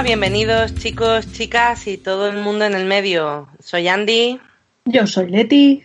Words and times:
Hola, 0.00 0.06
bienvenidos 0.06 0.74
chicos, 0.76 1.30
chicas 1.30 1.86
y 1.86 1.98
todo 1.98 2.30
el 2.30 2.38
mundo 2.38 2.64
en 2.64 2.72
el 2.72 2.86
medio. 2.86 3.48
Soy 3.62 3.86
Andy. 3.86 4.40
Yo 4.86 5.06
soy 5.06 5.28
Leti. 5.28 5.82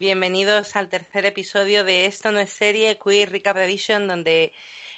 Bienvenidos 0.00 0.74
al 0.74 0.88
tercer 0.88 1.26
episodio 1.26 1.84
de 1.84 2.06
Esto 2.06 2.32
no 2.32 2.38
es 2.40 2.48
serie, 2.48 2.98
Queer 2.98 3.30
Recap 3.30 3.58
Edition, 3.58 4.08
donde 4.08 4.54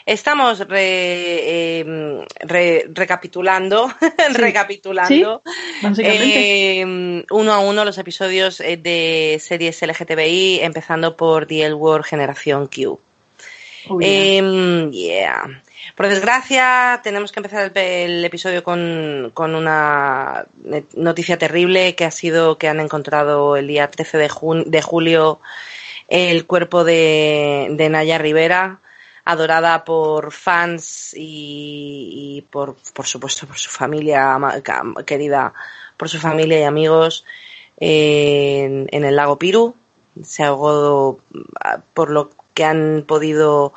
estamos 0.06 0.64
eh, 0.70 2.24
recapitulando, 2.94 3.92
recapitulando 4.34 5.42
eh, 5.98 7.24
uno 7.28 7.52
a 7.52 7.58
uno 7.58 7.84
los 7.84 7.98
episodios 7.98 8.60
eh, 8.60 8.76
de 8.76 9.40
series 9.40 9.82
LGTBI, 9.82 10.60
empezando 10.60 11.16
por 11.16 11.46
The 11.46 11.66
L 11.66 11.74
Word 11.74 12.04
Generación 12.04 12.68
Q. 12.68 13.00
Em, 14.00 14.92
por 16.00 16.08
desgracia, 16.08 17.00
tenemos 17.04 17.30
que 17.30 17.40
empezar 17.40 17.72
el, 17.74 18.24
episodio 18.24 18.64
con, 18.64 19.34
una 19.36 20.46
noticia 20.94 21.36
terrible 21.36 21.94
que 21.94 22.06
ha 22.06 22.10
sido 22.10 22.56
que 22.56 22.68
han 22.68 22.80
encontrado 22.80 23.54
el 23.54 23.66
día 23.66 23.90
13 23.90 24.16
de, 24.64 24.80
julio 24.80 25.40
el 26.08 26.46
cuerpo 26.46 26.84
de, 26.84 27.86
Naya 27.90 28.16
Rivera, 28.16 28.80
adorada 29.26 29.84
por 29.84 30.32
fans 30.32 31.12
y, 31.14 32.46
por, 32.50 32.76
por, 32.94 33.06
supuesto 33.06 33.46
por 33.46 33.58
su 33.58 33.68
familia 33.68 34.38
querida, 35.04 35.52
por 35.98 36.08
su 36.08 36.18
familia 36.18 36.60
y 36.60 36.62
amigos 36.62 37.26
en, 37.78 38.88
en 38.90 39.04
el 39.04 39.16
lago 39.16 39.38
Piru. 39.38 39.76
Se 40.22 40.44
ahogó 40.44 41.20
por 41.92 42.08
lo 42.08 42.30
que 42.54 42.64
han 42.64 43.04
podido 43.06 43.74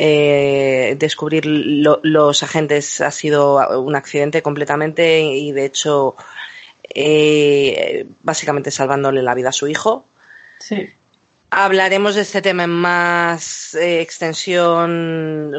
eh, 0.00 0.94
descubrir 0.96 1.44
los 1.44 2.42
agentes 2.44 3.00
ha 3.00 3.10
sido 3.10 3.56
un 3.80 3.96
accidente 3.96 4.42
completamente 4.42 5.22
y 5.22 5.50
de 5.50 5.64
hecho 5.64 6.14
eh, 6.94 8.06
básicamente 8.22 8.70
salvándole 8.70 9.22
la 9.22 9.34
vida 9.34 9.48
a 9.48 9.52
su 9.52 9.66
hijo. 9.66 10.06
Sí. 10.60 10.90
Hablaremos 11.50 12.14
de 12.14 12.20
este 12.20 12.40
tema 12.40 12.62
en 12.62 12.70
más 12.70 13.74
eh, 13.74 14.00
extensión 14.00 15.52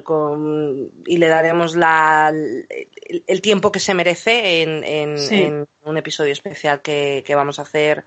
y 1.05 1.17
le 1.17 1.27
daremos 1.27 1.75
la, 1.75 2.31
el, 2.31 3.41
tiempo 3.41 3.73
que 3.73 3.81
se 3.81 3.93
merece 3.93 4.61
en, 4.61 5.67
un 5.83 5.97
episodio 5.97 6.31
especial 6.31 6.81
que, 6.81 7.25
vamos 7.35 7.59
a 7.59 7.63
hacer 7.63 8.05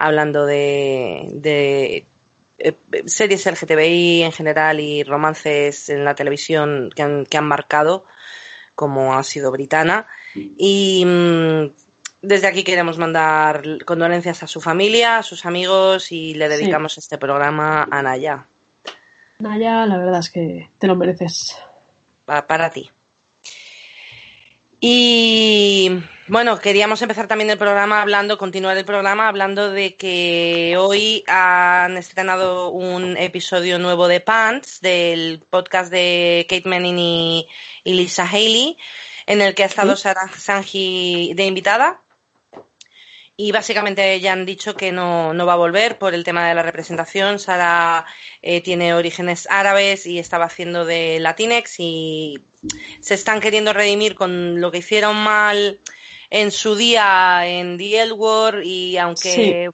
hablando 0.00 0.46
de 0.46 2.06
eh, 2.58 2.74
series 3.06 3.46
LGTBI 3.46 4.22
en 4.22 4.32
general 4.32 4.80
y 4.80 5.02
romances 5.02 5.88
en 5.88 6.04
la 6.04 6.14
televisión 6.14 6.90
que 6.94 7.02
han, 7.02 7.26
que 7.26 7.36
han 7.36 7.46
marcado, 7.46 8.04
como 8.74 9.14
ha 9.14 9.22
sido 9.22 9.50
Britana. 9.50 10.06
Y 10.34 11.04
mm, 11.04 11.72
desde 12.22 12.46
aquí 12.46 12.64
queremos 12.64 12.98
mandar 12.98 13.84
condolencias 13.84 14.42
a 14.42 14.46
su 14.46 14.60
familia, 14.60 15.18
a 15.18 15.22
sus 15.22 15.46
amigos 15.46 16.12
y 16.12 16.34
le 16.34 16.48
dedicamos 16.48 16.96
este 16.98 17.18
programa 17.18 17.86
a 17.90 18.02
Naya. 18.02 18.46
Naya, 19.38 19.84
la 19.86 19.98
verdad 19.98 20.20
es 20.20 20.30
que 20.30 20.70
te 20.78 20.86
lo 20.86 20.96
mereces. 20.96 21.58
para 22.24 22.70
ti. 22.70 22.90
Y 24.86 26.02
bueno, 26.26 26.60
queríamos 26.60 27.00
empezar 27.00 27.26
también 27.26 27.48
el 27.48 27.56
programa 27.56 28.02
hablando, 28.02 28.36
continuar 28.36 28.76
el 28.76 28.84
programa 28.84 29.28
hablando 29.28 29.70
de 29.70 29.96
que 29.96 30.76
hoy 30.78 31.24
han 31.26 31.96
estrenado 31.96 32.68
un 32.68 33.16
episodio 33.16 33.78
nuevo 33.78 34.08
de 34.08 34.20
Pants, 34.20 34.82
del 34.82 35.40
podcast 35.48 35.90
de 35.90 36.44
Kate 36.50 36.68
Manning 36.68 36.98
y, 36.98 37.48
Lisa 37.84 38.28
Haley, 38.28 38.76
en 39.24 39.40
el 39.40 39.54
que 39.54 39.62
ha 39.62 39.66
estado 39.66 39.96
Sarah 39.96 40.28
Sanji 40.28 41.32
de 41.32 41.46
invitada 41.46 42.03
y 43.36 43.50
básicamente 43.52 44.20
ya 44.20 44.32
han 44.32 44.46
dicho 44.46 44.74
que 44.76 44.92
no, 44.92 45.34
no, 45.34 45.46
va 45.46 45.54
a 45.54 45.56
volver 45.56 45.98
por 45.98 46.14
el 46.14 46.22
tema 46.22 46.46
de 46.48 46.54
la 46.54 46.62
representación. 46.62 47.38
Sara 47.38 48.06
eh, 48.42 48.60
tiene 48.60 48.94
orígenes 48.94 49.48
árabes 49.50 50.06
y 50.06 50.18
estaba 50.18 50.44
haciendo 50.44 50.84
de 50.84 51.18
Latinex 51.18 51.80
y 51.80 52.40
se 53.00 53.14
están 53.14 53.40
queriendo 53.40 53.72
redimir 53.72 54.14
con 54.14 54.60
lo 54.60 54.70
que 54.70 54.78
hicieron 54.78 55.16
mal 55.16 55.80
en 56.30 56.52
su 56.52 56.76
día 56.76 57.46
en 57.46 57.76
The 57.76 58.02
L 58.02 58.14
y 58.62 58.96
aunque 58.98 59.70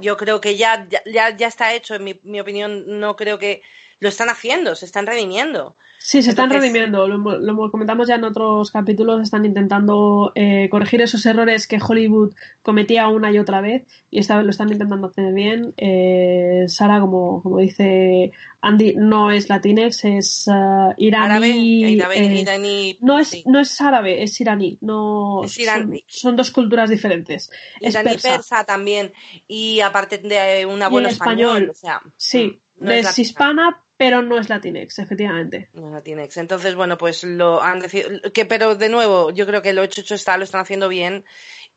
yo 0.00 0.16
creo 0.16 0.40
que 0.40 0.56
ya, 0.56 0.88
ya, 1.04 1.36
ya 1.36 1.46
está 1.46 1.74
hecho, 1.74 1.94
en 1.94 2.04
mi, 2.04 2.18
mi 2.22 2.40
opinión 2.40 2.98
no 2.98 3.14
creo 3.16 3.38
que 3.38 3.62
lo 4.02 4.08
están 4.08 4.28
haciendo, 4.28 4.74
se 4.74 4.84
están 4.84 5.06
redimiendo. 5.06 5.76
Sí, 5.96 6.22
se 6.22 6.30
están 6.30 6.50
redimiendo. 6.50 7.06
Lo, 7.06 7.70
comentamos 7.70 8.08
ya 8.08 8.16
en 8.16 8.24
otros 8.24 8.72
capítulos. 8.72 9.22
Están 9.22 9.44
intentando 9.44 10.32
eh, 10.34 10.68
corregir 10.68 11.00
esos 11.00 11.24
errores 11.24 11.68
que 11.68 11.78
Hollywood 11.80 12.34
cometía 12.62 13.06
una 13.06 13.30
y 13.30 13.38
otra 13.38 13.60
vez. 13.60 13.84
Y 14.10 14.18
esta 14.18 14.36
vez 14.36 14.44
lo 14.44 14.50
están 14.50 14.72
intentando 14.72 15.06
hacer 15.06 15.32
bien. 15.32 15.72
Eh, 15.76 16.64
Sara, 16.66 16.98
como, 16.98 17.40
como 17.44 17.60
dice 17.60 18.32
Andy, 18.60 18.96
no 18.96 19.30
es 19.30 19.48
latinex, 19.48 20.04
es 20.04 20.48
uh, 20.48 20.92
iraní. 20.96 21.96
Eh, 21.96 22.98
no, 23.00 23.20
es, 23.20 23.46
no 23.46 23.60
es 23.60 23.80
árabe, 23.80 24.24
es 24.24 24.40
iraní. 24.40 24.78
No, 24.80 25.44
es 25.44 25.56
iraní. 25.56 26.04
Son, 26.08 26.34
dos 26.34 26.50
culturas 26.50 26.90
diferentes. 26.90 27.48
Iraní 27.80 28.14
es 28.14 28.22
persa. 28.22 28.64
también. 28.64 29.12
Y 29.46 29.78
aparte 29.78 30.18
de 30.18 30.66
un 30.66 30.82
abuelo 30.82 31.08
español. 31.08 31.68
O 31.70 31.74
sea, 31.74 32.02
sí, 32.16 32.60
es 32.80 33.18
hispana, 33.18 33.84
pero 34.02 34.20
no 34.20 34.36
es 34.36 34.48
Latinex, 34.48 34.98
efectivamente. 34.98 35.68
No 35.74 35.86
es 35.86 35.92
Latinex. 35.92 36.36
Entonces, 36.36 36.74
bueno, 36.74 36.98
pues 36.98 37.22
lo 37.22 37.62
han 37.62 37.78
decidido. 37.78 38.32
Que, 38.32 38.44
pero 38.44 38.74
de 38.74 38.88
nuevo, 38.88 39.30
yo 39.30 39.46
creo 39.46 39.62
que 39.62 39.72
lo 39.72 39.84
hecho, 39.84 40.00
hecho 40.00 40.16
está, 40.16 40.36
lo 40.36 40.42
están 40.42 40.60
haciendo 40.60 40.88
bien 40.88 41.24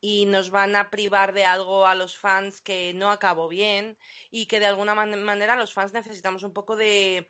y 0.01 0.25
nos 0.25 0.49
van 0.49 0.75
a 0.75 0.89
privar 0.89 1.33
de 1.33 1.45
algo 1.45 1.85
a 1.85 1.93
los 1.93 2.17
fans 2.17 2.61
que 2.61 2.95
no 2.95 3.11
acabó 3.11 3.47
bien 3.47 3.99
y 4.31 4.47
que 4.47 4.59
de 4.59 4.65
alguna 4.65 4.95
manera 4.95 5.55
los 5.55 5.73
fans 5.73 5.93
necesitamos 5.93 6.41
un 6.41 6.53
poco 6.53 6.75
de 6.75 7.27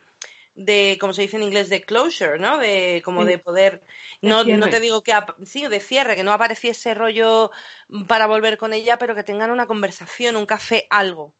de 0.55 0.97
como 1.01 1.11
se 1.11 1.23
dice 1.23 1.35
en 1.35 1.43
inglés 1.43 1.67
de 1.67 1.81
closure, 1.81 2.39
¿no? 2.39 2.57
De 2.57 3.01
como 3.03 3.25
de 3.25 3.37
poder 3.37 3.81
no, 4.21 4.45
no 4.45 4.69
te 4.69 4.79
digo 4.79 5.03
que 5.03 5.13
sí, 5.43 5.67
de 5.67 5.81
cierre, 5.81 6.15
que 6.15 6.23
no 6.23 6.31
apareciese 6.31 6.93
rollo 6.93 7.51
para 8.07 8.27
volver 8.27 8.57
con 8.57 8.71
ella, 8.71 8.97
pero 8.97 9.13
que 9.13 9.23
tengan 9.23 9.51
una 9.51 9.67
conversación, 9.67 10.37
un 10.37 10.45
café, 10.45 10.87
algo. 10.89 11.35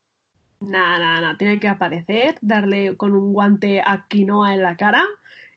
Nada, 0.60 1.00
nada, 1.00 1.22
nada. 1.22 1.38
Tiene 1.38 1.60
que 1.60 1.68
aparecer, 1.68 2.38
darle 2.42 2.98
con 2.98 3.14
un 3.14 3.34
guante 3.34 3.82
a 3.82 4.08
quinoa 4.08 4.54
en 4.54 4.64
la 4.64 4.78
cara 4.78 5.06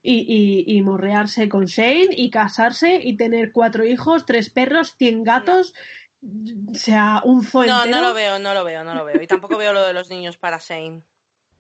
y, 0.03 0.64
y, 0.66 0.82
morrearse 0.82 1.48
con 1.48 1.66
Shane 1.66 2.09
y 2.10 2.31
casarse 2.31 3.00
y 3.03 3.16
tener 3.16 3.53
cuatro 3.53 3.84
hijos, 3.84 4.26
tres 4.26 4.50
perros, 4.50 4.97
cien 4.97 5.25
gatos. 5.25 5.75
O 6.22 6.75
sea, 6.75 7.20
un 7.25 7.44
zoo 7.44 7.64
No, 7.64 7.87
no 7.87 8.00
lo 8.00 8.14
veo, 8.14 8.38
no 8.38 8.54
lo 8.54 8.64
veo, 8.64 8.84
no 8.84 8.94
lo 8.94 9.04
veo. 9.04 9.22
Y 9.22 9.26
tampoco 9.26 9.56
veo 9.56 9.72
lo 9.72 9.84
de 9.84 9.92
los 9.92 10.08
niños 10.10 10.37
para 10.37 10.58
Shane. 10.58 11.03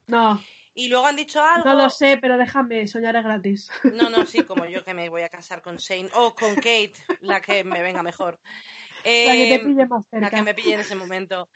No. 0.06 0.42
Y 0.74 0.88
luego 0.88 1.06
han 1.06 1.16
dicho 1.16 1.42
algo. 1.42 1.68
No 1.68 1.74
lo 1.74 1.90
sé, 1.90 2.18
pero 2.20 2.38
déjame, 2.38 2.86
soñar 2.86 3.16
es 3.16 3.24
gratis. 3.24 3.70
No, 3.92 4.10
no, 4.10 4.24
sí, 4.26 4.44
como 4.44 4.64
yo 4.64 4.84
que 4.84 4.94
me 4.94 5.08
voy 5.08 5.22
a 5.22 5.28
casar 5.28 5.60
con 5.60 5.76
Shane 5.76 6.08
o 6.14 6.34
con 6.34 6.54
Kate, 6.54 6.92
la 7.20 7.40
que 7.40 7.64
me 7.64 7.82
venga 7.82 8.02
mejor 8.02 8.40
la 9.04 9.32
que 9.32 9.44
te 9.44 9.54
eh, 9.54 9.58
pille 9.60 9.86
más 9.86 10.06
cerca. 10.10 10.26
La 10.26 10.30
que 10.30 10.42
me 10.42 10.54
pille 10.54 10.74
en 10.74 10.80
ese 10.80 10.94
momento. 10.94 11.50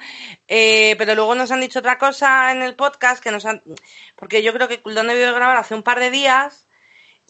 Eh, 0.48 0.94
pero 0.98 1.14
luego 1.14 1.34
nos 1.34 1.50
han 1.50 1.60
dicho 1.60 1.78
otra 1.78 1.98
cosa 1.98 2.52
en 2.52 2.62
el 2.62 2.74
podcast 2.74 3.22
que 3.22 3.30
nos 3.30 3.46
han. 3.46 3.62
Porque 4.16 4.42
yo 4.42 4.52
creo 4.52 4.68
que 4.68 4.80
lo 4.84 5.00
han 5.00 5.08
debido 5.08 5.34
grabar 5.34 5.56
hace 5.56 5.74
un 5.74 5.82
par 5.82 6.00
de 6.00 6.10
días 6.10 6.66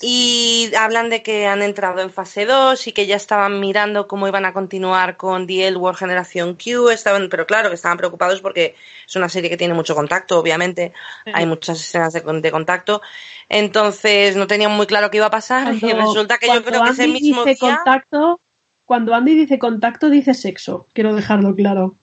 y 0.00 0.73
hablan 0.77 1.11
de 1.11 1.23
que 1.23 1.47
han 1.47 1.62
entrado 1.62 2.00
en 2.00 2.11
fase 2.11 2.45
2 2.45 2.87
y 2.89 2.93
que 2.93 3.06
ya 3.06 3.15
estaban 3.15 3.61
mirando 3.61 4.09
cómo 4.09 4.27
iban 4.27 4.45
a 4.45 4.53
continuar 4.53 5.17
con 5.17 5.47
The 5.47 5.69
L 5.69 5.76
World 5.76 5.99
Generación 5.99 6.56
Q, 6.56 6.91
estaban, 6.91 7.29
pero 7.29 7.47
claro 7.47 7.69
que 7.69 7.76
estaban 7.76 7.99
preocupados 7.99 8.41
porque 8.41 8.75
es 9.06 9.17
una 9.17 9.29
serie 9.29 9.49
que 9.49 9.56
tiene 9.56 9.75
mucho 9.75 9.94
contacto, 9.94 10.38
obviamente, 10.38 10.93
hay 11.32 11.47
muchas 11.47 11.81
escenas 11.81 12.12
de, 12.12 12.50
contacto, 12.50 13.00
entonces 13.49 14.35
no 14.35 14.49
tenían 14.49 14.73
muy 14.73 14.87
claro 14.87 15.11
qué 15.11 15.19
iba 15.19 15.26
a 15.26 15.31
pasar 15.31 15.73
y 15.75 15.93
resulta 15.93 16.38
que 16.38 16.49
yo 16.49 16.64
creo 16.64 16.82
que 16.82 16.91
ese 16.91 17.06
mismo 17.06 17.44
día... 17.44 17.56
Contacto, 17.61 18.41
cuando 18.84 19.14
Andy 19.14 19.34
dice 19.34 19.58
contacto, 19.58 20.11
dice 20.11 20.34
sexo. 20.34 20.87
Quiero 20.93 21.14
dejarlo 21.14 21.55
claro. 21.55 21.96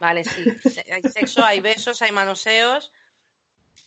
Vale, 0.00 0.24
sí. 0.24 0.44
Hay 0.92 1.02
sexo, 1.02 1.44
hay 1.44 1.60
besos, 1.60 2.02
hay 2.02 2.12
manoseos 2.12 2.92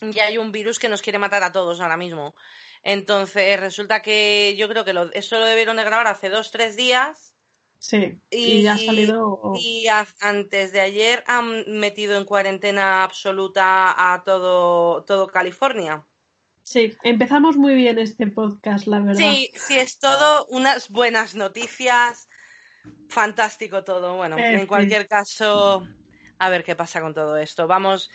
y 0.02 0.20
hay 0.20 0.38
un 0.38 0.52
virus 0.52 0.80
que 0.80 0.90
nos 0.90 1.02
quiere 1.02 1.20
matar 1.20 1.44
a 1.44 1.52
todos 1.52 1.80
ahora 1.80 1.98
mismo. 1.98 2.36
Entonces, 2.84 3.60
resulta 3.60 4.02
que 4.02 4.56
yo 4.58 4.68
creo 4.68 4.84
que 4.84 4.94
lo, 4.94 5.12
eso 5.14 5.40
lo 5.40 5.46
debieron 5.46 5.78
de 5.78 5.84
grabar 5.84 6.08
hace 6.08 6.30
dos, 6.30 6.52
tres 6.52 6.76
días. 6.76 7.36
Sí, 7.78 8.20
y, 8.30 8.62
ya 8.62 8.74
ha 8.74 8.78
salido. 8.78 9.54
Y 9.56 9.88
antes 10.20 10.72
de 10.72 10.82
ayer 10.82 11.24
han 11.26 11.80
metido 11.80 12.16
en 12.18 12.26
cuarentena 12.26 13.04
absoluta 13.04 14.14
a 14.14 14.24
todo, 14.24 15.04
todo 15.04 15.28
California. 15.28 16.06
Sí, 16.64 16.96
empezamos 17.04 17.58
muy 17.58 17.74
bien 17.74 17.98
este 17.98 18.28
podcast, 18.28 18.86
la 18.86 19.00
verdad. 19.00 19.20
Sí, 19.20 19.52
sí, 19.56 19.78
es 19.78 20.00
todo 20.00 20.46
unas 20.46 20.90
buenas 20.90 21.34
noticias. 21.34 22.30
Fantástico 23.10 23.84
todo. 23.84 24.16
Bueno, 24.16 24.38
en 24.38 24.66
cualquier 24.68 25.08
caso, 25.08 25.88
a 26.40 26.50
ver 26.50 26.64
qué 26.64 26.76
pasa 26.76 27.02
con 27.02 27.14
todo 27.14 27.38
esto. 27.38 27.68
Vamos, 27.68 28.10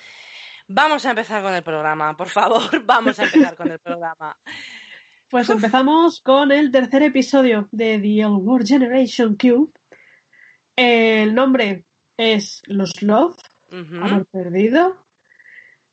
vamos 0.69 1.07
a 1.07 1.11
empezar 1.11 1.43
con 1.43 1.55
el 1.55 1.63
programa, 1.63 2.17
por 2.17 2.29
favor, 2.29 2.83
vamos 2.85 3.19
a 3.19 3.25
empezar 3.25 3.55
con 3.55 3.71
el 3.71 3.79
programa. 3.79 4.39
Pues 5.31 5.51
empezamos 5.51 6.21
con 6.21 6.53
el 6.53 6.71
tercer 6.71 7.03
episodio 7.03 7.69
de 7.73 7.99
The 7.99 8.25
Old 8.25 8.47
World 8.47 8.69
Generation 8.69 9.37
Cube. 9.37 9.73
El 10.77 11.35
nombre 11.35 11.85
es 12.17 12.63
Los 12.67 13.03
Love, 13.03 13.37
Amor 13.73 14.27
Perdido. 14.27 15.05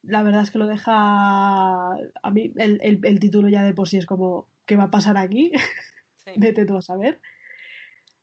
La 0.03 0.21
verdad 0.21 0.43
es 0.43 0.51
que 0.51 0.59
lo 0.59 0.67
deja 0.67 1.93
a 1.93 2.31
mí, 2.31 2.53
el, 2.57 3.19
título 3.19 3.47
ya 3.47 3.63
de 3.63 3.73
por 3.73 3.87
sí 3.87 3.97
es 3.97 4.05
como, 4.05 4.49
¿qué 4.65 4.75
va 4.75 4.83
a 4.83 4.91
pasar 4.91 5.17
aquí? 5.17 5.51
Vete 6.37 6.65
tú 6.65 6.77
a 6.77 6.81
saber. 6.81 7.19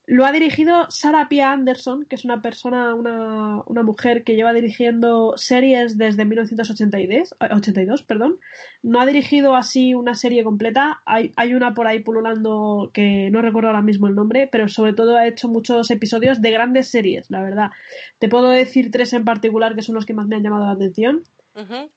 Lo 0.07 0.25
ha 0.27 0.33
dirigido 0.33 0.91
Sarah 0.91 1.29
Pia 1.29 1.53
Anderson, 1.53 2.05
que 2.05 2.17
es 2.17 2.25
una 2.25 2.43
persona, 2.43 2.95
una, 2.95 3.63
una 3.67 3.83
mujer 3.83 4.25
que 4.25 4.35
lleva 4.35 4.53
dirigiendo 4.53 5.35
series 5.37 5.99
desde 5.99 6.25
1982, 6.25 7.37
82, 7.39 8.03
perdón. 8.03 8.41
No 8.83 9.01
ha 9.01 9.07
dirigido 9.07 9.55
así 9.55 9.95
una 9.95 10.15
serie 10.15 10.43
completa. 10.43 11.03
Hay, 11.05 11.33
hay 11.37 11.55
una 11.55 11.75
por 11.75 11.87
ahí 11.87 12.01
pululando 12.01 12.91
que 12.93 13.31
no 13.31 13.43
recuerdo 13.43 13.69
ahora 13.69 13.83
mismo 13.83 14.09
el 14.09 14.15
nombre, 14.15 14.49
pero 14.51 14.69
sobre 14.69 14.95
todo 14.95 15.17
ha 15.17 15.29
hecho 15.29 15.49
muchos 15.49 15.91
episodios 15.91 16.41
de 16.41 16.51
grandes 16.51 16.89
series, 16.89 17.31
la 17.31 17.43
verdad. 17.43 17.71
Te 18.19 18.29
puedo 18.29 18.49
decir 18.49 18.91
tres 18.91 19.13
en 19.13 19.25
particular 19.25 19.77
que 19.77 19.83
son 19.83 19.95
los 19.95 20.07
que 20.07 20.15
más 20.15 20.27
me 20.27 20.37
han 20.37 20.43
llamado 20.43 20.67
la 20.67 20.73
atención. 20.73 21.23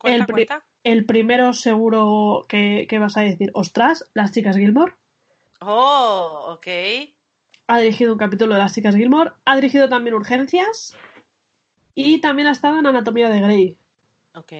el, 0.04 0.26
el, 0.84 1.06
primero 1.06 1.54
seguro 1.54 2.46
que, 2.48 2.86
que 2.88 3.00
vas 3.00 3.16
a 3.18 3.22
decir, 3.22 3.50
ostras, 3.54 4.12
las 4.14 4.34
chicas 4.34 4.58
Gilmore. 4.58 4.94
Oh, 5.62 6.58
ok 6.58 6.68
ha 7.68 7.80
dirigido 7.80 8.14
un 8.14 8.20
capítulo 8.20 8.54
de 8.54 8.60
Las 8.60 8.74
chicas 8.74 8.96
Gilmore, 8.96 9.32
ha 9.46 9.56
dirigido 9.56 9.90
también 9.90 10.16
Urgencias 10.16 10.96
y 11.96 12.20
también 12.20 12.48
ha 12.48 12.52
estado 12.52 12.80
en 12.80 12.88
Anatomía 12.88 13.30
de 13.30 13.42
Grey. 13.42 13.78
Ok. 14.34 14.54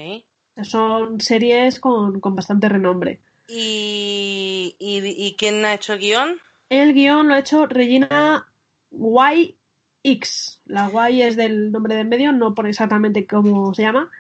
Son 0.64 1.20
series 1.20 1.80
con, 1.80 2.20
bastante 2.22 2.70
renombre. 2.70 3.20
¿Y, 3.48 4.76
y, 4.80 5.36
quién 5.38 5.66
ha 5.66 5.74
hecho 5.74 5.94
el 5.94 6.00
guion? 6.00 6.40
El 6.70 6.94
guion 6.94 7.28
lo 7.28 7.34
ha 7.34 7.40
hecho 7.40 7.66
Regina 7.66 8.48
YX. 8.92 10.62
La 10.66 11.10
Y 11.10 11.22
es 11.24 11.36
del 11.36 11.72
nombre 11.72 11.96
del 11.96 12.08
medio, 12.08 12.32
no 12.32 12.54
por 12.54 12.68
exactamente 12.68 13.26
cómo 13.26 13.74
se 13.74 13.82
llama. 13.82 14.12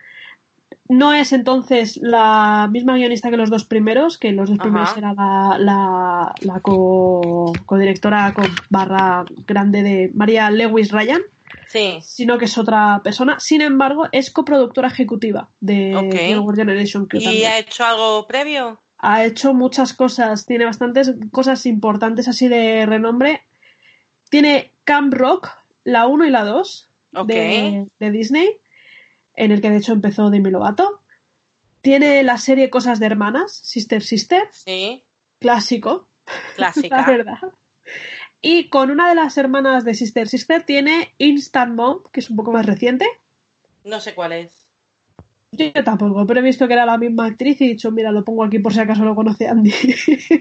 No 0.87 1.13
es 1.13 1.33
entonces 1.33 1.97
la 1.97 2.67
misma 2.71 2.95
guionista 2.95 3.29
que 3.29 3.37
los 3.37 3.49
dos 3.49 3.65
primeros, 3.65 4.17
que 4.17 4.31
los 4.31 4.49
dos 4.49 4.57
primeros 4.57 4.95
era 4.97 5.13
la, 5.13 5.57
la, 5.59 6.35
la 6.41 6.59
co, 6.59 7.53
directora 7.71 8.33
barra 8.69 9.25
grande 9.47 9.83
de 9.83 10.11
María 10.13 10.49
Lewis 10.49 10.91
Ryan. 10.91 11.21
Sí. 11.67 11.99
Sino 12.03 12.37
que 12.37 12.45
es 12.45 12.57
otra 12.57 13.01
persona. 13.03 13.39
Sin 13.39 13.61
embargo, 13.61 14.07
es 14.11 14.31
coproductora 14.31 14.87
ejecutiva 14.87 15.49
de 15.59 15.95
okay. 15.95 16.35
Generation. 16.55 17.07
¿Y 17.13 17.43
ha 17.43 17.57
hecho 17.57 17.85
algo 17.85 18.27
previo? 18.27 18.79
Ha 18.97 19.25
hecho 19.25 19.53
muchas 19.53 19.93
cosas. 19.93 20.45
Tiene 20.45 20.65
bastantes 20.65 21.13
cosas 21.31 21.65
importantes 21.65 22.27
así 22.27 22.47
de 22.47 22.85
renombre. 22.85 23.43
Tiene 24.29 24.73
Camp 24.83 25.13
Rock, 25.13 25.49
la 25.83 26.07
1 26.07 26.25
y 26.25 26.29
la 26.29 26.43
2 26.43 26.89
de, 27.25 27.87
de 27.99 28.11
Disney 28.11 28.59
en 29.33 29.51
el 29.51 29.61
que 29.61 29.69
de 29.69 29.77
hecho 29.77 29.93
empezó 29.93 30.29
Demi 30.29 30.51
Lovato. 30.51 31.01
Tiene 31.81 32.23
la 32.23 32.37
serie 32.37 32.69
Cosas 32.69 32.99
de 32.99 33.07
Hermanas, 33.07 33.53
Sister 33.53 34.01
Sister. 34.01 34.47
Sí. 34.51 35.03
Clásico. 35.39 36.07
Clásica. 36.55 36.97
la 37.01 37.07
verdad. 37.07 37.39
Y 38.41 38.69
con 38.69 38.91
una 38.91 39.09
de 39.09 39.15
las 39.15 39.37
hermanas 39.37 39.83
de 39.83 39.93
Sister 39.93 40.27
Sister 40.27 40.63
tiene 40.63 41.13
Instant 41.17 41.75
Mom, 41.75 42.03
que 42.11 42.19
es 42.19 42.29
un 42.29 42.37
poco 42.37 42.51
más 42.51 42.65
reciente. 42.65 43.05
No 43.83 43.99
sé 43.99 44.13
cuál 44.13 44.33
es. 44.33 44.71
Yo 45.51 45.71
tampoco, 45.83 46.25
pero 46.25 46.39
he 46.39 46.43
visto 46.43 46.67
que 46.67 46.73
era 46.73 46.85
la 46.85 46.97
misma 46.97 47.27
actriz 47.27 47.61
y 47.61 47.65
he 47.65 47.67
dicho, 47.69 47.91
mira, 47.91 48.11
lo 48.11 48.25
pongo 48.25 48.43
aquí 48.43 48.57
por 48.57 48.73
si 48.73 48.79
acaso 48.79 49.05
lo 49.05 49.13
conoce 49.13 49.47
Andy. 49.47 49.71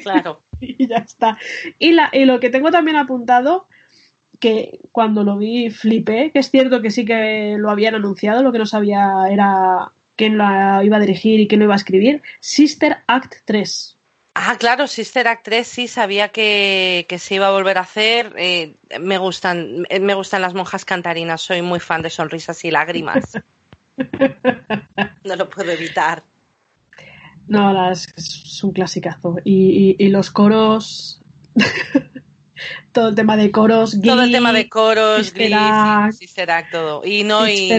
Claro. 0.02 0.42
y 0.60 0.86
ya 0.86 0.96
está. 0.98 1.38
Y, 1.78 1.92
la, 1.92 2.08
y 2.12 2.24
lo 2.24 2.40
que 2.40 2.48
tengo 2.48 2.70
también 2.70 2.96
apuntado 2.96 3.68
que 4.42 4.80
cuando 4.90 5.22
lo 5.22 5.38
vi 5.38 5.70
flipé, 5.70 6.32
que 6.32 6.40
es 6.40 6.50
cierto 6.50 6.82
que 6.82 6.90
sí 6.90 7.04
que 7.04 7.54
lo 7.56 7.70
habían 7.70 7.94
anunciado, 7.94 8.42
lo 8.42 8.50
que 8.50 8.58
no 8.58 8.66
sabía 8.66 9.28
era 9.30 9.92
quién 10.16 10.36
la 10.36 10.82
iba 10.82 10.96
a 10.96 11.00
dirigir 11.00 11.38
y 11.38 11.46
quién 11.46 11.60
lo 11.60 11.66
iba 11.66 11.74
a 11.74 11.76
escribir, 11.76 12.22
Sister 12.40 12.98
Act 13.06 13.36
3. 13.44 13.96
Ah, 14.34 14.56
claro, 14.58 14.88
Sister 14.88 15.28
Act 15.28 15.44
3 15.44 15.64
sí 15.64 15.86
sabía 15.86 16.30
que, 16.30 17.06
se 17.20 17.36
iba 17.36 17.46
a 17.46 17.52
volver 17.52 17.78
a 17.78 17.82
hacer. 17.82 18.34
Eh, 18.36 18.74
me 19.00 19.16
gustan, 19.16 19.86
eh, 19.88 20.00
me 20.00 20.14
gustan 20.14 20.42
las 20.42 20.54
monjas 20.54 20.84
cantarinas, 20.84 21.40
soy 21.40 21.62
muy 21.62 21.78
fan 21.78 22.02
de 22.02 22.10
sonrisas 22.10 22.64
y 22.64 22.72
lágrimas. 22.72 23.38
no 25.24 25.36
lo 25.36 25.48
puedo 25.50 25.70
evitar. 25.70 26.24
No, 27.46 27.92
es, 27.92 28.64
un 28.64 28.72
clasicazo. 28.72 29.36
y 29.44 30.08
los 30.08 30.32
coros 30.32 31.20
todo 32.92 33.08
el 33.08 33.14
tema 33.14 33.36
de 33.36 33.50
coros, 33.50 33.98
todo 34.02 34.22
el 34.22 34.32
tema 34.32 34.52
de 34.52 34.68
coros, 34.68 35.32
será 36.26 36.68
todo. 36.70 37.04
Y 37.04 37.24
no, 37.24 37.48
y 37.48 37.70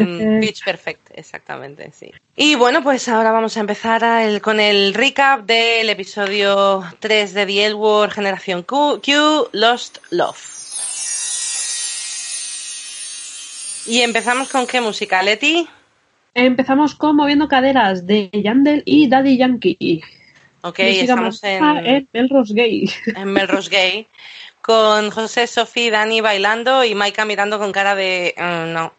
Pitch 0.41 0.63
Perfect, 0.63 1.11
exactamente, 1.13 1.91
sí. 1.93 2.11
Y 2.35 2.55
bueno, 2.55 2.81
pues 2.81 3.07
ahora 3.09 3.31
vamos 3.31 3.55
a 3.57 3.59
empezar 3.59 4.03
con 4.41 4.59
el 4.59 4.93
recap 4.93 5.45
del 5.45 5.89
episodio 5.89 6.83
3 6.99 7.33
de 7.33 7.45
The 7.45 7.65
L 7.65 7.75
Generación 8.09 8.63
Q, 8.63 9.01
Q, 9.03 9.49
Lost 9.51 9.99
Love. 10.09 10.53
Y 13.85 14.01
empezamos 14.01 14.49
con 14.49 14.65
qué 14.65 14.81
música, 14.81 15.21
Leti? 15.21 15.67
Empezamos 16.33 16.95
con 16.95 17.15
Moviendo 17.15 17.47
Caderas 17.47 18.07
de 18.07 18.29
Yandel 18.31 18.81
y 18.85 19.07
Daddy 19.07 19.37
Yankee. 19.37 20.01
Ok, 20.61 20.79
estamos 20.79 21.43
en, 21.43 21.63
en 21.85 22.07
Melrose 22.13 22.53
Gay. 22.53 22.89
En 23.15 23.33
Melrose 23.33 23.69
Gay 23.69 24.07
con 24.63 25.11
José, 25.11 25.45
Sofía 25.45 25.85
y 25.85 25.89
Dani 25.89 26.21
bailando 26.21 26.85
y 26.85 26.95
Maika 26.95 27.25
mirando 27.25 27.59
con 27.59 27.73
cara 27.73 27.95
de 27.95 28.33
mm, 28.37 28.71
no, 28.71 28.93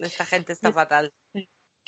esta 0.00 0.26
gente 0.26 0.52
está 0.52 0.72
fatal. 0.72 1.12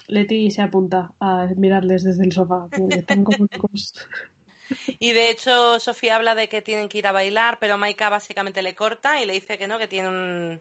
Leti 0.07 0.51
se 0.51 0.63
apunta 0.63 1.13
a 1.19 1.49
mirarles 1.57 2.05
desde 2.05 2.25
el 2.25 2.33
sofá, 2.33 2.69
están 2.91 3.25
como 3.25 3.49
Y 5.01 5.11
de 5.11 5.31
hecho, 5.31 5.81
Sofía 5.81 6.15
habla 6.15 6.37
de 6.37 6.49
que 6.49 6.63
tienen 6.63 6.89
que 6.89 6.99
ir 6.99 7.09
a 7.09 7.13
bailar, 7.13 7.59
pero 7.59 7.77
Maika 7.77 8.09
básicamente 8.09 8.63
le 8.63 8.77
corta 8.77 9.21
y 9.21 9.27
le 9.27 9.33
dice 9.33 9.59
que 9.59 9.67
no, 9.67 9.81
que 9.81 9.89
tiene 9.89 10.61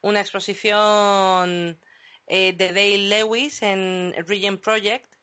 una 0.00 0.20
exposición 0.20 1.78
eh, 2.28 2.52
de 2.52 2.68
Dale 2.68 3.08
Lewis 3.08 3.60
en 3.62 4.14
Regent 4.24 4.60
Project 4.60 5.17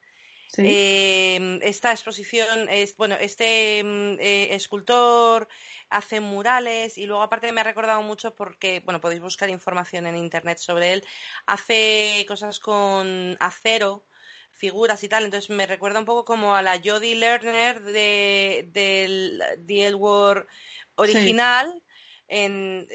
eh, 0.57 1.59
esta 1.63 1.91
exposición 1.91 2.69
es, 2.69 2.95
bueno, 2.95 3.15
este 3.15 3.83
mm, 3.83 4.19
eh, 4.19 4.55
escultor 4.55 5.47
hace 5.89 6.19
murales 6.19 6.97
y 6.97 7.05
luego 7.05 7.23
aparte 7.23 7.51
me 7.51 7.61
ha 7.61 7.65
recordado 7.65 8.01
mucho 8.01 8.35
porque, 8.35 8.81
bueno, 8.83 9.01
podéis 9.01 9.21
buscar 9.21 9.49
información 9.49 10.07
en 10.07 10.17
internet 10.17 10.57
sobre 10.57 10.93
él, 10.93 11.03
hace 11.45 12.25
cosas 12.27 12.59
con 12.59 13.37
acero, 13.39 14.03
figuras 14.51 15.03
y 15.03 15.09
tal, 15.09 15.25
entonces 15.25 15.49
me 15.49 15.67
recuerda 15.67 15.99
un 15.99 16.05
poco 16.05 16.25
como 16.25 16.55
a 16.55 16.61
la 16.61 16.79
Jodie 16.83 17.15
Lerner 17.15 17.81
de, 17.81 18.67
del 18.71 19.43
The 19.65 19.93
War 19.95 20.47
original, 20.95 21.83
en, 22.27 22.87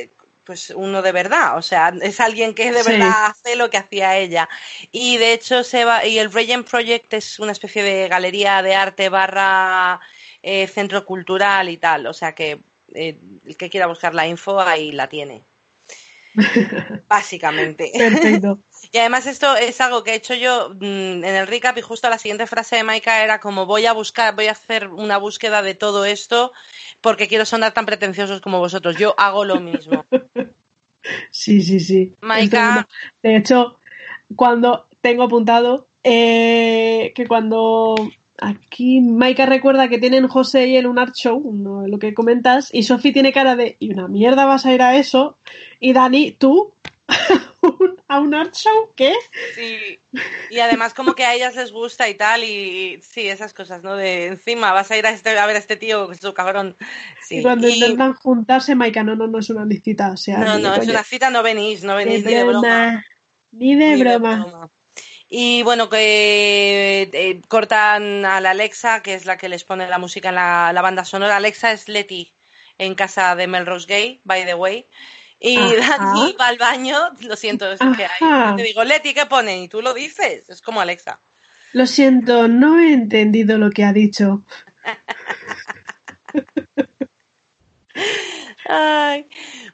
pues 0.50 0.72
uno 0.74 1.00
de 1.00 1.12
verdad, 1.12 1.56
o 1.56 1.62
sea, 1.62 1.94
es 2.02 2.18
alguien 2.18 2.54
que 2.54 2.72
de 2.72 2.82
verdad 2.82 3.26
hace 3.26 3.54
lo 3.54 3.70
que 3.70 3.76
hacía 3.76 4.18
ella. 4.18 4.48
Y 4.90 5.16
de 5.16 5.32
hecho 5.32 5.62
se 5.62 5.84
va, 5.84 6.04
y 6.04 6.18
el 6.18 6.32
Regent 6.32 6.68
Project 6.68 7.14
es 7.14 7.38
una 7.38 7.52
especie 7.52 7.84
de 7.84 8.08
galería 8.08 8.60
de 8.60 8.74
arte 8.74 9.08
barra 9.10 10.00
eh, 10.42 10.66
centro 10.66 11.06
cultural 11.06 11.68
y 11.68 11.76
tal, 11.76 12.08
o 12.08 12.12
sea 12.12 12.34
que 12.34 12.58
eh, 12.96 13.16
el 13.46 13.56
que 13.56 13.70
quiera 13.70 13.86
buscar 13.86 14.12
la 14.12 14.26
info 14.26 14.60
ahí 14.60 14.90
la 14.90 15.08
tiene. 15.08 15.42
Básicamente. 17.06 17.92
Perfecto. 17.96 18.58
Y 18.92 18.98
además 18.98 19.26
esto 19.26 19.56
es 19.56 19.80
algo 19.80 20.04
que 20.04 20.12
he 20.12 20.16
hecho 20.16 20.34
yo 20.34 20.70
mm, 20.70 20.82
en 20.82 21.24
el 21.24 21.46
recap 21.46 21.76
y 21.78 21.82
justo 21.82 22.08
la 22.08 22.18
siguiente 22.18 22.46
frase 22.46 22.76
de 22.76 22.84
Maika 22.84 23.22
era 23.22 23.40
como 23.40 23.66
voy 23.66 23.86
a 23.86 23.92
buscar, 23.92 24.34
voy 24.34 24.46
a 24.46 24.52
hacer 24.52 24.88
una 24.88 25.18
búsqueda 25.18 25.62
de 25.62 25.74
todo 25.74 26.04
esto 26.04 26.52
porque 27.00 27.28
quiero 27.28 27.44
sonar 27.44 27.72
tan 27.72 27.86
pretenciosos 27.86 28.40
como 28.40 28.58
vosotros. 28.58 28.96
Yo 28.96 29.14
hago 29.18 29.44
lo 29.44 29.60
mismo. 29.60 30.04
Sí, 31.30 31.62
sí, 31.62 31.80
sí. 31.80 32.12
Maika. 32.20 32.86
De 33.22 33.36
hecho, 33.36 33.78
cuando 34.36 34.86
tengo 35.00 35.22
apuntado 35.22 35.88
eh, 36.02 37.12
que 37.14 37.26
cuando 37.26 37.94
aquí 38.38 39.00
Maika 39.00 39.46
recuerda 39.46 39.88
que 39.88 39.98
tienen 39.98 40.28
José 40.28 40.68
y 40.68 40.76
él 40.76 40.86
un 40.86 40.98
art 40.98 41.14
show, 41.14 41.42
lo 41.86 41.98
que 41.98 42.14
comentas, 42.14 42.72
y 42.72 42.82
Sofi 42.82 43.12
tiene 43.12 43.32
cara 43.32 43.56
de 43.56 43.76
¿y 43.78 43.92
una 43.92 44.08
mierda 44.08 44.46
vas 44.46 44.66
a 44.66 44.74
ir 44.74 44.82
a 44.82 44.96
eso? 44.96 45.38
Y 45.78 45.92
Dani, 45.92 46.32
tú 46.32 46.74
a 48.08 48.20
un 48.20 48.34
art 48.34 48.54
show, 48.54 48.92
¿qué? 48.96 49.14
Sí, 49.54 49.98
y 50.50 50.58
además 50.58 50.94
como 50.94 51.14
que 51.14 51.24
a 51.24 51.34
ellas 51.34 51.54
les 51.56 51.72
gusta 51.72 52.08
y 52.08 52.14
tal, 52.14 52.44
y 52.44 53.00
sí, 53.02 53.28
esas 53.28 53.52
cosas, 53.52 53.82
¿no? 53.82 53.96
De 53.96 54.26
encima 54.26 54.72
vas 54.72 54.90
a 54.90 54.96
ir 54.96 55.06
a, 55.06 55.10
este, 55.10 55.38
a 55.38 55.46
ver 55.46 55.56
a 55.56 55.58
este 55.58 55.76
tío, 55.76 56.08
que 56.08 56.14
es 56.14 56.20
tu 56.20 56.34
cabrón. 56.34 56.76
Sí. 57.20 57.38
Y 57.38 57.42
cuando 57.42 57.68
intentan 57.68 58.14
juntarse, 58.14 58.74
Maika, 58.74 59.02
no, 59.02 59.16
no, 59.16 59.26
no 59.26 59.38
es 59.38 59.50
una 59.50 59.66
cita, 59.82 60.12
o 60.12 60.16
sea... 60.16 60.38
No, 60.38 60.58
no, 60.58 60.74
es 60.74 60.88
una 60.88 61.04
cita, 61.04 61.30
no 61.30 61.42
venís, 61.42 61.84
no 61.84 61.96
venís 61.96 62.24
ni 62.24 62.34
de 62.34 62.44
broma. 62.44 63.06
Ni 63.52 63.74
de, 63.74 63.96
broma. 63.96 64.70
Y 65.32 65.62
bueno, 65.62 65.88
que 65.88 67.08
eh, 67.12 67.40
cortan 67.46 68.24
a 68.24 68.40
la 68.40 68.50
Alexa, 68.50 69.00
que 69.00 69.14
es 69.14 69.26
la 69.26 69.36
que 69.36 69.48
les 69.48 69.62
pone 69.62 69.88
la 69.88 69.98
música 69.98 70.30
en 70.30 70.34
la, 70.34 70.80
banda 70.82 71.04
sonora. 71.04 71.36
Alexa 71.36 71.70
es 71.70 71.88
Letty 71.88 72.32
en 72.78 72.96
casa 72.96 73.36
de 73.36 73.46
Melrose 73.46 73.86
Gay, 73.86 74.20
by 74.24 74.44
the 74.44 74.54
way. 74.54 74.86
Y 75.40 75.56
Dani 75.56 76.36
va 76.38 76.48
al 76.48 76.58
baño, 76.58 76.98
lo 77.22 77.34
siento, 77.34 77.72
es 77.72 77.80
que 77.96 78.04
hay. 78.04 78.56
Te 78.56 78.62
digo, 78.62 78.84
Leti, 78.84 79.14
¿qué 79.14 79.24
pone? 79.26 79.62
Y 79.62 79.68
tú 79.68 79.80
lo 79.80 79.94
dices, 79.94 80.50
es 80.50 80.60
como 80.60 80.80
Alexa. 80.80 81.18
Lo 81.72 81.86
siento, 81.86 82.46
no 82.46 82.78
he 82.78 82.92
entendido 82.92 83.56
lo 83.56 83.70
que 83.70 83.84
ha 83.84 83.92
dicho. 83.92 84.44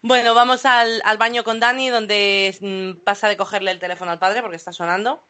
Bueno, 0.03 0.35
vamos 0.35 0.65
al, 0.65 1.03
baño 1.19 1.43
con 1.43 1.59
Dani, 1.59 1.91
donde 1.91 2.57
mm, 2.61 3.03
pasa 3.03 3.29
de 3.29 3.37
cogerle 3.37 3.73
el 3.73 3.81
teléfono 3.81 4.13
al 4.13 4.21
padre 4.21 4.41
porque 4.41 4.57
está 4.57 4.73
sonando. 4.73 5.21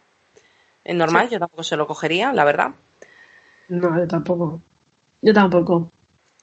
Es 0.85 0.95
normal, 0.95 1.31
yo 1.31 1.39
tampoco 1.39 1.63
se 1.63 1.77
lo 1.77 1.87
cogería, 1.87 2.33
la 2.33 2.45
verdad. 2.45 2.73
No, 3.69 3.99
yo 3.99 4.07
tampoco. 4.07 4.61
Yo 5.23 5.33
tampoco. 5.33 5.91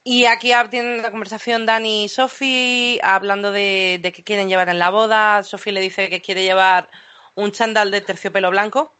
Y 0.06 0.26
aquí 0.26 0.52
tienen 0.70 1.00
la 1.00 1.10
conversación 1.10 1.64
Dani 1.64 2.04
y 2.04 2.08
Sofi 2.10 3.00
hablando 3.02 3.52
de, 3.52 3.98
de 4.02 4.12
qué 4.12 4.22
quieren 4.22 4.48
llevar 4.48 4.68
en 4.68 4.78
la 4.78 4.90
boda. 4.90 5.42
Sofi 5.42 5.70
le 5.70 5.80
dice 5.80 6.10
que 6.10 6.20
quiere 6.20 6.44
llevar 6.44 6.90
un 7.34 7.52
chándal 7.52 7.90
de 7.90 8.02
terciopelo 8.02 8.50
blanco. 8.50 8.92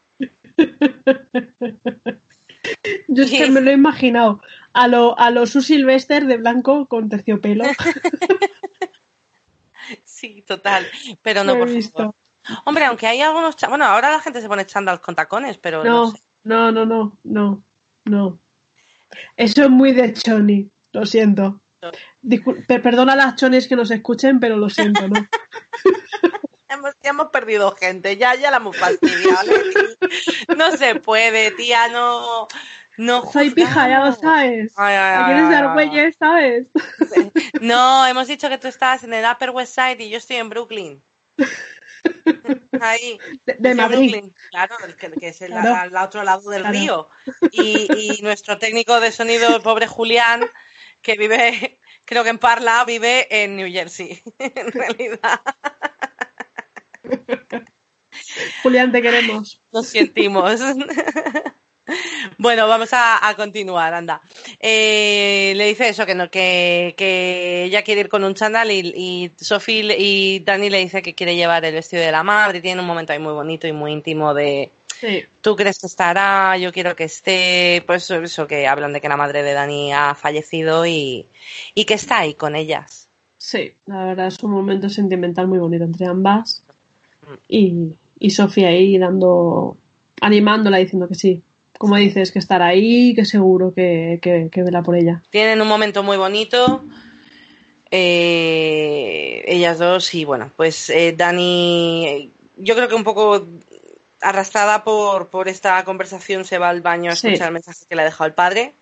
Yo 3.08 3.24
es 3.24 3.30
que 3.30 3.50
me 3.50 3.60
lo 3.60 3.70
he 3.70 3.74
imaginado 3.74 4.40
a 4.72 4.88
lo, 4.88 5.18
a 5.18 5.30
lo 5.30 5.46
Su 5.46 5.60
Silvester 5.60 6.26
de 6.26 6.38
blanco 6.38 6.86
con 6.86 7.10
terciopelo. 7.10 7.64
sí, 10.04 10.42
total. 10.46 10.86
Pero 11.22 11.44
no, 11.44 11.58
por 11.58 11.68
visto. 11.68 12.14
Hombre, 12.64 12.86
aunque 12.86 13.06
hay 13.06 13.20
algunos. 13.20 13.56
Bueno, 13.68 13.84
ahora 13.84 14.10
la 14.10 14.20
gente 14.20 14.40
se 14.40 14.48
pone 14.48 14.66
chándal 14.66 15.00
con 15.00 15.14
tacones, 15.14 15.58
pero. 15.58 15.84
No, 15.84 16.12
no, 16.44 16.72
no, 16.72 16.86
no, 16.86 17.18
no, 17.24 17.62
no. 18.04 18.38
Eso 19.36 19.64
es 19.64 19.70
muy 19.70 19.92
de 19.92 20.12
Choni. 20.12 20.70
Lo 20.94 21.04
siento. 21.06 21.60
perdona 22.68 23.14
a 23.14 23.16
las 23.16 23.34
chones 23.34 23.66
que 23.66 23.74
nos 23.74 23.90
escuchen, 23.90 24.38
pero 24.38 24.56
lo 24.56 24.70
siento, 24.70 25.08
¿no? 25.08 25.26
hemos, 26.68 26.94
ya 27.02 27.10
hemos 27.10 27.28
perdido 27.30 27.72
gente, 27.72 28.16
ya, 28.16 28.36
ya 28.36 28.52
la 28.52 28.58
hemos 28.58 28.76
fastidiado. 28.76 29.52
no 30.56 30.76
se 30.76 30.94
puede, 30.94 31.50
tía, 31.50 31.88
no. 31.88 32.46
No 32.96 33.28
Soy 33.32 33.50
pija, 33.50 33.88
ya 33.88 34.04
lo 34.04 34.12
sabes. 34.12 34.72
quieres 34.72 35.50
dar 35.50 35.72
güeyes, 35.72 36.14
¿sabes? 36.16 36.68
No, 37.60 38.06
hemos 38.06 38.28
dicho 38.28 38.48
que 38.48 38.58
tú 38.58 38.68
estás 38.68 39.02
en 39.02 39.12
el 39.12 39.24
Upper 39.28 39.50
West 39.50 39.74
Side 39.74 39.96
y 39.98 40.10
yo 40.10 40.18
estoy 40.18 40.36
en 40.36 40.48
Brooklyn. 40.48 41.02
Ahí. 42.80 43.18
De, 43.46 43.74
Madrid. 43.74 44.30
claro, 44.48 44.76
que, 45.18 45.26
es 45.26 45.42
el, 45.42 45.54
al 45.54 45.96
otro 45.96 46.22
lado 46.22 46.48
del 46.50 46.64
río. 46.64 47.08
Y, 47.50 47.88
y, 47.96 48.22
nuestro 48.22 48.58
técnico 48.58 49.00
de 49.00 49.10
sonido, 49.10 49.56
el 49.56 49.62
pobre 49.62 49.88
Julián, 49.88 50.48
que 51.04 51.16
vive, 51.16 51.78
creo 52.04 52.24
que 52.24 52.30
en 52.30 52.38
Parla, 52.38 52.84
vive 52.84 53.28
en 53.30 53.54
New 53.54 53.70
Jersey, 53.70 54.20
en 54.40 54.72
realidad. 54.72 55.40
Julián, 58.62 58.90
te 58.90 59.02
queremos. 59.02 59.60
Lo 59.70 59.84
sentimos. 59.84 60.60
Bueno, 62.38 62.66
vamos 62.66 62.88
a, 62.92 63.34
continuar, 63.36 63.92
anda. 63.92 64.22
Eh, 64.58 65.52
le 65.54 65.66
dice 65.66 65.90
eso, 65.90 66.06
que, 66.06 66.14
no, 66.14 66.30
que, 66.30 66.94
que, 66.96 67.64
ella 67.64 67.82
quiere 67.82 68.00
ir 68.00 68.08
con 68.08 68.24
un 68.24 68.34
chándal 68.34 68.70
y, 68.70 68.78
y 68.96 69.30
Sophie 69.36 69.94
y 69.98 70.40
Dani 70.40 70.70
le 70.70 70.78
dice 70.78 71.02
que 71.02 71.12
quiere 71.12 71.36
llevar 71.36 71.62
el 71.66 71.74
vestido 71.74 72.02
de 72.02 72.10
la 72.10 72.22
madre 72.22 72.58
y 72.58 72.62
tiene 72.62 72.80
un 72.80 72.86
momento 72.86 73.12
ahí 73.12 73.18
muy 73.18 73.34
bonito 73.34 73.66
y 73.66 73.72
muy 73.72 73.92
íntimo 73.92 74.32
de, 74.32 74.70
Tú 75.40 75.56
crees 75.56 75.78
que 75.78 75.86
estará, 75.86 76.56
yo 76.56 76.72
quiero 76.72 76.96
que 76.96 77.04
esté, 77.04 77.82
pues 77.86 78.10
eso 78.10 78.46
que 78.46 78.66
hablan 78.66 78.92
de 78.92 79.00
que 79.00 79.08
la 79.08 79.16
madre 79.16 79.42
de 79.42 79.52
Dani 79.52 79.92
ha 79.92 80.14
fallecido 80.14 80.86
y, 80.86 81.26
que 81.74 81.94
está 81.94 82.20
ahí 82.20 82.34
con 82.34 82.56
ellas. 82.56 83.08
Sí, 83.36 83.74
la 83.86 84.04
verdad 84.06 84.28
es 84.28 84.42
un 84.42 84.52
momento 84.52 84.88
sentimental 84.88 85.46
muy 85.46 85.58
bonito 85.58 85.84
entre 85.84 86.06
ambas 86.06 86.62
y, 87.48 87.94
y 88.18 88.30
Sofía 88.30 88.68
ahí 88.68 88.96
dando, 88.98 89.76
animándola 90.20 90.78
diciendo 90.78 91.08
que 91.08 91.14
sí, 91.14 91.42
como 91.78 91.96
dices, 91.96 92.32
que 92.32 92.38
estará 92.38 92.66
ahí, 92.66 93.14
que 93.14 93.24
seguro 93.24 93.74
que, 93.74 94.18
que, 94.22 94.62
verá 94.62 94.82
por 94.82 94.96
ella. 94.96 95.22
Tienen 95.30 95.60
un 95.60 95.68
momento 95.68 96.02
muy 96.02 96.16
bonito. 96.16 96.82
Eh, 97.90 99.44
ellas 99.46 99.78
dos 99.78 100.14
y 100.14 100.24
bueno, 100.24 100.50
pues 100.56 100.90
eh, 100.90 101.14
Dani, 101.16 102.30
yo 102.56 102.74
creo 102.74 102.88
que 102.88 102.94
un 102.94 103.04
poco 103.04 103.46
arrastrada 104.24 104.84
por, 104.84 105.28
por 105.28 105.48
esta 105.48 105.84
conversación, 105.84 106.44
se 106.44 106.58
va 106.58 106.70
al 106.70 106.80
baño 106.80 107.10
a 107.10 107.14
escuchar 107.14 107.48
el 107.48 107.52
mensaje 107.52 107.84
que 107.88 107.94
le 107.94 108.02
ha 108.02 108.06
dejado 108.06 108.26
el 108.26 108.34
padre. 108.34 108.74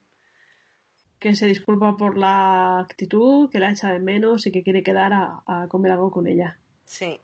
Que 1.18 1.36
se 1.36 1.46
disculpa 1.46 1.96
por 1.96 2.16
la 2.16 2.80
actitud, 2.80 3.50
que 3.50 3.58
la 3.58 3.70
echa 3.70 3.92
de 3.92 3.98
menos 3.98 4.46
y 4.46 4.52
que 4.52 4.62
quiere 4.62 4.82
quedar 4.82 5.12
a, 5.12 5.66
comer 5.68 5.92
algo 5.92 6.10
con 6.10 6.26
ella. 6.26 6.58
Sí. 6.84 7.20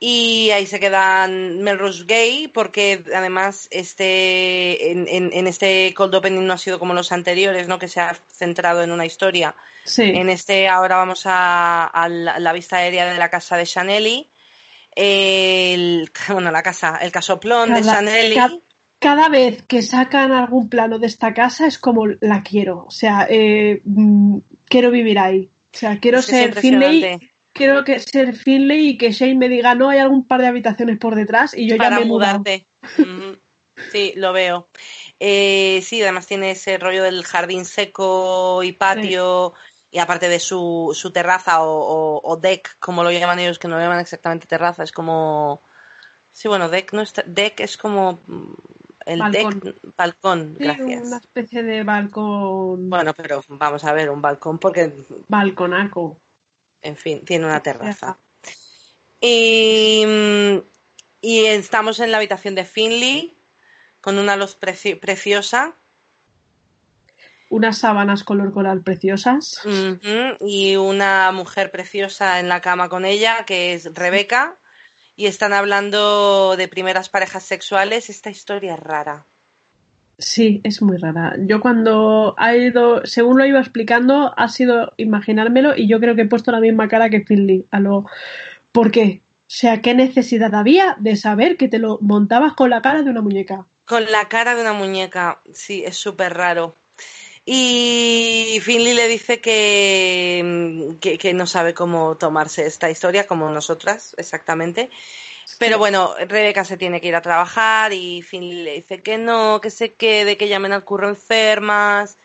Y 0.00 0.50
ahí 0.50 0.66
se 0.66 0.78
quedan 0.78 1.60
Melrose 1.62 2.04
Gay, 2.06 2.48
porque 2.48 3.04
además 3.14 3.66
este 3.70 4.92
en, 4.92 5.08
en, 5.08 5.46
este 5.48 5.92
cold 5.94 6.14
opening 6.14 6.46
no 6.46 6.52
ha 6.52 6.58
sido 6.58 6.78
como 6.78 6.94
los 6.94 7.10
anteriores, 7.10 7.66
¿no? 7.66 7.80
Que 7.80 7.88
se 7.88 8.00
ha 8.00 8.14
centrado 8.30 8.82
en 8.82 8.92
una 8.92 9.06
historia. 9.06 9.56
Sí. 9.84 10.02
En 10.02 10.28
este 10.28 10.68
ahora 10.68 10.96
vamos 10.98 11.22
a, 11.24 11.86
a 11.86 12.08
la, 12.08 12.52
vista 12.52 12.76
aérea 12.76 13.12
de 13.12 13.18
la 13.18 13.28
casa 13.28 13.56
de 13.56 13.66
Chanelli 13.66 14.28
el, 15.00 16.10
bueno, 16.28 16.50
la 16.50 16.62
casa, 16.62 16.98
el 17.00 17.12
casoplón 17.12 17.72
de 17.72 17.82
Chanel. 17.82 18.60
Cada, 18.98 19.28
vez 19.28 19.62
que 19.68 19.80
sacan 19.80 20.32
algún 20.32 20.68
plano 20.68 20.98
de 20.98 21.06
esta 21.06 21.32
casa 21.32 21.68
es 21.68 21.78
como 21.78 22.06
la 22.20 22.42
quiero. 22.42 22.84
O 22.88 22.90
sea, 22.90 23.28
eh, 23.30 23.80
mm, 23.84 24.38
quiero 24.64 24.90
vivir 24.90 25.20
ahí. 25.20 25.48
O 25.72 25.78
sea, 25.78 26.00
quiero 26.00 26.20
ser 26.20 26.52
Finley. 26.60 27.20
Quiero 27.52 27.84
que 27.84 28.00
ser 28.00 28.34
Finley 28.34 28.88
y 28.88 28.98
que 28.98 29.12
Shane 29.12 29.36
me 29.36 29.48
diga, 29.48 29.76
no, 29.76 29.88
hay 29.88 30.00
algún 30.00 30.26
par 30.26 30.40
de 30.40 30.48
habitaciones 30.48 30.98
por 30.98 31.14
detrás 31.14 31.56
y 31.56 31.68
yo 31.68 31.76
ya 31.76 31.90
me 31.90 32.04
mudarte. 32.04 32.66
Sí, 33.92 34.14
lo 34.16 34.32
veo. 34.32 34.68
Eh, 35.20 35.80
sí, 35.84 36.02
además 36.02 36.26
tiene 36.26 36.52
ese 36.52 36.76
rollo 36.78 37.04
del 37.04 37.24
jardín 37.24 37.64
seco 37.64 38.64
y 38.64 38.72
patio 38.72 39.54
y 39.90 39.98
aparte 39.98 40.28
de 40.28 40.38
su, 40.38 40.90
su 40.94 41.10
terraza 41.10 41.58
o, 41.60 42.38
deck, 42.40 42.76
como 42.78 43.02
lo 43.02 43.10
llaman 43.10 43.38
ellos, 43.38 43.58
que 43.58 43.68
no 43.68 43.76
lo 43.76 43.82
llaman 43.82 44.00
exactamente 44.00 44.46
terraza, 44.46 44.82
es 44.82 44.92
como... 44.92 45.60
Sí, 46.30 46.46
bueno, 46.46 46.68
deck, 46.68 46.92
no 46.92 47.02
es, 47.02 47.14
deck 47.26 47.60
es 47.60 47.76
como 47.78 48.18
mm, 48.26 48.52
el 49.06 49.32
deck, 49.32 49.76
balcón, 49.96 50.56
gracias. 50.58 51.08
una 51.08 51.16
especie 51.16 51.62
de 51.62 51.82
balcón. 51.82 52.90
Bueno, 52.90 53.14
pero 53.14 53.42
vamos 53.48 53.82
a 53.84 53.92
ver, 53.92 54.10
un 54.10 54.20
balcón 54.20 54.58
porque... 54.58 54.94
Balconaco. 55.26 56.18
En 56.82 56.96
fin, 56.96 57.24
tiene 57.24 57.46
una 57.46 57.60
terraza. 57.60 58.18
Y, 59.20 60.04
mm, 60.06 60.58
y 61.22 61.46
estamos 61.46 61.98
en 62.00 62.12
la 62.12 62.18
habitación 62.18 62.54
de 62.54 62.64
Finley 62.64 63.34
con 64.00 64.18
una 64.18 64.36
luz 64.36 64.54
preciosa 64.54 65.74
unas 67.50 67.78
sábanas 67.78 68.24
color 68.24 68.52
coral 68.52 68.82
preciosas. 68.82 69.60
Y 70.40 70.76
una 70.76 71.32
mujer 71.32 71.70
preciosa 71.70 72.40
en 72.40 72.48
la 72.48 72.60
cama 72.60 72.88
con 72.88 73.04
ella, 73.04 73.44
que 73.46 73.74
es 73.74 73.94
Rebeca, 73.94 74.56
y 75.16 75.26
están 75.26 75.52
hablando 75.52 76.56
de 76.56 76.68
primeras 76.68 77.08
parejas 77.08 77.44
sexuales. 77.44 78.10
Esta 78.10 78.30
historia 78.30 78.74
es 78.74 78.80
rara. 78.80 79.24
Sí, 80.18 80.60
es 80.64 80.82
muy 80.82 80.96
rara. 80.96 81.36
Yo 81.38 81.60
cuando 81.60 82.34
ha 82.38 82.56
ido, 82.56 83.06
según 83.06 83.38
lo 83.38 83.46
iba 83.46 83.60
explicando, 83.60 84.34
ha 84.36 84.48
sido 84.48 84.92
imaginármelo 84.96 85.76
y 85.76 85.86
yo 85.86 86.00
creo 86.00 86.16
que 86.16 86.22
he 86.22 86.28
puesto 86.28 86.50
la 86.50 86.58
misma 86.58 86.88
cara 86.88 87.08
que 87.08 87.24
Finley. 87.24 87.66
A 87.70 87.78
lo, 87.78 88.04
¿Por 88.72 88.90
qué? 88.90 89.22
O 89.22 89.50
sea, 89.50 89.80
¿qué 89.80 89.94
necesidad 89.94 90.54
había 90.54 90.96
de 90.98 91.16
saber 91.16 91.56
que 91.56 91.68
te 91.68 91.78
lo 91.78 91.98
montabas 92.00 92.52
con 92.54 92.70
la 92.70 92.82
cara 92.82 93.02
de 93.02 93.10
una 93.10 93.22
muñeca? 93.22 93.66
Con 93.84 94.04
la 94.10 94.28
cara 94.28 94.54
de 94.54 94.60
una 94.60 94.72
muñeca, 94.72 95.40
sí, 95.52 95.84
es 95.84 95.96
súper 95.96 96.34
raro. 96.34 96.74
Y 97.50 98.60
Finley 98.60 98.92
le 98.92 99.08
dice 99.08 99.40
que, 99.40 100.96
que, 101.00 101.32
no 101.32 101.46
sabe 101.46 101.72
cómo 101.72 102.14
tomarse 102.18 102.66
esta 102.66 102.90
historia, 102.90 103.26
como 103.26 103.50
nosotras, 103.50 104.14
exactamente. 104.18 104.90
Pero 105.58 105.78
bueno, 105.78 106.12
Rebeca 106.28 106.66
se 106.66 106.76
tiene 106.76 107.00
que 107.00 107.08
ir 107.08 107.14
a 107.14 107.22
trabajar 107.22 107.94
y 107.94 108.20
Finley 108.20 108.64
le 108.64 108.74
dice 108.74 109.00
que 109.00 109.16
no, 109.16 109.62
que 109.62 109.70
se 109.70 109.94
quede, 109.94 110.36
que 110.36 110.48
llamen 110.48 110.74
al 110.74 110.84
curro 110.84 111.08
enfermas, 111.08 112.18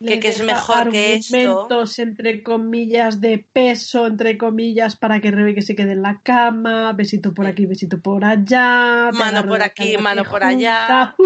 que, 0.00 0.18
que, 0.18 0.26
es 0.26 0.42
mejor 0.42 0.90
que 0.90 1.14
esto. 1.14 1.68
entre 1.98 2.42
comillas 2.42 3.20
de 3.20 3.38
peso, 3.38 4.08
entre 4.08 4.36
comillas, 4.36 4.96
para 4.96 5.20
que 5.20 5.30
Rebeca 5.30 5.62
se 5.62 5.76
quede 5.76 5.92
en 5.92 6.02
la 6.02 6.20
cama, 6.20 6.92
besito 6.94 7.32
por 7.32 7.46
aquí, 7.46 7.64
besito 7.66 8.00
por 8.00 8.24
allá. 8.24 9.10
Mano 9.12 9.46
por 9.46 9.62
aquí, 9.62 9.96
mano 9.98 10.24
por 10.24 10.42
allá. 10.42 11.14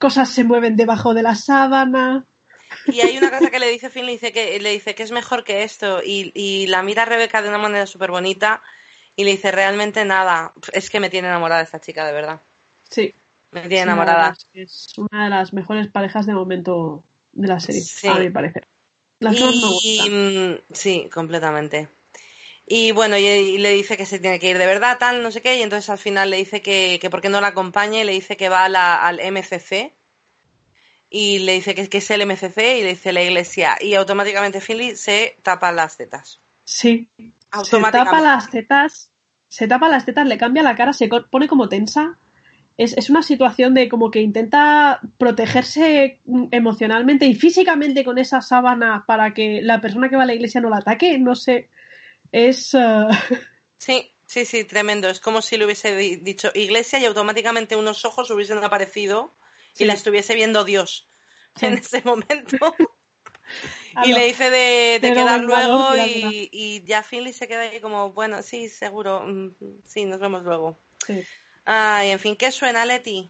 cosas 0.00 0.30
se 0.30 0.44
mueven 0.44 0.76
debajo 0.76 1.14
de 1.14 1.22
la 1.22 1.36
sábana. 1.36 2.24
Y 2.86 3.00
hay 3.00 3.18
una 3.18 3.30
cosa 3.30 3.50
que 3.50 3.58
le 3.58 3.70
dice 3.70 3.90
Finn, 3.90 4.06
le 4.06 4.12
dice 4.12 4.32
que, 4.32 4.58
le 4.58 4.70
dice 4.70 4.94
que 4.94 5.02
es 5.02 5.12
mejor 5.12 5.44
que 5.44 5.62
esto, 5.62 6.00
y, 6.02 6.66
la 6.68 6.82
mira 6.82 7.02
a 7.02 7.06
Rebeca 7.06 7.42
de 7.42 7.50
una 7.50 7.58
manera 7.58 7.86
súper 7.86 8.10
bonita, 8.10 8.62
y 9.14 9.24
le 9.24 9.32
dice 9.32 9.52
realmente 9.52 10.04
nada, 10.04 10.52
es 10.72 10.88
que 10.88 11.00
me 11.00 11.10
tiene 11.10 11.28
enamorada 11.28 11.60
esta 11.60 11.80
chica, 11.80 12.06
de 12.06 12.12
verdad. 12.12 12.40
Sí. 12.88 13.12
Me 13.52 13.62
tiene 13.62 13.82
enamorada. 13.82 14.36
Es 14.54 14.96
una 14.96 15.24
de 15.24 15.30
las 15.30 15.52
mejores 15.52 15.88
parejas 15.88 16.26
de 16.26 16.32
momento 16.32 17.04
de 17.32 17.48
la 17.48 17.60
serie, 17.60 17.82
a 18.10 18.18
mi 18.18 18.30
parecer. 18.30 18.66
Las 19.18 19.38
dos 19.38 19.54
me 19.54 19.68
gustan. 19.68 20.52
Mm, 20.52 20.58
sí, 20.72 21.10
completamente. 21.12 21.88
Y 22.72 22.92
bueno, 22.92 23.18
y, 23.18 23.58
le 23.58 23.72
dice 23.72 23.96
que 23.96 24.06
se 24.06 24.20
tiene 24.20 24.38
que 24.38 24.48
ir 24.48 24.56
de 24.56 24.64
verdad, 24.64 24.96
tal, 24.96 25.24
no 25.24 25.32
sé 25.32 25.42
qué, 25.42 25.58
y 25.58 25.62
entonces 25.62 25.90
al 25.90 25.98
final 25.98 26.30
le 26.30 26.36
dice 26.36 26.62
que, 26.62 27.00
que 27.00 27.10
por 27.10 27.20
qué 27.20 27.28
no 27.28 27.40
la 27.40 27.48
acompaña 27.48 28.00
y 28.00 28.04
le 28.04 28.12
dice 28.12 28.36
que 28.36 28.48
va 28.48 28.64
al 28.64 29.18
MCC 29.32 29.90
y 31.10 31.40
le 31.40 31.54
dice 31.54 31.74
que, 31.74 31.88
que, 31.88 31.98
es 31.98 32.10
el 32.12 32.24
MCC 32.24 32.58
y 32.58 32.82
le 32.84 32.90
dice 32.90 33.12
la 33.12 33.22
iglesia 33.22 33.76
y 33.80 33.94
automáticamente 33.94 34.60
Finley 34.60 34.94
se 34.94 35.34
tapa 35.42 35.72
las 35.72 35.96
tetas. 35.96 36.38
Sí. 36.62 37.10
Se 37.64 37.80
tapa 37.80 38.20
las 38.20 38.48
tetas, 38.52 39.10
se 39.48 39.66
tapa 39.66 39.88
las 39.88 40.04
tetas, 40.06 40.28
le 40.28 40.38
cambia 40.38 40.62
la 40.62 40.76
cara, 40.76 40.92
se 40.92 41.08
pone 41.08 41.48
como 41.48 41.68
tensa. 41.68 42.18
Es, 42.76 42.96
es 42.96 43.10
una 43.10 43.24
situación 43.24 43.74
de 43.74 43.88
como 43.88 44.12
que 44.12 44.20
intenta 44.20 45.00
protegerse 45.18 46.20
emocionalmente 46.52 47.26
y 47.26 47.34
físicamente 47.34 48.04
con 48.04 48.18
esa 48.18 48.40
sábana 48.40 49.02
para 49.08 49.34
que 49.34 49.60
la 49.60 49.80
persona 49.80 50.08
que 50.08 50.14
va 50.14 50.22
a 50.22 50.26
la 50.26 50.34
iglesia 50.34 50.60
no 50.60 50.70
la 50.70 50.76
ataque. 50.76 51.18
No 51.18 51.34
sé. 51.34 51.68
Es. 52.32 52.74
Uh, 52.74 53.08
sí, 53.76 54.10
sí, 54.26 54.44
sí, 54.44 54.64
tremendo. 54.64 55.08
Es 55.08 55.20
como 55.20 55.42
si 55.42 55.56
le 55.56 55.64
hubiese 55.64 55.96
dicho 55.96 56.50
iglesia 56.54 56.98
y 56.98 57.04
automáticamente 57.04 57.76
unos 57.76 58.04
ojos 58.04 58.30
hubiesen 58.30 58.62
aparecido 58.62 59.30
y 59.78 59.84
la 59.84 59.94
estuviese 59.94 60.34
viendo 60.34 60.64
Dios 60.64 61.06
en 61.60 61.74
ese 61.74 62.02
momento. 62.02 62.58
y 64.04 64.12
le 64.12 64.26
dice 64.26 64.50
de, 64.50 65.00
quedar 65.00 65.40
luego 65.40 65.96
y, 65.96 66.48
y, 66.52 66.84
ya 66.84 67.02
Finley 67.02 67.32
se 67.32 67.48
queda 67.48 67.62
ahí 67.62 67.80
como, 67.80 68.12
bueno, 68.12 68.42
sí, 68.42 68.68
seguro, 68.68 69.24
mm, 69.26 69.50
sí, 69.86 70.04
nos 70.04 70.20
vemos 70.20 70.44
luego. 70.44 70.76
Sí. 71.06 71.24
Ay, 71.64 72.10
en 72.10 72.18
fin, 72.18 72.36
¿qué 72.36 72.52
suena, 72.52 72.84
Leti? 72.84 73.28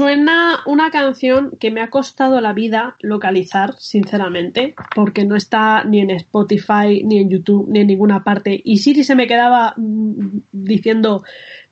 Suena 0.00 0.60
una 0.64 0.90
canción 0.90 1.50
que 1.60 1.70
me 1.70 1.82
ha 1.82 1.90
costado 1.90 2.40
la 2.40 2.54
vida 2.54 2.96
localizar, 3.00 3.74
sinceramente, 3.78 4.74
porque 4.94 5.26
no 5.26 5.36
está 5.36 5.84
ni 5.84 6.00
en 6.00 6.08
Spotify, 6.08 7.02
ni 7.04 7.18
en 7.18 7.28
YouTube, 7.28 7.68
ni 7.68 7.80
en 7.80 7.88
ninguna 7.88 8.24
parte. 8.24 8.62
Y 8.64 8.78
Siri 8.78 9.04
se 9.04 9.14
me 9.14 9.26
quedaba 9.26 9.74
mm, 9.76 10.38
diciendo, 10.52 11.22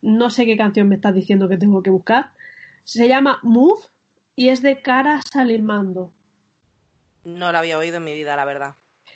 no 0.02 0.28
sé 0.28 0.44
qué 0.44 0.58
canción 0.58 0.88
me 0.88 0.96
estás 0.96 1.14
diciendo 1.14 1.48
que 1.48 1.56
tengo 1.56 1.82
que 1.82 1.88
buscar. 1.88 2.32
Se 2.84 3.08
llama 3.08 3.40
Move 3.42 3.80
y 4.36 4.50
es 4.50 4.60
de 4.60 4.82
Cara 4.82 5.22
Salimando. 5.22 6.12
No 7.24 7.50
la 7.50 7.60
había 7.60 7.78
oído 7.78 7.96
en 7.96 8.04
mi 8.04 8.12
vida, 8.12 8.36
la 8.36 8.44
verdad. 8.44 8.74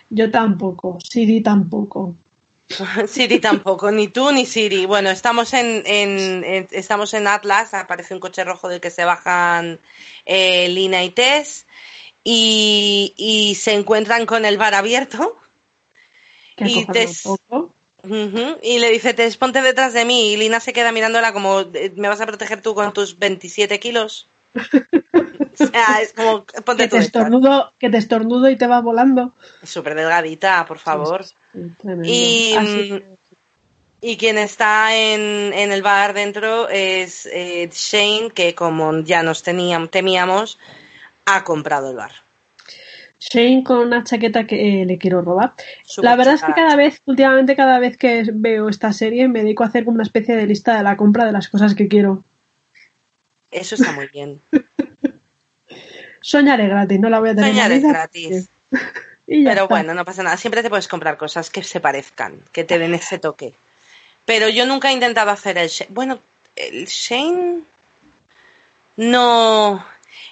Yo 0.08 0.30
tampoco, 0.30 0.96
Siri 1.04 1.42
tampoco. 1.42 2.16
Siri 3.08 3.38
tampoco, 3.38 3.90
ni 3.90 4.08
tú 4.08 4.30
ni 4.32 4.46
Siri. 4.46 4.86
Bueno, 4.86 5.10
estamos 5.10 5.52
en, 5.54 5.82
estamos 6.70 7.14
en 7.14 7.26
Atlas, 7.26 7.74
aparece 7.74 8.14
un 8.14 8.20
coche 8.20 8.44
rojo 8.44 8.68
del 8.68 8.80
que 8.80 8.90
se 8.90 9.04
bajan 9.04 9.80
eh, 10.26 10.68
Lina 10.68 11.04
y 11.04 11.10
Tess 11.10 11.66
y, 12.24 13.56
se 13.58 13.74
encuentran 13.74 14.26
con 14.26 14.44
el 14.44 14.58
bar 14.58 14.74
abierto. 14.74 15.36
Y, 16.58 16.84
Tess, 16.86 17.24
y 18.62 18.78
le 18.78 18.90
dice, 18.90 19.14
Tess, 19.14 19.36
ponte 19.36 19.62
detrás 19.62 19.92
de 19.92 20.04
mí. 20.04 20.32
Y 20.32 20.36
Lina 20.36 20.60
se 20.60 20.72
queda 20.72 20.92
mirándola 20.92 21.32
como, 21.32 21.60
eh, 21.60 21.92
¿me 21.96 22.08
vas 22.08 22.20
a 22.20 22.26
proteger 22.26 22.60
tú 22.60 22.74
con 22.74 22.92
tus 22.92 23.18
27 23.18 23.80
kilos? 23.80 24.26
o 25.52 25.56
sea, 25.56 26.00
es 26.02 26.12
como, 26.12 26.44
ponte 26.64 26.84
que 26.84 26.88
te, 26.88 26.98
estornudo, 26.98 27.72
que 27.78 27.90
te 27.90 27.98
estornudo 27.98 28.50
y 28.50 28.56
te 28.56 28.66
va 28.66 28.80
volando. 28.80 29.34
Súper 29.62 29.94
delgadita, 29.94 30.64
por 30.66 30.78
favor. 30.78 31.24
Y, 32.04 32.54
y 34.00 34.16
quien 34.16 34.38
está 34.38 34.96
en, 34.96 35.52
en, 35.52 35.72
el 35.72 35.82
bar 35.82 36.12
dentro 36.12 36.68
es 36.68 37.26
eh, 37.26 37.68
Shane, 37.72 38.30
que 38.34 38.54
como 38.54 39.00
ya 39.00 39.22
nos 39.22 39.42
teníamos, 39.42 39.90
temíamos, 39.90 40.58
ha 41.24 41.44
comprado 41.44 41.90
el 41.90 41.96
bar. 41.96 42.12
Shane 43.30 43.62
con 43.62 43.78
una 43.78 44.02
chaqueta 44.02 44.46
que 44.46 44.82
eh, 44.82 44.84
le 44.84 44.98
quiero 44.98 45.22
robar. 45.22 45.52
la 45.98 46.16
verdad 46.16 46.34
es 46.34 46.42
que 46.42 46.52
cada 46.52 46.74
vez, 46.74 47.00
últimamente, 47.04 47.54
cada 47.54 47.78
vez 47.78 47.96
que 47.96 48.24
veo 48.32 48.68
esta 48.68 48.92
serie, 48.92 49.28
me 49.28 49.42
dedico 49.42 49.62
a 49.62 49.68
hacer 49.68 49.84
como 49.84 49.94
una 49.94 50.02
especie 50.02 50.34
de 50.34 50.46
lista 50.46 50.76
de 50.76 50.82
la 50.82 50.96
compra 50.96 51.24
de 51.24 51.32
las 51.32 51.48
cosas 51.48 51.76
que 51.76 51.86
quiero. 51.86 52.24
Eso 53.52 53.74
está 53.74 53.92
muy 53.92 54.08
bien. 54.08 54.40
Soñaré 56.20 56.68
gratis, 56.68 56.98
no 56.98 57.10
la 57.10 57.20
voy 57.20 57.30
a 57.30 57.34
tener. 57.34 57.50
Soñaré 57.50 57.80
gratis. 57.80 58.48
Pero 59.26 59.68
bueno, 59.68 59.94
no 59.94 60.04
pasa 60.04 60.22
nada. 60.22 60.36
Siempre 60.36 60.62
te 60.62 60.68
puedes 60.68 60.88
comprar 60.88 61.16
cosas 61.16 61.50
que 61.50 61.62
se 61.62 61.80
parezcan, 61.80 62.42
que 62.52 62.64
te 62.64 62.78
den 62.78 62.94
ese 62.94 63.18
toque. 63.18 63.54
Pero 64.24 64.48
yo 64.48 64.66
nunca 64.66 64.90
he 64.90 64.92
intentado 64.92 65.30
hacer 65.30 65.58
el 65.58 65.68
Shane. 65.68 65.90
Bueno, 65.92 66.20
el 66.56 66.86
Shane. 66.86 67.62
No. 68.96 69.84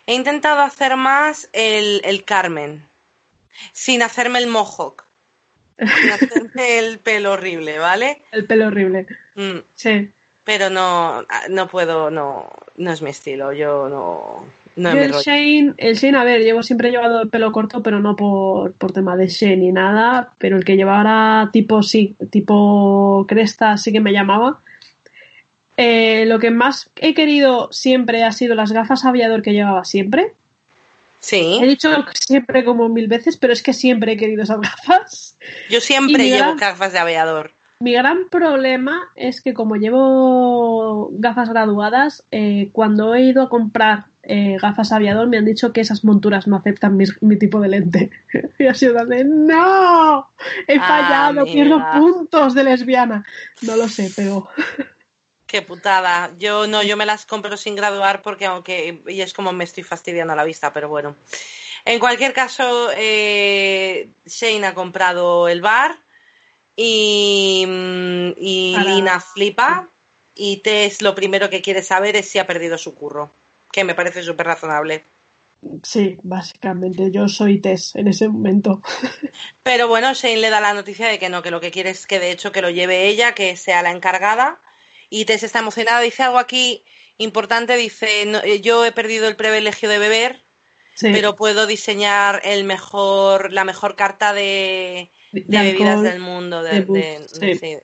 He 0.06 0.14
intentado 0.14 0.60
hacer 0.60 0.96
más 0.96 1.48
el, 1.52 2.00
el 2.04 2.24
Carmen. 2.24 2.88
Sin 3.72 4.02
hacerme 4.02 4.38
el 4.38 4.46
mohawk. 4.48 5.04
Sin 5.78 6.12
hacerme 6.12 6.78
el 6.78 6.98
pelo 6.98 7.32
horrible, 7.32 7.78
¿vale? 7.78 8.22
El 8.32 8.44
pelo 8.44 8.66
horrible. 8.66 9.06
Mm. 9.34 9.60
Sí. 9.74 10.12
Pero 10.44 10.70
no, 10.70 11.24
no 11.48 11.68
puedo, 11.68 12.10
no, 12.10 12.50
no 12.76 12.90
es 12.90 13.02
mi 13.02 13.10
estilo. 13.10 13.52
Yo 13.52 13.88
no 13.88 14.46
el 14.76 15.12
Shane, 15.12 15.74
el 15.76 15.96
Shane, 15.96 16.16
a 16.16 16.24
ver, 16.24 16.42
llevo 16.42 16.62
siempre 16.62 16.90
llevado 16.90 17.22
el 17.22 17.28
pelo 17.28 17.52
corto, 17.52 17.82
pero 17.82 18.00
no 18.00 18.16
por, 18.16 18.72
tema 18.92 19.16
de 19.16 19.28
Shane 19.28 19.56
ni 19.56 19.72
nada, 19.72 20.32
pero 20.38 20.56
el 20.56 20.64
que 20.64 20.76
llevara 20.76 21.50
tipo, 21.52 21.82
sí, 21.82 22.14
tipo 22.30 23.24
cresta, 23.28 23.76
sí 23.76 23.92
que 23.92 24.00
me 24.00 24.12
llamaba. 24.12 24.60
Eh, 25.76 26.24
lo 26.26 26.38
que 26.38 26.50
más 26.50 26.90
he 26.96 27.14
querido 27.14 27.68
siempre 27.72 28.22
ha 28.22 28.32
sido 28.32 28.54
las 28.54 28.72
gafas 28.72 29.04
aviador 29.04 29.42
que 29.42 29.52
llevaba 29.52 29.84
siempre. 29.84 30.34
Sí. 31.18 31.58
He 31.60 31.66
dicho 31.66 31.90
siempre 32.14 32.64
como 32.64 32.88
mil 32.88 33.08
veces, 33.08 33.36
pero 33.36 33.52
es 33.52 33.62
que 33.62 33.72
siempre 33.72 34.12
he 34.12 34.16
querido 34.16 34.42
esas 34.42 34.60
gafas. 34.60 35.38
Yo 35.68 35.80
siempre 35.80 36.28
llevo 36.28 36.54
gafas 36.56 36.92
de 36.92 36.98
aviador. 36.98 37.52
Mi 37.82 37.94
gran 37.94 38.28
problema 38.28 39.10
es 39.14 39.40
que 39.40 39.54
como 39.54 39.76
llevo 39.76 41.08
gafas 41.12 41.48
graduadas, 41.48 42.26
eh, 42.30 42.68
cuando 42.72 43.14
he 43.14 43.22
ido 43.22 43.42
a 43.42 43.48
comprar 43.48 44.04
eh, 44.22 44.58
gafas 44.60 44.92
aviador 44.92 45.28
me 45.28 45.38
han 45.38 45.46
dicho 45.46 45.72
que 45.72 45.80
esas 45.80 46.04
monturas 46.04 46.46
no 46.46 46.56
aceptan 46.56 46.98
mi, 46.98 47.38
tipo 47.38 47.58
de 47.58 47.68
lente. 47.68 48.10
y 48.58 48.66
ha 48.66 48.74
sido 48.74 49.02
de 49.06 49.24
¡No! 49.24 50.30
He 50.66 50.76
ah, 50.76 50.86
fallado, 50.86 51.46
pierdo 51.46 51.82
puntos 51.90 52.52
de 52.52 52.64
lesbiana. 52.64 53.24
No 53.62 53.76
lo 53.76 53.88
sé, 53.88 54.12
pero. 54.14 54.46
Qué 55.46 55.62
putada. 55.62 56.32
Yo 56.38 56.66
no, 56.66 56.82
yo 56.82 56.98
me 56.98 57.06
las 57.06 57.24
compro 57.24 57.56
sin 57.56 57.76
graduar 57.76 58.20
porque 58.20 58.44
aunque 58.44 59.00
y 59.08 59.22
es 59.22 59.32
como 59.32 59.52
me 59.54 59.64
estoy 59.64 59.84
fastidiando 59.84 60.36
la 60.36 60.44
vista, 60.44 60.70
pero 60.72 60.90
bueno. 60.90 61.16
En 61.86 61.98
cualquier 61.98 62.34
caso, 62.34 62.90
eh, 62.94 64.10
Shane 64.26 64.66
ha 64.66 64.74
comprado 64.74 65.48
el 65.48 65.62
bar 65.62 65.96
y, 66.82 67.66
mm, 67.66 68.32
y 68.38 68.74
Lina 68.78 69.20
flipa 69.20 69.86
y 70.34 70.56
Tess 70.58 71.02
lo 71.02 71.14
primero 71.14 71.50
que 71.50 71.60
quiere 71.60 71.82
saber 71.82 72.16
es 72.16 72.26
si 72.26 72.38
ha 72.38 72.46
perdido 72.46 72.78
su 72.78 72.94
curro 72.94 73.30
que 73.70 73.84
me 73.84 73.94
parece 73.94 74.22
súper 74.22 74.46
razonable. 74.46 75.04
Sí, 75.82 76.16
básicamente 76.22 77.10
yo 77.10 77.28
soy 77.28 77.60
Tess 77.60 77.94
en 77.96 78.08
ese 78.08 78.28
momento. 78.28 78.80
Pero 79.62 79.88
bueno, 79.88 80.14
Shane 80.14 80.38
le 80.38 80.48
da 80.48 80.60
la 80.62 80.72
noticia 80.72 81.06
de 81.06 81.18
que 81.18 81.28
no, 81.28 81.42
que 81.42 81.50
lo 81.50 81.60
que 81.60 81.70
quiere 81.70 81.90
es 81.90 82.06
que 82.06 82.18
de 82.18 82.32
hecho 82.32 82.50
que 82.50 82.62
lo 82.62 82.70
lleve 82.70 83.08
ella, 83.08 83.34
que 83.34 83.54
sea 83.56 83.82
la 83.82 83.90
encargada. 83.90 84.58
Y 85.10 85.26
Tess 85.26 85.42
está 85.42 85.58
emocionada, 85.58 86.00
dice 86.00 86.22
algo 86.22 86.38
aquí 86.38 86.82
importante, 87.18 87.76
dice, 87.76 88.22
eh, 88.22 88.60
yo 88.62 88.86
he 88.86 88.92
perdido 88.92 89.28
el 89.28 89.36
privilegio 89.36 89.90
de 89.90 89.98
beber, 89.98 90.40
pero 90.98 91.36
puedo 91.36 91.66
diseñar 91.66 92.40
el 92.44 92.64
mejor, 92.64 93.52
la 93.52 93.64
mejor 93.64 93.96
carta 93.96 94.32
de, 94.32 95.10
bebidas 95.32 96.02
del 96.02 96.20
mundo. 96.20 96.62
De, 96.62 97.82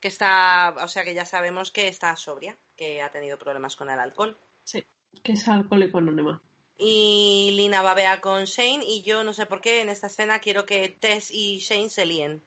que 0.00 0.08
está, 0.08 0.74
o 0.82 0.88
sea 0.88 1.04
que 1.04 1.14
ya 1.14 1.24
sabemos 1.24 1.70
que 1.70 1.88
está 1.88 2.14
sobria, 2.16 2.58
que 2.76 3.02
ha 3.02 3.10
tenido 3.10 3.38
problemas 3.38 3.76
con 3.76 3.90
el 3.90 3.98
alcohol. 3.98 4.36
Sí, 4.64 4.84
que 5.22 5.32
es 5.32 5.48
alcohólico 5.48 5.98
anónima. 5.98 6.40
Y 6.78 7.52
Lina 7.56 7.80
babea 7.80 8.20
con 8.20 8.44
Shane 8.44 8.84
y 8.84 9.02
yo 9.02 9.24
no 9.24 9.32
sé 9.32 9.46
por 9.46 9.62
qué 9.62 9.80
en 9.80 9.88
esta 9.88 10.08
escena 10.08 10.40
quiero 10.40 10.66
que 10.66 10.90
Tess 10.90 11.30
y 11.30 11.58
Shane 11.58 11.88
se 11.88 12.04
líen. 12.04 12.42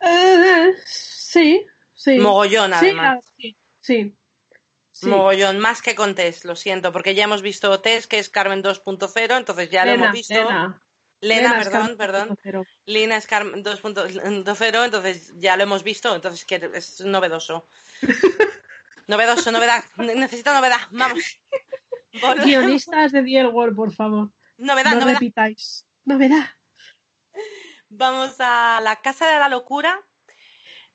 Eh, 0.00 0.72
sí, 0.86 1.66
sí. 1.94 2.18
Mogollón, 2.18 2.72
además. 2.72 3.32
Sí, 3.36 3.54
sí, 3.80 4.14
Mogollón, 5.02 5.58
más 5.58 5.82
que 5.82 5.94
con 5.94 6.14
Tess, 6.14 6.44
lo 6.44 6.56
siento, 6.56 6.92
porque 6.92 7.14
ya 7.14 7.24
hemos 7.24 7.42
visto 7.42 7.80
Tess, 7.80 8.06
que 8.06 8.18
es 8.18 8.28
Carmen 8.28 8.62
2.0, 8.62 9.36
entonces 9.36 9.70
ya 9.70 9.84
lo 9.84 9.92
hemos 9.92 10.12
visto. 10.12 10.34
Lena, 10.34 10.80
Lena, 11.20 11.58
perdón, 11.58 11.96
perdón. 11.96 12.66
Lina 12.86 13.16
es 13.16 13.26
Carmen 13.26 13.64
2.0, 13.64 14.84
entonces 14.84 15.34
ya 15.38 15.56
lo 15.56 15.64
hemos 15.64 15.82
visto, 15.82 16.14
entonces 16.14 16.44
que 16.44 16.70
es 16.74 17.00
novedoso. 17.00 17.64
Novedoso, 19.08 19.50
novedad. 19.50 19.82
Necesito 19.96 20.52
novedad. 20.52 20.80
Vamos. 20.90 21.42
Guionistas 22.44 23.10
de 23.12 23.22
The 23.22 23.46
World, 23.46 23.74
por 23.74 23.92
favor. 23.92 24.30
Novedad, 24.58 24.92
no 24.92 25.00
novedad. 25.00 25.14
repitáis. 25.14 25.86
Novedad. 26.04 26.50
Vamos 27.88 28.36
a 28.38 28.80
la 28.82 28.96
Casa 28.96 29.26
de 29.26 29.38
la 29.38 29.48
Locura. 29.48 30.02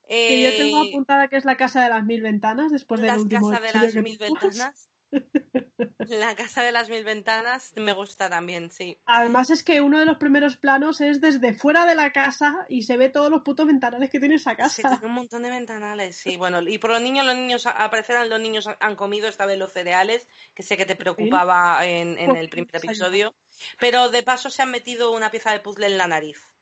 Que 0.06 0.42
yo 0.42 0.56
tengo 0.56 0.82
apuntada 0.82 1.28
que 1.28 1.36
es 1.36 1.44
la 1.44 1.56
casa 1.56 1.82
de 1.82 1.88
las 1.88 2.04
mil 2.04 2.22
ventanas 2.22 2.72
después 2.72 3.00
del 3.00 3.18
último 3.18 3.50
casa 3.50 3.62
de 3.62 3.72
las 3.72 3.94
mil 3.94 4.18
ventanas. 4.18 4.88
La 6.08 6.34
casa 6.34 6.62
de 6.62 6.72
las 6.72 6.88
mil 6.88 7.04
ventanas 7.04 7.72
me 7.76 7.92
gusta 7.92 8.28
también, 8.28 8.70
sí. 8.70 8.98
Además 9.06 9.50
es 9.50 9.62
que 9.62 9.80
uno 9.80 9.98
de 9.98 10.06
los 10.06 10.16
primeros 10.16 10.56
planos 10.56 11.00
es 11.00 11.20
desde 11.20 11.54
fuera 11.54 11.86
de 11.86 11.94
la 11.94 12.12
casa 12.12 12.66
y 12.68 12.82
se 12.82 12.96
ve 12.96 13.08
todos 13.08 13.30
los 13.30 13.42
putos 13.42 13.66
ventanales 13.66 14.10
que 14.10 14.18
tiene 14.18 14.36
esa 14.36 14.56
casa. 14.56 14.74
Sí, 14.74 14.82
tiene 14.82 15.06
un 15.06 15.12
montón 15.12 15.42
de 15.42 15.50
ventanales, 15.50 16.16
sí. 16.16 16.36
Bueno, 16.36 16.60
y 16.62 16.78
por 16.78 16.90
los 16.90 17.00
niños, 17.00 17.24
los 17.24 17.36
niños 17.36 17.66
aparecerán, 17.66 18.28
los 18.28 18.40
niños 18.40 18.68
han 18.78 18.96
comido 18.96 19.28
esta 19.28 19.46
vez 19.46 19.58
los 19.58 19.72
cereales, 19.72 20.26
que 20.54 20.62
sé 20.62 20.76
que 20.76 20.86
te 20.86 20.96
preocupaba 20.96 21.84
en, 21.86 22.18
en 22.18 22.36
el 22.36 22.48
primer 22.48 22.74
episodio. 22.76 23.34
Pero 23.78 24.10
de 24.10 24.22
paso 24.22 24.50
se 24.50 24.62
han 24.62 24.70
metido 24.70 25.12
una 25.12 25.30
pieza 25.30 25.52
de 25.52 25.60
puzzle 25.60 25.86
en 25.86 25.98
la 25.98 26.06
nariz. 26.06 26.53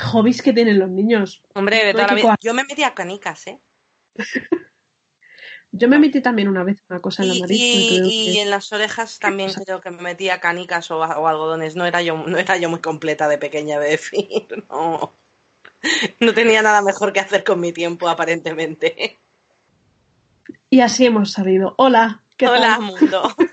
Hobbies 0.00 0.42
que 0.42 0.52
tienen 0.52 0.78
los 0.78 0.90
niños. 0.90 1.44
Hombre, 1.54 1.94
yo 2.40 2.54
me 2.54 2.64
metí 2.64 2.82
a 2.82 2.94
canicas, 2.94 3.46
¿eh? 3.46 3.58
Yo 5.76 5.88
me 5.88 5.98
metí 5.98 6.20
también 6.20 6.46
una 6.46 6.62
vez 6.62 6.80
una 6.88 7.00
cosa 7.00 7.24
en 7.24 7.30
la 7.30 7.34
nariz. 7.40 7.58
Y, 7.58 8.38
en 8.38 8.48
las 8.48 8.72
orejas 8.72 9.18
también 9.18 9.52
creo 9.52 9.80
que 9.80 9.90
me 9.90 10.02
metía 10.02 10.38
canicas 10.38 10.88
o, 10.92 11.02
algodones. 11.02 11.74
No 11.74 11.84
era 11.84 12.00
yo, 12.00 12.16
no 12.16 12.38
era 12.38 12.56
yo 12.58 12.70
muy 12.70 12.78
completa 12.78 13.26
de 13.26 13.38
pequeña 13.38 13.80
de 13.80 13.90
decir, 13.90 14.46
no. 14.70 15.12
No 16.20 16.32
tenía 16.32 16.62
nada 16.62 16.80
mejor 16.80 17.12
que 17.12 17.18
hacer 17.18 17.42
con 17.42 17.58
mi 17.58 17.72
tiempo, 17.72 18.08
aparentemente. 18.08 19.18
Y 20.70 20.80
así 20.80 21.06
hemos 21.06 21.32
salido. 21.32 21.74
Hola, 21.76 22.22
¿qué 22.36 22.46
Hola, 22.46 22.78
mundo. 22.78 23.34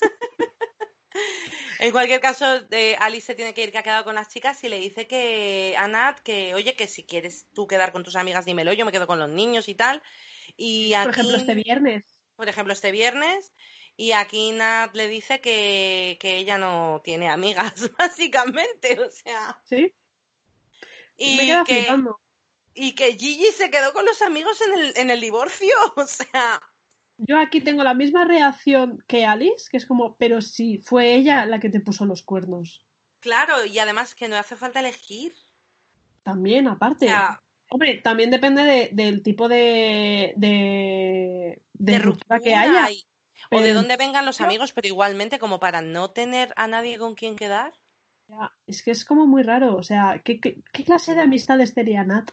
en 1.81 1.91
cualquier 1.91 2.19
caso, 2.19 2.45
eh, 2.69 2.95
Alice 2.99 3.25
se 3.25 3.33
tiene 3.33 3.55
que 3.55 3.63
ir 3.63 3.71
que 3.71 3.79
ha 3.79 3.83
quedado 3.83 4.03
con 4.03 4.13
las 4.13 4.29
chicas 4.29 4.63
y 4.63 4.69
le 4.69 4.79
dice 4.79 5.07
que 5.07 5.73
a 5.75 5.87
Nat 5.87 6.19
que, 6.19 6.53
oye, 6.53 6.75
que 6.75 6.85
si 6.85 7.01
quieres 7.01 7.47
tú 7.55 7.65
quedar 7.65 7.91
con 7.91 8.03
tus 8.03 8.15
amigas, 8.15 8.45
dímelo, 8.45 8.71
yo 8.73 8.85
me 8.85 8.91
quedo 8.91 9.07
con 9.07 9.17
los 9.17 9.29
niños 9.29 9.67
y 9.67 9.73
tal. 9.73 10.03
Y 10.57 10.93
por 10.93 11.09
ejemplo, 11.09 11.37
este 11.37 11.55
viernes. 11.55 12.05
Por 12.35 12.47
ejemplo, 12.47 12.73
este 12.73 12.91
viernes. 12.91 13.51
Y 13.97 14.11
aquí 14.11 14.51
Nat 14.51 14.95
le 14.95 15.07
dice 15.07 15.41
que, 15.41 16.19
ella 16.21 16.59
no 16.59 17.01
tiene 17.03 17.29
amigas, 17.29 17.91
básicamente. 17.97 18.99
O 18.99 19.09
sea. 19.09 19.63
Sí. 19.65 19.91
Y 21.17 21.63
que, 21.63 21.87
y 22.75 22.93
que 22.93 23.17
Gigi 23.17 23.51
se 23.53 23.71
quedó 23.71 23.91
con 23.91 24.05
los 24.05 24.21
amigos 24.21 24.61
en 24.61 24.79
el, 24.79 24.93
en 24.97 25.09
el 25.09 25.19
divorcio. 25.19 25.75
O 25.95 26.05
sea. 26.05 26.61
Yo 27.23 27.37
aquí 27.37 27.61
tengo 27.61 27.83
la 27.83 27.93
misma 27.93 28.25
reacción 28.25 29.03
que 29.07 29.25
Alice, 29.25 29.69
que 29.69 29.77
es 29.77 29.85
como, 29.85 30.15
pero 30.15 30.41
si 30.41 30.79
fue 30.79 31.13
ella 31.13 31.45
la 31.45 31.59
que 31.59 31.69
te 31.69 31.79
puso 31.79 32.05
los 32.05 32.23
cuernos. 32.23 32.83
Claro, 33.19 33.63
y 33.63 33.77
además 33.77 34.15
que 34.15 34.27
no 34.27 34.35
hace 34.37 34.55
falta 34.55 34.79
elegir. 34.79 35.33
También, 36.23 36.67
aparte. 36.67 37.13
Hombre, 37.69 38.01
también 38.03 38.31
depende 38.31 38.89
del 38.91 39.21
tipo 39.21 39.47
de, 39.47 40.33
de, 40.35 41.61
de, 41.73 41.99
ruptura 41.99 42.39
que 42.39 42.55
haya. 42.55 42.87
o 43.51 43.59
de 43.61 43.73
dónde 43.73 43.97
vengan 43.97 44.25
los 44.25 44.41
amigos, 44.41 44.73
pero 44.73 44.87
igualmente 44.87 45.37
como 45.37 45.59
para 45.59 45.83
no 45.83 46.09
tener 46.09 46.53
a 46.57 46.65
nadie 46.65 46.97
con 46.97 47.13
quien 47.13 47.35
quedar. 47.35 47.73
Es 48.67 48.83
que 48.83 48.91
es 48.91 49.05
como 49.05 49.27
muy 49.27 49.43
raro, 49.43 49.75
o 49.75 49.83
sea, 49.83 50.21
¿qué, 50.23 50.39
clase 50.39 51.15
de 51.15 51.21
amistades 51.21 51.73
tenía 51.73 52.03
Nat? 52.03 52.31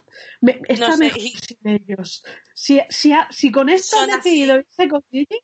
está 0.67 0.97
mejor 0.97 1.21
sin 1.21 1.57
ellos. 1.63 2.23
Si, 2.53 2.79
si, 2.89 3.13
si 3.31 3.51
con 3.51 3.69
esto 3.69 3.99
han 3.99 4.09
decidido 4.09 4.59
irse 4.59 4.87
con 4.87 5.03
Gigi, 5.11 5.41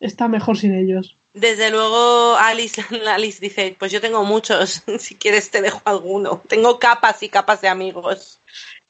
está 0.00 0.28
mejor 0.28 0.58
sin 0.58 0.74
ellos. 0.74 1.16
Desde 1.36 1.70
luego, 1.70 2.36
Alice, 2.36 2.82
Alice 3.08 3.40
dice, 3.40 3.76
pues 3.78 3.92
yo 3.92 4.00
tengo 4.00 4.24
muchos, 4.24 4.82
si 4.98 5.14
quieres 5.14 5.50
te 5.50 5.60
dejo 5.60 5.82
alguno. 5.84 6.42
Tengo 6.48 6.78
capas 6.78 7.22
y 7.22 7.28
capas 7.28 7.60
de 7.60 7.68
amigos. 7.68 8.40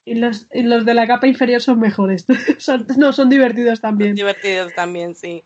Y 0.04 0.14
los, 0.14 0.46
los 0.52 0.84
de 0.84 0.94
la 0.94 1.08
capa 1.08 1.26
inferior 1.26 1.60
son 1.60 1.80
mejores. 1.80 2.26
no, 2.96 3.12
son 3.12 3.28
divertidos 3.28 3.80
también. 3.80 4.10
Son 4.10 4.16
divertidos 4.16 4.72
también, 4.74 5.16
sí. 5.16 5.42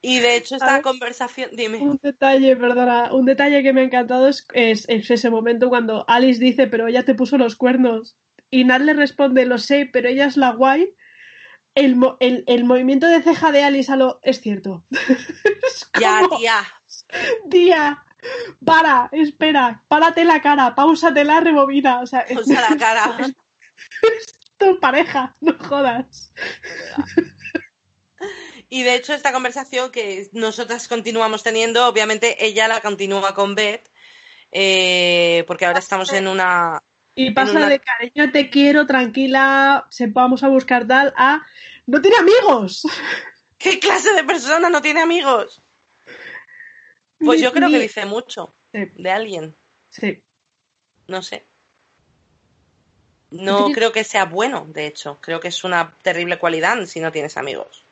Y 0.00 0.20
de 0.20 0.36
hecho 0.36 0.56
esta 0.56 0.80
conversación, 0.82 1.50
dime. 1.52 1.78
Un 1.78 1.98
detalle, 2.00 2.54
perdona, 2.56 3.12
un 3.12 3.26
detalle 3.26 3.62
que 3.62 3.72
me 3.72 3.80
ha 3.80 3.84
encantado 3.84 4.28
es, 4.28 4.46
ese 4.54 5.30
momento 5.30 5.68
cuando 5.68 6.04
Alice 6.08 6.40
dice, 6.40 6.68
pero 6.68 6.86
ella 6.86 7.04
te 7.04 7.14
puso 7.14 7.36
los 7.36 7.56
cuernos. 7.56 8.16
Y 8.50 8.64
Nat 8.64 8.80
le 8.82 8.94
responde, 8.94 9.44
lo 9.44 9.58
sé, 9.58 9.88
pero 9.92 10.08
ella 10.08 10.26
es 10.26 10.36
la 10.36 10.52
guay. 10.52 10.94
El, 11.74 11.96
el, 12.20 12.64
movimiento 12.64 13.06
de 13.06 13.22
ceja 13.22 13.52
de 13.52 13.62
Alice 13.62 13.92
a 13.92 13.96
lo... 13.96 14.20
Es 14.22 14.40
cierto. 14.40 14.84
ya, 16.00 16.22
tía. 16.36 16.66
Tía, 17.50 18.04
para, 18.64 19.08
espera, 19.12 19.84
párate 19.88 20.24
la 20.24 20.40
cara, 20.40 20.74
pausate 20.74 21.24
la 21.24 21.40
rebobina. 21.40 22.00
O 22.00 22.06
sea, 22.06 22.24
Pausa 22.32 22.70
la 22.70 22.76
cara. 22.78 23.16
tu 24.56 24.80
pareja, 24.80 25.34
no 25.40 25.56
jodas. 25.58 26.32
Y 28.68 28.82
de 28.82 28.94
hecho, 28.94 29.14
esta 29.14 29.32
conversación 29.32 29.90
que 29.90 30.28
nosotras 30.32 30.88
continuamos 30.88 31.42
teniendo, 31.42 31.86
obviamente 31.88 32.44
ella 32.44 32.68
la 32.68 32.80
continúa 32.80 33.34
con 33.34 33.54
Beth, 33.54 33.88
eh, 34.52 35.44
porque 35.46 35.66
ahora 35.66 35.78
estamos 35.78 36.12
en 36.12 36.28
una. 36.28 36.82
Y 37.14 37.30
pasa 37.32 37.66
de 37.66 37.80
cariño, 37.80 38.30
te 38.30 38.50
quiero, 38.50 38.86
tranquila, 38.86 39.86
se 39.90 40.06
vamos 40.06 40.44
a 40.44 40.48
buscar 40.48 40.86
tal, 40.86 41.14
a. 41.16 41.44
¡No 41.86 42.00
tiene 42.00 42.18
amigos! 42.18 42.82
¿Qué 43.58 43.80
clase 43.80 44.12
de 44.12 44.22
persona 44.22 44.68
no 44.68 44.82
tiene 44.82 45.00
amigos? 45.00 45.60
Pues 47.18 47.40
yo 47.40 47.52
creo 47.52 47.68
que 47.70 47.80
dice 47.80 48.06
mucho 48.06 48.52
de 48.72 49.10
alguien. 49.10 49.54
Sí. 49.88 50.22
No 51.08 51.22
sé. 51.22 51.42
No 53.30 53.70
creo 53.72 53.92
que 53.92 54.04
sea 54.04 54.26
bueno, 54.26 54.66
de 54.68 54.86
hecho. 54.86 55.18
Creo 55.20 55.40
que 55.40 55.48
es 55.48 55.64
una 55.64 55.94
terrible 56.02 56.38
cualidad 56.38 56.84
si 56.86 57.00
no 57.00 57.10
tienes 57.10 57.36
amigos. 57.36 57.82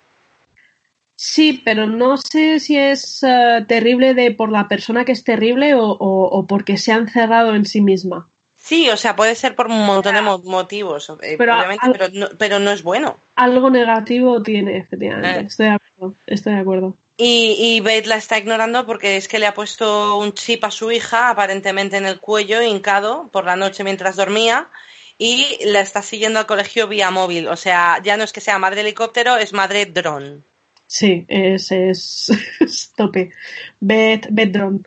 Sí, 1.19 1.63
pero 1.65 1.87
no 1.87 2.19
sé 2.19 2.61
si 2.61 2.77
es 2.77 3.23
eh, 3.23 3.65
terrible 3.67 4.13
de 4.13 4.33
por 4.33 4.53
la 4.53 4.69
persona 4.69 5.07
que 5.07 5.13
es 5.13 5.25
terrible 5.25 5.73
o, 5.75 6.45
porque 6.47 6.77
se 6.77 6.93
ha 6.93 6.97
encerrado 6.97 7.55
en 7.55 7.65
sí 7.65 7.81
misma. 7.81 8.29
Sí, 8.55 8.91
o 8.91 8.97
sea, 8.99 9.17
puede 9.17 9.35
ser 9.35 9.57
por 9.57 9.69
un 9.69 9.87
montón 9.87 10.15
de 10.15 10.21
motivos, 10.21 11.11
eh, 11.23 11.37
pero, 11.39 11.57
obviamente, 11.57 12.33
pero, 12.37 12.59
no, 12.59 12.71
es 12.71 12.83
bueno. 12.83 13.17
Algo 13.37 13.71
negativo 13.71 14.43
tiene, 14.43 14.79
efectivamente. 14.79 15.41
Eh. 15.41 15.45
Estoy 15.47 15.67
de 15.67 15.73
acuerdo. 15.73 16.15
Estoy 16.27 16.53
de 16.53 16.61
acuerdo. 16.61 16.97
Y, 17.17 17.57
y 17.59 17.81
Beth 17.81 18.07
la 18.07 18.17
está 18.17 18.39
ignorando 18.39 18.85
porque 18.85 19.17
es 19.17 19.27
que 19.27 19.39
le 19.39 19.47
ha 19.47 19.55
puesto 19.55 20.19
un 20.19 20.35
chip 20.35 20.65
a 20.65 20.71
su 20.71 20.93
hija, 20.93 21.31
aparentemente 21.31 21.97
en 21.97 22.05
el 22.05 22.21
cuello, 22.21 22.61
hincado, 22.61 23.29
por 23.33 23.47
la 23.47 23.57
noche 23.57 23.85
mientras 23.85 24.17
dormía, 24.17 24.69
y 25.17 25.65
la 25.65 25.81
está 25.81 26.03
siguiendo 26.03 26.41
al 26.41 26.47
colegio 26.47 26.89
vía 26.89 27.11
móvil. 27.11 27.49
O 27.49 27.57
sea, 27.57 28.03
ya 28.03 28.19
no 28.19 28.25
es 28.25 28.35
que 28.35 28.43
sea 28.43 28.59
madre 28.59 28.83
helicóptero, 28.83 29.39
es 29.39 29.55
madre 29.55 29.87
dron. 29.87 30.45
Sí, 30.87 31.25
es, 31.29 31.73
es, 31.73 32.93
tope. 32.97 33.33
Beth, 33.81 34.29
Beth 34.31 34.53
dron. 34.53 34.87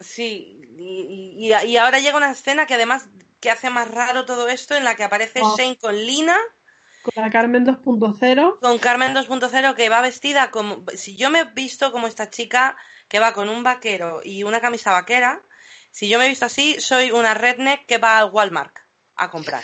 sí, 0.00 0.60
y, 0.78 1.52
y, 1.52 1.76
ahora 1.76 1.98
llega 2.00 2.16
una 2.16 2.30
escena 2.30 2.66
que 2.66 2.74
además 2.74 3.08
que 3.40 3.50
hace 3.50 3.70
más 3.70 3.90
raro 3.90 4.24
todo 4.24 4.48
esto, 4.48 4.74
en 4.74 4.84
la 4.84 4.96
que 4.96 5.04
aparece 5.04 5.40
oh. 5.42 5.56
Shane 5.56 5.78
con 5.78 5.94
Lina. 5.96 6.38
Con 7.02 7.22
la 7.22 7.30
Carmen 7.30 7.64
2.0. 7.64 8.58
Con 8.58 8.78
Carmen 8.78 9.14
2.0 9.14 9.74
que 9.74 9.88
va 9.88 10.00
vestida 10.00 10.50
como... 10.50 10.82
Si 10.96 11.16
yo 11.16 11.30
me 11.30 11.40
he 11.40 11.44
visto 11.44 11.92
como 11.92 12.08
esta 12.08 12.28
chica 12.28 12.76
que 13.08 13.20
va 13.20 13.32
con 13.32 13.48
un 13.48 13.62
vaquero 13.62 14.20
y 14.24 14.42
una 14.42 14.60
camisa 14.60 14.92
vaquera, 14.92 15.42
si 15.92 16.08
yo 16.08 16.18
me 16.18 16.26
he 16.26 16.28
visto 16.28 16.44
así, 16.44 16.80
soy 16.80 17.12
una 17.12 17.34
redneck 17.34 17.86
que 17.86 17.98
va 17.98 18.18
al 18.18 18.30
Walmart 18.30 18.76
a 19.14 19.30
comprar. 19.30 19.62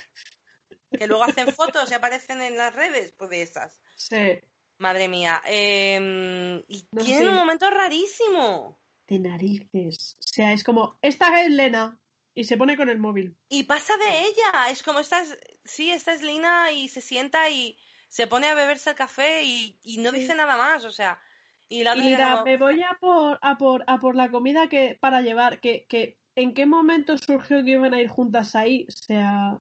Que 0.91 1.07
luego 1.07 1.25
hacen 1.25 1.53
fotos 1.53 1.91
y 1.91 1.95
aparecen 1.95 2.41
en 2.41 2.57
las 2.57 2.75
redes, 2.75 3.13
pues 3.13 3.31
de 3.31 3.43
esas. 3.43 3.81
Sí. 3.97 4.41
Madre 4.83 5.07
mía. 5.07 5.41
Em, 5.47 6.61
y 6.67 6.81
tiene 7.05 7.29
un 7.29 7.37
momento 7.37 7.71
rarísimo. 7.71 8.77
De 9.07 9.21
narices. 9.21 10.17
O 10.19 10.23
sea, 10.23 10.53
es 10.53 10.65
como, 10.65 10.99
esta 11.03 11.41
es 11.41 11.51
Lena. 11.51 12.01
Y 12.35 12.45
se 12.45 12.57
pone 12.57 12.77
con 12.77 12.89
el 12.89 12.99
móvil. 12.99 13.37
Y 13.49 13.63
pasa 13.63 13.97
de 13.97 14.23
ella. 14.23 14.71
Es 14.71 14.83
como, 14.83 14.99
esta 14.99 15.23
es, 15.23 15.39
sí, 15.63 15.93
esta 15.93 16.13
es 16.13 16.23
Lina 16.23 16.73
y 16.73 16.89
se 16.89 17.01
sienta 17.01 17.49
y 17.49 17.79
se 18.09 18.27
pone 18.27 18.49
a 18.49 18.55
beberse 18.55 18.91
el 18.91 18.97
café 18.97 19.45
y, 19.45 19.77
no 19.99 20.11
dice 20.11 20.35
nada 20.35 20.57
más. 20.57 20.85
O 20.85 20.91
sea, 20.91 21.23
y 21.69 21.85
la 21.85 21.95
Mira, 21.95 22.43
me 22.43 22.57
voy 22.57 22.83
a 22.83 22.99
por, 23.01 23.39
a 23.41 23.59
por, 23.59 23.85
a 23.87 24.01
por 24.01 24.17
la 24.17 24.33
comida 24.33 24.69
que 24.69 24.99
para 24.99 25.23
llevar, 25.23 25.61
que, 25.61 25.85
que 25.85 26.19
¿en 26.35 26.55
qué 26.55 26.67
momento 26.67 27.17
surgió 27.19 27.63
que 27.63 27.71
iban 27.71 27.95
a 27.95 28.01
ir 28.01 28.09
juntas 28.09 28.57
ahí? 28.57 28.89
O 28.89 28.93
sea, 28.93 29.59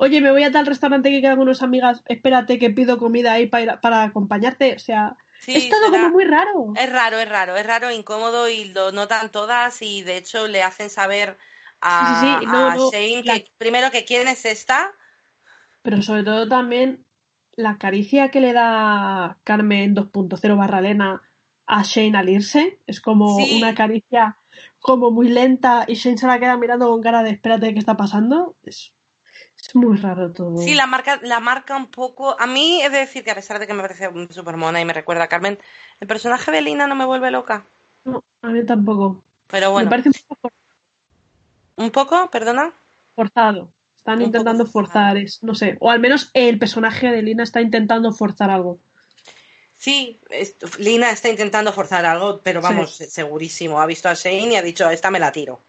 oye, 0.00 0.20
me 0.20 0.30
voy 0.30 0.44
a 0.44 0.52
tal 0.52 0.64
restaurante 0.64 1.10
que 1.10 1.20
quedan 1.20 1.40
unas 1.40 1.60
amigas, 1.60 2.02
espérate 2.06 2.60
que 2.60 2.70
pido 2.70 2.98
comida 2.98 3.32
ahí 3.32 3.46
para, 3.46 3.80
para 3.80 4.04
acompañarte. 4.04 4.76
O 4.76 4.78
sea, 4.78 5.16
es 5.44 5.68
todo 5.68 5.90
como 5.90 6.10
muy 6.10 6.24
raro. 6.24 6.72
Es 6.76 6.90
raro, 6.90 7.18
es 7.18 7.28
raro, 7.28 7.56
es 7.56 7.66
raro, 7.66 7.90
incómodo 7.90 8.48
y 8.48 8.66
lo 8.66 8.92
notan 8.92 9.32
todas 9.32 9.82
y 9.82 10.02
de 10.02 10.18
hecho 10.18 10.46
le 10.46 10.62
hacen 10.62 10.88
saber 10.88 11.36
a, 11.80 12.76
Shane 12.92 13.24
que 13.24 13.48
primero 13.58 13.90
que 13.90 14.04
quién 14.04 14.28
es 14.28 14.44
esta. 14.44 14.92
Pero 15.82 16.00
sobre 16.00 16.22
todo 16.22 16.46
también 16.46 17.04
la 17.56 17.78
caricia 17.78 18.30
que 18.30 18.40
le 18.40 18.52
da 18.52 19.38
Carmen 19.42 19.96
2.0 19.96 20.56
barra 20.56 20.80
Lena 20.80 21.22
a 21.66 21.82
Shane 21.82 22.16
al 22.16 22.28
irse. 22.28 22.78
Es 22.86 23.00
como 23.00 23.36
una 23.36 23.74
caricia 23.74 24.38
como 24.78 25.10
muy 25.10 25.28
lenta 25.28 25.86
y 25.88 25.94
Shane 25.94 26.18
se 26.18 26.28
la 26.28 26.38
queda 26.38 26.56
mirando 26.56 26.88
con 26.88 27.02
cara 27.02 27.24
de 27.24 27.30
espérate 27.30 27.72
qué 27.72 27.80
está 27.80 27.96
pasando. 27.96 28.54
Es, 28.62 28.94
Es 29.68 29.74
muy 29.74 29.98
raro 29.98 30.32
todo. 30.32 30.56
Sí, 30.56 30.74
la 30.74 30.86
marca, 30.86 31.20
la 31.22 31.40
marca 31.40 31.76
un 31.76 31.88
poco. 31.88 32.34
A 32.40 32.46
mí 32.46 32.80
he 32.82 32.88
de 32.88 32.98
decir 33.00 33.22
que 33.22 33.30
a 33.30 33.34
pesar 33.34 33.58
de 33.58 33.66
que 33.66 33.74
me 33.74 33.82
parece 33.82 34.10
súper 34.30 34.56
mona 34.56 34.80
y 34.80 34.84
me 34.86 34.94
recuerda 34.94 35.24
a 35.24 35.28
Carmen, 35.28 35.58
el 36.00 36.08
personaje 36.08 36.50
de 36.50 36.62
Lina 36.62 36.86
no 36.86 36.94
me 36.94 37.04
vuelve 37.04 37.30
loca. 37.30 37.64
No, 38.04 38.24
a 38.40 38.48
mí 38.48 38.64
tampoco. 38.64 39.22
Pero 39.46 39.70
bueno. 39.72 39.90
Me 39.90 39.90
parece 39.90 40.08
un 40.08 40.36
poco 40.36 40.52
¿Un 41.76 41.90
poco? 41.90 42.30
¿Perdona? 42.30 42.72
forzado. 43.14 43.72
Están 43.94 44.18
Un 44.20 44.26
intentando 44.26 44.64
forzar, 44.64 45.16
es, 45.18 45.42
no 45.42 45.54
sé. 45.54 45.76
O 45.80 45.90
al 45.90 46.00
menos 46.00 46.30
el 46.32 46.58
personaje 46.58 47.08
de 47.08 47.20
Lina 47.22 47.42
está 47.42 47.60
intentando 47.60 48.12
forzar 48.12 48.50
algo. 48.50 48.78
Sí, 49.76 50.18
es- 50.30 50.54
Lina 50.78 51.10
está 51.10 51.28
intentando 51.28 51.72
forzar 51.72 52.06
algo, 52.06 52.40
pero 52.42 52.60
vamos, 52.62 52.96
segurísimo. 52.96 53.80
Ha 53.80 53.86
visto 53.86 54.08
a 54.08 54.14
Shane 54.14 54.52
y 54.52 54.56
ha 54.56 54.62
dicho, 54.62 54.88
esta 54.88 55.10
me 55.10 55.20
la 55.20 55.30
tiro. 55.30 55.60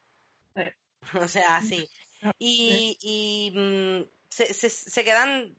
O 1.21 1.27
sea, 1.27 1.61
sí. 1.61 1.89
Y, 2.39 2.97
y, 3.01 3.51
mm, 3.51 4.09
se, 4.29 4.53
se- 4.53 4.69
se 4.69 5.03
quedan 5.03 5.55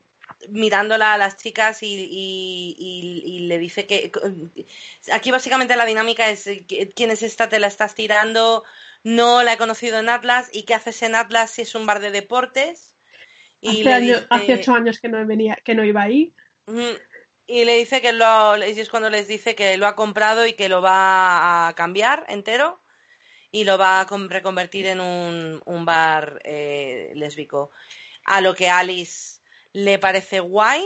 mirándola 0.49 1.15
a 1.15 1.19
las 1.19 1.37
chicas 1.37 1.83
y, 1.83 1.87
y- 2.11 2.77
y- 2.79 3.23
y 3.27 3.39
le 3.41 3.59
dice 3.59 3.87
que 3.87 4.11
aquí 5.13 5.31
básicamente 5.31 5.77
la 5.77 5.85
dinámica 5.85 6.29
es 6.31 6.47
eh, 6.47 6.65
quién 6.95 7.11
es 7.11 7.23
esta, 7.23 7.49
te 7.49 7.59
la 7.59 7.67
estás 7.67 7.95
tirando, 7.95 8.65
no 9.05 9.43
la 9.43 9.55
he 9.55 9.57
conocido 9.59 9.99
en 9.99 10.09
Atlas 10.09 10.49
y 10.53 10.63
qué 10.63 10.75
haces 10.75 11.03
en 11.03 11.15
Atlas 11.15 11.51
si 11.51 11.63
es 11.63 11.75
un 11.75 11.87
bar 11.87 12.01
de 12.01 12.11
deportes. 12.11 12.95
Y 13.61 13.69
hace, 13.69 13.85
le 13.85 13.93
año- 13.93 14.15
dice- 14.15 14.27
hace 14.31 14.55
ocho 14.55 14.75
años 14.75 15.01
que 15.01 15.09
no 15.09 15.27
venía, 15.27 15.59
que 15.63 15.75
no 15.75 15.85
iba 15.85 16.03
ahí. 16.03 16.33
Y 17.47 17.65
le 17.65 17.77
dice 17.77 18.01
que 18.01 18.13
lo, 18.13 18.55
es 18.55 18.89
cuando 18.89 19.11
les 19.11 19.27
dice 19.29 19.55
que 19.55 19.77
lo 19.77 19.87
ha 19.87 19.97
comprado 19.97 20.47
y 20.47 20.55
que 20.55 20.69
lo 20.69 20.81
va 20.81 21.69
a 21.69 21.75
cambiar 21.75 22.25
entero 22.29 22.79
y 23.53 23.65
lo 23.65 23.79
va 23.79 24.01
a 24.01 24.07
con- 24.07 24.31
reconvertir 24.31 24.87
en 24.87 25.01
un, 25.01 25.63
un 25.65 25.85
bar 25.85 26.41
eh, 26.45 27.13
lésbico. 27.15 27.71
A 28.25 28.41
lo 28.41 28.55
que 28.55 28.69
Alice 28.71 29.41
le 29.73 29.99
parece 29.99 30.41
guay 30.41 30.85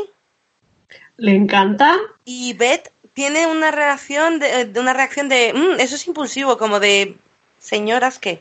Le 1.17 1.33
encanta. 1.33 1.97
y 2.25 2.53
Beth 2.55 2.91
tiene 3.13 3.47
una 3.47 3.71
reacción 3.71 4.39
de, 4.39 4.65
de 4.67 4.81
una 4.81 4.93
reacción 4.93 5.29
de 5.29 5.53
"Mm, 5.55 5.81
eso 5.81 5.95
es 5.97 6.07
impulsivo, 6.07 6.59
como 6.59 6.81
de 6.81 7.17
señoras 7.59 8.19
que 8.19 8.41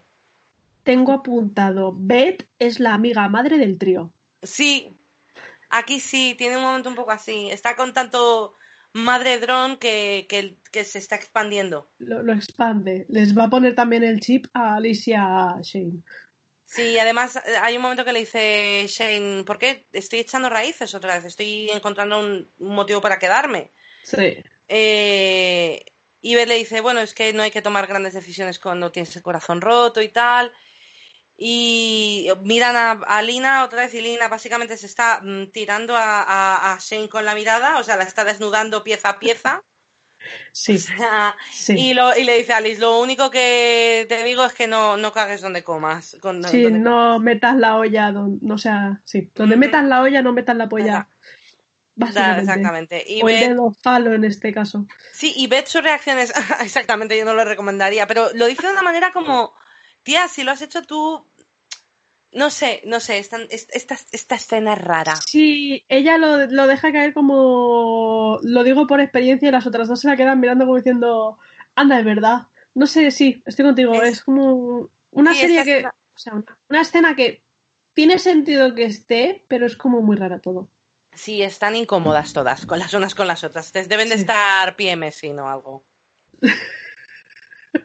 Tengo 0.84 1.14
apuntado. 1.14 1.94
Beth 1.96 2.46
es 2.60 2.80
la 2.80 2.94
amiga 2.94 3.28
madre 3.30 3.58
del 3.58 3.78
trío. 3.78 4.12
sí, 4.42 4.92
aquí 5.70 6.00
sí, 6.00 6.36
tiene 6.38 6.58
un 6.58 6.64
momento 6.64 6.90
un 6.90 6.96
poco 6.96 7.12
así. 7.12 7.50
Está 7.50 7.76
con 7.76 7.94
tanto 7.94 8.54
madre 8.94 9.40
dron 9.40 9.78
que, 9.78 10.26
que, 10.30 10.56
que 10.72 10.86
se 10.86 11.00
está 11.00 11.16
expandiendo. 11.16 11.88
Lo, 12.00 12.24
lo 12.24 12.34
expande. 12.34 13.06
Les 13.10 13.38
va 13.38 13.46
a 13.46 13.50
poner 13.50 13.76
también 13.76 14.04
el 14.04 14.20
chip 14.20 14.48
a 14.54 14.76
Alicia 14.76 15.58
Shane. 15.62 16.02
Sí, 16.64 16.98
además 16.98 17.36
eh, 17.36 17.56
hay 17.62 17.76
un 17.76 17.82
momento 17.82 18.06
que 18.06 18.14
le 18.14 18.20
dice 18.22 18.86
Shane, 18.88 19.44
¿por 19.44 19.60
qué 19.60 19.86
estoy 19.94 20.20
echando 20.20 20.50
raíces 20.50 20.96
otra 20.96 21.16
vez? 21.16 21.26
Estoy 21.26 21.70
encontrando 21.70 22.20
un, 22.20 22.48
un 22.60 22.76
motivo 22.76 23.02
para 23.02 23.20
quedarme. 23.20 23.70
Sí. 24.04 24.38
Eh, 24.68 25.84
y 26.22 26.36
le 26.36 26.56
dice, 26.56 26.82
bueno, 26.82 27.02
es 27.02 27.14
que 27.14 27.34
no 27.34 27.44
hay 27.44 27.52
que 27.52 27.62
tomar 27.62 27.86
grandes 27.86 28.14
decisiones 28.14 28.58
cuando 28.58 28.92
tienes 28.92 29.16
el 29.16 29.22
corazón 29.22 29.60
roto 29.60 30.02
y 30.02 30.08
tal. 30.08 30.54
Y 31.46 32.30
miran 32.44 32.76
a, 32.78 32.92
a 32.92 33.22
Lina 33.22 33.66
otra 33.66 33.82
vez 33.82 33.94
y 33.96 34.02
Lina 34.02 34.30
básicamente 34.30 34.78
se 34.78 34.86
está 34.86 35.20
mm, 35.22 35.48
tirando 35.48 35.94
a, 35.98 36.22
a- 36.24 36.74
a 36.74 36.78
Shane 36.80 37.10
con 37.10 37.26
la 37.26 37.36
mirada, 37.36 37.80
o 37.80 37.84
sea, 37.84 37.98
la 37.98 38.06
está 38.06 38.24
desnudando 38.24 38.82
pieza 38.82 39.10
a 39.10 39.20
pieza. 39.20 39.62
Sí. 40.54 40.76
O 40.76 40.78
sea, 40.80 41.36
Sí. 41.52 41.74
y, 41.78 41.94
lo, 41.94 42.16
y 42.18 42.24
le 42.24 42.38
dice 42.38 42.54
a 42.54 42.58
Alice, 42.58 42.80
lo 42.80 43.02
único 43.02 43.30
que 43.30 44.06
te 44.08 44.24
digo 44.24 44.46
es 44.46 44.54
que 44.54 44.68
no, 44.68 44.96
no 44.96 45.12
cagues 45.12 45.42
donde 45.42 45.66
comas. 45.66 46.16
Con, 46.22 46.42
Sí, 46.46 46.62
donde 46.64 46.80
no 46.80 47.20
metas 47.20 47.58
la 47.58 47.76
olla 47.76 48.14
donde, 48.14 48.46
no 48.46 48.58
sea, 48.58 49.02
sí, 49.04 49.30
donde 49.36 49.56
Ujú. 49.56 49.60
metas 49.60 49.84
la 49.84 50.02
olla 50.02 50.22
no 50.22 50.32
metas 50.32 50.56
la 50.56 50.70
polla. 50.70 50.96
Ajá. 50.96 51.10
Básicamente. 51.96 52.42
Exactamente. 52.42 53.04
Y 53.06 53.22
o 53.22 53.28
el 53.28 53.36
Beth- 53.36 53.50
dedo 53.50 53.76
falo 53.84 54.14
en 54.14 54.24
este 54.24 54.54
caso. 54.54 54.88
sí, 55.12 55.34
y 55.36 55.48
Beth 55.48 55.68
su 55.68 55.82
reacción 55.82 56.18
es, 56.20 56.32
exactamente, 56.62 57.18
yo 57.18 57.26
no 57.26 57.34
lo 57.34 57.44
recomendaría, 57.44 58.08
pero 58.08 58.30
lo 58.34 58.46
dice 58.48 58.66
de 58.66 58.72
una 58.72 58.82
manera 58.82 59.12
como, 59.12 59.54
tía, 60.04 60.28
si 60.30 60.44
lo 60.44 60.52
has 60.52 60.62
hecho 60.62 60.84
tú, 60.84 61.24
no 62.36 62.50
sé, 62.50 62.82
no 62.86 63.00
sé, 63.00 63.18
esta, 63.20 63.38
esta, 63.50 63.98
esta 64.12 64.36
escena 64.36 64.74
es 64.74 64.82
rara. 64.82 65.16
Sí, 65.16 65.86
ella 65.88 66.18
lo, 66.18 66.46
lo 66.48 66.68
deja 66.68 66.92
caer 66.92 67.14
como, 67.14 68.40
lo 68.44 68.64
digo 68.64 68.88
por 68.88 69.00
experiencia 69.02 69.50
y 69.50 69.52
las 69.52 69.68
otras 69.68 69.88
dos 69.88 70.00
se 70.02 70.08
la 70.08 70.16
quedan 70.18 70.40
mirando 70.40 70.66
como 70.66 70.78
diciendo, 70.78 71.38
anda, 71.76 72.00
es 72.00 72.06
verdad. 72.06 72.48
No 72.74 72.88
sé, 72.88 73.12
sí, 73.12 73.42
estoy 73.46 73.66
contigo, 73.66 74.02
Es- 74.02 74.14
es, 74.14 74.24
como 74.24 74.90
una 75.12 75.34
Sí, 75.34 75.40
serie 75.42 75.64
que, 75.64 75.72
escena- 75.78 75.96
o 76.14 76.18
sea, 76.18 76.34
una, 76.34 76.60
una 76.70 76.82
escena 76.82 77.16
que 77.16 77.42
tiene 77.94 78.18
sentido 78.20 78.74
que 78.74 78.86
esté, 78.86 79.44
pero 79.48 79.66
es 79.66 79.76
como 79.76 80.02
muy 80.02 80.16
rara 80.18 80.40
todo. 80.40 80.68
Sí, 81.14 81.44
están 81.44 81.76
incómodas 81.76 82.34
todas, 82.34 82.66
con 82.66 82.80
las 82.80 82.92
unas 82.96 83.14
con 83.14 83.28
las 83.28 83.44
otras. 83.44 83.72
Deben 83.72 84.10
de 84.10 84.16
estar 84.16 84.76
PMS, 84.76 85.32
no 85.34 85.48
algo. 85.48 85.84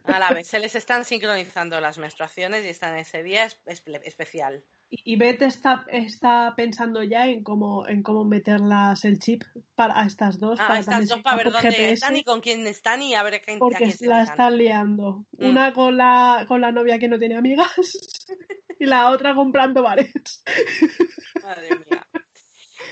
A 0.08 0.18
la 0.18 0.30
vez, 0.30 0.46
se 0.48 0.58
les 0.58 0.74
están 0.74 1.04
sincronizando 1.04 1.80
las 1.80 1.98
menstruaciones 1.98 2.64
y 2.64 2.68
están 2.68 2.96
ese 2.96 3.22
día 3.22 3.44
es- 3.44 3.58
espe- 3.66 4.00
especial. 4.04 4.64
Y, 4.90 5.16
Beth 5.16 5.42
está, 5.42 5.84
está 5.88 6.54
pensando 6.56 7.02
ya 7.02 7.26
en 7.26 7.44
cómo, 7.44 7.86
en 7.86 8.02
cómo 8.02 8.24
meterlas 8.24 9.04
el 9.04 9.18
chip 9.18 9.44
para 9.74 10.00
a 10.00 10.06
estas 10.06 10.38
dos. 10.40 10.58
Ah, 10.58 10.68
para 10.68 10.80
estas 10.80 11.08
dos 11.08 11.20
para 11.20 11.36
ver 11.36 11.52
dónde 11.52 11.70
GPS, 11.70 11.92
están 11.92 12.16
y 12.16 12.24
con 12.24 12.40
quién 12.40 12.66
están 12.66 13.02
y 13.02 13.14
a 13.14 13.22
ver 13.22 13.34
a 13.34 13.38
quién, 13.40 13.56
a 13.56 13.60
Porque 13.60 13.76
quién 13.98 14.08
la 14.08 14.22
están 14.22 14.56
liando. 14.56 15.26
Mm. 15.32 15.50
Una 15.50 15.72
con 15.74 15.98
la, 15.98 16.46
con 16.48 16.62
la 16.62 16.72
novia 16.72 16.98
que 16.98 17.06
no 17.08 17.18
tiene 17.18 17.36
amigas 17.36 17.70
y 18.78 18.86
la 18.86 19.10
otra 19.10 19.34
comprando 19.34 19.82
bares. 19.82 20.42
Madre 21.42 21.68
mía. 21.86 22.06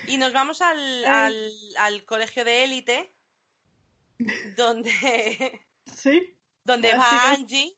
Y 0.07 0.17
nos 0.17 0.33
vamos 0.33 0.61
al, 0.61 1.03
al, 1.03 1.49
al 1.79 2.05
colegio 2.05 2.45
de 2.45 2.63
élite, 2.63 3.11
donde, 4.55 5.61
Sí, 5.85 6.36
donde 6.67 6.91
Así 6.91 7.15
va 7.15 7.31
Angie, 7.31 7.73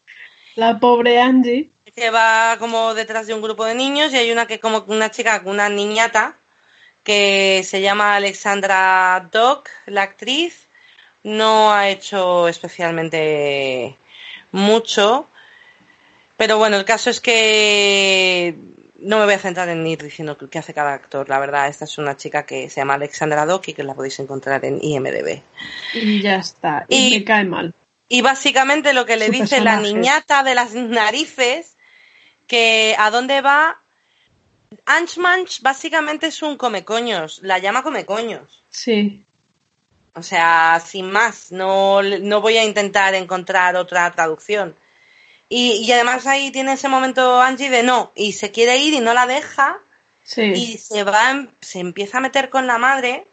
la 0.56 0.80
pobre 0.80 1.22
Angie. 1.22 1.70
que 1.96 2.10
va 2.10 2.58
como 2.60 2.94
detrás 2.96 3.28
de 3.28 3.34
un 3.34 3.42
grupo 3.42 3.64
de 3.66 3.76
niños, 3.76 4.12
y 4.12 4.18
hay 4.18 4.32
una 4.32 4.48
que 4.48 4.60
como 4.60 4.84
una 4.88 5.12
chica, 5.12 5.42
una 5.46 5.70
niñata, 5.70 6.36
que 7.04 7.62
se 7.64 7.82
llama 7.82 8.16
Alexandra 8.16 9.30
Dock, 9.32 9.70
la 9.86 10.02
actriz, 10.04 10.68
no 11.24 11.72
ha 11.72 11.90
hecho 11.90 12.48
especialmente 12.48 13.96
mucho, 14.52 15.28
pero 16.38 16.58
bueno, 16.58 16.78
el 16.78 16.86
caso 16.86 17.10
es 17.10 17.20
que 17.22 18.56
no 19.00 19.18
me 19.20 19.26
voy 19.26 19.34
a 19.36 19.40
centrar 19.40 19.70
en 19.70 19.86
ir 19.86 20.02
diciendo 20.02 20.38
qué 20.50 20.60
hace 20.60 20.74
cada 20.74 20.94
actor, 20.94 21.30
la 21.30 21.40
verdad, 21.40 21.68
esta 21.68 21.86
es 21.86 21.98
una 21.98 22.18
chica 22.18 22.46
que 22.46 22.70
se 22.70 22.82
llama 22.82 22.96
Alexandra 22.96 23.46
Dock 23.46 23.68
y 23.70 23.74
que 23.74 23.84
la 23.84 23.94
podéis 23.94 24.20
encontrar 24.20 24.64
en 24.66 24.80
IMDB. 24.82 25.42
Y 25.94 26.22
ya 26.22 26.38
está. 26.38 26.86
Y, 26.90 27.08
Y- 27.16 27.20
me 27.20 27.24
cae 27.26 27.44
mal. 27.46 27.74
Y 28.10 28.22
básicamente 28.22 28.92
lo 28.92 29.06
que 29.06 29.16
le 29.16 29.28
Su 29.28 29.32
dice 29.32 29.62
la 29.62 29.80
niñata 29.80 30.44
de 30.44 30.56
las 30.56 30.74
narices, 30.74 31.78
que 32.48 32.96
a 32.98 33.12
dónde 33.12 33.42
va. 33.42 33.80
Anchmanch 34.86 35.62
básicamente 35.62 36.28
es 36.28 36.42
un 36.42 36.58
comecoños, 36.58 37.40
la 37.44 37.60
llama 37.60 37.84
comecoños. 37.84 38.64
Sí. 38.70 39.24
O 40.16 40.24
sea, 40.24 40.82
sin 40.86 41.12
más, 41.12 41.52
no, 41.52 42.02
no 42.02 42.42
voy 42.42 42.58
a 42.58 42.64
intentar 42.66 43.14
encontrar 43.16 43.76
otra 43.76 44.12
traducción. 44.12 44.76
Y, 45.48 45.74
y 45.84 45.92
además 45.92 46.28
ahí 46.28 46.52
tiene 46.52 46.74
ese 46.74 46.90
momento 46.90 47.42
Angie 47.42 47.70
de 47.70 47.84
no, 47.84 48.12
y 48.16 48.34
se 48.34 48.52
quiere 48.52 48.78
ir 48.78 48.94
y 48.94 49.00
no 49.00 49.14
la 49.14 49.26
deja, 49.28 49.80
Sí. 50.24 50.44
y 50.44 50.78
se 50.78 51.04
va, 51.04 51.48
se 51.60 51.80
empieza 51.80 52.20
a 52.20 52.22
meter 52.22 52.52
con 52.52 52.68
la 52.68 52.78
madre, 52.78 53.26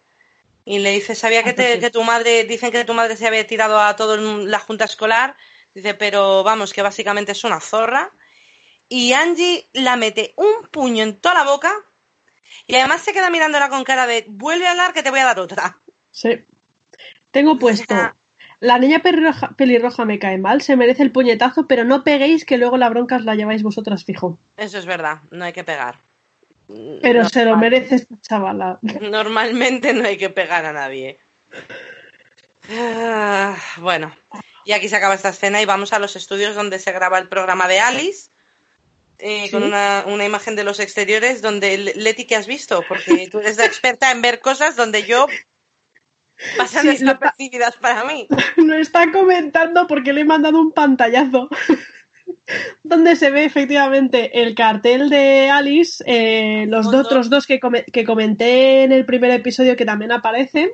y 0.66 0.81
le 0.81 0.90
dice, 0.90 1.14
sabía 1.14 1.42
que, 1.42 1.50
Ah, 1.50 1.55
pues 1.57 1.72
te- 1.74 1.79
que 1.81 1.90
tu 1.90 2.02
madre, 2.02 2.44
dicen 2.44 2.70
que 2.72 2.85
tu 2.85 2.92
madre 2.92 3.16
se 3.16 3.26
había 3.26 3.46
tirado 3.46 3.81
a 3.81 3.96
toda 3.96 4.18
la 4.18 4.59
junta 4.59 4.85
escolar, 4.85 5.37
dice, 5.74 5.94
pero 5.94 6.42
vamos, 6.42 6.74
que 6.74 6.83
básicamente 6.83 7.33
es 7.33 7.42
una 7.44 7.61
zorra, 7.61 8.11
y 8.88 9.12
Angie 9.14 9.64
la 9.72 9.96
mete 9.96 10.35
un 10.37 10.66
puño 10.70 11.02
en 11.02 11.16
toda 11.16 11.37
la 11.37 11.44
boca, 11.44 11.72
y 12.66 12.74
además 12.74 13.02
se 13.02 13.12
queda 13.12 13.31
mirándola 13.31 13.68
con 13.68 13.85
cara 13.85 14.07
de, 14.07 14.24
vuelve 14.29 14.66
a 14.66 14.72
hablar 14.72 14.92
que 14.92 15.02
te 15.02 15.11
voy 15.11 15.20
a 15.20 15.24
dar 15.24 15.38
otra. 15.38 15.79
Sí. 16.11 16.44
Tengo 17.31 17.59
puesto. 17.59 17.94
La 18.59 18.79
niña 18.79 19.00
pelirroja, 19.00 19.50
pelirroja 19.50 20.05
me 20.07 20.18
cae 20.18 20.38
mal, 20.38 20.62
se 20.62 20.76
merece 20.76 21.02
el 21.02 21.12
puñetazo, 21.12 21.66
pero 21.66 21.85
no 21.85 22.02
peguéis 22.05 22.44
que 22.46 22.57
luego 22.57 22.79
la 22.79 22.88
bronca 22.88 23.16
os 23.16 23.24
la 23.24 23.35
lleváis 23.35 23.62
vosotras 23.62 24.05
fijo. 24.05 24.38
Eso 24.57 24.79
es 24.79 24.87
verdad, 24.87 25.18
no 25.31 25.44
hay 25.44 25.52
que 25.52 25.62
pegar. 25.62 25.98
Pero 27.02 27.22
No, 27.22 27.29
se 27.29 27.44
lo 27.44 27.57
merece 27.57 27.94
esta 27.96 28.14
chavala. 28.20 28.79
Normalmente 28.83 29.92
no 29.92 30.05
hay 30.07 30.16
que 30.16 30.31
pegar 30.31 30.64
a 30.64 30.72
nadie. 30.72 31.18
Ah, 32.70 33.57
bueno, 33.79 34.16
y 34.64 34.72
aquí 34.72 34.88
se 34.88 34.96
acaba 34.96 35.14
esta 35.14 35.29
escena 35.29 35.62
y 35.62 35.66
vamos 35.66 35.92
a 35.92 35.98
los 36.00 36.16
estudios 36.16 36.55
donde 36.57 36.79
se 36.79 36.90
graba 36.92 37.18
el 37.18 37.29
programa 37.29 37.68
de 37.68 37.79
Alice. 37.81 38.31
eh, 39.18 39.44
Sí. 39.46 39.50
Con 39.52 39.62
una, 39.62 40.05
una 40.07 40.24
imagen 40.24 40.57
de 40.57 40.64
los 40.64 40.81
exteriores 40.81 41.40
donde 41.42 41.79
Leti, 41.94 42.24
¿qué 42.24 42.37
has 42.37 42.46
visto? 42.46 42.85
Porque 42.88 43.29
tú 43.31 43.38
eres 43.38 43.57
la 43.57 43.64
experta 43.66 44.11
en 44.11 44.20
ver 44.22 44.40
cosas 44.40 44.74
donde 44.76 45.05
yo 45.05 45.26
pasan 46.59 46.83
Sí, 46.83 46.88
desapercibidas 46.88 47.76
para 47.76 48.05
mí. 48.05 48.26
Lo 48.57 48.74
está 48.74 49.11
comentando 49.12 49.87
porque 49.87 50.12
le 50.12 50.22
he 50.22 50.24
mandado 50.24 50.59
un 50.61 50.72
pantallazo. 50.72 51.48
Donde 52.83 53.17
se 53.17 53.31
ve 53.31 53.45
efectivamente 53.45 54.43
el 54.43 54.55
cartel 54.55 55.11
de 55.11 55.51
Alice, 55.51 56.03
eh, 56.07 56.67
los 56.69 56.87
otros 56.87 57.29
dos 57.29 57.47
que, 57.47 57.61
que, 57.93 58.05
comenté 58.05 58.85
en 58.85 58.93
el 58.93 59.05
primer 59.05 59.31
episodio 59.33 59.77
que 59.77 59.85
también 59.85 60.13
aparecen, 60.13 60.71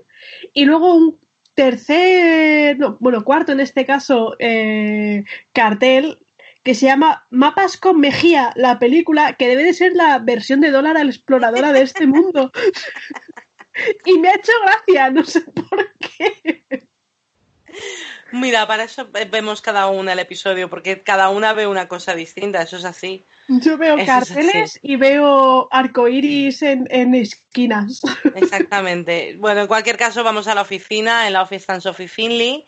y 0.52 0.64
luego 0.64 0.94
un 0.94 1.18
tercer, 1.54 2.78
no, 2.78 2.96
bueno, 3.00 3.24
cuarto 3.24 3.52
en 3.52 3.60
este 3.60 3.86
caso, 3.86 4.36
eh, 4.38 5.24
cartel 5.52 6.18
que 6.62 6.74
se 6.74 6.86
llama 6.86 7.26
Mapas 7.30 7.76
con 7.76 7.98
Mejía, 7.98 8.52
la 8.54 8.78
película 8.78 9.34
que 9.34 9.48
debe 9.48 9.64
de 9.64 9.74
ser 9.74 9.94
la 9.94 10.18
versión 10.20 10.60
de 10.60 10.70
Dólar 10.70 10.96
a 10.96 11.04
la 11.04 11.10
exploradora 11.10 11.72
de 11.72 11.82
este 11.82 12.06
mundo. 12.06 12.52
y 14.04 14.18
me 14.18 14.28
ha 14.28 14.36
hecho 14.36 14.52
gracia, 14.64 15.10
no 15.10 15.24
sé 15.24 15.40
por 15.40 15.92
qué. 15.98 16.88
Mira, 18.32 18.66
para 18.66 18.84
eso 18.84 19.08
vemos 19.30 19.60
cada 19.60 19.88
una 19.88 20.14
el 20.14 20.18
episodio, 20.18 20.70
porque 20.70 21.02
cada 21.02 21.28
una 21.28 21.52
ve 21.52 21.66
una 21.66 21.86
cosa 21.86 22.14
distinta, 22.14 22.62
eso 22.62 22.78
es 22.78 22.84
así. 22.84 23.22
Yo 23.48 23.76
veo 23.76 23.96
carteles 24.06 24.78
y 24.82 24.96
veo 24.96 25.68
arcoiris 25.70 26.62
en, 26.62 26.86
en 26.90 27.14
esquinas. 27.14 28.00
Exactamente. 28.34 29.36
Bueno, 29.38 29.62
en 29.62 29.66
cualquier 29.66 29.96
caso, 29.96 30.24
vamos 30.24 30.46
a 30.48 30.54
la 30.54 30.62
oficina. 30.62 31.26
En 31.26 31.34
la 31.34 31.42
oficina 31.42 31.58
están 31.58 31.80
Sophie 31.80 32.08
Finley. 32.08 32.64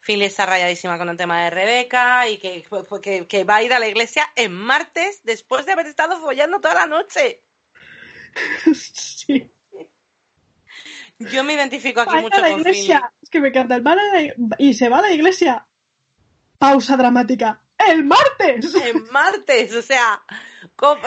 Finley 0.00 0.26
está 0.26 0.46
rayadísima 0.46 0.98
con 0.98 1.08
el 1.08 1.16
tema 1.16 1.44
de 1.44 1.50
Rebeca 1.50 2.28
y 2.28 2.38
que, 2.38 2.64
que, 3.02 3.26
que 3.26 3.44
va 3.44 3.56
a 3.56 3.62
ir 3.62 3.72
a 3.72 3.78
la 3.78 3.88
iglesia 3.88 4.28
en 4.34 4.52
martes 4.52 5.20
después 5.22 5.66
de 5.66 5.72
haber 5.72 5.86
estado 5.86 6.18
follando 6.20 6.60
toda 6.60 6.74
la 6.74 6.86
noche. 6.86 7.42
Sí. 8.74 9.50
Yo 11.30 11.44
me 11.44 11.54
identifico 11.54 12.00
aquí 12.00 12.16
mucho 12.16 12.40
la 12.40 12.50
iglesia. 12.50 13.12
Es 13.22 13.30
que 13.30 13.40
me 13.40 13.48
encanta 13.48 13.74
el 13.76 13.82
mal 13.82 13.98
y 14.58 14.74
se 14.74 14.88
va 14.88 14.98
a 14.98 15.02
la 15.02 15.12
iglesia. 15.12 15.66
Pausa 16.58 16.96
dramática. 16.96 17.64
¡El 17.78 18.04
martes! 18.04 18.74
El 18.84 19.04
martes, 19.10 19.74
o 19.74 19.82
sea, 19.82 20.22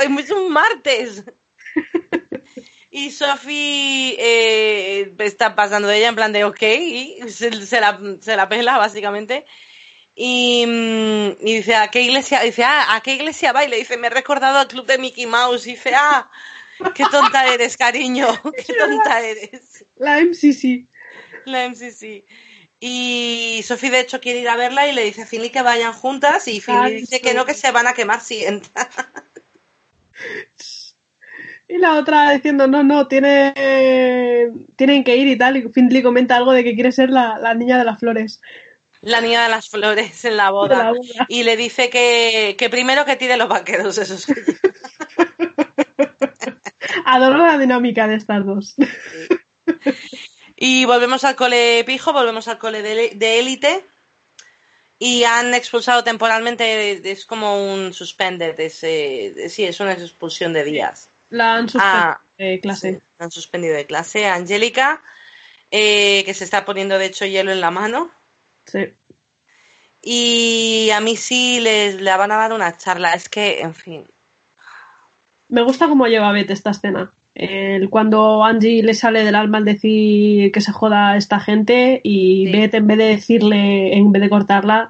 es 0.02 0.32
un 0.32 0.52
martes. 0.52 1.26
Y 2.98 3.12
Sophie 3.12 4.16
eh, 4.18 5.14
está 5.20 5.54
pasando 5.54 5.90
de 5.90 5.98
ella 5.98 6.08
en 6.08 6.16
plan 6.16 6.32
de 6.32 6.46
ok, 6.46 6.62
y 6.62 7.18
se, 7.28 7.82
la, 7.82 8.00
se 8.22 8.38
la 8.38 8.48
pela 8.48 8.78
básicamente. 8.78 9.46
Y, 10.16 10.66
mm, 10.66 11.46
y, 11.46 11.56
dice, 11.56 11.76
¿a 11.76 11.90
qué 11.90 12.04
iglesia? 12.04 12.40
Dice, 12.40 12.64
ah, 12.64 12.96
¿a 12.96 13.02
qué 13.02 13.16
iglesia 13.16 13.52
va? 13.52 13.66
Y 13.66 13.68
le 13.68 13.76
dice, 13.76 13.98
me 13.98 14.08
he 14.08 14.12
recordado 14.12 14.60
al 14.60 14.70
club 14.70 14.86
de 14.86 14.98
Mickey 14.98 15.26
Mouse. 15.26 15.68
Y 15.68 15.72
dice, 15.72 15.94
ah, 15.94 16.32
qué 16.94 17.04
tonta 17.12 17.54
eres, 17.54 17.78
cariño, 17.78 18.28
qué 18.66 18.74
tonta 18.74 19.22
eres. 19.22 19.86
La 19.96 20.22
MCC. 20.22 20.88
La 21.46 21.70
MCC. 21.70 22.26
Y 22.80 23.62
Sophie, 23.64 23.90
de 23.90 24.02
hecho, 24.02 24.20
quiere 24.20 24.40
ir 24.40 24.50
a 24.50 24.58
verla 24.58 24.88
y 24.88 24.94
le 24.94 25.04
dice 25.04 25.24
a 25.24 25.26
Finley 25.26 25.50
que 25.50 25.62
vayan 25.62 25.94
juntas. 25.94 26.48
Y 26.48 26.60
Finley 26.60 27.02
dice 27.02 27.22
que 27.22 27.34
no, 27.34 27.46
que 27.46 27.54
se 27.54 27.72
van 27.72 27.88
a 27.88 27.94
quemar 27.94 28.22
si 28.22 28.44
entra. 28.44 28.90
Y 31.68 31.80
la 31.80 31.96
otra 31.96 32.32
diciendo, 32.32 32.68
no, 32.68 32.84
no, 32.84 33.08
tiene, 33.08 34.52
tienen 34.76 35.04
que 35.04 35.16
ir 35.16 35.28
y 35.28 35.38
tal. 35.38 35.58
Y 35.58 35.70
Finley 35.70 36.04
comenta 36.04 36.36
algo 36.36 36.54
de 36.54 36.64
que 36.64 36.76
quiere 36.76 36.92
ser 36.92 37.10
la, 37.10 37.54
niña 37.56 37.78
de 37.78 37.84
las 37.84 38.00
flores. 38.00 38.42
La 39.02 39.20
niña 39.20 39.44
de 39.44 39.50
las 39.50 39.70
flores 39.70 40.26
en 40.26 40.38
la 40.38 40.52
boda. 40.52 40.94
Y 41.28 41.44
le 41.44 41.58
dice 41.58 41.90
que, 41.90 42.68
primero 42.70 43.06
que 43.06 43.16
tire 43.16 43.36
los 43.36 43.50
vaqueros 43.50 43.98
esos. 43.98 44.28
Adoro 47.06 47.38
la 47.38 47.58
dinámica 47.58 48.08
de 48.08 48.16
estas 48.16 48.46
dos. 48.46 48.76
Y 50.58 50.86
volvemos 50.86 51.24
al 51.26 51.36
cole 51.36 51.84
pijo, 51.86 52.14
volvemos 52.14 52.48
al 52.48 52.58
cole 52.58 52.82
de 52.82 53.40
élite. 53.40 53.86
Y 54.98 55.26
han 55.26 55.54
expulsado 55.54 56.04
temporalmente, 56.04 57.12
es 57.12 57.26
como 57.26 57.74
un 57.74 57.94
suspended, 57.94 58.58
es, 58.60 58.82
eh, 58.84 59.50
sí, 59.50 59.66
es 59.66 59.80
una 59.82 59.92
expulsión 59.92 60.54
de 60.54 60.64
días. 60.64 61.10
La 61.32 61.56
han 61.56 61.68
suspendido 61.68 62.02
ah, 62.08 62.22
de 62.38 62.60
clase. 62.62 63.02
han 63.20 63.32
suspendido 63.32 63.76
de 63.76 63.86
clase. 63.86 64.26
Angélica, 64.26 65.02
eh, 65.70 66.24
que 66.24 66.34
se 66.34 66.46
está 66.46 66.64
poniendo 66.64 66.98
de 66.98 67.08
hecho 67.08 67.26
hielo 67.26 67.52
en 67.52 67.60
la 67.60 67.72
mano. 67.72 68.10
Sí. 68.64 68.94
Y 70.02 70.90
a 70.92 71.02
mí 71.02 71.18
sí 71.18 71.60
les 71.60 72.00
le 72.00 72.16
van 72.16 72.32
a 72.32 72.38
dar 72.38 72.54
una 72.54 72.78
charla. 72.78 73.14
Es 73.14 73.28
que, 73.28 73.60
en 73.60 73.76
fin. 73.76 74.08
Me 75.56 75.62
gusta 75.62 75.88
cómo 75.88 76.08
lleva 76.08 76.34
Beth 76.34 76.52
esta 76.52 76.72
escena. 76.72 77.14
El, 77.34 77.90
cuando 77.90 78.44
Angie 78.44 78.84
le 78.84 78.94
sale 78.94 79.24
del 79.24 79.36
alma 79.36 79.60
al 79.60 79.64
decir 79.64 80.52
que 80.52 80.60
se 80.60 80.74
joda 80.74 81.12
a 81.12 81.18
esta 81.18 81.40
gente 81.40 82.02
y 82.04 82.52
Beth 82.52 82.74
en 82.74 82.88
vez 82.88 82.98
de 82.98 83.06
decirle, 83.06 83.96
en 83.96 84.12
vez 84.12 84.22
de 84.22 84.30
cortarla, 84.30 84.90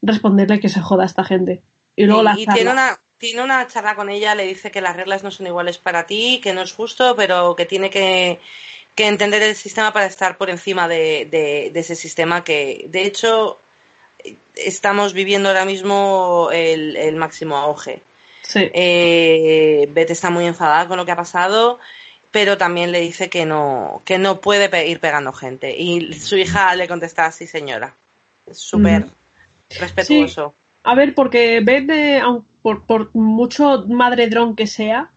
responderle 0.00 0.60
que 0.60 0.70
se 0.70 0.80
joda 0.80 1.02
a 1.02 1.06
esta 1.06 1.24
gente. 1.24 1.60
Y 1.94 2.04
luego 2.04 2.22
la 2.22 2.38
y 2.38 2.46
tiene 2.46 2.70
una, 2.70 2.98
tiene 3.18 3.42
una 3.42 3.66
charla 3.66 3.94
con 3.96 4.08
ella, 4.08 4.34
le 4.34 4.46
dice 4.46 4.70
que 4.70 4.80
las 4.80 4.96
reglas 4.96 5.22
no 5.22 5.30
son 5.30 5.46
iguales 5.46 5.76
para 5.76 6.06
ti, 6.06 6.40
que 6.42 6.54
no 6.54 6.62
es 6.62 6.72
justo, 6.72 7.14
pero 7.14 7.54
que 7.54 7.66
tiene 7.66 7.90
que, 7.90 8.40
entender 8.96 9.42
el 9.42 9.56
sistema 9.56 9.92
para 9.92 10.06
estar 10.06 10.38
por 10.38 10.48
encima 10.48 10.88
de, 10.88 11.70
ese 11.74 11.96
sistema 11.96 12.44
que, 12.44 12.86
de 12.88 13.04
hecho, 13.04 13.58
estamos 14.56 15.12
viviendo 15.12 15.50
ahora 15.50 15.66
mismo 15.66 16.48
el, 16.50 17.14
máximo 17.16 17.58
auge. 17.58 18.02
Sí. 18.52 18.70
Eh, 18.74 19.88
Beth 19.92 20.10
está 20.10 20.28
muy 20.28 20.44
enfadada 20.44 20.86
con 20.86 20.98
lo 20.98 21.06
que 21.06 21.12
ha 21.12 21.16
pasado, 21.16 21.78
pero 22.30 22.58
también 22.58 22.92
le 22.92 23.00
dice 23.00 23.30
que 23.30 23.46
no, 23.46 24.02
que 24.04 24.18
no 24.18 24.40
puede 24.40 24.86
ir 24.88 25.00
pegando 25.00 25.32
gente. 25.32 25.74
Y 25.74 26.12
su 26.14 26.36
hija 26.36 26.74
le 26.74 26.86
contesta, 26.86 27.30
sí 27.32 27.46
señora. 27.46 27.94
Es 28.46 28.58
súper 28.58 29.06
respetuoso. 29.78 30.54
A 30.84 30.94
ver, 30.94 31.14
porque 31.14 31.60
Beth, 31.60 32.22
por, 32.60 32.84
por 32.84 33.14
mucho 33.14 33.86
madre 33.88 34.28
dron 34.28 34.54
que 34.54 34.66
sea, 34.66 35.10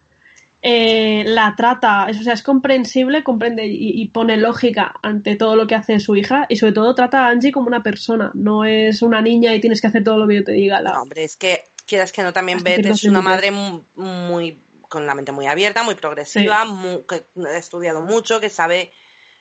eh, 0.62 1.24
la 1.26 1.54
trata, 1.56 2.06
o 2.08 2.14
sea, 2.14 2.32
es 2.32 2.42
comprensible, 2.42 3.22
comprende 3.22 3.66
y, 3.66 4.08
pone 4.08 4.38
lógica 4.38 4.94
ante 5.02 5.36
todo 5.36 5.56
lo 5.56 5.66
que 5.66 5.74
hace 5.74 6.00
su 6.00 6.16
hija 6.16 6.46
y 6.48 6.56
sobre 6.56 6.72
todo 6.72 6.94
trata 6.94 7.26
a 7.26 7.28
Angie 7.28 7.52
como 7.52 7.66
una 7.66 7.82
persona, 7.82 8.30
no 8.32 8.64
es 8.64 9.02
una 9.02 9.20
niña 9.20 9.54
y 9.54 9.60
tienes 9.60 9.82
que 9.82 9.88
hacer 9.88 10.02
todo 10.02 10.16
lo 10.16 10.26
que 10.26 10.36
yo 10.36 10.44
te 10.44 10.52
diga. 10.52 10.80
No, 10.80 11.02
hombre, 11.02 11.24
es 11.24 11.36
que 11.36 11.64
quieras 11.86 12.12
que 12.12 12.22
no, 12.22 12.32
también 12.32 12.62
Beth 12.62 12.86
es 12.86 13.04
una 13.04 13.22
madre 13.22 13.50
muy, 13.50 14.60
con 14.88 15.06
la 15.06 15.14
mente 15.14 15.32
muy 15.32 15.46
abierta, 15.46 15.82
muy 15.82 15.94
progresiva, 15.94 16.64
que 17.08 17.24
ha 17.46 17.56
estudiado 17.56 18.02
mucho, 18.02 18.40
que 18.40 18.50
sabe 18.50 18.92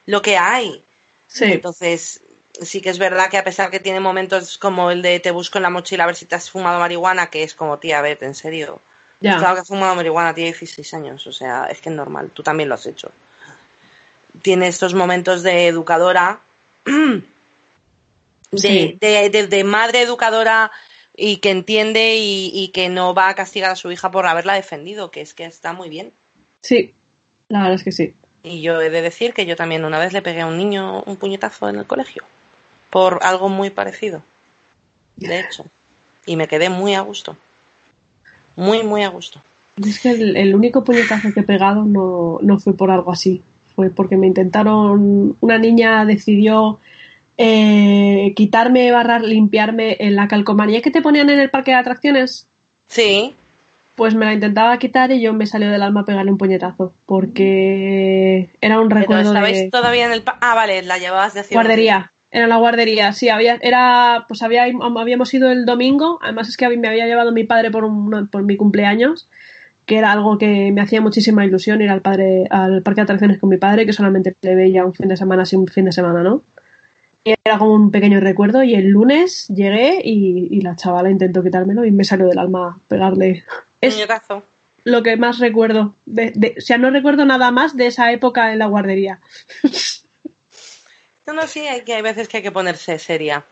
lo 0.06 0.22
que 0.22 0.38
hay. 0.38 0.84
Sí. 1.28 1.46
Entonces, 1.46 2.22
sí 2.62 2.82
que 2.82 2.90
es 2.90 3.00
verdad 3.00 3.30
que 3.30 3.38
a 3.38 3.44
pesar 3.44 3.70
que 3.70 3.80
tiene 3.80 4.00
momentos 4.00 4.58
como 4.58 4.92
el 4.92 5.02
de 5.02 5.20
te 5.20 5.32
busco 5.32 5.58
en 5.58 5.64
la 5.64 5.70
mochila 5.70 6.04
a 6.04 6.08
ver 6.08 6.16
si 6.16 6.26
te 6.26 6.36
has 6.36 6.50
fumado 6.50 6.80
marihuana, 6.80 7.30
que 7.30 7.44
es 7.44 7.54
como, 7.54 7.80
tía, 7.80 8.02
vete, 8.02 8.26
en 8.26 8.36
serio. 8.36 8.82
Ya. 9.20 9.38
Claro 9.38 9.56
que 9.56 9.62
has 9.62 9.68
fumado 9.68 9.96
marihuana, 9.96 10.34
tiene 10.34 10.52
16 10.52 10.94
años, 10.94 11.26
o 11.28 11.32
sea, 11.32 11.68
es 11.68 11.80
que 11.80 11.90
es 11.90 11.96
normal, 11.96 12.32
tú 12.34 12.44
también 12.44 12.70
lo 12.70 12.76
has 12.76 12.86
hecho. 12.86 13.12
Tiene 14.42 14.68
estos 14.68 14.94
momentos 14.94 15.44
de 15.44 15.68
educadora, 15.68 16.42
de, 18.52 19.64
madre 19.66 20.02
educadora 20.02 20.72
y 21.18 21.38
que 21.38 21.52
entiende 21.52 22.18
y, 22.18 22.52
y, 22.54 22.70
que 22.70 22.90
no 22.90 23.14
va 23.14 23.30
a 23.30 23.36
castigar 23.36 23.72
a 23.72 23.76
su 23.76 23.92
hija 23.92 24.12
por 24.12 24.26
haberla 24.26 24.54
defendido, 24.54 25.12
que 25.12 25.22
es 25.22 25.34
que 25.34 25.46
está 25.46 25.74
muy 25.74 25.90
bien. 25.90 26.12
Sí, 26.62 26.94
la 27.48 27.60
verdad 27.60 27.76
es 27.76 27.84
que 27.84 27.92
sí. 27.92 28.16
Y 28.44 28.62
yo 28.62 28.82
he 28.82 28.90
de 28.90 29.02
decir 29.02 29.34
que 29.34 29.46
yo 29.46 29.56
también 29.56 29.86
una 29.86 30.00
vez 30.00 30.14
le 30.14 30.22
pegué 30.22 30.42
a 30.42 30.48
un 30.48 30.58
niño 30.58 31.04
un 31.04 31.18
puñetazo 31.18 31.70
en 31.70 31.78
el 31.78 31.86
colegio 31.86 32.24
por 32.90 33.20
algo 33.24 33.50
muy 33.50 33.72
parecido, 33.72 34.24
de 35.16 35.40
hecho. 35.40 35.66
Y 36.26 36.36
me 36.38 36.48
quedé 36.48 36.70
muy 36.70 36.96
a 36.96 37.02
gusto. 37.02 37.36
Muy, 38.56 38.84
muy 38.84 39.04
a 39.04 39.10
gusto. 39.10 39.42
Es 39.84 40.00
que 40.00 40.12
el, 40.12 40.56
único 40.56 40.84
puñetazo 40.84 41.34
que 41.34 41.42
he 41.42 41.44
pegado 41.44 41.84
no, 41.84 42.40
no, 42.42 42.60
fue 42.60 42.74
por 42.74 42.92
algo 42.92 43.12
así. 43.12 43.44
Fue 43.76 43.90
porque 43.90 44.16
me 44.16 44.28
intentaron. 44.28 45.36
Una 45.42 45.58
niña 45.58 46.06
decidió 46.06 46.80
eh, 47.38 48.34
quitarme, 48.36 48.92
barrar, 48.92 49.22
limpiarme 49.22 49.98
en 50.00 50.16
la 50.16 50.28
calcomanía 50.28 50.82
que 50.82 50.92
te 50.92 51.02
ponían 51.02 51.30
en 51.30 51.40
el 51.40 51.50
parque 51.50 51.72
de 51.72 51.78
atracciones. 51.78 52.48
Sí. 52.88 53.36
Pues 53.96 54.14
me 54.14 54.26
la 54.26 54.34
intentaba 54.34 54.78
quitar 54.78 55.12
y 55.12 55.22
yo 55.22 55.34
me 55.34 55.46
salió 55.46 55.70
del 55.70 55.82
alma 55.82 56.06
pegarle 56.06 56.32
un 56.32 56.38
puñetazo. 56.38 56.94
Porque 57.06 58.50
era 58.62 58.80
un 58.80 58.90
recuerdo. 58.90 59.30
estabais 59.30 59.70
todavía 59.70 60.06
en 60.06 60.12
el. 60.12 60.24
Ah, 60.26 60.56
vale, 60.56 60.82
la 60.84 60.98
llevabas 60.98 61.34
de 61.34 61.44
Guardería. 61.52 62.12
Era 62.32 62.48
la 62.48 62.58
guardería, 62.58 63.14
sí, 63.14 63.30
había, 63.30 63.58
era, 63.62 64.26
pues 64.28 64.44
había, 64.44 64.66
habíamos 64.66 65.34
ido 65.34 65.50
el 65.52 65.66
domingo, 65.66 66.20
además 66.22 66.50
es 66.50 66.58
que 66.58 66.68
me 66.76 66.90
había 66.90 67.06
llevado 67.06 67.32
mi 67.32 67.46
padre 67.46 67.72
por, 67.72 67.90
por 68.30 68.44
mi 68.44 68.58
cumpleaños, 68.58 69.30
que 69.86 69.98
era 69.98 70.12
algo 70.12 70.38
que 70.38 70.70
me 70.74 70.82
hacía 70.82 71.00
muchísima 71.00 71.46
ilusión 71.46 71.82
ir 71.82 71.90
al 71.90 72.02
padre, 72.02 72.46
al 72.50 72.82
parque 72.82 73.00
de 73.00 73.04
atracciones 73.04 73.40
con 73.40 73.50
mi 73.50 73.56
padre, 73.56 73.86
que 73.86 73.94
solamente 73.94 74.36
le 74.42 74.54
veía 74.54 74.86
un 74.86 74.94
fin 74.94 75.08
de 75.08 75.16
semana, 75.16 75.46
sin 75.46 75.60
un 75.60 75.68
fin 75.68 75.86
de 75.86 75.94
semana, 75.94 76.24
¿no? 76.24 76.42
Y 77.28 77.34
era 77.44 77.58
como 77.58 77.74
un 77.74 77.90
pequeño 77.90 78.20
recuerdo, 78.20 78.64
y 78.64 78.76
el 78.76 78.90
lunes 78.90 79.48
llegué 79.48 80.00
y, 80.04 80.62
la 80.62 80.76
chavala 80.76 81.10
intentó 81.10 81.42
quitármelo 81.44 81.84
y 81.84 81.92
me 81.92 82.06
salió 82.06 82.28
del 82.28 82.38
alma 82.38 82.80
pegarle. 82.88 83.44
Es 83.82 83.98
lo 84.84 85.02
que 85.02 85.18
más 85.18 85.40
recuerdo, 85.40 85.96
de, 86.06 86.56
o 86.56 86.62
sea, 86.62 86.78
no 86.78 86.92
recuerdo 86.92 87.26
nada 87.26 87.50
más 87.50 87.76
de 87.76 87.88
esa 87.88 88.12
época 88.12 88.54
en 88.54 88.60
la 88.60 88.68
guardería. 88.68 89.20
No, 91.26 91.34
no, 91.34 91.48
sí, 91.48 91.62
hay, 91.62 91.82
que, 91.82 91.96
hay 91.96 92.04
veces 92.04 92.28
que 92.28 92.38
hay 92.38 92.44
que 92.44 92.52
ponerse 92.52 93.00
seria. 93.00 93.44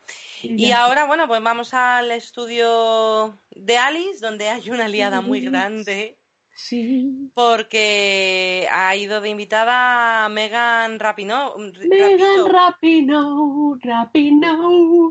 Y 0.42 0.70
ahora, 0.70 1.06
bueno, 1.06 1.26
pues 1.26 1.42
vamos 1.42 1.74
al 1.74 2.12
estudio 2.12 3.36
de 3.50 3.76
Alice, 3.76 4.20
donde 4.20 4.48
hay 4.48 4.70
una 4.70 4.86
liada 4.86 5.20
muy 5.20 5.40
grande. 5.40 6.16
Sí. 6.54 7.30
Porque 7.34 8.68
ha 8.70 8.94
ido 8.96 9.20
de 9.20 9.28
invitada 9.28 10.28
Megan 10.28 10.98
Rapinoe. 10.98 11.72
Megan 11.88 12.48
Rapinoe, 12.48 13.78
Rapinoe. 13.82 15.10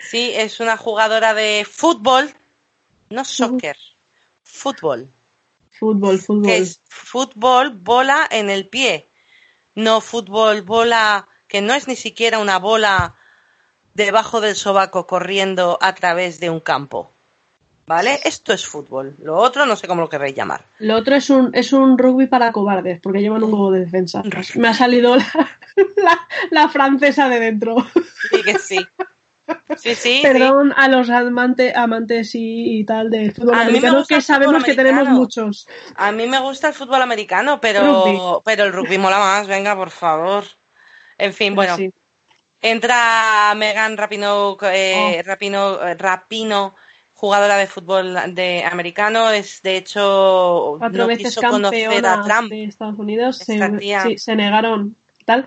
Sí, 0.00 0.32
es 0.34 0.60
una 0.60 0.76
jugadora 0.76 1.34
de 1.34 1.66
fútbol, 1.68 2.30
no 3.10 3.24
soccer, 3.24 3.76
fútbol. 4.44 5.08
Fútbol, 5.70 6.18
fútbol. 6.18 6.46
Que 6.46 6.56
es 6.58 6.80
fútbol, 6.88 7.70
bola 7.70 8.26
en 8.30 8.50
el 8.50 8.66
pie 8.66 9.06
no 9.74 10.00
fútbol, 10.00 10.62
bola, 10.62 11.28
que 11.48 11.60
no 11.60 11.74
es 11.74 11.88
ni 11.88 11.96
siquiera 11.96 12.38
una 12.38 12.58
bola 12.58 13.16
debajo 13.94 14.40
del 14.40 14.56
sobaco 14.56 15.06
corriendo 15.06 15.78
a 15.80 15.94
través 15.94 16.40
de 16.40 16.50
un 16.50 16.60
campo. 16.60 17.10
¿Vale? 17.90 18.20
Esto 18.22 18.52
es 18.52 18.64
fútbol. 18.64 19.16
Lo 19.20 19.34
otro 19.34 19.66
no 19.66 19.74
sé 19.74 19.88
cómo 19.88 20.02
lo 20.02 20.08
querréis 20.08 20.36
llamar. 20.36 20.62
Lo 20.78 20.94
otro 20.94 21.16
es 21.16 21.28
un, 21.28 21.50
es 21.52 21.72
un 21.72 21.98
rugby 21.98 22.28
para 22.28 22.52
cobardes, 22.52 23.00
porque 23.00 23.20
llevan 23.20 23.42
un 23.42 23.50
juego 23.50 23.72
de 23.72 23.80
defensa. 23.80 24.22
Me 24.54 24.68
ha 24.68 24.74
salido 24.74 25.16
la, 25.16 26.28
la 26.52 26.68
francesa 26.68 27.28
de 27.28 27.40
dentro. 27.40 27.84
Sí 28.30 28.42
que 28.44 28.58
sí. 28.60 28.78
Sí, 29.76 29.96
sí. 29.96 30.20
Perdón 30.22 30.72
a 30.76 30.86
los 30.86 31.10
amantes 31.10 32.30
y, 32.34 32.84
tal 32.84 33.10
de 33.10 33.32
fútbol 33.32 33.56
americano, 33.56 34.04
que 34.06 34.20
sabemos 34.20 34.62
que 34.62 34.74
tenemos 34.74 35.08
muchos. 35.08 35.66
A 35.96 36.12
mí 36.12 36.28
me 36.28 36.38
gusta 36.38 36.68
el 36.68 36.74
fútbol 36.74 37.02
americano, 37.02 37.60
pero, 37.60 38.40
pero 38.44 38.66
el 38.66 38.72
rugby 38.72 38.98
mola 38.98 39.18
más, 39.18 39.48
venga, 39.48 39.74
por 39.74 39.90
favor. 39.90 40.44
En 41.18 41.34
fin, 41.34 41.56
bueno. 41.56 41.76
Entra 42.62 43.52
Megan 43.56 43.96
Rapino, 43.96 44.56
eh, 44.62 45.22
oh. 45.24 45.26
Rapino, 45.26 45.82
eh, 45.82 45.94
Rapino, 45.94 46.76
jugadora 47.20 47.58
de 47.58 47.66
fútbol 47.66 48.16
de 48.34 48.64
americano, 48.64 49.30
es 49.30 49.60
de 49.62 49.76
hecho 49.76 50.76
cuatro 50.78 51.06
veces 51.06 51.36
campeona 51.36 52.22
de 52.48 52.64
Estados 52.64 52.98
Unidos, 52.98 53.36
se, 53.36 54.16
se 54.16 54.36
negaron 54.36 54.96
tal. 55.26 55.46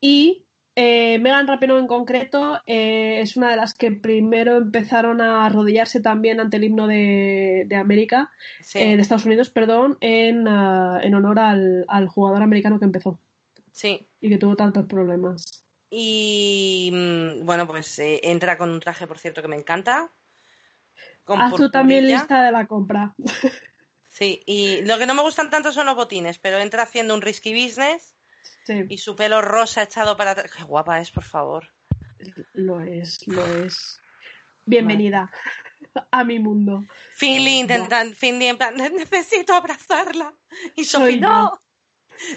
Y 0.00 0.46
eh, 0.74 1.18
Megan 1.18 1.46
Rapinoe 1.46 1.78
en 1.78 1.86
concreto 1.86 2.58
eh, 2.66 3.20
es 3.20 3.36
una 3.36 3.50
de 3.50 3.56
las 3.56 3.74
que 3.74 3.92
primero 3.92 4.56
empezaron 4.56 5.20
a 5.20 5.44
arrodillarse 5.44 6.00
también 6.00 6.40
ante 6.40 6.56
el 6.56 6.64
himno 6.64 6.86
de, 6.86 7.68
América, 7.78 8.32
eh, 8.72 8.96
de 8.96 9.02
Estados 9.02 9.26
Unidos, 9.26 9.50
perdón, 9.50 9.98
en, 10.00 10.48
ah, 10.48 10.98
en 11.02 11.14
honor 11.14 11.38
al, 11.38 12.08
jugador 12.08 12.42
americano 12.42 12.78
que 12.78 12.86
empezó. 12.86 13.18
Sí. 13.72 14.06
Y 14.22 14.30
que 14.30 14.38
tuvo 14.38 14.56
tantos 14.56 14.86
problemas. 14.86 15.62
Y 15.90 16.90
mm, 16.90 17.44
bueno, 17.44 17.66
pues 17.66 17.98
entra 17.98 18.56
con 18.56 18.70
un 18.70 18.80
traje, 18.80 19.06
por 19.06 19.18
cierto, 19.18 19.42
que 19.42 19.48
me 19.48 19.56
encanta. 19.56 20.10
Haz 21.26 21.54
tú 21.54 21.70
también 21.70 22.06
lista 22.06 22.44
de 22.44 22.52
la 22.52 22.66
compra. 22.66 23.14
Sí, 24.12 24.42
y 24.44 24.82
lo 24.82 24.98
que 24.98 25.06
no 25.06 25.14
me 25.14 25.22
gustan 25.22 25.48
tanto 25.48 25.72
son 25.72 25.86
los 25.86 25.94
botines, 25.94 26.36
pero 26.36 26.58
entra 26.58 26.82
haciendo 26.82 27.14
un 27.14 27.22
risky 27.22 27.54
business 27.54 28.14
y 28.88 28.98
su 28.98 29.16
pelo 29.16 29.40
rosa 29.40 29.82
echado 29.82 30.18
para 30.18 30.32
atrás. 30.32 30.52
Qué 30.54 30.64
guapa 30.64 31.00
es, 31.00 31.10
por 31.10 31.24
favor. 31.24 31.68
Lo 32.52 32.80
es, 32.80 33.26
lo 33.26 33.42
es. 33.42 34.00
Bienvenida 34.66 35.32
a 36.10 36.24
mi 36.24 36.38
mundo. 36.38 36.84
Finley 37.10 37.60
intentando, 37.60 38.14
Finley 38.14 38.48
en 38.48 38.58
plan, 38.58 38.76
necesito 38.76 39.54
abrazarla. 39.54 40.34
Y 40.74 40.84
soy 40.84 41.18
no, 41.18 41.58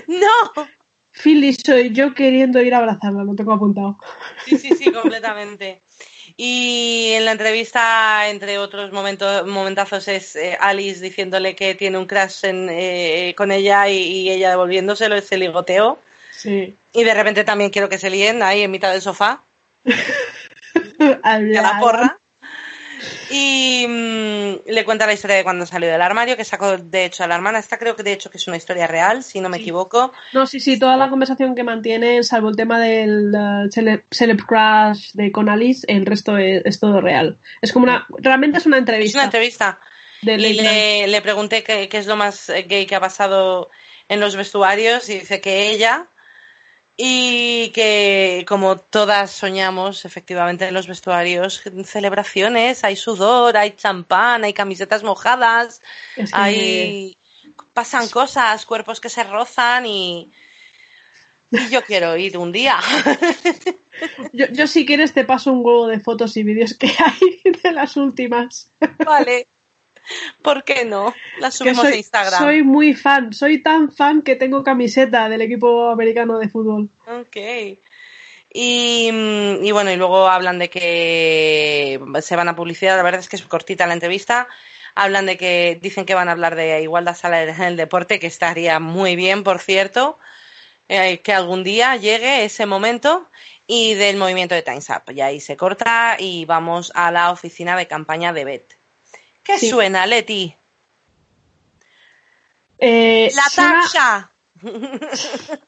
no. 0.07 0.67
Finley 1.11 1.53
soy 1.53 1.91
yo 1.91 2.13
queriendo 2.13 2.61
ir 2.61 2.73
a 2.73 2.77
abrazarla, 2.77 3.23
lo 3.25 3.35
tengo 3.35 3.53
apuntado. 3.53 3.97
Sí, 4.45 4.57
sí, 4.57 4.69
sí, 4.75 4.91
completamente. 4.91 5.81
Y 6.37 7.11
en 7.13 7.25
la 7.25 7.31
entrevista, 7.31 8.29
entre 8.29 8.57
otros 8.57 8.91
momentos, 8.91 9.47
momentazos, 9.47 10.07
es 10.09 10.35
eh, 10.35 10.57
Alice 10.59 11.01
diciéndole 11.01 11.55
que 11.55 11.75
tiene 11.75 11.97
un 11.97 12.05
crash 12.05 12.41
eh, 12.43 13.33
con 13.37 13.51
ella 13.51 13.87
y, 13.87 13.97
y, 13.97 14.31
ella 14.31 14.49
devolviéndoselo, 14.49 15.15
ese 15.15 15.37
ligoteo. 15.37 15.99
Y 16.43 17.03
de 17.03 17.13
repente 17.13 17.43
también 17.43 17.71
quiero 17.71 17.89
que 17.89 17.97
se 17.97 18.09
líen 18.09 18.43
ahí 18.43 18.61
en 18.61 18.71
mitad 18.71 18.91
del 18.91 19.01
sofá. 19.01 19.41
a 21.23 21.39
la 21.39 21.79
porra. 21.79 22.19
Y 23.29 23.85
mm, 23.87 24.69
le 24.69 24.85
cuenta 24.85 25.05
la 25.05 25.13
historia 25.13 25.37
de 25.37 25.43
cuando 25.43 25.65
salió 25.65 25.89
del 25.89 26.01
armario, 26.01 26.37
que 26.37 26.43
sacó 26.43 26.77
de 26.77 27.05
hecho 27.05 27.23
a 27.23 27.27
la 27.27 27.35
hermana. 27.35 27.59
Esta 27.59 27.77
creo 27.77 27.95
que 27.95 28.03
de 28.03 28.13
hecho 28.13 28.29
que 28.29 28.37
es 28.37 28.47
una 28.47 28.57
historia 28.57 28.87
real, 28.87 29.23
si 29.23 29.41
no 29.41 29.49
me 29.49 29.57
equivoco. 29.57 30.13
No, 30.33 30.45
sí, 30.45 30.59
sí, 30.59 30.79
toda 30.79 30.97
la 30.97 31.09
conversación 31.09 31.55
que 31.55 31.63
mantiene, 31.63 32.23
salvo 32.23 32.49
el 32.49 32.55
tema 32.55 32.79
del 32.79 33.33
uh, 33.33 33.69
celeb, 33.71 34.45
crash 34.45 35.11
de 35.13 35.31
con 35.31 35.49
Alice, 35.49 35.85
el 35.87 36.05
resto 36.05 36.37
es, 36.37 36.79
todo 36.79 37.01
real. 37.01 37.37
Es 37.61 37.71
como 37.71 37.85
una, 37.85 38.05
realmente 38.19 38.57
es 38.59 38.65
una 38.65 38.77
entrevista. 38.77 39.09
Es 39.09 39.15
una 39.15 39.25
entrevista. 39.25 39.79
y 40.21 40.27
le, 40.27 41.07
le, 41.07 41.21
pregunté 41.21 41.63
qué, 41.63 41.89
qué 41.89 41.97
es 41.97 42.07
lo 42.07 42.15
más 42.15 42.51
gay 42.67 42.85
que 42.85 42.95
ha 42.95 42.99
pasado 42.99 43.69
en 44.09 44.19
los 44.19 44.35
vestuarios 44.35 45.09
y 45.09 45.19
dice 45.19 45.41
que 45.41 45.69
ella 45.71 46.07
y 46.97 47.71
que 47.73 48.45
como 48.47 48.77
todas 48.77 49.31
soñamos 49.31 50.05
efectivamente 50.05 50.67
en 50.67 50.73
los 50.73 50.87
vestuarios 50.87 51.61
celebraciones 51.83 52.83
hay 52.85 52.95
sudor 52.95 53.57
hay 53.57 53.71
champán 53.71 54.45
hay 54.45 54.53
camisetas 54.53 55.03
mojadas 55.03 55.81
hay 56.31 57.17
pasan 57.73 58.07
cosas 58.07 58.65
cuerpos 58.65 59.01
que 59.01 59.09
se 59.09 59.23
rozan 59.23 59.85
y, 59.85 60.29
y 61.51 61.69
yo 61.69 61.83
quiero 61.83 62.15
ir 62.17 62.37
un 62.37 62.51
día. 62.51 62.77
Yo, 64.33 64.47
yo 64.47 64.67
si 64.67 64.85
quieres 64.85 65.13
te 65.13 65.23
paso 65.23 65.53
un 65.53 65.63
huevo 65.63 65.87
de 65.87 66.01
fotos 66.01 66.35
y 66.35 66.43
vídeos 66.43 66.73
que 66.73 66.87
hay 66.87 67.53
de 67.63 67.71
las 67.71 67.95
últimas. 67.95 68.69
Vale 69.05 69.47
¿Por 70.41 70.63
qué 70.63 70.85
no? 70.85 71.13
La 71.39 71.51
subimos 71.51 71.85
a 71.85 71.95
Instagram. 71.95 72.41
Soy 72.41 72.63
muy 72.63 72.93
fan, 72.93 73.33
soy 73.33 73.61
tan 73.61 73.91
fan 73.91 74.21
que 74.21 74.35
tengo 74.35 74.63
camiseta 74.63 75.29
del 75.29 75.41
equipo 75.41 75.89
americano 75.89 76.39
de 76.39 76.49
fútbol. 76.49 76.89
Ok. 77.07 77.37
Y, 78.57 79.11
bueno, 79.73 79.91
y 79.91 79.97
luego 79.97 80.29
hablan 80.29 80.59
de 80.59 80.69
que 80.69 81.99
se 82.21 82.35
van 82.37 82.47
a 82.47 82.55
publicidad, 82.55 82.95
la 82.95 83.03
verdad 83.03 83.19
es 83.19 83.27
que 83.27 83.35
es 83.35 83.41
cortita 83.41 83.85
la 83.85 83.93
entrevista. 83.93 84.47
Hablan 84.95 85.25
de 85.25 85.35
que 85.35 85.77
dicen 85.81 86.05
que 86.05 86.15
van 86.15 86.29
a 86.29 86.31
hablar 86.31 86.55
de 86.55 86.81
igualdad 86.81 87.15
salarial 87.15 87.53
en 87.53 87.63
el 87.63 87.75
deporte, 87.75 88.17
que 88.17 88.27
estaría 88.27 88.79
muy 88.79 89.17
bien, 89.17 89.43
por 89.43 89.59
cierto, 89.59 90.17
eh, 90.87 91.17
que 91.17 91.33
algún 91.33 91.65
día 91.65 91.97
llegue 91.97 92.45
ese 92.45 92.65
momento 92.65 93.27
y 93.67 93.95
del 93.95 94.15
movimiento 94.15 94.55
de 94.55 94.61
Times 94.61 94.89
Up. 94.89 95.11
Y 95.13 95.19
ahí 95.19 95.41
se 95.41 95.57
corta 95.57 96.15
y 96.17 96.45
vamos 96.45 96.93
a 96.95 97.11
la 97.11 97.31
oficina 97.31 97.75
de 97.75 97.87
campaña 97.87 98.31
de 98.31 98.45
BET. 98.45 98.74
¿Qué 99.45 99.59
suena, 99.59 100.05
Leti? 100.05 100.53
Eh, 102.79 103.31
la 103.33 103.43
taxa. 103.55 104.31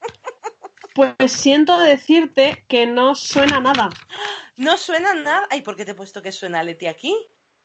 Pues 0.93 1.31
siento 1.31 1.77
decirte 1.77 2.65
que 2.67 2.87
no 2.87 3.13
suena 3.13 3.59
nada. 3.59 3.89
¿No 4.55 4.77
suena 4.77 5.13
nada? 5.13 5.47
Ay, 5.51 5.61
¿por 5.61 5.75
qué 5.75 5.85
te 5.85 5.91
he 5.91 5.93
puesto 5.93 6.23
que 6.23 6.31
suena 6.31 6.63
Leti 6.63 6.87
aquí? 6.87 7.15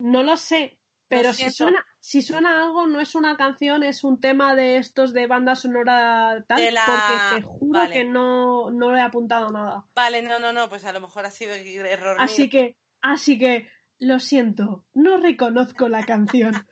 No 0.01 0.23
lo 0.23 0.37
sé, 0.37 0.81
pero 1.09 1.33
si 1.33 1.51
suena, 1.51 1.87
si 1.99 2.21
suena 2.21 2.63
algo, 2.63 2.87
no 2.87 3.01
es 3.01 3.15
una 3.15 3.39
canción, 3.39 3.85
es 3.85 4.05
un 4.05 4.21
tema 4.21 4.55
de 4.55 4.77
estos 4.77 5.15
de 5.15 5.27
banda 5.27 5.57
sonora 5.57 6.45
tal, 6.47 6.63
porque 6.87 7.37
te 7.37 7.43
juro 7.43 7.89
que 7.91 8.05
no, 8.05 8.71
no 8.71 8.93
le 8.93 8.99
he 8.99 9.03
apuntado 9.03 9.49
nada. 9.49 9.87
Vale, 9.95 10.21
no, 10.21 10.39
no, 10.39 10.53
no, 10.53 10.69
pues 10.69 10.85
a 10.85 10.93
lo 10.93 11.01
mejor 11.01 11.25
ha 11.25 11.31
sido 11.31 11.55
error. 11.55 12.19
Así 12.21 12.51
que, 12.51 12.77
así 13.01 13.39
que 13.39 13.71
lo 14.03 14.19
siento, 14.19 14.85
no 14.95 15.17
reconozco 15.19 15.89
la 15.89 16.05
canción. 16.05 16.69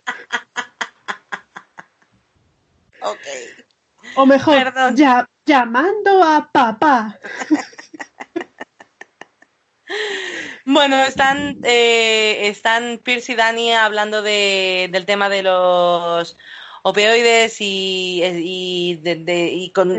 ok. 3.01 3.27
O 4.17 4.27
mejor, 4.27 4.73
ya, 4.95 5.29
llamando 5.47 6.25
a 6.25 6.51
papá. 6.53 7.19
Bueno, 10.65 11.03
están, 11.03 11.59
eh, 11.65 12.49
están 12.49 12.99
Pierce 13.03 13.33
y 13.33 13.35
Dani 13.35 13.73
hablando 13.73 14.23
de, 14.23 14.89
del 14.93 15.05
tema 15.05 15.29
de 15.29 15.43
los 15.43 16.37
opioides 16.83 17.61
y, 17.61 18.23
y, 18.23 18.97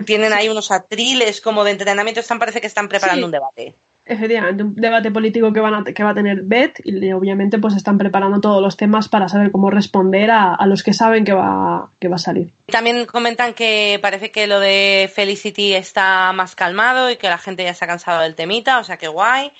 tienen 0.06 0.32
ahí 0.32 0.48
unos 0.48 0.72
atriles 0.72 1.42
como 1.42 1.64
de 1.66 1.72
entrenamiento. 1.72 2.22
Están, 2.22 2.40
parece 2.40 2.62
que 2.62 2.68
están 2.68 2.88
preparando 2.88 3.26
un 3.26 3.32
debate 3.32 3.76
efectivamente, 4.06 4.64
un 4.64 4.76
debate 4.76 5.12
político 5.12 5.54
que, 5.54 5.60
van 5.60 5.74
a, 5.74 5.84
que 5.84 6.04
va 6.04 6.10
a 6.12 6.14
tener 6.14 6.42
BET 6.44 6.80
y 6.84 7.12
obviamente 7.12 7.60
pues 7.60 7.76
están 7.76 7.98
preparando 7.98 8.42
todos 8.42 8.62
los 8.62 8.76
temas 8.78 9.08
para 9.10 9.28
saber 9.30 9.52
cómo 9.52 9.70
responder 9.70 10.32
a, 10.32 10.58
los 10.66 10.84
que 10.84 10.94
saben 10.94 11.24
que 11.24 11.34
va, 11.34 11.92
que 12.00 12.08
va 12.08 12.16
a 12.16 12.20
salir. 12.20 12.54
También 12.68 13.06
comentan 13.06 13.54
que 13.54 14.00
parece 14.02 14.32
que 14.32 14.48
lo 14.48 14.60
de 14.60 15.10
Felicity 15.14 15.74
está 15.74 16.32
más 16.34 16.56
calmado 16.56 17.10
y 17.12 17.18
que 17.18 17.30
la 17.30 17.38
gente 17.38 17.64
ya 17.64 17.74
se 17.74 17.86
ha 17.86 17.88
cansado 17.88 18.22
del 18.22 18.36
temita, 18.36 18.80
o 18.80 18.84
sea 18.84 18.98
que 18.98 19.08
guay. 19.08 19.52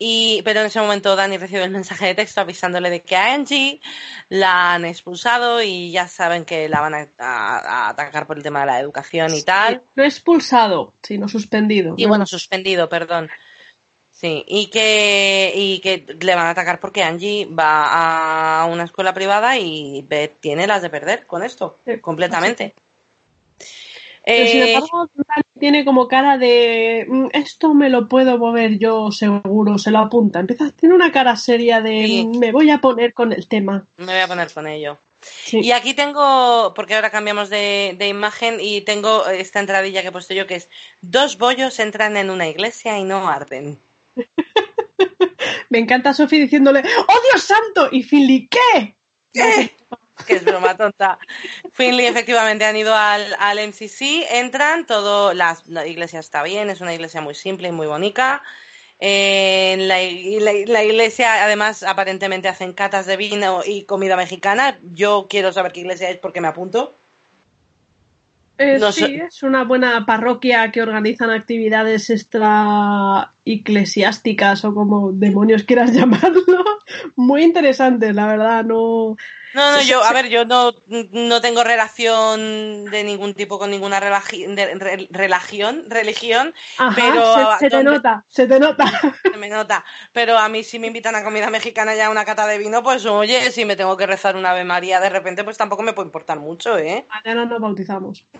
Y, 0.00 0.42
pero 0.44 0.60
en 0.60 0.66
ese 0.66 0.80
momento 0.80 1.16
Dani 1.16 1.38
recibe 1.38 1.64
el 1.64 1.70
mensaje 1.70 2.06
de 2.06 2.14
texto 2.14 2.40
avisándole 2.40 2.88
de 2.90 3.00
que 3.00 3.16
a 3.16 3.32
Angie 3.34 3.80
la 4.28 4.74
han 4.74 4.84
expulsado 4.84 5.60
y 5.62 5.90
ya 5.90 6.06
saben 6.06 6.44
que 6.44 6.68
la 6.68 6.80
van 6.80 6.94
a, 6.94 7.08
a- 7.18 7.58
a 7.58 7.88
atacar 7.88 8.26
por 8.26 8.36
el 8.36 8.42
tema 8.44 8.60
de 8.60 8.66
la 8.66 8.78
educación 8.80 9.34
y 9.34 9.42
tal. 9.42 9.82
No 9.96 10.04
expulsado, 10.04 10.92
sino 11.02 11.26
suspendido. 11.26 11.94
Y 11.96 12.06
bueno, 12.06 12.26
suspendido, 12.26 12.88
perdón. 12.88 13.28
Sí, 14.20 14.44
y 14.48 14.66
que, 14.66 15.52
y 15.54 15.78
que 15.78 16.04
le 16.20 16.34
van 16.34 16.46
a 16.46 16.50
atacar 16.50 16.80
porque 16.80 17.04
Angie 17.04 17.46
va 17.46 18.62
a 18.62 18.66
una 18.66 18.82
escuela 18.82 19.14
privada 19.14 19.56
y 19.56 20.04
ve- 20.08 20.32
tiene 20.40 20.66
las 20.66 20.82
de 20.82 20.90
perder 20.90 21.24
con 21.26 21.44
esto, 21.44 21.76
Sí, 21.86 22.00
completamente. 22.00 22.74
Pero 24.24 24.46
sin 24.50 24.60
Eh, 24.62 24.74
embargo, 24.74 25.08
Dani 25.14 25.42
tiene 25.60 25.84
como 25.84 26.08
cara 26.08 26.36
de 26.36 27.06
"Mm, 27.08 27.26
esto 27.32 27.74
me 27.74 27.88
lo 27.90 28.08
puedo 28.08 28.36
mover 28.38 28.76
yo 28.78 29.12
seguro, 29.12 29.78
se 29.78 29.92
lo 29.92 29.98
apunta. 30.00 30.40
Empieza, 30.40 30.70
tiene 30.72 30.96
una 30.96 31.12
cara 31.12 31.36
seria 31.36 31.80
de 31.80 32.04
Sí. 32.06 32.26
"Mm, 32.26 32.38
me 32.38 32.50
voy 32.52 32.70
a 32.70 32.78
poner 32.78 33.14
con 33.14 33.32
el 33.32 33.46
tema. 33.46 33.86
me 33.98 34.06
voy 34.06 34.20
a 34.20 34.26
poner 34.26 34.52
con 34.52 34.66
ello. 34.66 34.98
Sí. 35.20 35.60
Y 35.60 35.70
aquí 35.70 35.94
tengo, 35.94 36.72
porque 36.74 36.94
ahora 36.96 37.10
cambiamos 37.10 37.50
de, 37.50 37.94
de 37.98 38.08
imagen 38.08 38.58
y 38.60 38.80
tengo 38.82 39.26
esta 39.28 39.60
entradilla 39.60 40.02
que 40.02 40.08
he 40.08 40.12
puesto 40.12 40.34
yo 40.34 40.46
que 40.48 40.56
es 40.56 40.68
dos 41.02 41.38
bollos 41.38 41.78
entran 41.78 42.16
en 42.16 42.30
una 42.30 42.48
iglesia 42.48 42.98
y 42.98 43.04
no 43.04 43.28
arden. 43.28 43.78
Me 45.70 45.78
encanta 45.78 46.14
Sophie 46.14 46.40
diciéndole 46.40 46.80
¡Oh 46.80 47.20
Dios 47.30 47.42
santo! 47.42 47.88
Y 47.92 48.02
Finley, 48.02 48.48
¿qué? 48.48 48.96
que 50.26 50.34
es 50.34 50.44
broma 50.44 50.76
tonta. 50.76 51.18
Finley 51.72 52.06
efectivamente 52.06 52.64
han 52.64 52.76
ido 52.76 52.94
al, 52.94 53.36
al 53.38 53.58
MCC, 53.58 54.26
entran, 54.30 54.86
todo, 54.86 55.32
la, 55.34 55.56
la 55.66 55.86
iglesia 55.86 56.18
está 56.20 56.42
bien, 56.42 56.70
es 56.70 56.80
una 56.80 56.94
iglesia 56.94 57.20
muy 57.20 57.34
simple 57.34 57.68
y 57.68 57.72
muy 57.72 57.86
bonita. 57.86 58.42
Eh, 59.00 59.76
la, 59.78 60.02
y 60.02 60.40
la- 60.40 60.52
la 60.66 60.82
iglesia 60.82 61.44
además 61.44 61.84
aparentemente 61.84 62.48
hacen 62.48 62.72
catas 62.72 63.06
de 63.06 63.16
vino 63.16 63.60
y 63.64 63.82
comida 63.84 64.16
mexicana. 64.16 64.78
Yo 64.92 65.26
quiero 65.30 65.52
saber 65.52 65.70
qué 65.72 65.80
iglesia 65.80 66.10
es 66.10 66.16
porque 66.18 66.40
me 66.40 66.48
apunto. 66.48 66.92
Eh, 68.58 68.78
No 68.80 68.90
sí, 68.90 69.20
es 69.24 69.44
una 69.44 69.62
buena 69.62 70.04
parroquia 70.04 70.72
que 70.72 70.82
organizan 70.82 71.30
actividades 71.30 72.10
extra 72.10 73.30
eclesiásticas 73.54 74.64
o 74.64 74.74
como 74.74 75.12
demonios 75.12 75.62
quieras 75.64 75.92
llamarlo. 75.94 76.64
Muy 77.16 77.42
interesantes, 77.42 78.14
la 78.14 78.26
verdad, 78.26 78.64
no. 78.64 79.16
No, 79.54 79.72
no, 79.76 79.82
yo, 79.82 80.04
a 80.04 80.12
ver, 80.12 80.28
yo 80.28 80.44
no, 80.44 80.72
no 80.86 81.40
tengo 81.40 81.64
relación 81.64 82.84
de 82.84 83.02
ningún 83.02 83.32
tipo 83.32 83.58
con 83.58 83.70
ninguna 83.70 83.98
religión, 83.98 85.84
religión, 85.88 86.54
Ajá, 86.76 86.94
pero 86.94 87.56
se, 87.58 87.64
se 87.64 87.70
te 87.70 87.76
donde- 87.76 87.90
nota, 87.92 88.24
se 88.28 88.46
te 88.46 88.60
nota. 88.60 88.84
se 89.22 89.38
me 89.38 89.48
nota. 89.48 89.84
Pero 90.12 90.36
a 90.36 90.50
mí 90.50 90.62
si 90.64 90.78
me 90.78 90.88
invitan 90.88 91.16
a 91.16 91.24
comida 91.24 91.48
mexicana 91.48 91.94
ya 91.94 92.08
a 92.08 92.10
una 92.10 92.26
cata 92.26 92.46
de 92.46 92.58
vino, 92.58 92.82
pues 92.82 93.06
oye, 93.06 93.50
si 93.50 93.64
me 93.64 93.74
tengo 93.74 93.96
que 93.96 94.06
rezar 94.06 94.36
una 94.36 94.50
Ave 94.50 94.64
María 94.64 95.00
de 95.00 95.08
repente, 95.08 95.44
pues 95.44 95.56
tampoco 95.56 95.82
me 95.82 95.94
puede 95.94 96.08
importar 96.08 96.38
mucho, 96.38 96.76
¿eh? 96.78 97.06
Mañana 97.08 97.46
nos 97.46 97.60
bautizamos. 97.60 98.26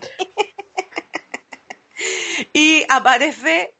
Y 2.53 2.85
aparece 2.87 3.73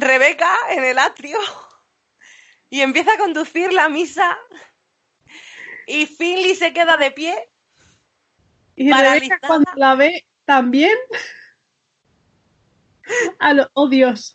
Rebeca 0.00 0.56
en 0.70 0.84
el 0.84 0.98
atrio 0.98 1.38
y 2.70 2.80
empieza 2.80 3.14
a 3.14 3.18
conducir 3.18 3.72
la 3.72 3.88
misa 3.88 4.38
y 5.86 6.06
Finley 6.06 6.54
se 6.54 6.72
queda 6.72 6.96
de 6.96 7.10
pie 7.10 7.50
Y. 8.76 8.92
Rebeca 8.92 9.40
cuando 9.46 9.70
la 9.74 9.94
ve 9.96 10.26
también. 10.44 10.96
A 13.38 13.54
lo, 13.54 13.70
oh 13.72 13.88
Dios. 13.88 14.34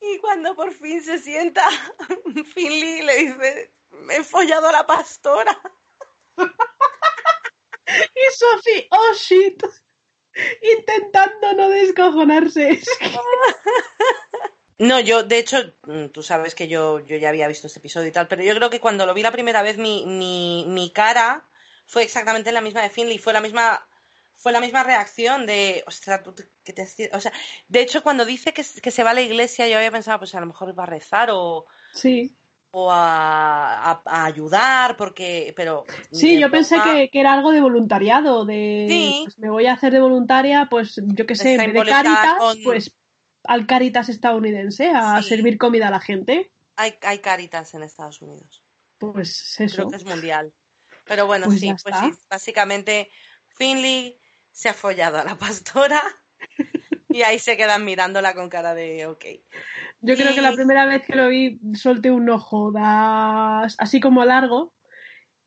y 0.00 0.18
cuando 0.18 0.56
por 0.56 0.72
fin 0.72 1.02
se 1.02 1.18
sienta, 1.18 1.68
Finley 2.54 3.02
le 3.02 3.16
dice, 3.18 3.70
me 3.90 4.16
he 4.16 4.24
follado 4.24 4.68
a 4.68 4.72
la 4.72 4.86
pastora. 4.86 5.56
Y 7.86 8.34
Sophie, 8.34 8.88
oh 8.90 9.12
shit. 9.14 9.62
Intentando 10.78 11.52
no 11.54 11.68
descojonarse. 11.68 12.80
No, 14.76 14.98
yo, 14.98 15.22
de 15.22 15.38
hecho, 15.38 15.72
mm, 15.84 16.06
tú 16.06 16.24
sabes 16.24 16.56
que 16.56 16.66
yo, 16.66 16.98
yo 16.98 17.16
ya 17.16 17.28
había 17.28 17.46
visto 17.46 17.68
este 17.68 17.78
episodio 17.78 18.08
y 18.08 18.10
tal, 18.10 18.26
pero 18.26 18.42
yo 18.42 18.52
creo 18.56 18.70
que 18.70 18.80
cuando 18.80 19.06
lo 19.06 19.14
vi 19.14 19.22
la 19.22 19.30
primera 19.30 19.62
vez, 19.62 19.78
mi, 19.78 20.04
mi, 20.04 20.64
mi 20.66 20.90
cara 20.90 21.44
fue 21.86 22.02
exactamente 22.02 22.50
la 22.50 22.60
misma 22.60 22.82
de 22.82 22.90
Finley, 22.90 23.18
fue 23.18 23.32
la 23.32 23.40
misma, 23.40 23.86
fue 24.32 24.50
la 24.50 24.60
misma 24.60 24.82
reacción 24.82 25.46
de, 25.46 25.84
ostras, 25.86 26.22
que 26.64 26.72
te, 26.72 27.10
o 27.12 27.20
sea, 27.20 27.32
de 27.68 27.80
hecho, 27.82 28.02
cuando 28.02 28.24
dice 28.24 28.52
que, 28.52 28.64
que 28.82 28.90
se 28.90 29.04
va 29.04 29.10
a 29.10 29.14
la 29.14 29.22
iglesia, 29.22 29.68
yo 29.68 29.76
había 29.76 29.92
pensado, 29.92 30.18
pues 30.18 30.34
a 30.34 30.40
lo 30.40 30.46
mejor 30.46 30.76
va 30.76 30.82
a 30.82 30.86
rezar 30.86 31.28
o, 31.30 31.66
Sí. 31.92 32.34
O 32.76 32.90
a, 32.90 33.92
a- 33.92 34.02
a 34.04 34.24
ayudar, 34.24 34.96
porque, 34.96 35.52
pero. 35.56 35.84
Sí, 36.10 36.38
yo 36.38 36.50
pensé 36.50 36.76
que, 36.82 37.08
que 37.08 37.20
era 37.20 37.32
algo 37.32 37.52
de 37.52 37.60
voluntariado, 37.60 38.44
de 38.44 38.86
Sí. 38.88 39.20
pues, 39.24 39.38
me 39.38 39.48
voy 39.48 39.66
a 39.66 39.74
hacer 39.74 39.92
de 39.92 40.00
voluntaria, 40.00 40.66
pues 40.68 41.00
yo 41.02 41.24
qué 41.24 41.34
sé, 41.36 41.54
en 41.54 41.72
vez 41.72 41.84
de 41.84 41.90
Caritas, 41.90 42.34
con- 42.38 42.62
pues 42.62 42.96
al 43.44 43.66
Caritas 43.66 44.08
estadounidense 44.08 44.90
a 44.90 45.22
Sí. 45.22 45.28
servir 45.28 45.56
comida 45.58 45.88
a 45.88 45.90
la 45.90 46.00
gente. 46.00 46.50
Hay, 46.76 46.96
hay 47.02 47.18
caritas 47.20 47.72
en 47.74 47.84
Estados 47.84 48.20
Unidos. 48.22 48.62
Pues 48.98 49.54
Creo 49.56 49.66
eso. 49.66 49.88
que 49.90 49.96
es 49.96 50.04
mundial. 50.04 50.52
Pero 51.04 51.26
bueno, 51.26 51.46
Pues 51.46 51.60
sí, 51.60 51.72
pues 51.82 51.94
sí, 52.00 52.12
básicamente 52.28 53.10
Finley 53.50 54.16
se 54.50 54.70
ha 54.70 54.74
follado 54.74 55.18
a 55.18 55.24
la 55.24 55.36
pastora 55.36 56.02
y 57.14 57.22
ahí 57.22 57.38
se 57.38 57.56
quedan 57.56 57.84
mirándola 57.84 58.34
con 58.34 58.48
cara 58.48 58.74
de 58.74 59.06
ok. 59.06 59.24
Yo 60.00 60.16
creo 60.16 60.34
que 60.34 60.40
la 60.42 60.52
primera 60.52 60.84
vez 60.84 61.02
que 61.06 61.14
lo 61.14 61.28
vi 61.28 61.58
solté 61.76 62.10
un 62.10 62.28
ojo 62.28 62.72
das- 62.72 63.76
así 63.78 64.00
como 64.00 64.24
largo 64.24 64.74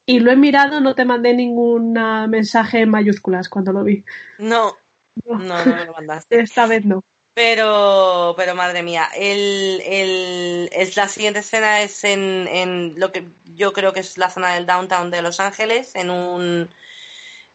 y 0.05 0.19
lo 0.21 0.31
he 0.31 0.37
mirado, 0.37 0.79
no 0.79 0.95
te 0.95 1.03
mandé 1.03 1.33
ningún 1.33 1.91
mensaje 2.29 2.79
en 2.79 2.89
mayúsculas 2.89 3.49
cuando 3.49 3.73
lo 3.73 3.83
vi. 3.83 4.05
No, 4.39 4.77
No. 5.25 5.39
no, 5.39 5.65
no 5.65 5.75
me 5.75 5.85
lo 5.85 5.91
mandaste. 5.93 6.39
Esta 6.39 6.65
vez 6.67 6.85
no. 6.85 7.03
Pero, 7.33 8.33
pero 8.37 8.55
madre 8.55 8.81
mía, 8.81 9.09
el, 9.15 9.81
el, 9.85 10.69
es, 10.71 10.95
la 10.95 11.07
siguiente 11.07 11.39
escena 11.41 11.81
es 11.81 12.03
en, 12.03 12.47
en 12.47 12.99
lo 12.99 13.11
que 13.11 13.27
yo 13.55 13.73
creo 13.73 13.91
que 13.93 13.99
es 13.99 14.17
la 14.17 14.29
zona 14.31 14.55
del 14.55 14.65
downtown 14.65 15.11
de 15.11 15.21
Los 15.21 15.39
Ángeles, 15.39 15.95
en 15.95 16.09
un 16.09 16.69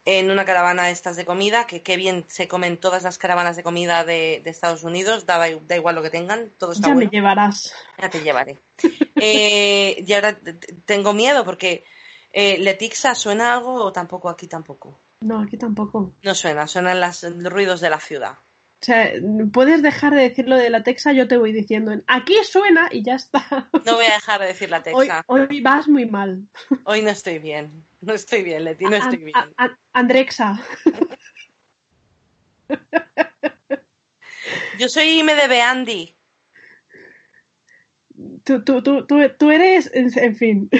en 0.05 0.30
una 0.30 0.44
caravana 0.44 0.84
de 0.86 0.90
estas 0.92 1.16
de 1.16 1.24
comida, 1.24 1.66
que 1.66 1.82
qué 1.82 1.96
bien 1.96 2.24
se 2.26 2.48
comen 2.48 2.76
todas 2.78 3.05
las 3.05 3.18
caravanas 3.18 3.57
de 3.57 3.62
comida 3.62 4.05
de, 4.05 4.40
de 4.42 4.50
Estados 4.50 4.82
Unidos, 4.82 5.26
da, 5.26 5.38
da 5.38 5.76
igual 5.76 5.94
lo 5.94 6.03
que 6.03 6.11
tengan, 6.11 6.50
todo 6.59 6.72
está 6.72 6.88
Ya 6.88 6.94
bueno. 6.94 7.11
me 7.11 7.16
llevarás. 7.16 7.72
Ya 7.98 8.11
te 8.11 8.20
llevaré. 8.22 8.59
Eh, 9.24 10.03
y 10.05 10.12
ahora 10.14 10.36
tengo 10.84 11.12
miedo 11.12 11.44
porque 11.44 11.84
eh, 12.32 12.59
Letixa 12.59 13.14
suena 13.14 13.55
algo 13.55 13.74
o 13.74 13.92
tampoco 13.92 14.28
aquí 14.28 14.48
tampoco. 14.48 14.96
No, 15.20 15.42
aquí 15.42 15.57
tampoco. 15.57 16.11
No 16.22 16.34
suena, 16.34 16.66
suenan 16.66 16.98
los 16.98 17.22
ruidos 17.53 17.80
de 17.80 17.90
la 17.90 18.00
ciudad. 18.00 18.38
O 18.82 18.84
sea, 18.84 19.12
puedes 19.52 19.80
dejar 19.80 20.12
de 20.12 20.22
decirlo 20.28 20.56
de 20.56 20.68
la 20.68 20.82
Texa, 20.82 21.12
yo 21.12 21.28
te 21.28 21.36
voy 21.36 21.52
diciendo 21.52 21.92
en 21.92 22.02
aquí 22.08 22.34
suena 22.42 22.88
y 22.90 23.04
ya 23.04 23.14
está. 23.14 23.70
No 23.86 23.94
voy 23.94 24.06
a 24.06 24.14
dejar 24.14 24.40
de 24.40 24.46
decir 24.48 24.70
la 24.70 24.82
Texa. 24.82 25.22
hoy 25.28 25.60
vas 25.60 25.86
muy 25.86 26.06
mal. 26.06 26.42
Hoy 26.82 27.00
no 27.02 27.10
estoy 27.10 27.38
bien. 27.38 27.84
No 28.00 28.12
estoy 28.12 28.42
bien, 28.42 28.64
Leti, 28.64 28.84
no 28.86 28.96
estoy 28.96 29.18
bien. 29.18 29.36
A- 29.36 29.48
a- 29.56 29.78
Andrexa. 29.92 30.60
Yo 34.78 34.88
soy 34.88 35.20
IMDB 35.20 35.60
Andy. 35.64 36.12
Tú, 38.44 38.64
tú, 38.64 38.82
tú, 38.82 39.06
tú, 39.06 39.20
tú 39.38 39.50
eres, 39.52 39.90
en 39.94 40.34
fin, 40.36 40.70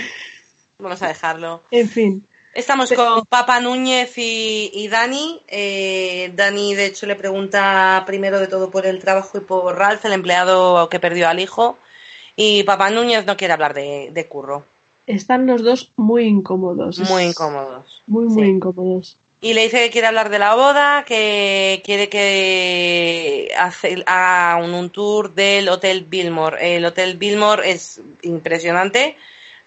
Vamos 0.79 1.01
a 1.03 1.09
dejarlo. 1.09 1.63
en 1.71 1.89
fin. 1.89 2.27
Estamos 2.55 2.93
con 2.93 3.25
Papa 3.25 3.61
Núñez 3.61 4.19
y, 4.19 4.71
y 4.75 4.89
Dani. 4.89 5.41
Eh, 5.49 6.33
Dani, 6.35 6.75
de 6.75 6.87
hecho, 6.87 7.07
le 7.07 7.17
pregunta 7.17 8.03
primero 8.07 8.39
de 8.39 8.47
todo 8.47 8.71
por 8.71 8.85
el 8.85 8.99
trabajo 9.01 9.39
y 9.39 9.41
por 9.41 9.77
Ralph, 9.77 10.05
el 10.05 10.13
empleado 10.13 10.89
que 10.91 11.01
perdió 11.01 11.29
al 11.29 11.41
hijo. 11.41 11.79
Y 12.37 12.63
Papa 12.65 12.91
Núñez 12.91 13.25
no 13.25 13.37
quiere 13.39 13.55
hablar 13.55 13.73
de, 13.73 14.11
de 14.13 14.27
curro. 14.27 14.65
Están 15.07 15.47
los 15.47 15.63
dos 15.63 15.93
muy 15.97 16.25
incómodos. 16.25 16.99
Muy 16.99 17.25
incómodos. 17.25 18.03
Muy, 18.07 18.27
muy 18.27 18.45
Sí. 18.45 18.51
incómodos. 18.51 19.19
Y 19.41 19.55
le 19.55 19.63
dice 19.65 19.79
que 19.81 19.91
quiere 19.91 20.07
hablar 20.07 20.29
de 20.29 20.39
la 20.39 20.55
boda, 20.55 21.05
que 21.05 21.83
quiere 21.85 22.09
que 22.09 23.51
haga 23.57 24.63
un, 24.63 24.73
un 24.73 24.91
tour 24.91 25.35
del 25.35 25.69
Hotel 25.69 26.05
Billmore. 26.05 26.77
El 26.77 26.85
Hotel 26.85 27.17
Billmore 27.17 27.69
es 27.71 28.01
impresionante. 28.23 29.17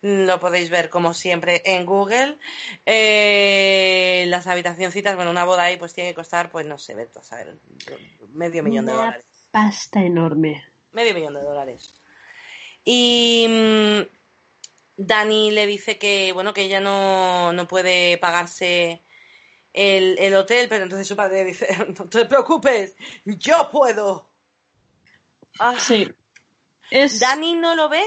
Lo 0.08 0.40
podéis 0.40 0.70
ver 0.70 0.90
como 0.90 1.16
siempre 1.16 1.64
en 1.66 1.84
Google. 1.84 2.38
Eh, 2.86 4.26
las 4.28 4.46
habitacioncitas, 4.46 5.16
bueno, 5.16 5.32
una 5.32 5.46
boda 5.46 5.64
ahí 5.64 5.78
pues 5.78 5.96
tiene 5.96 6.12
que 6.12 6.16
costar, 6.16 6.52
pues 6.52 6.68
no 6.68 6.78
sé, 6.78 6.94
vete 6.94 7.18
a 7.18 7.24
saber, 7.24 7.56
medio 8.32 8.62
millón 8.62 8.86
de 8.86 8.92
dólares. 8.92 9.26
pasta 9.50 10.02
enorme. 10.02 10.64
Medio 10.92 11.16
millón 11.16 11.34
de 11.34 11.42
dólares. 11.42 11.96
Y 12.84 13.48
mm, 13.50 14.02
Dani 14.98 15.50
le 15.50 15.66
dice 15.66 15.98
que, 15.98 16.32
bueno, 16.34 16.54
que 16.54 16.62
ella 16.62 16.80
no, 16.80 17.52
no 17.52 17.68
puede 17.68 18.20
pagarse 18.20 19.02
el, 19.74 20.20
el 20.20 20.36
hotel, 20.36 20.68
pero 20.70 20.84
entonces 20.84 21.08
su 21.08 21.16
padre 21.16 21.46
dice, 21.46 21.68
no 21.98 22.06
te 22.08 22.26
preocupes, 22.26 22.96
yo 23.26 23.70
puedo. 23.72 24.30
Ah, 25.58 25.74
Sí. 25.80 26.12
¿Dani 27.20 27.56
no 27.56 27.74
lo 27.74 27.90
ve? 27.90 28.04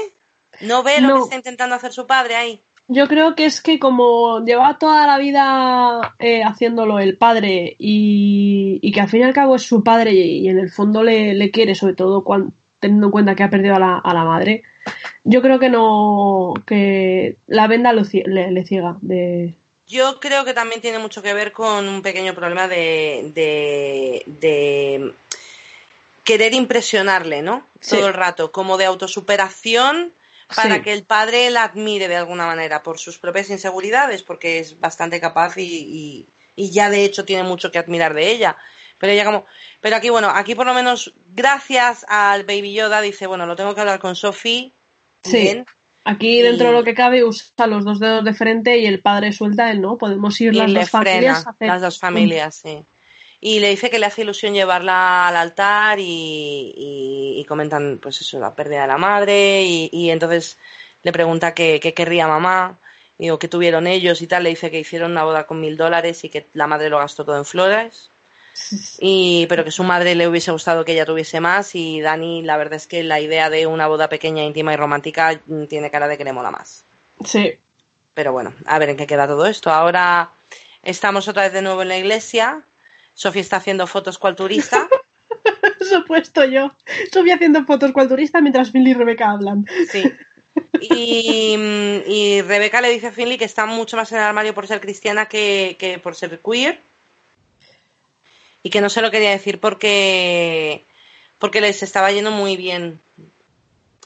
¿No 0.61 0.83
ve 0.83 1.01
lo 1.01 1.15
que 1.15 1.21
está 1.21 1.35
intentando 1.35 1.75
hacer 1.75 1.93
su 1.93 2.05
padre 2.07 2.35
ahí? 2.35 2.61
Yo 2.91 3.07
creo 3.07 3.35
que 3.35 3.45
es 3.45 3.61
que 3.61 3.77
como 3.77 4.43
lleva 4.43 4.79
toda 4.79 5.05
la 5.05 5.19
vida 5.19 6.15
eh, 6.17 6.41
haciéndolo 6.43 6.99
el 6.99 7.17
padre 7.17 7.75
y, 7.77 8.91
que 8.91 8.99
al 8.99 9.09
fin 9.09 9.21
y 9.21 9.23
al 9.23 9.33
cabo 9.33 9.57
es 9.57 9.61
su 9.61 9.83
padre 9.83 10.11
y, 10.11 10.49
en 10.49 10.57
el 10.57 10.71
fondo 10.71 11.03
le, 11.03 11.51
quiere, 11.51 11.75
sobre 11.75 11.93
todo 11.93 12.23
cuando, 12.23 12.51
teniendo 12.79 13.07
en 13.07 13.11
cuenta 13.11 13.35
que 13.35 13.43
ha 13.43 13.49
perdido 13.51 13.75
a 13.75 13.79
la, 13.79 13.97
a 13.99 14.13
la 14.13 14.23
madre, 14.23 14.63
yo 15.23 15.43
creo 15.43 15.59
que 15.59 15.69
no, 15.69 16.55
que 16.65 17.37
la 17.45 17.67
venda 17.67 17.93
le, 17.93 18.05
ciega. 18.05 18.97
De... 19.01 19.53
Yo 19.85 20.19
creo 20.19 20.43
que 20.43 20.55
también 20.55 20.81
tiene 20.81 20.97
mucho 20.97 21.21
que 21.21 21.35
ver 21.35 21.51
con 21.51 21.87
un 21.87 22.01
pequeño 22.01 22.33
problema 22.33 22.67
de, 22.67 23.31
de, 23.35 25.13
querer 26.23 26.55
impresionarle, 26.55 27.43
¿no? 27.43 27.67
Todo 27.87 28.07
el 28.07 28.13
rato, 28.15 28.51
como 28.51 28.77
de 28.77 28.85
autosuperación 28.85 30.13
para 30.55 30.81
que 30.81 30.93
el 30.93 31.03
padre 31.03 31.49
la 31.51 31.63
admire 31.63 32.07
de 32.07 32.15
alguna 32.15 32.45
manera 32.45 32.81
por 32.81 32.97
sus 32.97 33.17
propias 33.17 33.49
inseguridades, 33.49 34.23
porque 34.23 34.59
es 34.59 34.79
bastante 34.79 35.19
capaz 35.19 35.57
y, 35.57 36.25
ya 36.57 36.89
de 36.89 37.05
hecho 37.05 37.25
tiene 37.25 37.43
mucho 37.43 37.71
que 37.71 37.79
admirar 37.79 38.13
de 38.13 38.31
ella. 38.31 38.57
Pero 38.99 39.13
ella 39.13 39.25
como, 39.25 39.45
pero 39.79 39.95
aquí 39.95 40.09
bueno, 40.09 40.29
aquí 40.29 40.55
por 40.55 40.65
lo 40.65 40.73
menos 40.73 41.13
gracias 41.33 42.05
al 42.09 42.43
Baby 42.43 42.73
Yoda 42.73 42.99
dice, 42.99 43.27
bueno, 43.27 43.45
lo 43.45 43.55
tengo 43.55 43.73
que 43.73 43.81
hablar 43.81 43.99
con 43.99 44.15
Sophie. 44.15 44.71
Sí. 45.23 45.63
Aquí 46.03 46.41
dentro 46.41 46.67
de 46.67 46.73
lo 46.73 46.83
que 46.83 46.93
cabe 46.93 47.23
usa 47.23 47.67
los 47.67 47.85
dos 47.85 47.99
dedos 47.99 48.25
de 48.25 48.33
frente 48.33 48.77
y 48.79 48.85
el 48.85 49.01
padre 49.01 49.31
suelta 49.31 49.69
él, 49.69 49.79
¿no? 49.79 49.97
Podemos 49.97 50.39
ir 50.41 50.55
las 50.55 50.73
dos 50.73 50.89
familias. 50.89 51.45
Las 51.59 51.81
dos 51.81 51.99
familias, 51.99 52.55
sí 52.55 52.83
y 53.41 53.59
le 53.59 53.69
dice 53.69 53.89
que 53.89 53.99
le 53.99 54.05
hace 54.05 54.23
ilusión 54.23 54.53
llevarla 54.53 55.27
al 55.27 55.37
altar 55.37 55.97
y, 56.01 57.45
comentan 57.47 57.99
pues 58.01 58.21
eso, 58.21 58.39
la 58.39 58.53
pérdida 58.53 58.81
de 58.81 58.87
la 58.87 58.97
madre 58.97 59.63
y, 59.63 60.09
entonces 60.09 60.57
le 61.03 61.11
pregunta 61.11 61.53
qué, 61.53 61.79
querría 61.79 62.27
mamá 62.27 62.77
y, 63.17 63.29
o 63.29 63.39
qué 63.39 63.47
tuvieron 63.47 63.87
ellos 63.87 64.21
y 64.21 64.27
tal, 64.27 64.43
le 64.43 64.49
dice 64.49 64.69
que 64.69 64.79
hicieron 64.79 65.11
una 65.11 65.23
boda 65.23 65.47
con 65.47 65.59
mil 65.61 65.77
dólares 65.77 66.23
y 66.23 66.29
que 66.29 66.45
la 66.53 66.67
madre 66.67 66.89
lo 66.89 66.97
gastó 66.97 67.23
todo 67.23 67.37
en 67.37 67.45
flores 67.45 68.09
y 68.99 69.45
pero 69.47 69.63
que 69.63 69.71
su 69.71 69.83
madre 69.83 70.15
le 70.15 70.27
hubiese 70.27 70.51
gustado 70.51 70.83
que 70.83 70.91
ella 70.91 71.05
tuviese 71.05 71.39
más 71.39 71.75
y 71.75 72.01
Dani 72.01 72.41
la 72.41 72.57
verdad 72.57 72.75
es 72.75 72.87
que 72.87 73.03
la 73.03 73.21
idea 73.21 73.49
de 73.49 73.67
una 73.67 73.87
boda 73.87 74.09
pequeña, 74.09 74.43
íntima 74.43 74.73
y 74.73 74.75
romántica 74.75 75.39
mm, 75.45 75.65
tiene 75.65 75.89
cara 75.89 76.07
de 76.07 76.17
que 76.17 76.25
le 76.25 76.33
mola 76.33 76.51
más. 76.51 76.83
Sí. 77.23 77.57
Pero 78.13 78.33
bueno, 78.33 78.53
a 78.65 78.79
ver 78.79 78.89
en 78.89 78.97
qué 78.97 79.07
queda 79.07 79.27
todo 79.27 79.45
esto. 79.45 79.71
Ahora 79.71 80.31
estamos 80.83 81.27
otra 81.29 81.43
vez 81.43 81.53
de 81.53 81.61
nuevo 81.61 81.81
en 81.83 81.87
la 81.87 81.97
iglesia 81.97 82.65
Sofía 83.19 83.41
está 83.41 83.57
haciendo 83.57 83.85
fotos 83.85 84.17
cual 84.17 84.37
turista. 84.37 84.87
Supuesto 85.81 86.45
yo. 86.45 86.71
Sofía 87.11 87.35
haciendo 87.35 87.65
fotos 87.65 87.91
cual 87.91 88.07
turista 88.07 88.39
mientras 88.39 88.71
Finley 88.71 88.93
y 88.93 88.95
Rebeca 88.95 89.31
hablan. 89.31 89.65
Sí. 89.91 90.09
Y, 90.79 92.41
Rebeca 92.43 92.79
le 92.79 92.89
dice 92.89 93.07
a 93.07 93.11
Finley 93.11 93.37
que 93.37 93.43
está 93.43 93.65
mucho 93.65 93.97
más 93.97 94.09
en 94.13 94.19
el 94.19 94.23
armario 94.23 94.53
por 94.53 94.67
ser 94.67 94.79
cristiana 94.79 95.25
que, 95.25 95.99
por 96.01 96.15
ser 96.15 96.39
queer. 96.39 96.79
Y 98.63 98.69
que 98.69 98.79
no 98.79 98.89
se 98.89 99.01
lo 99.01 99.11
quería 99.11 99.31
decir 99.31 99.59
porque, 99.59 100.85
porque 101.39 101.59
les 101.59 101.83
estaba 101.83 102.13
yendo 102.13 102.31
muy 102.31 102.55
bien. 102.55 103.01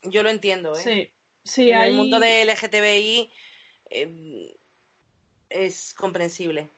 Yo 0.02 0.24
lo 0.24 0.32
entiendo, 0.32 0.76
¿eh? 0.76 0.82
Sí, 0.84 1.12
sí. 1.44 1.70
En 1.70 1.82
el 1.82 1.94
mundo 1.94 2.20
de 2.20 2.46
LGTBI 2.46 3.30
eh, 3.92 4.56
es 5.52 5.94
comprensible 5.94 6.72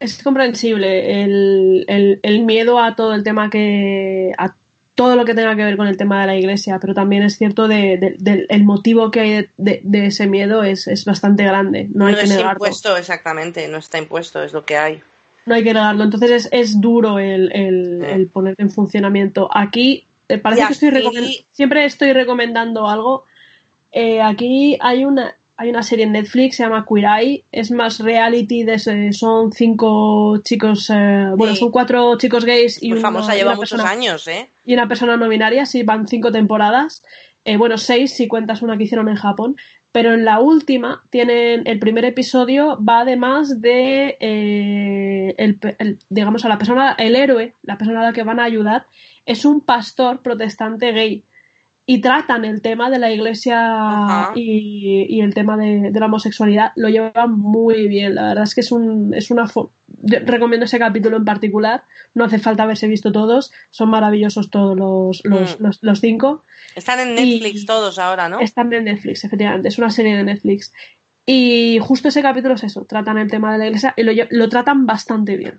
es 0.00 0.22
comprensible 0.22 1.22
el, 1.22 2.20
el, 2.22 2.42
miedo 2.44 2.78
a 2.78 2.94
todo 2.94 3.14
el 3.14 3.24
tema 3.24 3.50
que 3.50 4.32
a 4.38 4.54
todo 4.94 5.14
lo 5.14 5.24
que 5.24 5.34
tenga 5.34 5.54
que 5.54 5.64
ver 5.64 5.76
con 5.76 5.86
el 5.86 5.96
tema 5.96 6.20
de 6.20 6.26
la 6.26 6.36
iglesia, 6.36 6.78
pero 6.80 6.92
también 6.92 7.22
es 7.22 7.38
cierto 7.38 7.68
de, 7.68 8.16
el 8.48 8.64
motivo 8.64 9.12
que 9.12 9.20
hay 9.20 9.48
de, 9.56 10.06
ese 10.06 10.26
miedo 10.26 10.64
es, 10.64 11.04
bastante 11.04 11.44
grande. 11.44 11.88
No, 11.92 12.06
hay 12.06 12.16
que 12.16 12.26
negarlo. 12.26 12.52
impuesto, 12.52 12.96
exactamente, 12.96 13.68
no 13.68 13.78
está 13.78 13.98
impuesto, 13.98 14.42
es 14.42 14.52
lo 14.52 14.64
que 14.64 14.76
hay. 14.76 15.02
No 15.46 15.54
hay 15.54 15.62
que 15.62 15.72
negarlo. 15.72 16.02
Entonces 16.02 16.30
es, 16.30 16.48
es 16.50 16.80
duro 16.80 17.20
el, 17.20 17.52
el, 17.52 18.26
poner 18.26 18.56
en 18.58 18.70
funcionamiento. 18.70 19.48
Aquí 19.52 20.04
eh, 20.28 20.38
parece 20.38 20.66
que 20.66 20.72
estoy 20.72 21.46
siempre 21.52 21.84
estoy 21.84 22.12
recomendando 22.12 22.88
algo. 22.88 23.24
Eh, 23.92 24.20
aquí 24.20 24.78
hay 24.80 25.04
una 25.04 25.36
hay 25.60 25.70
una 25.70 25.82
serie 25.82 26.04
en 26.04 26.12
Netflix, 26.12 26.56
se 26.56 26.62
llama 26.62 26.86
Queer 26.88 27.04
Eye, 27.04 27.44
es 27.50 27.72
más 27.72 27.98
reality, 27.98 28.62
de, 28.62 28.78
son 29.12 29.52
cinco 29.52 30.38
chicos, 30.44 30.88
eh, 30.88 31.32
bueno, 31.36 31.56
son 31.56 31.72
cuatro 31.72 32.16
chicos 32.16 32.44
gays 32.44 32.80
y 32.80 32.90
Muy 32.90 33.00
famosa, 33.00 33.34
lleva 33.34 33.56
muchos 33.56 33.80
años, 33.80 34.28
¿eh? 34.28 34.48
Y 34.64 34.74
una 34.74 34.86
persona 34.86 35.16
no 35.16 35.28
binaria, 35.28 35.66
sí, 35.66 35.82
van 35.82 36.06
cinco 36.06 36.30
temporadas, 36.30 37.02
eh, 37.44 37.56
bueno, 37.56 37.76
seis 37.76 38.14
si 38.14 38.28
cuentas 38.28 38.62
una 38.62 38.78
que 38.78 38.84
hicieron 38.84 39.08
en 39.08 39.16
Japón, 39.16 39.56
pero 39.90 40.14
en 40.14 40.24
la 40.24 40.38
última 40.38 41.02
tienen, 41.10 41.66
el 41.66 41.80
primer 41.80 42.04
episodio 42.04 42.78
va 42.80 43.00
además 43.00 43.60
de, 43.60 44.16
eh, 44.20 45.34
el, 45.38 45.98
digamos, 46.08 46.44
a 46.44 46.48
la 46.48 46.58
persona, 46.58 46.94
el 47.00 47.16
héroe, 47.16 47.54
la 47.62 47.78
persona 47.78 48.02
a 48.02 48.04
la 48.04 48.12
que 48.12 48.22
van 48.22 48.38
a 48.38 48.44
ayudar, 48.44 48.86
es 49.26 49.44
un 49.44 49.60
pastor 49.60 50.22
protestante 50.22 50.92
gay 50.92 51.24
y 51.90 52.02
tratan 52.02 52.44
el 52.44 52.60
tema 52.60 52.90
de 52.90 52.98
la 52.98 53.10
iglesia 53.10 54.32
y, 54.34 55.20
el 55.22 55.32
tema 55.32 55.56
de, 55.56 55.90
la 55.90 56.04
homosexualidad, 56.04 56.72
lo 56.76 56.90
llevan 56.90 57.32
muy 57.32 57.88
bien. 57.88 58.14
La 58.14 58.26
verdad 58.28 58.44
es 58.44 58.54
que 58.54 58.60
es, 58.60 58.70
un, 58.72 59.14
es 59.14 59.30
una. 59.30 59.50
recomiendo 60.02 60.66
ese 60.66 60.78
capítulo 60.78 61.16
en 61.16 61.24
particular. 61.24 61.84
No 62.12 62.26
hace 62.26 62.38
falta 62.38 62.64
haberse 62.64 62.88
visto 62.88 63.10
todos. 63.10 63.52
Son 63.70 63.88
maravillosos 63.88 64.50
todos 64.50 64.76
los, 64.76 65.24
los, 65.24 65.80
mm. 65.82 65.94
cinco. 65.94 66.42
Están 66.74 67.00
en 67.00 67.14
Netflix 67.14 67.64
todos 67.64 67.98
ahora, 67.98 68.28
¿no? 68.28 68.40
Están 68.40 68.70
en 68.74 68.84
Netflix, 68.84 69.24
efectivamente. 69.24 69.68
Es 69.68 69.78
una 69.78 69.88
serie 69.88 70.14
de 70.14 70.24
Netflix. 70.24 70.74
Y 71.24 71.78
justo 71.80 72.08
ese 72.08 72.20
capítulo 72.20 72.56
es 72.56 72.64
eso. 72.64 72.84
Tratan 72.84 73.16
el 73.16 73.30
tema 73.30 73.50
de 73.50 73.60
la 73.60 73.66
iglesia 73.66 73.94
y 73.96 74.02
lo, 74.02 74.12
lo 74.28 74.48
tratan 74.50 74.84
bastante 74.84 75.38
bien. 75.38 75.58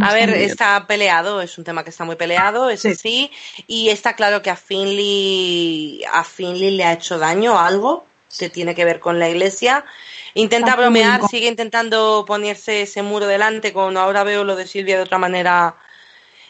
A 0.00 0.14
ver, 0.14 0.30
está 0.30 0.86
peleado, 0.86 1.42
es 1.42 1.58
un 1.58 1.64
tema 1.64 1.84
que 1.84 1.90
está 1.90 2.04
muy 2.04 2.16
peleado, 2.16 2.70
es 2.70 2.80
sí. 2.80 3.30
y 3.66 3.90
está 3.90 4.16
claro 4.16 4.40
que 4.40 4.48
a 4.48 4.56
Finley, 4.56 6.02
a 6.10 6.24
Finley 6.24 6.70
le 6.70 6.84
ha 6.84 6.94
hecho 6.94 7.18
daño 7.18 7.58
algo 7.58 8.06
que 8.38 8.48
tiene 8.48 8.74
que 8.74 8.86
ver 8.86 9.00
con 9.00 9.18
la 9.18 9.28
iglesia. 9.28 9.84
Intenta 10.32 10.76
bromear, 10.76 11.28
sigue 11.28 11.48
intentando 11.48 12.24
ponerse 12.26 12.82
ese 12.82 13.02
muro 13.02 13.26
delante, 13.26 13.74
con 13.74 13.98
ahora 13.98 14.24
veo 14.24 14.44
lo 14.44 14.56
de 14.56 14.66
Silvia 14.66 14.96
de 14.96 15.02
otra 15.02 15.18
manera. 15.18 15.76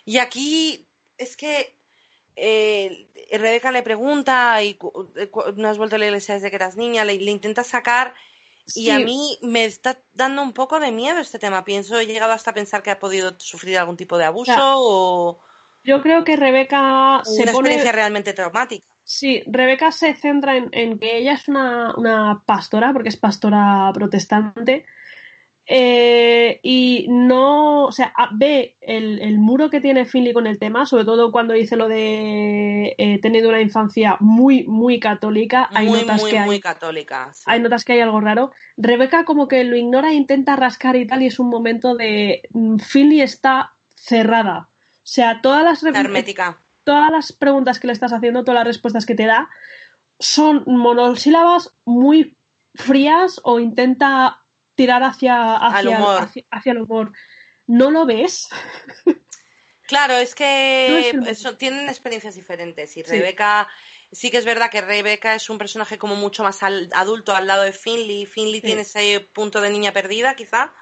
Y 0.04 0.18
aquí 0.18 0.86
es 1.18 1.36
que 1.36 1.74
eh, 2.36 3.08
Rebeca 3.32 3.72
le 3.72 3.82
pregunta, 3.82 4.62
y 4.62 4.78
no 5.56 5.68
has 5.68 5.78
vuelto 5.78 5.96
a 5.96 5.98
la 5.98 6.06
iglesia 6.06 6.34
desde 6.34 6.50
que 6.50 6.56
eras 6.56 6.76
niña, 6.76 7.04
le 7.04 7.14
intenta 7.14 7.64
sacar 7.64 8.14
y 8.74 8.90
a 8.90 8.98
mí 8.98 9.38
me 9.42 9.64
está 9.64 9.98
dando 10.14 10.42
un 10.42 10.52
poco 10.52 10.80
de 10.80 10.92
miedo 10.92 11.18
este 11.18 11.38
tema. 11.38 11.64
Pienso, 11.64 11.98
he 11.98 12.06
llegado 12.06 12.32
hasta 12.32 12.50
a 12.50 12.54
pensar 12.54 12.82
que 12.82 12.90
ha 12.90 12.98
podido 12.98 13.34
sufrir 13.38 13.78
algún 13.78 13.96
tipo 13.96 14.18
de 14.18 14.24
abuso 14.24 14.52
o... 14.58 15.38
Yo 15.82 16.02
creo 16.02 16.24
que 16.24 16.36
Rebeca 16.36 17.22
una 17.26 17.50
experiencia 17.50 17.92
realmente 17.92 18.34
traumática. 18.34 18.86
Sí, 19.02 19.42
Rebeca 19.46 19.90
se 19.92 20.14
centra 20.14 20.56
en, 20.56 20.98
que 20.98 21.16
ella 21.16 21.32
es 21.32 21.48
una, 21.48 21.94
una, 21.96 22.42
pastora, 22.44 22.92
porque 22.92 23.08
es 23.08 23.16
pastora 23.16 23.90
protestante, 23.94 24.86
eh, 25.66 26.58
y 26.64 27.06
no, 27.08 27.84
o 27.84 27.92
sea, 27.92 28.12
ve 28.32 28.76
el, 28.80 29.38
muro 29.38 29.70
que 29.70 29.80
tiene 29.80 30.04
Finley 30.04 30.32
con 30.32 30.48
el 30.48 30.58
tema, 30.58 30.84
sobre 30.84 31.04
todo 31.04 31.30
cuando 31.30 31.54
dice 31.54 31.76
lo 31.76 31.86
de 31.86 32.96
eh, 32.98 33.20
tener 33.20 33.46
una 33.46 33.60
infancia 33.60 34.16
muy, 34.18 34.66
muy 34.66 34.98
católica. 34.98 35.68
Hay 35.72 35.88
notas 35.88 36.24
que 36.24 36.38
hay, 36.38 36.46
muy 36.46 36.60
católica. 36.60 37.32
Hay 37.46 37.60
notas 37.60 37.84
que 37.84 37.92
hay 37.92 38.00
algo 38.00 38.20
raro. 38.20 38.52
Rebeca 38.76 39.24
como 39.24 39.46
que 39.46 39.62
lo 39.62 39.76
ignora 39.76 40.10
e 40.10 40.14
intenta 40.14 40.56
rascar 40.56 40.96
y 40.96 41.06
tal, 41.06 41.22
y 41.22 41.26
es 41.26 41.38
un 41.38 41.48
momento 41.48 41.94
de 41.94 42.42
mm, 42.50 42.78
Finley 42.78 43.20
está 43.20 43.74
cerrada. 43.94 44.68
O 44.70 45.12
sea, 45.12 45.40
todas 45.40 45.62
las 45.62 45.84
hermética. 45.84 46.58
Todas 46.82 47.12
las 47.12 47.32
preguntas 47.32 47.78
que 47.78 47.86
le 47.86 47.92
estás 47.92 48.12
haciendo, 48.12 48.42
todas 48.42 48.58
las 48.60 48.66
respuestas 48.66 49.06
que 49.06 49.14
te 49.14 49.26
da, 49.26 49.50
son 50.18 50.64
monosílabas 50.66 51.74
muy 51.84 52.36
frías 52.74 53.40
o 53.44 53.60
intenta 53.60 54.39
tirar 54.80 55.02
hacia, 55.02 55.56
hacia, 55.56 55.90
humor. 55.90 56.28
Hacia, 56.50 56.72
el 56.72 56.78
humor. 56.78 57.12
¿No 57.66 57.90
lo 57.90 58.06
ves? 58.06 58.48
Claro, 59.86 60.14
es 60.14 60.36
que 60.36 61.18
tienen 61.58 61.88
experiencias 61.88 62.36
diferentes 62.36 62.96
y 62.96 63.02
Rebeca, 63.02 63.66
sí 64.12 64.30
que 64.30 64.36
es 64.36 64.44
verdad 64.44 64.70
que 64.70 64.80
Rebeca 64.80 65.34
es 65.34 65.50
un 65.50 65.58
personaje 65.58 65.98
como 65.98 66.14
mucho 66.14 66.44
más 66.44 66.62
adulto 66.62 67.34
al 67.34 67.48
lado 67.48 67.64
de 67.64 67.72
Finley. 67.72 68.24
Finley 68.24 68.60
tiene 68.60 68.82
ese 68.82 69.18
punto 69.18 69.60
de 69.60 69.68
niña 69.68 69.92
perdida, 69.92 70.36
quizá. 70.36 70.72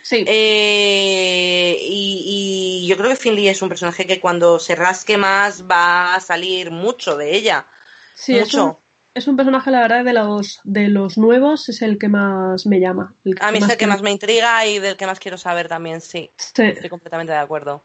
Sí. 0.00 0.24
Eh, 0.26 1.76
y, 1.82 2.80
y, 2.82 2.88
yo 2.88 2.96
creo 2.96 3.10
que 3.10 3.16
Finley 3.16 3.46
es 3.48 3.60
un 3.60 3.68
personaje 3.68 4.06
que 4.06 4.20
cuando 4.20 4.58
se 4.58 4.74
rasque 4.74 5.18
más 5.18 5.70
va 5.70 6.14
a 6.14 6.20
salir 6.20 6.70
mucho 6.70 7.14
de 7.18 7.36
ella. 7.36 7.66
Sí, 8.14 8.36
mucho 8.36 8.78
es 9.16 9.26
un 9.26 9.36
personaje, 9.36 9.70
la 9.70 9.80
verdad, 9.80 10.04
de 10.04 10.12
los, 10.12 10.60
de 10.64 10.88
los 10.88 11.16
nuevos 11.16 11.70
es 11.70 11.80
el 11.80 11.96
que 11.98 12.08
más 12.08 12.66
me 12.66 12.80
llama. 12.80 13.14
a 13.40 13.50
mí 13.50 13.58
es 13.58 13.68
el 13.68 13.78
que, 13.78 13.86
más 13.86 14.02
me 14.02 14.10
intriga 14.10 14.66
y 14.66 14.78
del 14.78 14.98
que 14.98 15.06
más 15.06 15.18
quiero 15.18 15.38
saber 15.38 15.68
también, 15.68 16.02
sí. 16.02 16.30
Estoy 16.36 16.90
completamente 16.90 17.32
de 17.32 17.38
acuerdo. 17.38 17.82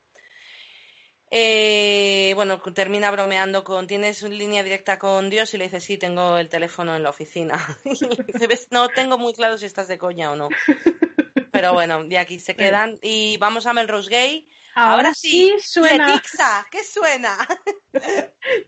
Eh, 1.29 2.33
bueno, 2.35 2.61
termina 2.61 3.09
bromeando 3.11 3.63
con, 3.63 3.87
¿tienes 3.87 4.21
una 4.23 4.35
línea 4.35 4.61
directa 4.61 4.99
con 4.99 5.29
Dios? 5.29 5.53
Y 5.53 5.57
le 5.57 5.63
dice, 5.63 5.79
sí, 5.79 5.97
tengo 5.97 6.37
el 6.37 6.49
teléfono 6.49 6.93
en 6.97 7.03
la 7.03 7.11
oficina. 7.11 7.57
y 7.85 7.91
dice, 8.33 8.47
"Ves, 8.47 8.67
no 8.69 8.89
tengo 8.89 9.17
muy 9.17 9.33
claro 9.33 9.57
si 9.57 9.65
estás 9.65 9.87
de 9.87 9.97
coña 9.97 10.33
o 10.33 10.35
no. 10.35 10.49
Pero 11.53 11.71
bueno, 11.71 12.03
de 12.03 12.17
aquí 12.17 12.39
se 12.39 12.57
quedan. 12.57 12.99
Y 13.01 13.37
vamos 13.37 13.65
a 13.67 13.73
Melrose 13.73 14.09
Gay. 14.09 14.49
Ahora 14.75 15.13
sí 15.13 15.53
suena. 15.59 16.07
Letixa, 16.15 16.67
¿qué 16.69 16.83
suena? 16.83 17.37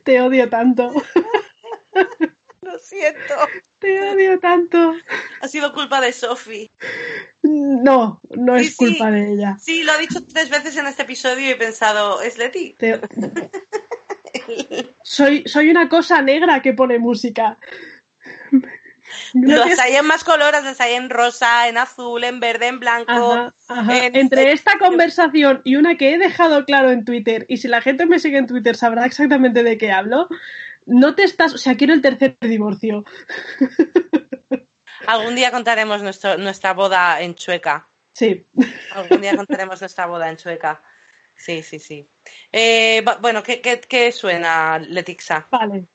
Te 0.06 0.22
odio 0.22 0.50
tanto. 0.50 0.94
Siento. 2.84 3.34
Te 3.80 4.12
odio 4.12 4.40
tanto. 4.40 4.96
Ha 5.42 5.48
sido 5.48 5.74
culpa 5.74 6.02
de 6.02 6.12
Sophie. 6.12 6.70
No, 7.42 8.22
no 8.32 8.60
Sí, 8.60 8.66
es 8.66 8.76
culpa 8.76 9.06
sí. 9.08 9.12
de 9.12 9.32
ella. 9.34 9.58
Sí, 9.62 9.84
lo 9.84 9.94
ha 9.94 9.98
dicho 9.98 10.24
tres 10.26 10.50
veces 10.50 10.76
en 10.78 10.88
este 10.88 11.04
episodio 11.04 11.48
y 11.48 11.52
he 11.52 11.56
pensado, 11.56 12.22
¿es 12.22 12.38
Leti? 12.38 12.76
Te- 12.78 13.00
Soy, 15.04 15.44
soy 15.48 15.70
una 15.70 15.88
cosa 15.90 16.22
negra 16.22 16.62
que 16.62 16.74
pone 16.74 17.00
música. 17.00 17.58
Los 19.34 19.80
hay 19.80 19.96
en 19.96 20.06
más 20.06 20.24
colores, 20.24 20.64
los 20.64 20.80
hay 20.82 20.94
en 20.94 21.10
rosa, 21.10 21.68
en 21.68 21.78
azul, 21.78 22.24
en 22.24 22.40
verde, 22.40 22.68
en 22.68 22.80
blanco. 22.80 23.12
Ajá, 23.12 23.54
ajá. 23.68 24.06
en- 24.06 24.16
Entre 24.16 24.52
esta 24.52 24.78
conversación 24.80 25.62
y 25.64 25.76
una 25.76 25.98
que 25.98 26.14
he 26.14 26.18
dejado 26.18 26.66
claro 26.66 26.90
en 26.92 27.06
Twitter, 27.06 27.46
y 27.48 27.58
si 27.58 27.68
la 27.68 27.82
gente 27.82 28.06
me 28.06 28.20
sigue 28.20 28.38
en 28.38 28.48
Twitter 28.48 28.76
sabrá 28.76 29.06
exactamente 29.06 29.62
de 29.64 29.78
qué 29.78 29.92
hablo, 29.92 30.30
no 30.86 31.16
te 31.16 31.24
estás, 31.24 31.54
o 31.54 31.58
sea, 31.58 31.76
quiero 31.76 31.94
el 31.94 32.02
tercer 32.02 32.38
divorcio. 32.42 33.06
Algún 35.08 35.36
día 35.36 35.52
contaremos 35.52 36.02
nuestro, 36.02 36.38
nuestra 36.38 36.74
boda 36.74 37.22
en 37.22 37.36
Chueca. 37.36 37.88
Sí. 38.14 38.46
Algún 38.94 39.22
día 39.22 39.36
contaremos 39.36 39.82
nuestra 39.82 40.06
boda 40.06 40.30
en 40.30 40.38
Chueca. 40.38 40.82
Sí, 41.36 41.62
sí, 41.64 41.80
sí. 41.80 42.08
Eh, 42.52 43.02
bu- 43.04 43.20
bueno, 43.20 43.44
¿qué, 43.44 43.60
qué, 43.60 43.82
qué 43.82 44.12
suena, 44.12 44.80
Letixa? 44.80 45.46
Vale. 45.52 45.86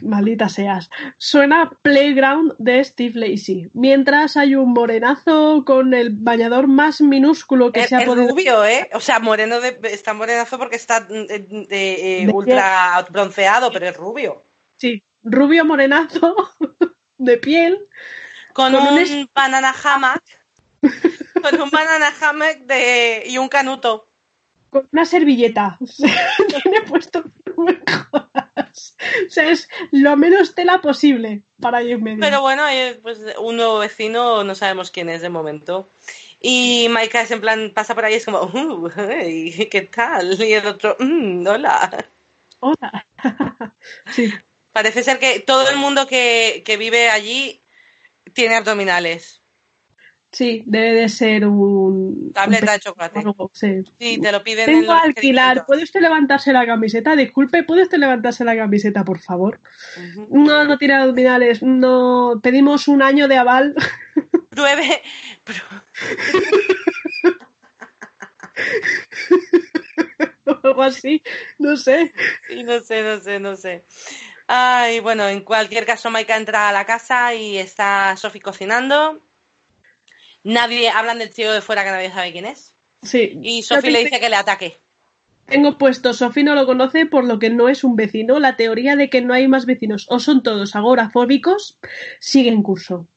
Maldita 0.00 0.48
seas. 0.48 0.88
Suena 1.18 1.70
Playground 1.82 2.54
de 2.58 2.82
Steve 2.82 3.12
Lacey. 3.18 3.68
Mientras 3.74 4.36
hay 4.38 4.54
un 4.54 4.72
morenazo 4.72 5.64
con 5.66 5.92
el 5.92 6.10
bañador 6.10 6.66
más 6.66 7.00
minúsculo 7.02 7.72
que 7.72 7.80
Es, 7.80 7.90
se 7.90 7.96
ha 7.96 8.00
es 8.00 8.06
podido. 8.06 8.28
rubio, 8.30 8.64
¿eh? 8.64 8.88
O 8.94 9.00
sea, 9.00 9.18
moreno 9.18 9.60
de, 9.60 9.78
está 9.84 10.14
morenazo 10.14 10.58
porque 10.58 10.76
está 10.76 11.00
mm, 11.00 11.12
eh, 11.28 11.46
de- 11.68 12.22
eh, 12.22 12.26
De 12.26 12.32
ultra 12.32 13.06
bronceado, 13.10 13.70
pero 13.70 13.86
es 13.86 13.96
rubio. 13.96 14.42
Sí, 14.76 15.02
rubio 15.22 15.64
morenazo 15.66 16.34
de 17.18 17.36
piel. 17.36 17.78
Con, 18.54 18.72
Con 18.72 18.86
un 18.86 18.98
un, 18.98 19.30
banana 19.34 19.74
hammock. 19.84 20.22
con 21.42 21.60
un 21.60 21.68
banana 21.70 22.10
hammock 22.18 22.60
de, 22.66 23.24
y 23.26 23.36
un 23.36 23.48
canuto. 23.50 24.05
Con 24.76 24.88
una 24.92 25.04
servilleta. 25.04 25.78
Tiene 26.62 26.82
puesto. 26.82 27.24
O 27.56 29.30
sea, 29.30 29.48
es 29.50 29.68
lo 29.90 30.16
menos 30.16 30.54
tela 30.54 30.80
posible 30.80 31.42
para 31.60 31.80
en 31.80 32.02
medio. 32.02 32.20
Pero 32.20 32.42
bueno, 32.42 32.68
eh, 32.68 32.98
pues 33.02 33.20
un 33.38 33.56
nuevo 33.56 33.78
vecino, 33.78 34.44
no 34.44 34.54
sabemos 34.54 34.90
quién 34.90 35.08
es 35.08 35.22
de 35.22 35.30
momento. 35.30 35.88
Y 36.40 36.86
Maika 36.90 37.22
es 37.22 37.30
en 37.30 37.40
plan, 37.40 37.72
pasa 37.74 37.94
por 37.94 38.04
ahí 38.04 38.14
es 38.14 38.24
como, 38.26 38.42
uh, 38.42 38.90
hey, 38.94 39.68
¿qué 39.70 39.82
tal? 39.82 40.40
Y 40.42 40.52
el 40.52 40.66
otro, 40.66 40.96
"Mm, 40.98 41.46
hola. 41.46 42.06
Hola. 42.60 43.06
sí, 44.10 44.32
Parece 44.72 45.02
ser 45.02 45.18
que 45.18 45.40
todo 45.40 45.70
el 45.70 45.76
mundo 45.76 46.06
que, 46.06 46.62
que 46.64 46.76
vive 46.76 47.08
allí 47.08 47.60
tiene 48.34 48.56
abdominales. 48.56 49.40
Sí, 50.36 50.62
debe 50.66 50.92
de 50.92 51.08
ser 51.08 51.46
un. 51.46 52.32
Tableta 52.34 52.66
un 52.66 52.72
de 52.72 52.80
chocolate. 52.80 53.18
algo, 53.20 53.50
sí. 53.54 53.82
Sí, 53.98 54.18
te 54.20 54.30
lo 54.32 54.42
piden 54.44 54.68
en 54.70 54.86
los 54.86 54.94
a 54.94 55.00
alquilar. 55.02 55.64
¿Puede 55.66 55.82
usted 55.84 56.00
levantarse 56.00 56.52
la 56.52 56.66
camiseta? 56.66 57.16
Disculpe, 57.16 57.62
¿puede 57.64 57.82
usted 57.84 57.98
levantarse 57.98 58.44
la 58.44 58.56
camiseta, 58.56 59.04
por 59.04 59.20
favor? 59.20 59.60
No, 60.30 60.64
no 60.64 60.78
tiene 60.78 60.94
abdominales. 60.94 61.62
No. 61.62 62.40
Pedimos 62.42 62.88
un 62.88 63.02
año 63.02 63.28
de 63.28 63.36
aval. 63.38 63.74
Pruebe, 64.50 65.02
pru- 65.44 65.62
o 70.46 70.60
algo 70.62 70.82
así. 70.82 71.22
No 71.58 71.76
sé. 71.76 72.12
Sí, 72.48 72.62
no 72.64 72.80
sé, 72.80 73.02
no 73.02 73.20
sé, 73.20 73.40
no 73.40 73.56
sé. 73.56 73.82
Ay, 74.46 75.00
bueno, 75.00 75.28
en 75.28 75.40
cualquier 75.40 75.84
caso, 75.84 76.08
Maika 76.10 76.36
entra 76.36 76.68
a 76.68 76.72
la 76.72 76.84
casa 76.86 77.34
y 77.34 77.58
está 77.58 78.16
Sophie 78.16 78.40
cocinando. 78.40 79.20
Nadie, 80.46 80.90
hablan 80.90 81.18
del 81.18 81.30
tío 81.30 81.52
de 81.52 81.60
fuera 81.60 81.82
que 81.82 81.90
nadie 81.90 82.08
sabe 82.08 82.30
quién 82.30 82.44
es. 82.44 82.72
Sí. 83.02 83.36
Y 83.42 83.64
Sophie 83.64 83.90
le 83.90 84.04
dice 84.04 84.20
que 84.20 84.28
le 84.28 84.36
ataque. 84.36 84.76
Tengo 85.44 85.76
puesto, 85.76 86.14
Sofi 86.14 86.44
no 86.44 86.54
lo 86.54 86.66
conoce 86.66 87.04
por 87.04 87.24
lo 87.24 87.40
que 87.40 87.50
no 87.50 87.68
es 87.68 87.82
un 87.82 87.96
vecino. 87.96 88.38
La 88.38 88.54
teoría 88.54 88.94
de 88.94 89.10
que 89.10 89.22
no 89.22 89.34
hay 89.34 89.48
más 89.48 89.66
vecinos 89.66 90.06
o 90.08 90.20
son 90.20 90.44
todos 90.44 90.76
agorafóbicos 90.76 91.80
sigue 92.20 92.50
en 92.50 92.62
curso. 92.62 93.08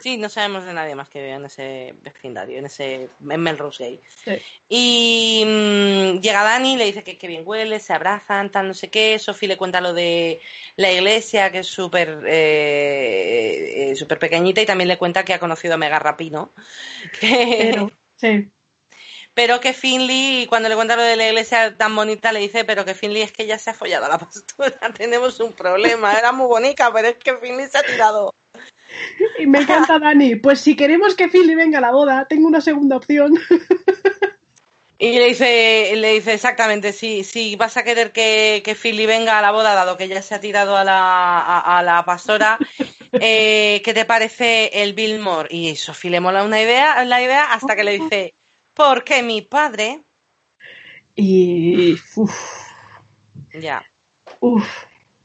Sí, 0.00 0.16
no 0.16 0.28
sabemos 0.28 0.64
de 0.64 0.72
nadie 0.72 0.94
más 0.94 1.08
que 1.08 1.20
vive 1.20 1.32
en 1.34 1.44
ese 1.44 1.94
vecindario, 2.02 2.58
en 2.58 2.66
ese 2.66 3.08
en 3.28 3.40
Melrose 3.40 3.82
Gay. 3.84 4.00
Sí. 4.24 4.42
Y 4.68 5.44
mm, 5.44 6.20
llega 6.20 6.42
Dani, 6.44 6.76
le 6.76 6.84
dice 6.84 7.02
que, 7.02 7.18
que 7.18 7.26
bien 7.26 7.42
huele, 7.44 7.80
se 7.80 7.92
abrazan, 7.92 8.50
tal, 8.50 8.68
no 8.68 8.74
sé 8.74 8.88
qué. 8.88 9.18
Sophie 9.18 9.48
le 9.48 9.56
cuenta 9.56 9.80
lo 9.80 9.92
de 9.92 10.40
la 10.76 10.92
iglesia, 10.92 11.50
que 11.50 11.58
es 11.60 11.66
súper 11.66 12.22
eh, 12.26 13.90
eh, 13.90 13.96
súper 13.96 14.18
pequeñita, 14.18 14.60
y 14.60 14.66
también 14.66 14.88
le 14.88 14.98
cuenta 14.98 15.24
que 15.24 15.34
ha 15.34 15.38
conocido 15.40 15.74
a 15.74 15.78
Mega 15.78 15.98
Rapino. 15.98 16.50
Que- 17.20 17.70
Pero, 17.72 17.90
sí. 18.16 18.50
pero 19.34 19.60
que 19.60 19.72
Finley, 19.72 20.46
cuando 20.48 20.68
le 20.68 20.74
cuenta 20.74 20.96
lo 20.96 21.02
de 21.02 21.16
la 21.16 21.26
iglesia 21.28 21.76
tan 21.76 21.94
bonita, 21.94 22.32
le 22.32 22.40
dice, 22.40 22.64
pero 22.64 22.84
que 22.84 22.94
Finley 22.94 23.22
es 23.22 23.32
que 23.32 23.46
ya 23.46 23.58
se 23.58 23.70
ha 23.70 23.74
follado 23.74 24.06
a 24.06 24.08
la 24.10 24.18
pastora, 24.18 24.92
tenemos 24.96 25.38
un 25.40 25.52
problema, 25.52 26.16
era 26.18 26.32
muy 26.32 26.46
bonita, 26.46 26.92
pero 26.92 27.08
es 27.08 27.16
que 27.16 27.36
Finley 27.36 27.66
se 27.68 27.78
ha 27.78 27.82
tirado. 27.82 28.34
Y 29.38 29.46
me 29.46 29.60
encanta 29.60 29.98
Dani. 30.00 30.36
Pues 30.36 30.60
si 30.60 30.76
queremos 30.76 31.14
que 31.14 31.28
Philly 31.28 31.54
venga 31.54 31.78
a 31.78 31.82
la 31.82 31.92
boda, 31.92 32.26
tengo 32.28 32.48
una 32.48 32.60
segunda 32.60 32.96
opción. 32.96 33.38
Y 35.00 35.12
le 35.16 35.26
dice, 35.26 35.92
le 35.94 36.14
dice 36.14 36.34
exactamente, 36.34 36.92
si, 36.92 37.22
si 37.22 37.54
vas 37.54 37.76
a 37.76 37.84
querer 37.84 38.10
que, 38.10 38.62
que 38.64 38.74
Philly 38.74 39.06
venga 39.06 39.38
a 39.38 39.42
la 39.42 39.52
boda, 39.52 39.74
dado 39.74 39.96
que 39.96 40.08
ya 40.08 40.20
se 40.22 40.34
ha 40.34 40.40
tirado 40.40 40.76
a 40.76 40.82
la, 40.82 41.38
a, 41.38 41.78
a 41.78 41.82
la 41.84 42.04
pastora, 42.04 42.58
eh, 43.12 43.80
¿qué 43.84 43.94
te 43.94 44.04
parece 44.04 44.82
el 44.82 44.94
Billmore? 44.94 45.54
Y 45.54 45.76
Sofía 45.76 46.10
le 46.10 46.20
mola 46.20 46.42
una 46.42 46.60
idea, 46.60 47.04
la 47.04 47.22
idea 47.22 47.44
hasta 47.52 47.76
que 47.76 47.84
le 47.84 47.92
dice, 47.92 48.34
porque 48.74 49.22
mi 49.22 49.42
padre, 49.42 50.00
Y. 51.14 51.96
Uf, 52.16 52.32
ya, 53.52 53.84
uf. 54.40 54.68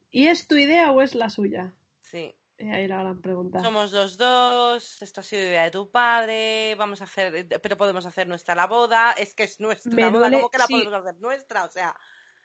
¿Y 0.09 0.27
es 0.27 0.47
tu 0.47 0.55
idea 0.55 0.91
o 0.91 1.01
es 1.01 1.15
la 1.15 1.29
suya? 1.29 1.73
sí, 2.01 2.35
Ahí 2.59 2.87
la 2.87 2.99
gran 2.99 3.21
pregunta. 3.21 3.59
somos 3.61 3.91
los 3.91 4.17
dos, 4.17 5.01
esto 5.01 5.21
ha 5.21 5.23
sido 5.23 5.41
idea 5.41 5.63
de 5.63 5.71
tu 5.71 5.89
padre, 5.89 6.75
vamos 6.75 7.01
a 7.01 7.05
hacer, 7.05 7.47
pero 7.61 7.75
podemos 7.77 8.05
hacer 8.05 8.27
nuestra 8.27 8.53
la 8.55 8.67
boda, 8.67 9.13
es 9.17 9.33
que 9.33 9.43
es 9.43 9.59
nuestra 9.59 9.91
Me 9.95 10.09
boda, 10.09 10.29
¿cómo 10.31 10.49
que 10.49 10.57
la 10.59 10.67
sí. 10.67 10.73
podemos 10.73 10.93
hacer 10.93 11.15
nuestra? 11.19 11.65
O 11.65 11.69
sea, 11.71 11.99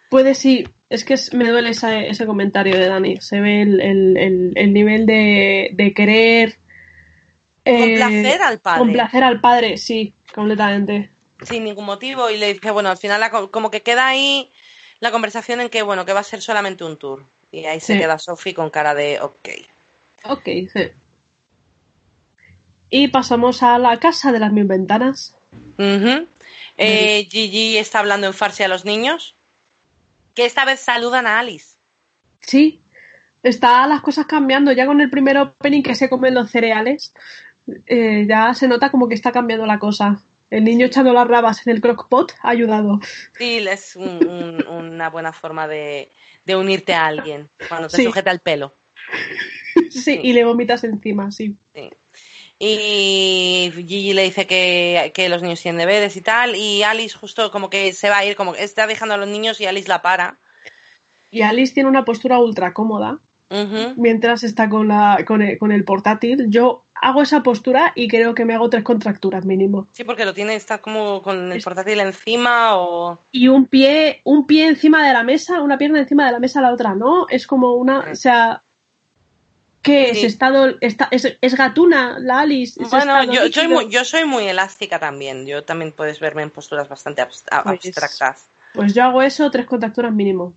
Puede 0.09 0.34
sí, 0.34 0.66
es 0.88 1.04
que 1.04 1.12
es- 1.14 1.34
me 1.34 1.50
duele 1.50 1.68
esa- 1.70 2.00
ese 2.00 2.24
comentario 2.24 2.78
de 2.78 2.88
Dani. 2.88 3.18
Se 3.20 3.40
ve 3.40 3.61
el, 3.61 3.80
el- 3.82 4.16
el- 4.16 4.52
el 4.56 4.72
nivel 4.72 5.04
de, 5.04 5.68
de 5.74 5.92
querer. 5.92 6.56
eh, 7.66 7.78
complacer 7.78 8.40
al 8.42 8.61
padre. 8.61 8.78
Complacer 8.80 9.24
al 9.24 9.40
padre, 9.42 9.76
sí, 9.76 10.14
completamente. 10.34 11.11
sin 11.42 11.64
ningún 11.64 11.84
motivo 11.84 12.30
y 12.30 12.38
le 12.38 12.54
dice, 12.54 12.70
bueno, 12.70 12.88
al 12.88 12.96
final 12.96 13.20
la 13.20 13.30
como 13.30 13.70
que 13.70 13.82
queda 13.82 14.09
ahí 14.09 14.50
la 15.00 15.11
conversación 15.11 15.61
en 15.61 15.68
que, 15.68 15.82
bueno, 15.82 16.04
que 16.06 16.14
va 16.14 16.20
a 16.20 16.24
ser 16.24 16.40
solamente 16.40 16.82
un 16.84 16.96
tour. 16.96 17.24
Y 17.52 17.66
ahí 17.66 17.78
se 17.80 17.98
queda 17.98 18.18
Sophie 18.18 18.54
con 18.54 18.70
cara 18.70 18.94
de, 18.94 19.20
ok. 19.20 19.48
Ok, 20.28 20.44
sí. 20.44 20.90
Y 22.90 23.08
pasamos 23.08 23.62
a 23.62 23.78
la 23.78 23.98
casa 23.98 24.32
de 24.32 24.38
las 24.38 24.52
mil 24.52 24.64
ventanas. 24.64 25.36
Eh, 26.78 27.26
Gigi 27.30 27.76
está 27.76 27.98
hablando 27.98 28.26
en 28.26 28.34
farsi 28.34 28.62
a 28.62 28.68
los 28.68 28.84
niños, 28.84 29.34
que 30.34 30.44
esta 30.46 30.64
vez 30.64 30.80
saludan 30.80 31.26
a 31.26 31.38
Alice. 31.38 31.76
Sí, 32.40 32.80
está 33.42 33.86
las 33.86 34.00
cosas 34.00 34.26
cambiando. 34.26 34.72
Ya 34.72 34.86
con 34.86 35.00
el 35.00 35.10
primer 35.10 35.36
opening 35.38 35.82
que 35.82 35.94
se 35.94 36.08
comen 36.08 36.34
los 36.34 36.50
cereales, 36.50 37.12
eh, 37.86 38.24
ya 38.28 38.54
se 38.54 38.68
nota 38.68 38.90
como 38.90 39.08
que 39.08 39.14
está 39.14 39.32
cambiando 39.32 39.66
la 39.66 39.78
cosa. 39.78 40.22
El 40.50 40.64
niño 40.64 40.86
echando 40.86 41.12
las 41.12 41.28
rabas 41.28 41.66
en 41.66 41.74
el 41.74 41.82
crockpot 41.82 42.32
ha 42.42 42.48
ayudado. 42.50 43.00
Sí, 43.36 43.58
es 43.68 43.96
un- 43.96 44.26
un- 44.26 44.66
una 44.66 45.10
buena 45.10 45.32
forma 45.34 45.68
de, 45.68 46.10
de 46.46 46.56
unirte 46.56 46.94
a 46.94 47.04
alguien 47.04 47.50
cuando 47.68 47.88
te 47.88 47.98
Sí. 47.98 48.04
sujeta 48.04 48.30
el 48.30 48.40
pelo. 48.40 48.72
Sí, 49.91 50.20
y 50.22 50.32
le 50.32 50.45
vomitas 50.45 50.84
encima, 50.84 51.30
sí. 51.30 51.57
Sí. 51.74 51.91
Y 52.61 53.70
Gigi 53.72 54.14
le 54.14 54.24
dice 54.24 54.47
que, 54.47 55.12
que 55.14 55.28
los 55.28 55.43
niños 55.43 55.62
tienen 55.62 55.78
deberes 55.78 56.16
y 56.16 56.20
tal, 56.20 56.57
y 56.57 56.82
Alice 56.82 57.16
justo 57.16 57.53
como 57.53 57.70
que 57.70 57.93
se 57.93 58.11
va 58.11 58.18
a 58.18 58.24
ir, 58.24 58.34
como 58.34 58.53
que 58.53 58.64
está 58.64 58.86
dejando 58.86 59.14
a 59.14 59.18
los 59.18 59.28
niños 59.28 59.61
y 59.61 59.66
Alice 59.66 59.89
la 59.89 60.03
para. 60.03 60.39
Y 61.30 61.43
Alice 61.43 61.74
tiene 61.74 61.89
una 61.89 62.05
postura 62.05 62.39
ultra 62.41 62.72
cómoda. 62.72 63.20
mientras 63.97 64.45
está 64.45 64.68
con, 64.68 64.89
la, 64.89 65.24
con, 65.26 65.43
el, 65.43 65.59
con 65.59 65.72
el 65.72 65.84
portátil. 65.84 66.47
Yo 66.49 66.84
hago 66.95 67.22
esa 67.22 67.43
postura 67.43 67.93
y 67.95 68.09
creo 68.09 68.34
que 68.34 68.45
me 68.45 68.55
hago 68.55 68.68
tres 68.68 68.84
contracturas 68.84 69.45
mínimo. 69.45 69.89
Sí, 69.93 70.05
porque 70.05 70.24
lo 70.24 70.34
tiene, 70.34 70.55
está 70.55 70.78
como 70.78 71.22
con 71.22 71.53
el 71.53 71.62
portátil 71.62 72.01
encima 72.01 72.76
o... 72.76 73.18
Y 73.32 73.49
un 73.49 73.66
pie, 73.66 74.20
un 74.24 74.47
pie 74.47 74.68
encima 74.68 75.07
de 75.07 75.12
la 75.12 75.22
mesa, 75.22 75.62
una 75.62 75.78
pierna 75.78 76.01
encima 76.01 76.26
de 76.26 76.32
la 76.32 76.39
mesa, 76.41 76.61
la 76.61 76.72
otra 76.72 76.95
no. 76.95 77.26
Es 77.28 77.47
como 77.47 77.74
una, 77.74 78.01
o 78.12 78.16
sea, 78.16 78.62
¿Qué 79.82 80.10
es? 80.10 80.24
Estado, 80.24 80.76
está, 80.80 81.08
es, 81.10 81.54
gatuna 81.54 82.18
la 82.18 82.40
Alice? 82.40 82.80
bueno, 82.90 83.24
yo, 83.24 83.50
soy 83.52 83.68
muy, 83.68 83.88
yo 83.88 84.04
soy 84.04 84.24
muy 84.24 84.46
elástica 84.46 84.98
también. 84.98 85.46
Yo 85.46 85.64
también 85.64 85.92
puedes 85.92 86.20
verme 86.20 86.42
en 86.42 86.50
posturas 86.50 86.88
bastante 86.88 87.24
pues, 87.24 87.44
abstractas. 87.50 88.48
Pues 88.74 88.94
yo 88.94 89.04
hago 89.04 89.22
eso, 89.22 89.50
tres 89.50 89.66
contracturas 89.66 90.12
mínimo. 90.12 90.54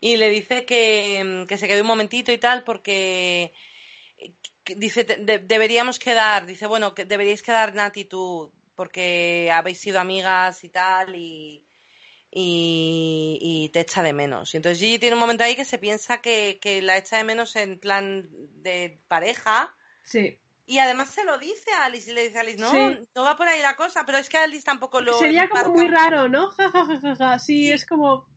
Y 0.00 0.16
le 0.16 0.28
dice 0.28 0.64
que, 0.64 1.46
que 1.48 1.56
se 1.56 1.68
quede 1.68 1.80
un 1.80 1.86
momentito 1.86 2.32
y 2.32 2.38
tal 2.38 2.64
porque 2.64 3.52
dice 4.74 5.04
deberíamos 5.04 6.00
quedar, 6.00 6.46
dice 6.46 6.66
bueno, 6.66 6.94
que 6.94 7.04
deberíais 7.04 7.42
quedar 7.42 7.72
Nati 7.72 8.04
tú 8.04 8.52
porque 8.74 9.50
habéis 9.54 9.78
sido 9.78 10.00
amigas 10.00 10.64
y 10.64 10.68
tal 10.68 11.14
y, 11.14 11.64
y, 12.38 13.70
te 13.72 13.80
echa 13.80 14.02
de 14.02 14.12
menos. 14.12 14.52
Y 14.52 14.58
entonces 14.58 14.78
Gigi 14.78 14.98
tiene 14.98 15.14
un 15.14 15.20
momento 15.20 15.44
ahí 15.44 15.56
que 15.56 15.64
se 15.64 15.78
piensa 15.78 16.20
que, 16.20 16.58
que 16.60 16.82
la 16.82 16.98
echa 16.98 17.16
de 17.16 17.24
menos 17.24 17.56
en 17.56 17.78
plan 17.78 18.28
de 18.62 18.98
pareja. 19.08 19.74
Sí. 20.02 20.38
Y 20.66 20.78
además 20.78 21.10
se 21.10 21.24
lo 21.24 21.38
dice 21.38 21.72
a 21.72 21.86
Alice 21.86 22.10
y 22.10 22.14
le 22.14 22.24
dice 22.24 22.38
a 22.38 22.40
Alice, 22.42 22.58
no, 22.58 22.72
no 23.14 23.22
va 23.22 23.36
por 23.36 23.48
ahí 23.48 23.62
la 23.62 23.76
cosa, 23.76 24.04
pero 24.04 24.18
es 24.18 24.28
que 24.28 24.36
Alice 24.36 24.64
tampoco 24.64 25.00
lo... 25.00 25.18
Sería 25.18 25.48
como 25.48 25.74
muy 25.74 25.88
raro, 25.88 26.28
¿no? 26.28 26.50
sí, 27.38 27.70
es 27.70 27.86
como... 27.86 28.28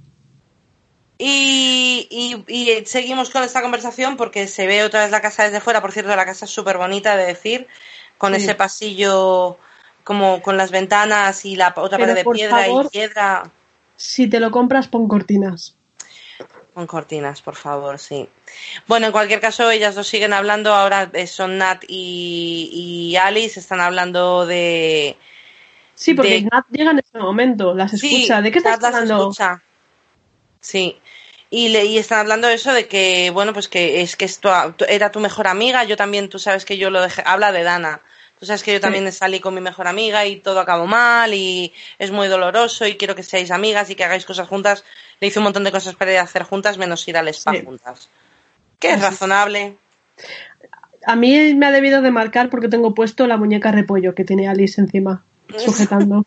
Y, 1.18 2.08
y, 2.48 2.86
seguimos 2.86 3.30
con 3.30 3.44
esta 3.44 3.62
conversación 3.62 4.16
porque 4.16 4.48
se 4.48 4.66
ve 4.66 4.84
otra 4.84 5.02
vez 5.02 5.12
la 5.12 5.22
casa 5.22 5.44
desde 5.44 5.60
fuera. 5.60 5.82
Por 5.82 5.92
cierto, 5.92 6.16
la 6.16 6.26
casa 6.26 6.46
es 6.46 6.52
súper 6.52 6.78
bonita 6.78 7.18
de 7.18 7.26
decir, 7.26 7.68
con 8.18 8.34
ese 8.34 8.56
pasillo 8.56 9.58
como 10.06 10.42
con 10.42 10.56
las 10.56 10.72
ventanas 10.72 11.44
y 11.44 11.58
la 11.58 11.74
otra 11.76 12.00
pared 12.00 12.16
de 12.16 12.24
piedra 12.24 12.70
y 12.70 12.88
piedra. 12.88 13.52
Si 14.00 14.30
te 14.30 14.40
lo 14.40 14.50
compras, 14.50 14.88
pon 14.88 15.10
cortinas. 15.10 15.76
Pon 16.74 16.88
cortinas, 16.88 17.42
por 17.42 17.56
favor, 17.56 18.00
sí. 18.00 18.30
Bueno, 18.88 19.08
en 19.08 19.12
cualquier 19.12 19.42
caso, 19.42 19.70
ellas 19.70 19.94
dos 19.94 20.08
siguen 20.08 20.32
hablando. 20.32 20.74
Ahora 20.74 21.12
son 21.28 21.58
Nat 21.58 21.84
y, 21.86 23.18
Alice, 23.22 23.60
están 23.60 23.82
hablando 23.82 24.46
de. 24.46 25.18
Sí, 25.96 26.14
porque 26.14 26.44
Nat 26.44 26.66
llega 26.72 26.92
en 26.92 27.00
ese 27.00 27.18
momento, 27.18 27.74
las 27.74 27.94
escucha. 27.94 28.42
¿De 28.42 28.52
qué 28.52 28.60
estás 28.60 28.82
hablando? 28.82 29.34
Sí. 30.62 30.98
Y, 31.50 31.68
le, 31.70 31.84
y 31.86 31.98
están 31.98 32.20
hablando 32.20 32.48
de 32.48 32.54
eso 32.54 32.72
de 32.72 32.88
que, 32.88 33.32
bueno, 33.32 33.52
pues 33.52 33.68
que 33.68 34.02
es 34.02 34.16
que 34.16 34.24
esto 34.24 34.50
era 34.88 35.12
tu 35.12 35.20
mejor 35.20 35.48
amiga, 35.50 35.84
yo 35.84 35.98
también, 35.98 36.30
tú 36.30 36.40
sabes 36.40 36.64
que 36.64 36.78
yo 36.78 36.90
lo 36.90 37.02
dejé, 37.02 37.22
habla 37.26 37.52
de 37.52 37.64
Dana. 37.64 38.02
Tú 38.40 38.46
sabes 38.46 38.64
que 38.64 38.72
yo 38.72 38.80
también 38.80 39.12
salí 39.12 39.42
con 39.42 39.54
mi 39.54 39.60
mejor 39.60 39.88
amiga 39.88 40.26
y 40.26 40.38
todo 40.38 40.62
acabó 40.62 40.88
mal 40.88 41.34
y 41.34 41.74
es 41.98 42.12
muy 42.12 42.30
doloroso 42.30 42.88
y 42.88 42.96
quiero 42.96 43.14
que 43.14 43.24
seáis 43.24 43.52
amigas 43.52 43.90
y 43.90 43.96
que 43.96 44.06
hagáis 44.06 44.26
cosas 44.26 44.48
juntas. 44.48 44.86
Le 45.20 45.28
hice 45.28 45.40
un 45.40 45.44
montón 45.44 45.66
de 45.66 45.74
cosas 45.74 45.96
para 45.96 46.14
ir 46.14 46.20
a 46.20 46.22
hacer 46.22 46.44
juntas 46.44 46.78
menos 46.78 47.06
ir 47.10 47.18
al 47.18 47.28
spa 47.28 47.54
juntas. 47.62 48.10
Que 48.80 48.92
es 48.92 49.02
razonable. 49.02 49.76
A 51.06 51.18
mí 51.18 51.54
me 51.54 51.66
ha 51.66 51.72
debido 51.72 52.02
de 52.02 52.12
marcar 52.12 52.50
porque 52.50 52.70
tengo 52.70 52.94
puesto 52.94 53.28
la 53.28 53.36
muñeca 53.36 53.74
repollo 53.74 54.16
que 54.16 54.24
tiene 54.24 54.48
Alice 54.48 54.80
encima, 54.80 55.26
sujetando. 55.58 56.26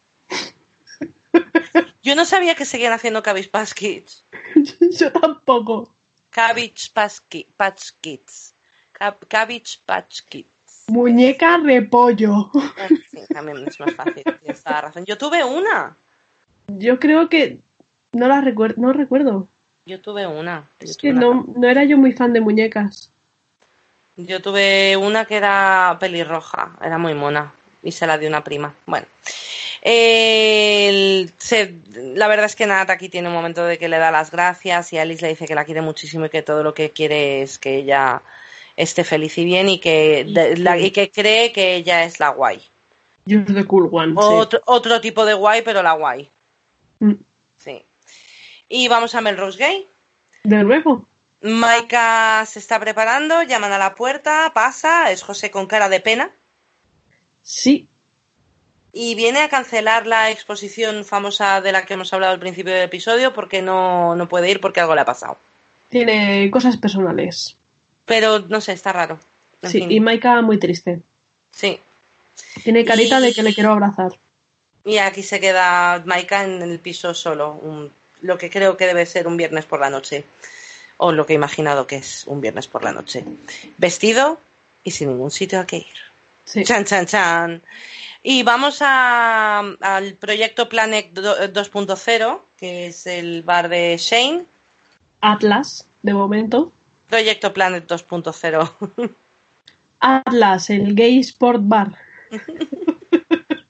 Yo 2.02 2.14
no 2.14 2.26
sabía 2.26 2.54
que 2.54 2.66
seguían 2.66 2.92
haciendo 2.92 3.22
Cabbage 3.22 3.48
Patch 3.48 3.72
Kids. 3.72 4.22
Yo 4.98 5.10
tampoco. 5.12 5.94
Cabbage 6.28 6.90
Patch 6.92 7.92
Kids. 8.02 8.52
Cabbage 9.28 9.78
Patch 9.86 10.20
Kids. 10.28 10.51
Muñeca 10.92 11.56
repollo. 11.56 12.50
Sí, 13.10 13.20
también 13.32 13.66
es 13.66 13.80
más 13.80 13.94
fácil. 13.94 14.22
Tienes 14.40 14.62
razón. 14.64 15.04
Yo 15.06 15.16
tuve 15.16 15.42
una. 15.42 15.96
Yo 16.68 16.98
creo 16.98 17.28
que 17.28 17.60
no 18.12 18.28
la 18.28 18.42
recuerdo, 18.42 18.80
no 18.80 18.92
recuerdo. 18.92 19.48
Yo 19.86 20.00
tuve 20.00 20.26
una. 20.26 20.68
es 20.78 20.98
que 20.98 21.12
no, 21.12 21.46
no 21.56 21.66
era 21.66 21.84
yo 21.84 21.96
muy 21.96 22.12
fan 22.12 22.34
de 22.34 22.40
muñecas. 22.42 23.10
Yo 24.16 24.42
tuve 24.42 24.96
una 24.98 25.24
que 25.24 25.36
era 25.36 25.96
pelirroja, 25.98 26.76
era 26.82 26.98
muy 26.98 27.14
mona 27.14 27.54
y 27.82 27.92
se 27.92 28.06
la 28.06 28.18
dio 28.18 28.28
una 28.28 28.44
prima. 28.44 28.74
Bueno, 28.86 29.06
la 32.14 32.28
verdad 32.28 32.44
es 32.44 32.54
que 32.54 32.66
Nat 32.66 32.90
aquí 32.90 33.08
tiene 33.08 33.28
un 33.28 33.34
momento 33.34 33.64
de 33.64 33.78
que 33.78 33.88
le 33.88 33.96
da 33.98 34.10
las 34.10 34.30
gracias 34.30 34.92
y 34.92 34.98
Alice 34.98 35.22
le 35.22 35.28
dice 35.30 35.46
que 35.46 35.54
la 35.54 35.64
quiere 35.64 35.80
muchísimo 35.80 36.26
y 36.26 36.30
que 36.30 36.42
todo 36.42 36.62
lo 36.62 36.74
que 36.74 36.90
quiere 36.90 37.40
es 37.40 37.58
que 37.58 37.76
ella 37.76 38.22
esté 38.76 39.04
feliz 39.04 39.36
y 39.38 39.44
bien 39.44 39.68
y 39.68 39.78
que, 39.78 40.26
y 40.78 40.90
que 40.90 41.10
cree 41.10 41.52
que 41.52 41.76
ella 41.76 42.04
es 42.04 42.20
la 42.20 42.30
guay. 42.30 42.60
You're 43.26 43.44
the 43.44 43.64
cool 43.64 43.88
one. 43.90 44.14
Otro, 44.16 44.60
otro 44.66 45.00
tipo 45.00 45.24
de 45.24 45.34
guay, 45.34 45.62
pero 45.62 45.82
la 45.82 45.92
guay. 45.92 46.28
Mm. 46.98 47.14
Sí. 47.56 47.84
Y 48.68 48.88
vamos 48.88 49.14
a 49.14 49.20
Melrose 49.20 49.58
Gay. 49.58 49.86
De 50.44 50.62
nuevo. 50.64 51.06
Maika 51.42 52.44
se 52.46 52.58
está 52.58 52.78
preparando, 52.78 53.42
llaman 53.42 53.72
a 53.72 53.78
la 53.78 53.94
puerta, 53.94 54.52
pasa, 54.54 55.10
es 55.10 55.22
José 55.22 55.50
con 55.50 55.66
cara 55.66 55.88
de 55.88 56.00
pena. 56.00 56.30
Sí. 57.42 57.88
Y 58.92 59.14
viene 59.14 59.40
a 59.40 59.48
cancelar 59.48 60.06
la 60.06 60.30
exposición 60.30 61.04
famosa 61.04 61.60
de 61.60 61.72
la 61.72 61.84
que 61.84 61.94
hemos 61.94 62.12
hablado 62.12 62.32
al 62.32 62.38
principio 62.38 62.72
del 62.72 62.84
episodio 62.84 63.32
porque 63.32 63.62
no, 63.62 64.14
no 64.14 64.28
puede 64.28 64.50
ir 64.50 64.60
porque 64.60 64.80
algo 64.80 64.94
le 64.94 65.00
ha 65.00 65.06
pasado. 65.06 65.38
Tiene 65.88 66.50
cosas 66.50 66.76
personales. 66.76 67.58
Pero 68.04 68.40
no 68.40 68.60
sé, 68.60 68.72
está 68.72 68.92
raro. 68.92 69.18
sí, 69.62 69.86
y 69.88 70.00
Maika 70.00 70.42
muy 70.42 70.58
triste. 70.58 71.02
Sí. 71.50 71.80
Tiene 72.64 72.84
carita 72.84 73.20
de 73.20 73.32
que 73.32 73.42
le 73.42 73.54
quiero 73.54 73.72
abrazar. 73.72 74.18
Y 74.84 74.98
aquí 74.98 75.22
se 75.22 75.40
queda 75.40 76.02
Maika 76.04 76.44
en 76.44 76.62
el 76.62 76.80
piso 76.80 77.14
solo, 77.14 77.60
lo 78.20 78.38
que 78.38 78.50
creo 78.50 78.76
que 78.76 78.86
debe 78.86 79.06
ser 79.06 79.26
un 79.26 79.36
viernes 79.36 79.64
por 79.64 79.80
la 79.80 79.90
noche. 79.90 80.24
O 80.96 81.10
lo 81.12 81.26
que 81.26 81.32
he 81.32 81.36
imaginado 81.36 81.86
que 81.86 81.96
es 81.96 82.24
un 82.26 82.40
viernes 82.40 82.68
por 82.68 82.84
la 82.84 82.92
noche. 82.92 83.24
Vestido 83.78 84.38
y 84.84 84.92
sin 84.92 85.08
ningún 85.08 85.30
sitio 85.30 85.60
a 85.60 85.66
que 85.66 85.78
ir. 85.78 86.12
Sí. 86.44 86.64
Chan, 86.64 86.84
chan, 86.84 87.06
chan. 87.06 87.62
Y 88.22 88.42
vamos 88.44 88.78
a, 88.82 89.60
al 89.80 90.14
proyecto 90.14 90.68
Planet 90.68 91.12
2.0, 91.12 92.40
que 92.56 92.86
es 92.86 93.06
el 93.06 93.42
bar 93.42 93.68
de 93.68 93.96
Shane. 93.98 94.44
Atlas, 95.20 95.88
de 96.02 96.14
momento. 96.14 96.72
Proyecto 97.12 97.52
Planet 97.52 97.86
2.0. 97.86 99.14
Atlas, 100.00 100.70
el 100.70 100.94
Gay 100.94 101.18
Sport 101.18 101.60
Bar. 101.62 101.94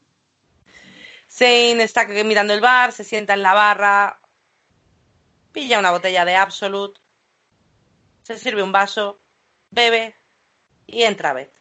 Zane 1.28 1.82
está 1.82 2.07
mirando 2.07 2.55
el 2.55 2.61
bar, 2.61 2.93
se 2.93 3.03
sienta 3.03 3.34
en 3.34 3.43
la 3.43 3.53
barra, 3.53 4.20
pilla 5.51 5.80
una 5.80 5.90
botella 5.90 6.24
de 6.24 6.36
Absolute, 6.36 7.01
se 8.22 8.38
sirve 8.38 8.62
un 8.62 8.70
vaso, 8.70 9.18
bebe 9.72 10.14
y 10.86 11.03
entra 11.03 11.30
a 11.30 11.32
Beth. 11.32 11.53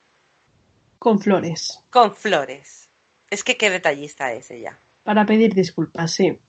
Con 1.00 1.20
flores. 1.20 1.82
Con 1.90 2.16
flores. 2.16 2.92
Es 3.32 3.44
que 3.44 3.58
qué 3.58 3.72
detallista 3.72 4.32
es 4.34 4.52
ella. 4.52 4.78
Para 5.04 5.26
pedir 5.26 5.56
disculpas, 5.56 6.12
sí. 6.12 6.40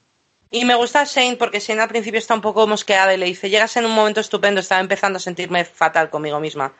Y 0.55 0.67
me 0.67 0.75
gusta 0.75 1.05
Shane 1.05 1.37
porque 1.37 1.61
Shane 1.61 1.81
al 1.81 1.89
principio 1.89 2.19
está 2.19 2.35
un 2.35 2.43
poco 2.43 2.67
mosqueada 2.67 3.15
y 3.15 3.17
le 3.17 3.25
dice, 3.25 3.49
llegas 3.49 3.75
en 3.79 3.87
un 3.87 3.93
momento 3.93 4.21
estupendo, 4.21 4.61
estaba 4.61 4.83
empezando 4.83 5.17
a 5.17 5.21
sentirme 5.21 5.65
fatal 5.65 6.11
conmigo 6.11 6.39
misma. 6.41 6.75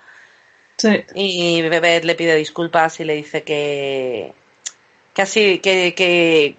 Sí. 0.77 1.05
Y 1.15 1.63
Bebet 1.63 2.05
le 2.05 2.15
pide 2.15 2.37
disculpas 2.37 3.01
y 3.01 3.05
le 3.05 3.15
dice 3.15 3.43
que, 3.45 4.35
que 5.15 5.23
así, 5.23 5.59
que, 5.61 5.95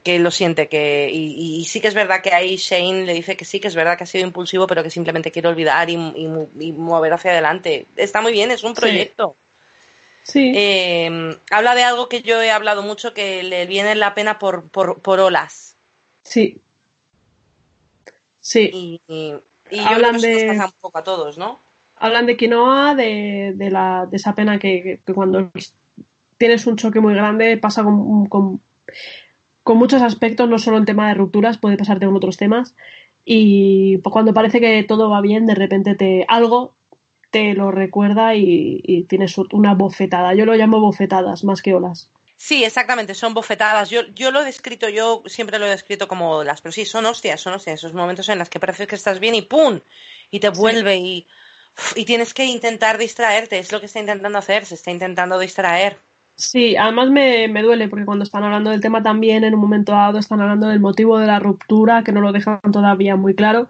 que, 0.04 0.20
lo 0.20 0.32
siente, 0.32 0.68
que, 0.68 1.08
y, 1.14 1.64
sí 1.66 1.82
que 1.82 1.88
es 1.88 1.94
verdad 1.94 2.24
que 2.24 2.34
ahí 2.34 2.56
Shane 2.56 3.06
le 3.06 3.14
dice 3.14 3.38
que 3.38 3.46
sí, 3.46 3.60
que 3.60 3.68
es 3.68 3.76
verdad 3.76 3.96
que 3.96 4.06
ha 4.06 4.08
sido 4.08 4.26
impulsivo, 4.26 4.66
pero 4.66 4.82
que 4.82 4.90
simplemente 4.90 5.30
quiere 5.30 5.50
olvidar 5.50 5.92
y, 5.92 5.98
mover 5.98 7.14
hacia 7.14 7.30
adelante. 7.30 7.86
Está 7.96 8.22
muy 8.22 8.32
bien, 8.32 8.50
es 8.50 8.64
un 8.64 8.74
proyecto. 8.74 9.36
Sí. 10.24 10.52
Eh, 10.56 11.38
habla 11.52 11.76
de 11.76 11.84
algo 11.84 12.10
que 12.10 12.24
yo 12.24 12.42
he 12.42 12.50
hablado 12.50 12.82
mucho, 12.82 13.14
que 13.14 13.44
le 13.44 13.68
viene 13.68 13.94
la 13.94 14.16
pena 14.16 14.40
por, 14.40 14.68
por, 14.70 15.00
por 15.00 15.20
olas. 15.20 15.76
Sí. 16.24 16.60
Sí. 18.44 19.00
Y, 19.08 19.80
hablan 19.80 20.20
de... 20.20 20.52
un 20.52 20.72
poco 20.82 20.98
a 20.98 21.04
todos, 21.04 21.38
¿no? 21.38 21.58
Hablan 21.98 22.26
de 22.26 22.36
quinoa, 22.36 22.94
de, 22.94 23.54
de, 23.56 23.72
la, 23.72 24.06
de 24.06 24.18
esa 24.18 24.36
pena 24.36 24.60
que, 24.60 25.00
cuando 25.16 25.50
tienes 26.38 26.68
un 26.68 26.76
choque 26.76 27.00
muy 27.00 27.14
grande 27.14 27.56
pasa 27.56 27.84
con, 27.84 28.26
con, 28.28 28.60
muchos 29.66 30.02
aspectos, 30.02 30.50
no 30.50 30.60
solo 30.60 30.78
en 30.78 30.86
tema 30.86 31.08
de 31.08 31.14
rupturas, 31.14 31.58
puede 31.58 31.78
pasarte 31.78 32.06
con 32.06 32.18
otros 32.18 32.36
temas. 32.36 32.76
Y 33.24 34.00
cuando 34.00 34.34
parece 34.34 34.60
que 34.60 34.84
todo 34.84 35.10
va 35.10 35.22
bien, 35.22 35.46
de 35.46 35.56
repente 35.56 35.96
te 35.96 36.26
algo 36.28 36.76
te 37.30 37.54
lo 37.54 37.72
recuerda 37.72 38.36
y, 38.36 38.82
y 38.84 39.04
tienes 39.06 39.38
una 39.38 39.74
bofetada. 39.74 40.36
Yo 40.36 40.46
lo 40.46 40.54
llamo 40.54 40.82
bofetadas 40.82 41.44
más 41.46 41.62
que 41.62 41.74
olas. 41.74 42.12
Sí, 42.36 42.64
exactamente, 42.64 43.14
son 43.14 43.34
bofetadas. 43.34 43.90
Yo, 43.90 44.08
yo 44.08 44.32
lo 44.32 44.42
he 44.42 44.46
descrito, 44.46 44.90
yo 44.90 45.24
siempre 45.26 45.60
lo 45.60 45.66
he 45.66 45.70
descrito 45.70 46.08
como 46.08 46.44
las, 46.44 46.62
pero 46.62 46.72
sí, 46.72 46.86
son 46.86 47.06
hostias, 47.06 47.40
son 47.40 47.54
hostias, 47.54 47.80
esos 47.80 47.94
momentos 47.94 48.28
en 48.30 48.40
los 48.40 48.50
que 48.50 48.60
parece 48.60 48.88
que 48.88 48.96
estás 48.96 49.20
bien 49.20 49.36
y 49.36 49.44
¡pum! 49.44 49.80
y 50.32 50.40
te 50.40 50.50
vuelve 50.50 50.98
y 50.98 51.28
y 51.96 52.06
tienes 52.06 52.34
que 52.34 52.46
intentar 52.46 52.98
distraerte, 52.98 53.60
es 53.60 53.72
lo 53.72 53.80
que 53.80 53.88
está 53.88 54.00
intentando 54.00 54.38
hacer, 54.38 54.66
se 54.66 54.76
está 54.76 54.92
intentando 54.92 55.40
distraer. 55.40 55.98
Sí, 56.36 56.76
además 56.76 57.10
me, 57.10 57.48
me, 57.48 57.62
duele 57.62 57.88
porque 57.88 58.06
cuando 58.06 58.24
están 58.24 58.44
hablando 58.44 58.72
del 58.72 58.82
tema 58.82 59.04
también 59.04 59.44
en 59.44 59.54
un 59.54 59.62
momento 59.62 59.92
dado 59.92 60.18
están 60.18 60.42
hablando 60.42 60.68
del 60.68 60.80
motivo 60.80 61.20
de 61.20 61.28
la 61.28 61.40
ruptura, 61.40 62.04
que 62.04 62.12
no 62.12 62.22
lo 62.22 62.32
dejan 62.32 62.60
todavía 62.72 63.16
muy 63.16 63.36
claro, 63.36 63.70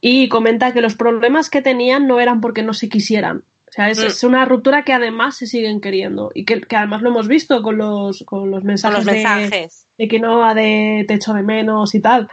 y 0.00 0.28
comenta 0.28 0.72
que 0.72 0.80
los 0.80 0.94
problemas 0.94 1.50
que 1.50 1.62
tenían 1.62 2.06
no 2.06 2.20
eran 2.20 2.40
porque 2.40 2.62
no 2.62 2.72
se 2.72 2.88
quisieran. 2.88 3.42
O 3.68 3.72
sea, 3.72 3.90
es, 3.90 3.98
mm. 3.98 4.06
es 4.06 4.24
una 4.24 4.44
ruptura 4.44 4.82
que 4.84 4.92
además 4.92 5.36
se 5.36 5.46
siguen 5.46 5.80
queriendo 5.80 6.30
y 6.34 6.44
que, 6.44 6.60
que, 6.60 6.76
además 6.76 7.02
lo 7.02 7.10
hemos 7.10 7.28
visto 7.28 7.62
con 7.62 7.76
los, 7.76 8.22
con 8.24 8.50
los 8.50 8.64
mensajes, 8.64 8.96
con 8.96 9.06
los 9.06 9.14
mensajes. 9.14 9.88
De, 9.96 10.04
de, 10.04 10.08
que 10.08 10.20
no 10.20 10.38
va 10.38 10.54
de 10.54 11.04
techo 11.06 11.34
de 11.34 11.42
menos 11.42 11.94
y 11.94 12.00
tal. 12.00 12.28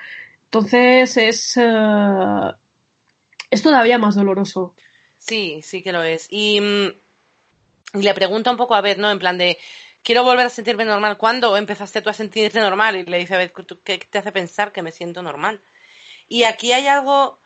Entonces 0.45 1.17
es, 1.17 1.57
uh, 1.57 2.53
es 3.49 3.61
todavía 3.61 3.97
más 3.97 4.15
doloroso. 4.15 4.75
Sí, 5.17 5.59
sí 5.63 5.81
que 5.81 5.91
lo 5.91 6.03
es. 6.03 6.27
Y, 6.29 6.61
y, 7.93 8.01
le 8.01 8.13
pregunta 8.13 8.51
un 8.51 8.57
poco 8.57 8.75
a 8.75 8.81
ver, 8.81 8.97
¿no? 8.97 9.11
En 9.11 9.19
plan 9.19 9.37
de, 9.37 9.57
quiero 10.03 10.23
volver 10.23 10.45
a 10.45 10.49
sentirme 10.49 10.85
normal. 10.85 11.17
¿Cuándo 11.17 11.57
empezaste 11.57 12.01
tú 12.01 12.09
a 12.09 12.13
sentirte 12.13 12.59
normal? 12.59 12.95
Y 12.95 13.03
le 13.03 13.17
dice 13.17 13.35
a 13.35 13.39
ver, 13.39 13.51
¿qué 13.83 13.97
te 13.97 14.19
hace 14.19 14.31
pensar 14.31 14.71
que 14.71 14.83
me 14.83 14.91
siento 14.91 15.21
normal? 15.21 15.61
Y 16.29 16.43
aquí 16.43 16.71
hay 16.71 16.87
algo 16.87 17.37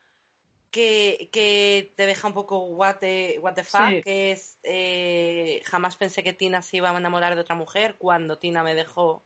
que, 0.70 1.28
que 1.32 1.92
te 1.96 2.06
deja 2.06 2.28
un 2.28 2.34
poco 2.34 2.60
what 2.60 2.96
the, 2.96 3.38
what 3.40 3.54
the 3.54 3.64
fuck, 3.64 3.88
sí. 3.88 4.02
que 4.02 4.32
es, 4.32 4.58
eh, 4.62 5.62
jamás 5.64 5.96
pensé 5.96 6.22
que 6.22 6.32
Tina 6.32 6.62
se 6.62 6.78
iba 6.78 6.90
a 6.90 6.96
enamorar 6.96 7.34
de 7.34 7.40
otra 7.40 7.56
mujer 7.56 7.96
cuando 7.96 8.38
Tina 8.38 8.62
me 8.62 8.74
dejó. 8.74 9.22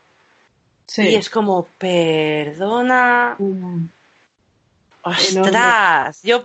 Sí. 0.86 1.08
Y 1.08 1.14
es 1.14 1.30
como, 1.30 1.66
perdona. 1.78 3.36
Mm. 3.38 3.88
Ostras, 5.02 6.22
yo, 6.22 6.44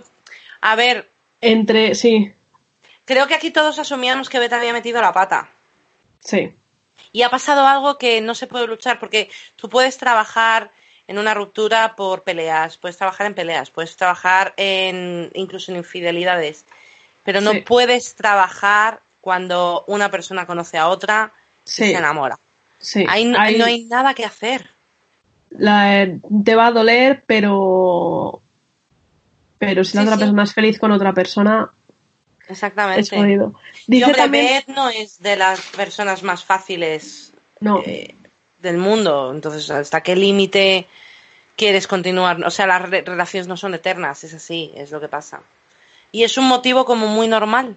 a 0.60 0.76
ver, 0.76 1.08
entre, 1.40 1.94
sí. 1.94 2.32
Creo 3.06 3.26
que 3.26 3.34
aquí 3.34 3.50
todos 3.50 3.78
asumíamos 3.78 4.28
que 4.28 4.38
Beth 4.38 4.52
había 4.52 4.72
metido 4.72 5.00
la 5.00 5.12
pata. 5.12 5.50
Sí. 6.20 6.54
Y 7.12 7.22
ha 7.22 7.30
pasado 7.30 7.66
algo 7.66 7.96
que 7.98 8.20
no 8.20 8.34
se 8.34 8.46
puede 8.46 8.66
luchar 8.66 9.00
porque 9.00 9.30
tú 9.56 9.68
puedes 9.68 9.96
trabajar 9.96 10.70
en 11.10 11.18
una 11.18 11.34
ruptura 11.34 11.96
por 11.96 12.22
peleas, 12.22 12.76
puedes 12.76 12.96
trabajar 12.96 13.26
en 13.26 13.34
peleas, 13.34 13.68
puedes 13.68 13.96
trabajar 13.96 14.54
en 14.56 15.28
incluso 15.34 15.72
en 15.72 15.78
infidelidades, 15.78 16.64
pero 17.24 17.40
no 17.40 17.50
sí. 17.50 17.62
puedes 17.62 18.14
trabajar 18.14 19.00
cuando 19.20 19.82
una 19.88 20.08
persona 20.08 20.46
conoce 20.46 20.78
a 20.78 20.86
otra 20.86 21.32
sí. 21.64 21.86
y 21.86 21.88
se 21.88 21.96
enamora. 21.96 22.38
Sí. 22.78 23.04
Ahí 23.08 23.24
no 23.24 23.40
hay... 23.40 23.58
no 23.58 23.64
hay 23.64 23.86
nada 23.86 24.14
que 24.14 24.24
hacer. 24.24 24.70
La, 25.50 26.06
te 26.44 26.54
va 26.54 26.68
a 26.68 26.70
doler, 26.70 27.24
pero 27.26 28.40
pero 29.58 29.82
si 29.82 29.96
la 29.96 30.04
otra 30.04 30.16
persona 30.16 30.44
es 30.44 30.54
feliz 30.54 30.78
con 30.78 30.92
otra 30.92 31.12
persona, 31.12 31.72
Exactamente. 32.46 33.00
es 33.00 33.10
jodido. 33.10 33.54
Dice 33.88 33.98
y 33.98 34.02
hombre, 34.04 34.22
también... 34.22 34.62
No 34.68 34.88
es 34.88 35.20
de 35.20 35.34
las 35.34 35.60
personas 35.72 36.22
más 36.22 36.44
fáciles 36.44 37.32
no. 37.58 37.82
eh, 37.84 38.14
del 38.60 38.78
mundo. 38.78 39.32
Entonces, 39.34 39.70
¿hasta 39.70 40.02
qué 40.02 40.16
límite 40.16 40.86
quieres 41.56 41.86
continuar? 41.86 42.44
O 42.44 42.50
sea, 42.50 42.66
las 42.66 42.88
re 42.88 43.02
relaciones 43.02 43.48
no 43.48 43.56
son 43.56 43.74
eternas, 43.74 44.24
es 44.24 44.34
así, 44.34 44.72
es 44.74 44.90
lo 44.90 45.00
que 45.00 45.08
pasa. 45.08 45.42
Y 46.12 46.24
es 46.24 46.36
un 46.38 46.46
motivo 46.46 46.84
como 46.84 47.06
muy 47.06 47.28
normal. 47.28 47.76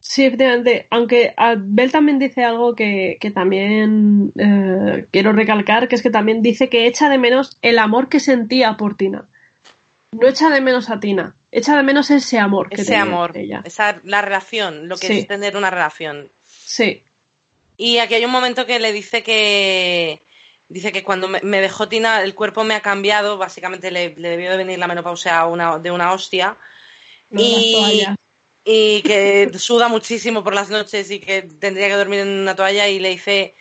Sí, 0.00 0.24
efectivamente. 0.24 0.86
Aunque 0.90 1.34
Bell 1.58 1.90
también 1.90 2.18
dice 2.18 2.44
algo 2.44 2.74
que, 2.74 3.18
que 3.20 3.30
también 3.30 4.32
eh, 4.36 5.06
quiero 5.10 5.32
recalcar, 5.32 5.88
que 5.88 5.96
es 5.96 6.02
que 6.02 6.10
también 6.10 6.42
dice 6.42 6.68
que 6.68 6.86
echa 6.86 7.08
de 7.08 7.18
menos 7.18 7.56
el 7.62 7.78
amor 7.78 8.08
que 8.08 8.20
sentía 8.20 8.76
por 8.76 8.96
Tina 8.96 9.28
no 10.20 10.28
echa 10.28 10.50
de 10.50 10.60
menos 10.60 10.90
a 10.90 11.00
Tina, 11.00 11.36
echa 11.50 11.76
de 11.76 11.82
menos 11.82 12.10
ese 12.10 12.38
amor 12.38 12.68
que 12.68 12.80
ese 12.82 12.96
amor, 12.96 13.36
ella. 13.36 13.62
Esa, 13.64 14.00
la 14.04 14.22
relación, 14.22 14.88
lo 14.88 14.96
que 14.96 15.06
sí. 15.06 15.18
es 15.20 15.26
tener 15.26 15.56
una 15.56 15.70
relación. 15.70 16.30
Sí. 16.46 17.02
Y 17.76 17.98
aquí 17.98 18.14
hay 18.14 18.24
un 18.24 18.30
momento 18.30 18.66
que 18.66 18.78
le 18.78 18.92
dice 18.92 19.22
que 19.22 20.20
dice 20.68 20.92
que 20.92 21.04
cuando 21.04 21.28
me, 21.28 21.60
dejó 21.60 21.88
Tina 21.88 22.22
el 22.22 22.34
cuerpo 22.34 22.64
me 22.64 22.74
ha 22.74 22.80
cambiado, 22.80 23.38
básicamente 23.38 23.90
le, 23.90 24.14
le 24.16 24.30
debió 24.30 24.50
de 24.50 24.56
venir 24.56 24.78
la 24.78 24.88
menopausia 24.88 25.44
una, 25.46 25.78
de 25.78 25.90
una 25.90 26.12
hostia. 26.12 26.56
Y, 27.30 28.04
y 28.64 29.02
que 29.02 29.50
suda 29.58 29.88
muchísimo 29.88 30.42
por 30.42 30.54
las 30.54 30.70
noches 30.70 31.10
y 31.10 31.20
que 31.20 31.42
tendría 31.42 31.88
que 31.88 31.94
dormir 31.94 32.20
en 32.20 32.28
una 32.28 32.56
toalla 32.56 32.88
y 32.88 32.98
le 32.98 33.10
dice 33.10 33.54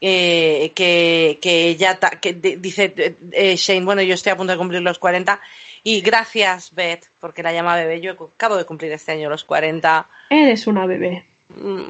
eh, 0.00 0.72
que, 0.74 1.38
que 1.40 1.76
ya 1.76 1.98
que 1.98 2.32
dice 2.32 3.16
eh, 3.32 3.56
Shane, 3.56 3.84
bueno, 3.84 4.02
yo 4.02 4.14
estoy 4.14 4.32
a 4.32 4.36
punto 4.36 4.52
de 4.52 4.58
cumplir 4.58 4.80
los 4.82 4.98
40 4.98 5.40
y 5.84 6.00
gracias, 6.00 6.74
Beth, 6.74 7.10
porque 7.20 7.42
la 7.42 7.52
llama 7.52 7.76
bebé. 7.76 8.00
Yo 8.00 8.12
acabo 8.12 8.56
de 8.56 8.64
cumplir 8.64 8.90
este 8.92 9.12
año 9.12 9.30
los 9.30 9.44
40. 9.44 10.08
Eres 10.30 10.66
una 10.66 10.84
bebé. 10.84 11.26
Mm, 11.48 11.82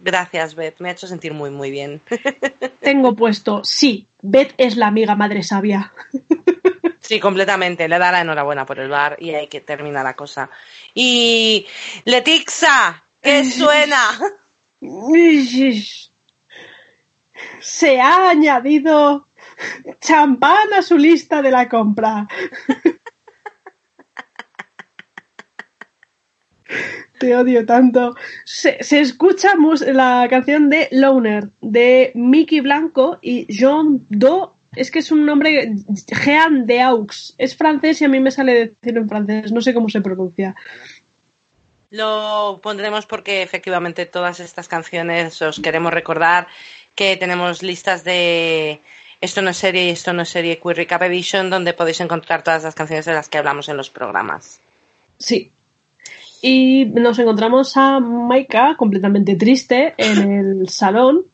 gracias, 0.00 0.54
Beth. 0.54 0.80
Me 0.80 0.88
ha 0.88 0.92
hecho 0.92 1.06
sentir 1.06 1.32
muy, 1.32 1.50
muy 1.50 1.70
bien. 1.70 2.00
Tengo 2.80 3.14
puesto, 3.16 3.62
sí, 3.64 4.08
Beth 4.22 4.54
es 4.58 4.76
la 4.76 4.88
amiga 4.88 5.14
madre 5.14 5.42
sabia. 5.42 5.92
Sí, 7.00 7.18
completamente. 7.18 7.88
Le 7.88 7.98
da 7.98 8.12
la 8.12 8.20
enhorabuena 8.20 8.64
por 8.64 8.78
el 8.78 8.88
bar 8.88 9.16
y 9.18 9.34
hay 9.34 9.48
que 9.48 9.60
terminar 9.60 10.04
la 10.04 10.14
cosa. 10.14 10.48
Y 10.94 11.66
Letixa, 12.04 13.02
¿qué 13.20 13.44
suena? 13.50 14.00
Se 17.60 18.00
ha 18.00 18.30
añadido 18.30 19.26
champán 20.00 20.72
a 20.72 20.82
su 20.82 20.96
lista 20.96 21.42
de 21.42 21.50
la 21.50 21.68
compra. 21.68 22.28
Te 27.20 27.36
odio 27.36 27.66
tanto. 27.66 28.16
Se, 28.46 28.82
se, 28.82 28.98
escucha 28.98 29.52
la 29.92 30.26
canción 30.30 30.70
de 30.70 30.88
Loner 30.90 31.50
de 31.60 32.12
Mickey 32.14 32.60
Blanco 32.60 33.18
y 33.20 33.44
Jean 33.52 34.06
Do. 34.08 34.56
Es 34.74 34.90
que 34.90 35.00
es 35.00 35.12
un 35.12 35.26
nombre 35.26 35.76
Jean 36.24 36.64
de 36.64 36.80
Aux. 36.80 37.34
Es 37.36 37.54
francés 37.54 38.00
y 38.00 38.06
a 38.06 38.08
mí 38.08 38.20
me 38.20 38.30
sale 38.30 38.72
decirlo 38.80 39.02
en 39.02 39.08
francés. 39.10 39.52
No 39.52 39.60
sé 39.60 39.74
cómo 39.74 39.90
se 39.90 40.00
pronuncia. 40.00 40.56
Lo 41.90 42.58
pondremos 42.62 43.04
porque 43.04 43.42
efectivamente 43.42 44.06
todas 44.06 44.40
estas 44.40 44.66
canciones 44.66 45.42
os 45.42 45.60
queremos 45.60 45.92
recordar 45.92 46.46
que 46.94 47.18
tenemos 47.18 47.62
listas 47.62 48.02
de 48.02 48.80
esto 49.20 49.42
no 49.42 49.50
es 49.50 49.58
serie 49.58 49.88
y 49.88 49.90
esto 49.90 50.14
no 50.14 50.22
es 50.22 50.30
serie 50.30 50.58
Queer 50.58 50.78
Recap 50.78 51.02
Edition 51.02 51.50
donde 51.50 51.74
podéis 51.74 52.00
encontrar 52.00 52.42
todas 52.42 52.64
las 52.64 52.74
canciones 52.74 53.04
de 53.04 53.12
las 53.12 53.28
que 53.28 53.36
hablamos 53.36 53.68
en 53.68 53.76
los 53.76 53.90
programas. 53.90 54.62
Sí, 55.18 55.52
y 56.42 56.86
nos 56.86 57.18
encontramos 57.18 57.76
a 57.76 58.00
Maika 58.00 58.76
completamente 58.76 59.36
triste 59.36 59.94
en 59.96 60.32
el 60.62 60.68
salón 60.68 61.26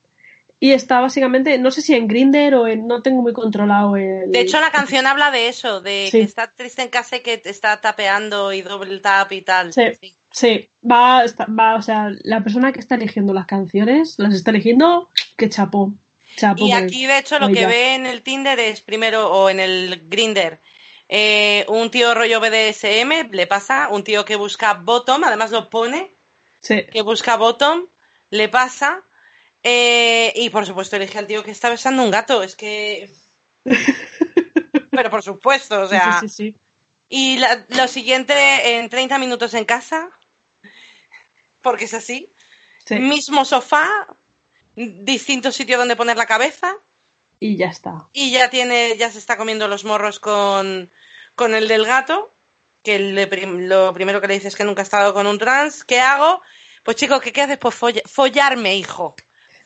y 0.59 0.72
está 0.72 1.00
básicamente, 1.00 1.59
no 1.59 1.70
sé 1.70 1.82
si 1.82 1.94
en 1.94 2.09
Grinder 2.09 2.54
o 2.54 2.66
en, 2.66 2.86
no 2.86 3.02
tengo 3.02 3.20
muy 3.20 3.34
controlado 3.34 3.96
el... 3.96 4.32
De 4.32 4.40
hecho 4.40 4.59
la 4.59 4.70
canción 4.72 5.07
habla 5.07 5.30
de 5.30 5.48
eso, 5.48 5.80
de 5.80 6.09
sí. 6.11 6.18
que 6.18 6.24
está 6.24 6.50
triste 6.50 6.82
en 6.82 6.88
casa 6.88 7.16
y 7.16 7.20
que 7.20 7.40
está 7.44 7.80
tapeando 7.80 8.52
y 8.52 8.62
doble 8.62 8.98
tap 9.00 9.30
y 9.32 9.42
tal. 9.42 9.72
Sí, 9.72 9.82
sí, 10.00 10.16
sí. 10.30 10.70
Va, 10.90 11.24
está, 11.24 11.46
va, 11.46 11.76
o 11.76 11.82
sea, 11.82 12.11
la 12.22 12.42
persona 12.42 12.72
que 12.72 12.80
está 12.80 12.94
eligiendo 12.94 13.34
las 13.34 13.46
canciones, 13.46 14.18
las 14.18 14.34
está 14.34 14.50
eligiendo, 14.50 15.11
que 15.36 15.50
chapó. 15.50 15.94
chapó 16.36 16.66
y 16.66 16.72
aquí 16.72 17.07
de 17.07 17.18
hecho 17.18 17.38
lo 17.38 17.48
que 17.48 17.66
ve 17.66 17.94
en 17.94 18.07
el 18.07 18.22
Tinder 18.22 18.59
es 18.59 18.80
primero, 18.80 19.30
o 19.30 19.50
en 19.50 19.61
el 19.61 20.04
Grinder, 20.09 20.59
eh, 21.09 21.64
un 21.68 21.90
tío 21.90 22.14
rollo 22.14 22.40
BDSM 22.40 23.30
le 23.30 23.46
pasa, 23.46 23.88
un 23.88 24.04
tío 24.04 24.24
que 24.24 24.36
busca 24.36 24.74
bottom, 24.74 25.24
además 25.24 25.50
lo 25.50 25.70
pone, 25.70 26.11
sí. 26.61 26.84
que 26.84 27.02
busca 27.02 27.36
bottom, 27.36 27.86
le 28.30 28.48
pasa, 28.48 29.02
eh, 29.62 30.32
y 30.34 30.50
por 30.50 30.66
supuesto 30.66 30.96
elige 30.96 31.18
al 31.18 31.26
tío 31.26 31.44
que 31.44 31.50
está 31.50 31.70
besando 31.70 32.02
un 32.02 32.11
gato, 32.11 32.42
es 32.42 32.57
que... 32.57 33.11
Pero 34.90 35.11
por 35.11 35.22
supuesto, 35.22 35.82
o 35.82 35.88
sea... 35.88 36.22
Sí, 36.28 36.57
y 37.09 37.38
la, 37.38 37.64
lo 37.68 37.86
siguiente, 37.86 38.78
en 38.78 38.88
30 38.88 39.18
minutos 39.18 39.54
en 39.54 39.64
casa, 39.64 40.11
porque 41.62 41.84
es 41.84 41.94
así, 41.94 42.28
mismo 42.90 43.44
sofá, 43.44 44.09
distinto 44.74 45.52
sitio 45.52 45.78
donde 45.78 45.96
poner 45.96 46.16
la 46.16 46.26
cabeza, 46.26 46.76
y 47.41 47.57
ya 47.57 47.68
está. 47.68 48.09
Y 48.12 48.30
ya 48.30 48.51
tiene, 48.51 48.97
ya 48.97 49.11
se 49.11 49.18
está 49.18 49.37
comiendo 49.37 49.68
los 49.68 49.84
morros 49.84 50.20
con, 50.20 50.91
con 51.34 51.55
el 51.55 51.68
del 51.68 51.84
gato, 51.84 52.30
que 52.82 52.99
le, 52.99 53.26
lo 53.47 53.93
primero 53.93 54.20
que 54.20 54.28
le 54.28 54.34
dice 54.34 54.49
es 54.49 54.57
que 54.57 54.64
nunca 54.64 54.82
ha 54.82 54.84
estado 54.84 55.12
con 55.12 55.26
un 55.26 55.39
trans. 55.39 55.84
¿Qué 55.84 56.01
hago? 56.01 56.41
Pues 56.82 56.97
chico, 56.97 57.20
¿qué, 57.20 57.32
qué 57.32 57.43
haces? 57.43 57.59
Pues 57.59 57.74
foll 57.74 58.01
follarme, 58.07 58.76
hijo. 58.76 59.14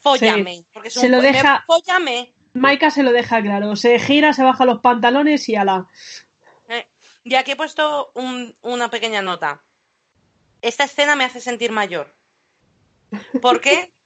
Fóllame. 0.01 0.57
Sí. 0.57 0.67
Porque 0.73 0.89
es 0.89 0.95
se 0.95 1.07
un 1.07 1.13
lo 1.13 1.21
deja. 1.21 1.63
Fóllame. 1.67 2.35
Maika 2.55 2.91
se 2.91 3.03
lo 3.03 3.13
deja 3.13 3.43
claro. 3.43 3.77
Se 3.77 3.99
gira, 3.99 4.33
se 4.33 4.43
baja 4.43 4.65
los 4.65 4.81
pantalones 4.81 5.49
y 5.49 5.57
ala. 5.57 5.87
Eh, 6.69 6.89
y 7.25 7.35
aquí 7.35 7.53
he 7.53 7.57
puesto 7.57 8.11
un, 8.15 8.57
una 8.63 8.91
pequeña 8.91 9.23
nota. 9.23 9.61
Esta 10.63 10.85
escena 10.85 11.15
me 11.15 11.25
hace 11.25 11.41
sentir 11.41 11.71
mayor. 11.73 12.15
¿Por 13.41 13.61
qué? 13.61 13.93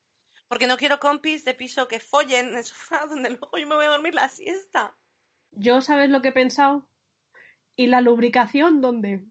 porque 0.48 0.66
no 0.66 0.76
quiero 0.76 1.00
compis 1.00 1.44
de 1.44 1.54
piso 1.54 1.88
que 1.88 2.00
follen 2.00 2.48
en 2.48 2.56
el 2.56 2.64
sofá 2.64 3.06
donde 3.08 3.30
luego 3.30 3.56
yo 3.58 3.66
me 3.66 3.74
voy 3.76 3.86
a 3.86 3.90
dormir 3.90 4.14
la 4.14 4.28
siesta. 4.28 4.94
Yo, 5.50 5.80
¿sabes 5.80 6.10
lo 6.10 6.20
que 6.22 6.28
he 6.28 6.32
pensado? 6.32 6.88
¿Y 7.76 7.86
la 7.86 8.00
lubricación 8.00 8.80
dónde? 8.80 9.24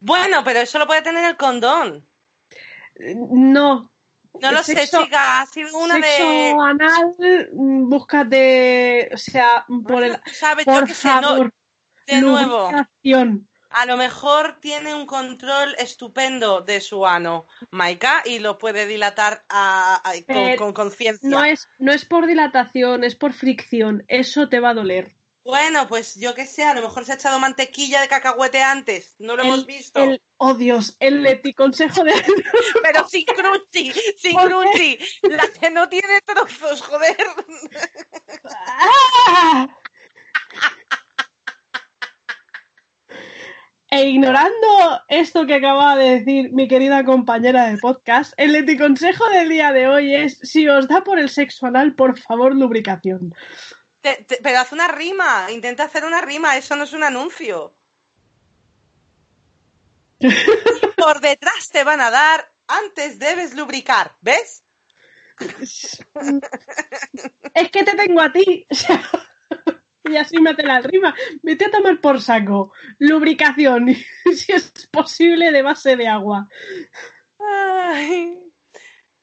Bueno, 0.00 0.42
pero 0.44 0.60
eso 0.60 0.78
lo 0.78 0.86
puede 0.86 1.02
tener 1.02 1.24
el 1.24 1.36
condón. 1.36 2.06
No. 2.98 3.90
No 4.40 4.52
lo 4.52 4.62
sé, 4.62 4.86
chica. 4.86 5.40
Ha 5.40 5.46
sido 5.46 5.76
una 5.76 5.94
sexo 5.94 6.22
de. 6.28 6.50
anal, 6.60 7.16
mm, 7.52 7.88
búscate. 7.88 9.10
O 9.12 9.16
sea, 9.16 9.64
por 9.86 10.04
el. 10.04 10.20
¿Sabes? 10.32 10.64
Yo 10.66 10.72
Por 10.72 10.86
qué 10.86 10.94
sé, 10.94 11.08
no- 11.08 11.22
favor. 11.28 11.54
de 12.06 12.20
nuevo. 12.20 12.70
lubricación. 12.70 13.47
A 13.70 13.86
lo 13.86 13.96
mejor 13.96 14.58
tiene 14.60 14.94
un 14.94 15.06
control 15.06 15.74
estupendo 15.78 16.60
de 16.62 16.80
su 16.80 17.06
ano, 17.06 17.46
Maika, 17.70 18.22
y 18.24 18.38
lo 18.38 18.56
puede 18.58 18.86
dilatar 18.86 19.44
a- 19.48 20.00
a- 20.02 20.12
con- 20.26 20.56
con 20.56 20.72
conciencia. 20.72 21.28
No 21.28 21.44
es, 21.44 21.68
no 21.78 21.92
es 21.92 22.04
por 22.04 22.26
dilatación, 22.26 23.04
es 23.04 23.14
por 23.14 23.32
fricción. 23.32 24.04
Eso 24.08 24.48
te 24.48 24.60
va 24.60 24.70
a 24.70 24.74
doler. 24.74 25.14
Bueno, 25.44 25.88
pues 25.88 26.16
yo 26.16 26.34
qué 26.34 26.44
sé, 26.46 26.62
a 26.64 26.74
lo 26.74 26.82
mejor 26.82 27.06
se 27.06 27.12
ha 27.12 27.14
echado 27.14 27.38
mantequilla 27.38 28.02
de 28.02 28.08
cacahuete 28.08 28.62
antes, 28.62 29.14
no 29.18 29.34
lo 29.36 29.42
hemos 29.44 29.64
visto. 29.66 29.98
el- 30.02 30.20
oh 30.36 30.52
Dios, 30.54 30.96
el 31.00 31.22
Leti 31.22 31.54
consejo 31.54 32.04
de. 32.04 32.12
Pero 32.82 33.08
sin 33.08 33.24
crunchy, 33.24 33.92
sin 34.18 34.36
crunchy. 34.36 34.98
La 35.22 35.46
que 35.48 35.70
no 35.70 35.88
tiene 35.88 36.20
trozos, 36.22 36.82
joder. 36.82 37.16
¡Ah! 39.28 39.68
E 43.90 44.02
ignorando 44.08 45.02
esto 45.08 45.46
que 45.46 45.54
acaba 45.54 45.96
de 45.96 46.20
decir 46.20 46.52
mi 46.52 46.68
querida 46.68 47.04
compañera 47.04 47.68
de 47.68 47.78
podcast, 47.78 48.34
el 48.36 48.54
eticonsejo 48.54 49.26
del 49.30 49.48
día 49.48 49.72
de 49.72 49.88
hoy 49.88 50.14
es: 50.14 50.38
si 50.42 50.68
os 50.68 50.88
da 50.88 51.02
por 51.02 51.18
el 51.18 51.30
sexo 51.30 51.66
anal, 51.66 51.94
por 51.94 52.18
favor, 52.18 52.54
lubricación. 52.54 53.34
Te- 54.02 54.24
te- 54.24 54.38
pero 54.42 54.58
haz 54.60 54.72
una 54.72 54.88
rima, 54.88 55.46
intenta 55.50 55.84
hacer 55.84 56.04
una 56.04 56.20
rima, 56.20 56.56
eso 56.56 56.76
no 56.76 56.84
es 56.84 56.92
un 56.92 57.02
anuncio. 57.02 57.74
Por 60.96 61.20
detrás 61.20 61.68
te 61.70 61.84
van 61.84 62.00
a 62.00 62.10
dar, 62.10 62.52
antes 62.66 63.18
debes 63.18 63.54
lubricar, 63.54 64.16
¿ves? 64.20 64.64
Es 67.54 67.70
que 67.70 67.84
te 67.84 67.94
tengo 67.96 68.20
a 68.20 68.32
ti. 68.32 68.66
Y 70.08 70.16
así 70.16 70.40
mete 70.40 70.62
la 70.64 70.80
rima. 70.80 71.14
Vete 71.42 71.66
a 71.66 71.70
tomar 71.70 72.00
por 72.00 72.20
saco. 72.20 72.72
Lubricación, 72.98 73.94
si 74.34 74.52
es 74.52 74.72
posible, 74.90 75.52
de 75.52 75.62
base 75.62 75.96
de 75.96 76.08
agua. 76.08 76.48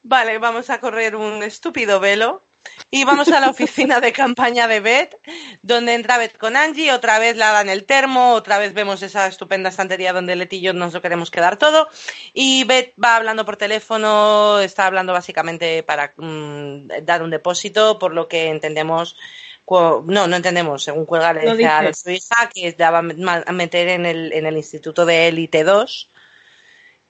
Vale, 0.02 0.38
vamos 0.38 0.70
a 0.70 0.80
correr 0.80 1.16
un 1.16 1.42
estúpido 1.42 2.00
velo 2.00 2.42
y 2.90 3.04
vamos 3.04 3.28
a 3.28 3.40
la 3.40 3.50
oficina 3.50 4.00
de 4.00 4.12
campaña 4.12 4.68
de 4.68 4.80
Beth, 4.80 5.18
donde 5.62 5.94
entra 5.94 6.18
Beth 6.18 6.36
con 6.36 6.56
Angie, 6.56 6.92
otra 6.92 7.18
vez 7.18 7.36
la 7.36 7.52
dan 7.52 7.68
el 7.68 7.84
termo, 7.84 8.32
otra 8.32 8.58
vez 8.58 8.74
vemos 8.74 9.02
esa 9.02 9.26
estupenda 9.26 9.70
estantería 9.70 10.12
donde 10.12 10.36
Leti 10.36 10.56
y 10.56 10.60
yo 10.60 10.72
nos 10.72 10.92
lo 10.92 11.02
queremos 11.02 11.30
quedar 11.30 11.56
todo, 11.56 11.88
y 12.32 12.64
Beth 12.64 12.92
va 13.02 13.16
hablando 13.16 13.44
por 13.44 13.56
teléfono, 13.56 14.60
está 14.60 14.86
hablando 14.86 15.12
básicamente 15.12 15.82
para 15.82 16.12
mm, 16.16 16.88
dar 17.02 17.22
un 17.22 17.30
depósito, 17.30 17.98
por 17.98 18.14
lo 18.14 18.28
que 18.28 18.48
entendemos, 18.48 19.16
no, 19.68 20.26
no 20.26 20.36
entendemos, 20.36 20.82
según 20.84 21.06
cuelga 21.06 21.32
le 21.32 21.40
dice 21.56 21.66
a 21.66 21.92
su 21.92 22.10
hija 22.10 22.48
que 22.54 22.74
la 22.78 22.90
va 22.90 22.98
a 22.98 23.52
meter 23.52 23.88
en 23.88 24.06
el, 24.06 24.32
en 24.32 24.46
el 24.46 24.56
instituto 24.56 25.04
de 25.04 25.28
élite 25.28 25.64
2, 25.64 26.08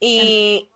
y... 0.01 0.69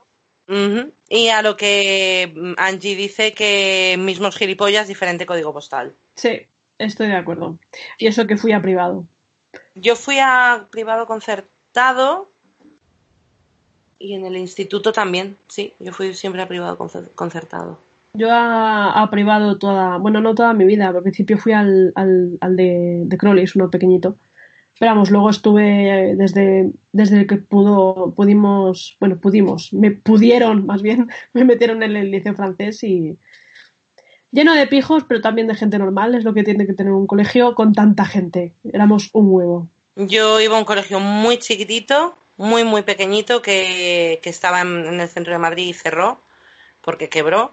Y 1.09 1.29
a 1.29 1.43
lo 1.43 1.57
que 1.57 2.55
Angie 2.57 2.97
dice 2.97 3.33
que 3.33 3.95
mismos 3.97 4.37
gilipollas, 4.37 4.89
diferente 4.89 5.25
código 5.25 5.53
postal. 5.53 5.93
Sí, 6.17 6.49
estoy 6.77 7.07
de 7.07 7.15
acuerdo. 7.15 7.61
Y 7.99 8.09
eso 8.09 8.27
que 8.27 8.37
fui 8.37 8.51
a 8.51 8.61
privado. 8.61 9.07
Yo 9.77 9.95
fui 9.95 10.19
a 10.19 10.67
privado 10.71 11.07
concertado 11.07 12.29
y 14.01 14.15
en 14.15 14.27
el 14.27 14.37
instituto 14.37 14.91
también, 14.91 15.37
sí, 15.47 15.75
yo 15.79 15.93
fui 15.93 16.15
siempre 16.15 16.43
a 16.43 16.49
privado 16.49 16.77
concer- 16.77 17.13
concertado. 17.15 17.79
Yo 18.13 18.29
a, 18.31 19.09
privado 19.11 19.59
toda, 19.59 19.99
bueno, 19.99 20.21
no 20.21 20.35
toda 20.35 20.53
mi 20.53 20.65
vida, 20.65 20.89
al 20.89 21.03
principio 21.03 21.39
fui 21.39 21.53
al, 21.53 21.93
al, 21.95 22.57
de, 22.57 23.03
de 23.05 23.19
Crowley, 23.19 23.45
es 23.45 23.55
uno 23.55 23.71
pequeñito. 23.71 24.17
Pero 24.79 24.93
vamos, 24.93 25.11
luego 25.11 25.31
estuve 25.31 26.15
desde, 26.17 26.71
desde 26.93 27.27
que 27.27 27.37
pudo, 27.37 28.15
pudimos, 28.17 28.97
bueno, 28.99 29.19
pudimos, 29.19 29.73
me 29.75 29.91
pudieron 29.91 30.65
más 30.67 30.81
bien, 30.83 31.11
me 31.35 31.45
metieron 31.45 31.83
en 31.83 31.97
el 31.97 32.11
liceo 32.11 32.35
francés 32.35 32.83
y 32.83 33.19
lleno 34.33 34.55
de 34.55 34.67
pijos, 34.67 35.05
pero 35.07 35.21
también 35.21 35.47
de 35.47 35.55
gente 35.55 35.79
normal, 35.79 36.15
es 36.15 36.25
lo 36.25 36.35
que 36.35 36.45
tiene 36.45 36.67
que 36.67 36.73
tener 36.73 36.93
un 36.93 37.07
colegio 37.07 37.55
con 37.55 37.75
tanta 37.75 38.07
gente. 38.07 38.55
Éramos 38.73 39.11
un 39.13 39.31
huevo. 39.31 39.71
Yo 39.97 40.41
iba 40.41 40.57
a 40.57 40.61
un 40.61 40.65
colegio 40.65 40.99
muy 40.99 41.39
chiquitito, 41.39 42.15
muy, 42.39 42.65
muy 42.65 42.83
pequeñito, 42.83 43.43
que, 43.43 44.19
que 44.23 44.31
estaba 44.31 44.63
en 44.63 44.99
el 44.99 45.09
centro 45.09 45.33
de 45.33 45.39
Madrid 45.39 45.69
y 45.69 45.75
cerró, 45.75 46.19
porque 46.81 47.09
quebró. 47.09 47.53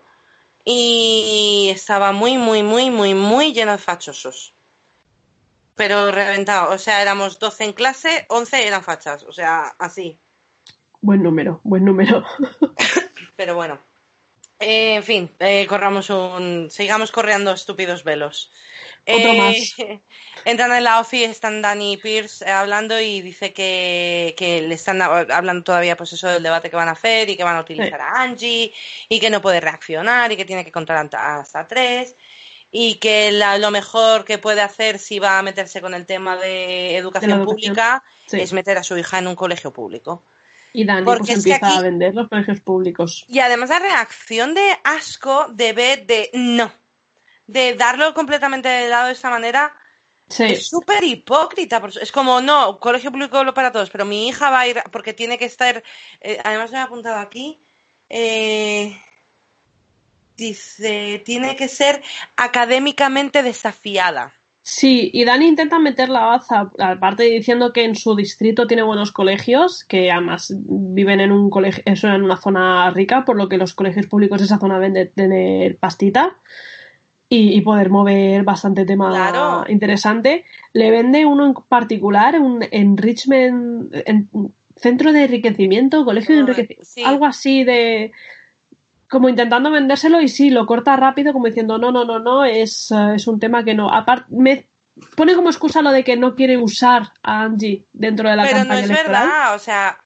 Y 0.69 1.69
estaba 1.73 2.11
muy, 2.11 2.37
muy, 2.37 2.61
muy, 2.61 2.91
muy, 2.91 3.13
muy 3.13 3.53
lleno 3.53 3.71
de 3.71 3.77
fachosos. 3.77 4.51
Pero 5.75 6.11
reventado. 6.11 6.73
O 6.73 6.77
sea, 6.77 7.01
éramos 7.01 7.39
12 7.39 7.63
en 7.63 7.71
clase, 7.71 8.25
11 8.27 8.67
eran 8.67 8.83
fachas. 8.83 9.23
O 9.23 9.31
sea, 9.31 9.75
así. 9.79 10.17
Buen 10.99 11.23
número, 11.23 11.61
buen 11.63 11.85
número. 11.85 12.21
Pero 13.37 13.55
bueno. 13.55 13.79
Eh, 14.59 14.95
en 14.95 15.03
fin, 15.03 15.31
eh, 15.39 15.65
corramos 15.67 16.09
un. 16.09 16.69
Sigamos 16.69 17.13
corriendo 17.13 17.53
estúpidos 17.53 18.03
velos. 18.03 18.51
Otro 19.07 19.31
Eh, 19.31 19.37
más. 19.37 19.99
Entran 20.45 20.71
en 20.73 20.83
la 20.83 20.99
office, 20.99 21.25
están 21.25 21.61
Dani 21.61 21.93
y 21.93 21.97
Pierce 21.97 22.45
eh, 22.45 22.51
hablando 22.51 22.99
y 22.99 23.21
dice 23.21 23.53
que, 23.53 24.33
que 24.37 24.61
le 24.61 24.75
están 24.75 25.01
hablando 25.01 25.63
todavía 25.63 25.95
pues 25.97 26.13
eso 26.13 26.27
del 26.27 26.43
debate 26.43 26.69
que 26.69 26.75
van 26.75 26.87
a 26.89 26.91
hacer 26.91 27.29
y 27.29 27.35
que 27.37 27.43
van 27.43 27.55
a 27.57 27.61
utilizar 27.61 27.99
a 28.01 28.21
Angie 28.21 28.71
y 29.09 29.19
que 29.19 29.29
no 29.29 29.41
puede 29.41 29.59
reaccionar 29.61 30.31
y 30.31 30.37
que 30.37 30.45
tiene 30.45 30.63
que 30.65 30.71
contar 30.71 30.97
hasta, 30.97 31.37
hasta 31.39 31.67
tres 31.67 32.15
y 32.71 32.95
que 32.95 33.31
la- 33.31 33.57
lo 33.57 33.71
mejor 33.71 34.25
que 34.25 34.37
puede 34.37 34.61
hacer 34.61 34.99
si 34.99 35.19
va 35.19 35.39
a 35.39 35.41
meterse 35.41 35.79
con 35.81 35.93
el 35.93 36.05
tema 36.05 36.35
de 36.35 36.95
educación, 36.97 37.31
educación. 37.31 37.45
pública 37.55 38.03
Sí. 38.25 38.41
es 38.41 38.51
meter 38.53 38.77
a 38.77 38.83
su 38.83 38.97
hija 38.97 39.19
en 39.19 39.27
un 39.27 39.35
colegio 39.35 39.71
público. 39.71 40.21
Y 40.73 40.83
Dani 40.85 41.05
Porque 41.05 41.19
pues 41.19 41.29
es 41.29 41.43
que 41.45 41.49
empieza 41.51 41.67
aquí- 41.69 41.77
a 41.77 41.81
vender 41.81 42.13
los 42.13 42.27
colegios 42.27 42.59
públicos. 42.59 43.25
Y 43.29 43.39
además 43.39 43.69
la 43.69 43.79
reacción 43.79 44.53
de 44.53 44.77
asco 44.83 45.47
de 45.49 45.71
Beth 45.73 46.05
de 46.05 46.29
no, 46.33 46.71
de 47.47 47.73
darlo 47.75 48.13
completamente 48.13 48.69
de 48.69 48.89
lado 48.89 49.07
de 49.07 49.13
esta 49.13 49.29
manera 49.29 49.77
Sí. 50.27 50.43
es 50.43 50.67
súper 50.67 51.03
hipócrita. 51.03 51.81
Es 52.01 52.11
como, 52.11 52.41
no, 52.41 52.79
colegio 52.79 53.11
público 53.11 53.43
lo 53.43 53.53
para 53.53 53.71
todos, 53.71 53.89
pero 53.89 54.05
mi 54.05 54.27
hija 54.27 54.49
va 54.49 54.61
a 54.61 54.67
ir 54.67 54.83
porque 54.91 55.13
tiene 55.13 55.37
que 55.37 55.45
estar, 55.45 55.83
eh, 56.21 56.37
además 56.43 56.71
me 56.71 56.77
he 56.77 56.81
apuntado 56.81 57.17
aquí, 57.17 57.57
eh, 58.09 58.97
dice, 60.35 61.21
tiene 61.25 61.55
que 61.55 61.67
ser 61.67 62.03
académicamente 62.35 63.41
desafiada. 63.41 64.33
Sí, 64.61 65.09
y 65.13 65.23
Dani 65.23 65.47
intenta 65.47 65.79
meter 65.79 66.09
la 66.09 66.25
baza, 66.25 66.71
aparte 66.77 67.23
diciendo 67.23 67.71
que 67.71 67.85
en 67.85 67.95
su 67.95 68.17
distrito 68.17 68.67
tiene 68.67 68.83
buenos 68.83 69.13
colegios, 69.13 69.85
que 69.85 70.11
además 70.11 70.53
viven 70.57 71.21
en 71.21 71.31
un 71.31 71.49
colegio, 71.49 71.83
eso 71.85 72.09
en 72.09 72.21
una 72.21 72.35
zona 72.35 72.91
rica, 72.91 73.23
por 73.23 73.37
lo 73.37 73.47
que 73.47 73.57
los 73.57 73.73
colegios 73.73 74.07
públicos 74.07 74.39
de 74.39 74.45
esa 74.45 74.59
zona 74.59 74.77
de 74.77 75.05
tener 75.05 75.77
pastita 75.77 76.35
y, 77.29 77.57
y 77.57 77.61
poder 77.61 77.89
mover 77.89 78.43
bastante 78.43 78.85
tema 78.85 79.09
Claro. 79.09 79.65
interesante. 79.69 80.45
Le 80.73 80.91
vende 80.91 81.25
uno 81.25 81.45
en 81.47 81.53
particular, 81.53 82.39
un 82.39 82.65
enrichment, 82.71 83.93
en- 84.05 84.29
centro 84.75 85.11
de 85.11 85.23
enriquecimiento, 85.23 86.05
colegio 86.05 86.35
de 86.35 86.41
enriquecimiento, 86.41 86.85
sí. 86.85 87.03
algo 87.03 87.25
así 87.25 87.63
de 87.63 88.11
como 89.09 89.29
intentando 89.29 89.71
vendérselo 89.71 90.21
y 90.21 90.27
sí, 90.27 90.49
lo 90.49 90.65
corta 90.65 90.95
rápido 90.97 91.31
como 91.33 91.47
diciendo 91.47 91.77
no, 91.77 91.91
no, 91.91 92.03
no, 92.05 92.19
no, 92.19 92.43
es, 92.45 92.91
es 93.15 93.25
un 93.27 93.39
tema 93.39 93.63
que 93.63 93.73
no. 93.73 93.89
Aparte, 93.89 94.25
me 94.29 94.67
pone 95.15 95.33
como 95.33 95.49
excusa 95.49 95.81
lo 95.81 95.91
de 95.91 96.03
que 96.03 96.17
no 96.17 96.35
quiere 96.35 96.57
usar 96.57 97.11
a 97.23 97.43
Angie 97.43 97.85
dentro 97.93 98.29
de 98.29 98.35
la 98.35 98.43
pero 98.43 98.57
no 98.59 98.59
campaña 98.65 98.79
es 98.81 98.89
electoral. 98.89 99.27
verdad, 99.27 99.55
o 99.55 99.59
sea, 99.59 99.97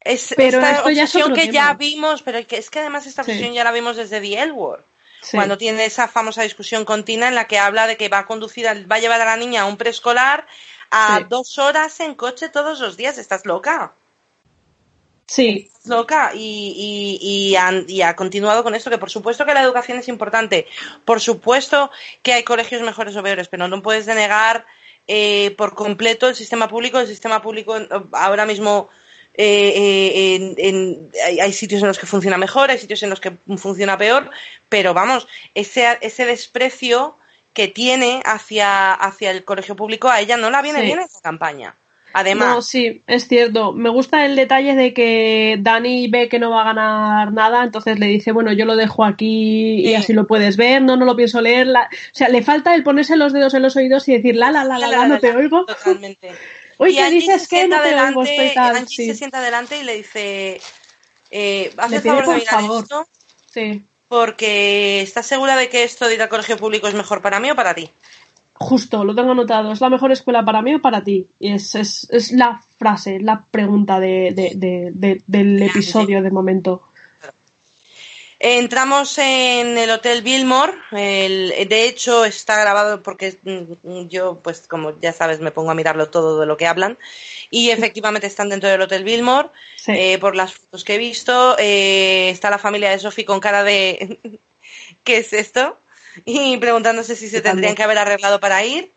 es 0.00 0.34
Pero 0.36 0.58
esta 0.58 0.70
esto 0.72 0.90
ya 0.90 1.04
es 1.04 1.12
que 1.12 1.40
tema. 1.42 1.52
ya 1.52 1.74
vimos, 1.74 2.22
pero 2.22 2.44
que 2.46 2.56
es 2.58 2.70
que 2.70 2.80
además 2.80 3.06
esta 3.06 3.22
Sí. 3.24 3.30
obsesión 3.30 3.54
ya 3.54 3.64
la 3.64 3.72
vimos 3.72 3.96
desde 3.96 4.20
The 4.20 4.42
L 4.42 4.52
Word. 4.52 4.80
Sí. 5.20 5.36
Cuando 5.36 5.58
tiene 5.58 5.84
esa 5.84 6.06
famosa 6.08 6.42
discusión 6.42 6.84
con 6.84 7.04
Tina 7.04 7.28
en 7.28 7.34
la 7.34 7.46
que 7.48 7.58
habla 7.58 7.86
de 7.86 7.96
que 7.96 8.08
va 8.08 8.20
a 8.20 8.26
conducir, 8.26 8.66
va 8.90 8.96
a 8.96 9.00
llevar 9.00 9.20
a 9.20 9.24
la 9.24 9.36
niña 9.36 9.62
a 9.62 9.66
un 9.66 9.76
preescolar 9.76 10.46
a 10.90 11.18
Sí. 11.18 11.24
dos 11.28 11.58
horas 11.58 11.98
en 12.00 12.14
coche 12.14 12.48
todos 12.48 12.80
los 12.80 12.96
días. 12.96 13.18
¿Estás 13.18 13.44
loca? 13.44 13.92
Sí, 15.26 15.68
Estás 15.74 15.86
loca. 15.86 16.30
Y, 16.34 17.18
y, 17.20 17.50
y, 17.50 17.56
han- 17.56 17.84
y 17.88 18.00
ha 18.02 18.16
continuado 18.16 18.62
con 18.62 18.74
esto, 18.74 18.88
que 18.90 18.98
por 18.98 19.10
supuesto 19.10 19.44
que 19.44 19.52
la 19.54 19.62
educación 19.62 19.98
es 19.98 20.08
importante. 20.08 20.66
Por 21.04 21.20
supuesto 21.20 21.90
que 22.22 22.32
hay 22.32 22.44
colegios 22.44 22.80
mejores 22.82 23.14
o 23.16 23.22
peores, 23.22 23.48
pero 23.48 23.68
no 23.68 23.82
puedes 23.82 24.06
denegar 24.06 24.64
eh, 25.06 25.54
por 25.58 25.74
completo 25.74 26.28
el 26.28 26.34
sistema 26.36 26.68
público. 26.68 26.98
El 26.98 27.06
sistema 27.08 27.42
público 27.42 27.76
eh, 27.76 27.88
ahora 28.12 28.46
mismo 28.46 28.88
eh, 29.38 29.72
eh, 29.74 30.34
en- 30.34 30.54
en- 30.58 31.10
hay, 31.24 31.40
hay 31.40 31.52
sitios 31.54 31.80
en 31.80 31.88
los 31.88 31.98
que 31.98 32.06
funciona 32.06 32.36
mejor, 32.36 32.70
hay 32.70 32.78
sitios 32.78 33.02
en 33.02 33.08
los 33.10 33.20
que 33.20 33.32
funciona 33.56 33.96
peor, 33.96 34.30
pero 34.68 34.92
vamos, 34.92 35.26
ese, 35.54 35.96
ese 36.02 36.26
desprecio 36.26 37.16
que 37.54 37.68
tiene 37.68 38.20
hacia, 38.26 38.92
hacia 38.92 39.30
el 39.30 39.44
colegio 39.44 39.74
público, 39.76 40.08
a 40.08 40.20
ella 40.20 40.36
no 40.36 40.50
la 40.50 40.60
viene 40.60 40.80
Sí. 40.80 40.86
bien 40.86 40.98
esa 41.00 41.20
campaña. 41.22 41.74
Además. 42.14 42.48
No, 42.48 42.62
sí, 42.62 43.02
es 43.06 43.28
cierto. 43.28 43.72
Me 43.72 43.90
gusta 43.90 44.24
el 44.24 44.34
detalle 44.34 44.74
de 44.74 44.94
que 44.94 45.58
Dani 45.60 46.08
ve 46.08 46.30
que 46.30 46.38
no 46.38 46.50
va 46.50 46.62
a 46.62 46.64
ganar 46.64 47.32
nada, 47.34 47.62
entonces 47.62 47.98
le 47.98 48.06
dice, 48.06 48.32
bueno, 48.32 48.50
yo 48.52 48.64
lo 48.64 48.76
dejo 48.76 49.04
aquí 49.04 49.80
y 49.86 49.94
así 49.94 50.14
lo 50.14 50.26
puedes 50.26 50.56
ver, 50.56 50.80
no, 50.80 50.96
no 50.96 51.04
lo 51.04 51.14
pienso 51.16 51.42
leer. 51.42 51.68
O 51.68 51.74
sea, 52.12 52.30
le 52.30 52.40
falta 52.42 52.74
el 52.74 52.82
ponerse 52.82 53.16
los 53.16 53.34
dedos 53.34 53.52
en 53.52 53.62
los 53.62 53.76
oídos 53.76 54.08
y 54.08 54.14
decir, 54.14 54.36
la, 54.36 54.50
la, 54.50 54.64
la, 54.64 54.78
la, 54.78 54.88
la, 54.88 55.06
no 55.06 55.18
te 55.20 55.36
oigo. 55.36 55.66
Totalmente. 55.66 56.30
Oye, 56.78 56.96
¿qué 56.96 57.10
dices 57.10 57.48
que 57.48 57.68
no 57.68 57.80
te 57.82 57.94
oigo? 57.94 58.22
Estoy 58.22 58.54
tal. 58.54 58.76
Angie 58.76 58.96
sí. 58.96 59.06
se 59.06 59.14
sienta 59.14 59.38
adelante 59.38 59.78
y 59.78 59.82
le 59.82 59.96
dice, 59.96 60.60
eh, 61.30 61.72
haz 61.76 61.92
el 61.92 62.00
favor 62.02 62.26
de 62.26 62.34
mirar 62.36 62.60
favor. 62.60 62.82
esto 62.82 63.06
Sí. 63.50 63.84
porque 64.08 65.02
¿estás 65.02 65.26
segura 65.26 65.56
de 65.56 65.68
que 65.68 65.82
esto 65.84 66.06
de 66.06 66.14
ir 66.14 66.22
al 66.22 66.28
colegio 66.28 66.56
público 66.56 66.88
es 66.88 66.94
mejor 66.94 67.20
para 67.20 67.40
mí 67.40 67.50
o 67.50 67.56
para 67.56 67.74
ti? 67.74 67.90
Justo, 68.54 69.04
lo 69.04 69.14
tengo 69.14 69.32
anotado. 69.32 69.70
¿Es 69.70 69.80
la 69.80 69.88
mejor 69.88 70.10
escuela 70.10 70.44
para 70.44 70.62
mí 70.62 70.74
o 70.74 70.80
para 70.82 71.04
ti? 71.04 71.28
Y 71.38 71.52
es, 71.52 71.74
es, 71.76 72.08
es 72.10 72.32
la 72.32 72.60
frase, 72.78 73.20
la 73.20 73.44
pregunta 73.50 74.00
de, 74.00 74.32
de- 74.34 74.52
de- 74.56 74.90
de- 74.92 75.22
del 75.26 75.62
episodio 75.62 76.22
de 76.22 76.30
momento. 76.30 76.87
Entramos 78.40 79.18
en 79.18 79.76
el 79.78 79.90
Hotel 79.90 80.22
Billmore. 80.22 80.72
el- 80.92 81.68
de 81.68 81.84
hecho, 81.86 82.24
está 82.24 82.60
grabado 82.60 83.02
porque 83.02 83.36
mm, 83.42 84.06
yo, 84.08 84.38
pues 84.42 84.60
como 84.68 84.98
ya 85.00 85.12
sabes, 85.12 85.40
me 85.40 85.50
pongo 85.50 85.70
a 85.72 85.74
mirarlo 85.74 86.08
todo 86.08 86.38
de 86.38 86.46
lo 86.46 86.56
que 86.56 86.66
hablan. 86.68 86.98
Y 87.50 87.70
efectivamente 87.70 88.26
están 88.28 88.48
dentro 88.48 88.68
del 88.68 88.80
Hotel 88.82 89.02
Billmore. 89.04 89.48
Sí. 89.76 89.92
eh, 89.94 90.18
por 90.18 90.36
las 90.36 90.54
fotos 90.54 90.84
que 90.84 90.94
he 90.94 90.98
visto. 90.98 91.56
eh, 91.58 92.30
está 92.30 92.50
la 92.50 92.58
familia 92.58 92.90
de 92.90 92.98
Sophie 93.00 93.24
con 93.24 93.40
cara 93.40 93.64
de 93.64 94.18
¿qué 95.04 95.18
es 95.18 95.32
esto? 95.32 95.78
Y 96.24 96.56
preguntándose 96.58 97.16
si 97.16 97.28
se 97.28 97.40
tendrían 97.40 97.74
que 97.74 97.82
haber 97.82 97.98
arreglado 97.98 98.38
para 98.40 98.64
ir. 98.64 98.92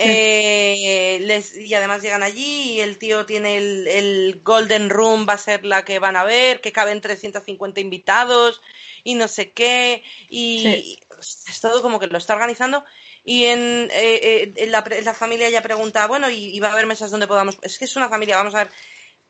Eh, 0.00 1.18
les- 1.22 1.56
y 1.56 1.74
además 1.74 2.02
llegan 2.02 2.22
allí 2.22 2.72
y 2.74 2.80
el 2.80 2.98
tío 2.98 3.26
tiene 3.26 3.56
el, 3.56 3.86
el 3.88 4.40
Golden 4.44 4.90
Room, 4.90 5.26
va 5.28 5.34
a 5.34 5.38
ser 5.38 5.64
la 5.64 5.84
que 5.84 5.98
van 5.98 6.16
a 6.16 6.24
ver, 6.24 6.60
que 6.60 6.72
caben 6.72 7.00
350 7.00 7.80
invitados 7.80 8.60
y 9.04 9.14
no 9.14 9.28
sé 9.28 9.50
qué. 9.50 10.02
Y 10.30 10.60
Sí. 10.62 11.00
es 11.48 11.60
todo 11.60 11.82
como 11.82 11.98
que 11.98 12.06
lo 12.06 12.18
está 12.18 12.34
organizando. 12.34 12.84
Y 13.24 13.44
en, 13.46 13.88
eh, 13.92 14.20
eh, 14.22 14.52
en 14.56 14.70
la, 14.72 14.84
la 15.02 15.14
familia 15.14 15.50
ya 15.50 15.62
pregunta, 15.62 16.06
bueno, 16.06 16.30
y, 16.30 16.54
y 16.56 16.60
va 16.60 16.68
a 16.68 16.72
haber 16.72 16.86
mesas 16.86 17.10
donde 17.10 17.26
podamos. 17.26 17.58
Es 17.62 17.78
que 17.78 17.84
es 17.84 17.96
una 17.96 18.08
familia, 18.08 18.36
vamos 18.36 18.54
a 18.54 18.64
ver. 18.64 18.72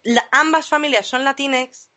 La- 0.04 0.28
ambas 0.30 0.68
familias 0.68 1.06
son 1.06 1.24
latinex, 1.24 1.88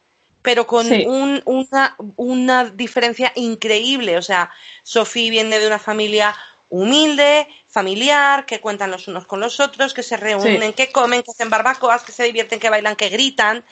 pero 0.42 0.66
con 0.66 0.88
Sí. 0.88 1.04
un- 1.06 1.42
una, 1.46 1.96
una 2.16 2.66
diferencia 2.66 3.32
increíble. 3.36 4.18
O 4.18 4.22
sea, 4.22 4.50
Sofía 4.82 5.30
viene 5.30 5.60
de 5.60 5.68
una 5.68 5.78
familia 5.78 6.36
humilde, 6.72 7.48
familiar, 7.68 8.46
que 8.48 8.60
cuentan 8.60 8.90
los 8.90 9.08
unos 9.08 9.28
con 9.28 9.40
los 9.40 9.60
otros, 9.60 9.94
que 9.94 10.02
se 10.02 10.18
reúnen, 10.18 10.62
Sí. 10.70 10.74
que 10.74 10.92
comen, 10.92 11.22
que 11.22 11.32
hacen 11.32 11.50
barbacoas, 11.50 12.02
que 12.04 12.12
se 12.12 12.24
divierten, 12.24 12.60
que 12.60 12.70
bailan, 12.70 12.96
que 12.96 13.10
gritan. 13.10 13.64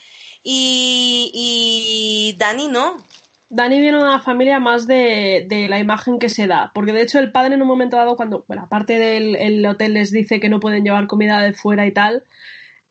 Y, 0.44 1.32
y 1.34 2.36
Dani 2.38 2.68
no. 2.68 2.98
Dani 3.50 3.80
viene 3.80 3.98
de 3.98 4.04
una 4.04 4.20
familia 4.22 4.60
más 4.60 4.86
de, 4.86 5.46
de 5.50 5.68
la 5.68 5.80
imagen 5.80 6.20
que 6.20 6.30
se 6.30 6.46
da, 6.46 6.72
porque 6.76 6.92
de 6.94 7.02
hecho 7.02 7.18
el 7.20 7.32
padre 7.32 7.56
en 7.56 7.62
un 7.64 7.68
momento 7.68 7.98
dado, 7.98 8.16
cuando, 8.16 8.46
bueno, 8.48 8.64
aparte 8.64 9.00
del 9.00 9.36
el 9.36 9.66
hotel 9.66 9.96
les 9.96 10.12
dice 10.12 10.40
que 10.40 10.50
no 10.50 10.60
pueden 10.60 10.84
llevar 10.84 11.08
comida 11.08 11.42
de 11.42 11.54
fuera 11.54 11.88
y 11.88 11.92
tal, 11.92 12.26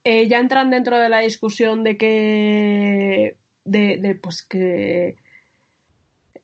eh, 0.03 0.27
ya 0.27 0.39
entran 0.41 0.71
dentro 0.71 0.99
de 0.99 1.09
la 1.09 1.21
discusión 1.21 1.85
de 1.85 1.97
que, 1.97 3.37
de, 3.65 3.99
de, 3.99 4.15
pues 4.17 4.43
que, 4.43 5.17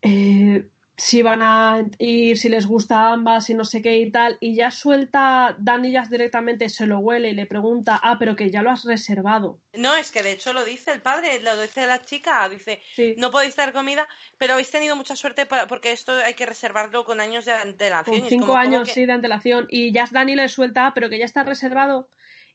eh, 0.02 0.68
si 0.96 1.22
van 1.22 1.42
a 1.42 1.84
ir, 1.98 2.38
si 2.38 2.48
les 2.48 2.66
gusta 2.66 3.10
ambas 3.12 3.50
y 3.50 3.54
no 3.54 3.64
sé 3.64 3.82
qué 3.82 3.96
y 3.98 4.12
tal, 4.12 4.36
y 4.38 4.54
ya 4.54 4.70
suelta 4.70 5.56
Dani 5.58 5.90
ya 5.90 6.02
directamente 6.06 6.68
se 6.68 6.86
lo 6.86 7.00
huele 7.00 7.30
y 7.30 7.34
le 7.34 7.46
pregunta, 7.46 7.98
ah, 8.00 8.16
pero 8.16 8.36
que 8.36 8.48
ya 8.50 8.62
lo 8.62 8.70
has 8.70 8.84
reservado. 8.84 9.58
No, 9.72 9.96
es 9.96 10.12
que 10.12 10.22
de 10.22 10.30
hecho 10.32 10.52
lo 10.52 10.64
dice 10.64 10.92
el 10.92 11.00
padre, 11.00 11.40
lo 11.40 11.60
dice 11.60 11.84
la 11.88 12.00
chica, 12.00 12.48
dice, 12.48 12.80
Sí. 12.94 13.14
no 13.18 13.32
podéis 13.32 13.56
traer 13.56 13.72
comida, 13.72 14.06
pero 14.38 14.52
habéis 14.52 14.70
tenido 14.70 14.94
mucha 14.94 15.16
suerte 15.16 15.46
para- 15.46 15.66
porque 15.66 15.90
esto 15.90 16.12
hay 16.12 16.34
que 16.34 16.46
reservarlo 16.46 17.04
con 17.04 17.20
años 17.20 17.44
de 17.44 17.52
antelación. 17.52 18.20
Con 18.20 18.28
cinco 18.28 18.46
como, 18.46 18.52
¿cómo 18.58 18.60
años, 18.76 18.86
que- 18.88 18.94
sí, 18.94 19.04
de 19.06 19.12
antelación. 19.12 19.66
Y 19.70 19.92
ya 19.92 20.06
Dani 20.08 20.36
le 20.36 20.48
suelta, 20.48 20.92
pero 20.94 21.10
que 21.10 21.18
ya 21.18 21.24
está 21.24 21.42
reservado. 21.42 22.08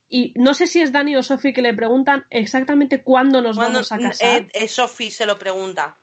Y 0.07 0.33
no 0.37 0.53
sé 0.53 0.65
si 0.65 0.81
es 0.81 0.93
Dani 0.93 1.17
o 1.17 1.23
Sofi 1.23 1.51
que 1.51 1.61
le 1.61 1.73
preguntan 1.73 2.25
exactamente 2.29 3.03
cuándo 3.03 3.41
nos 3.41 3.57
vamos 3.57 3.91
a 3.91 3.99
casar. 3.99 4.27
eh, 4.43 4.47
eh, 4.53 4.67
Sophie 4.69 5.11
se 5.11 5.25
lo 5.25 5.37
pregunta. 5.37 5.97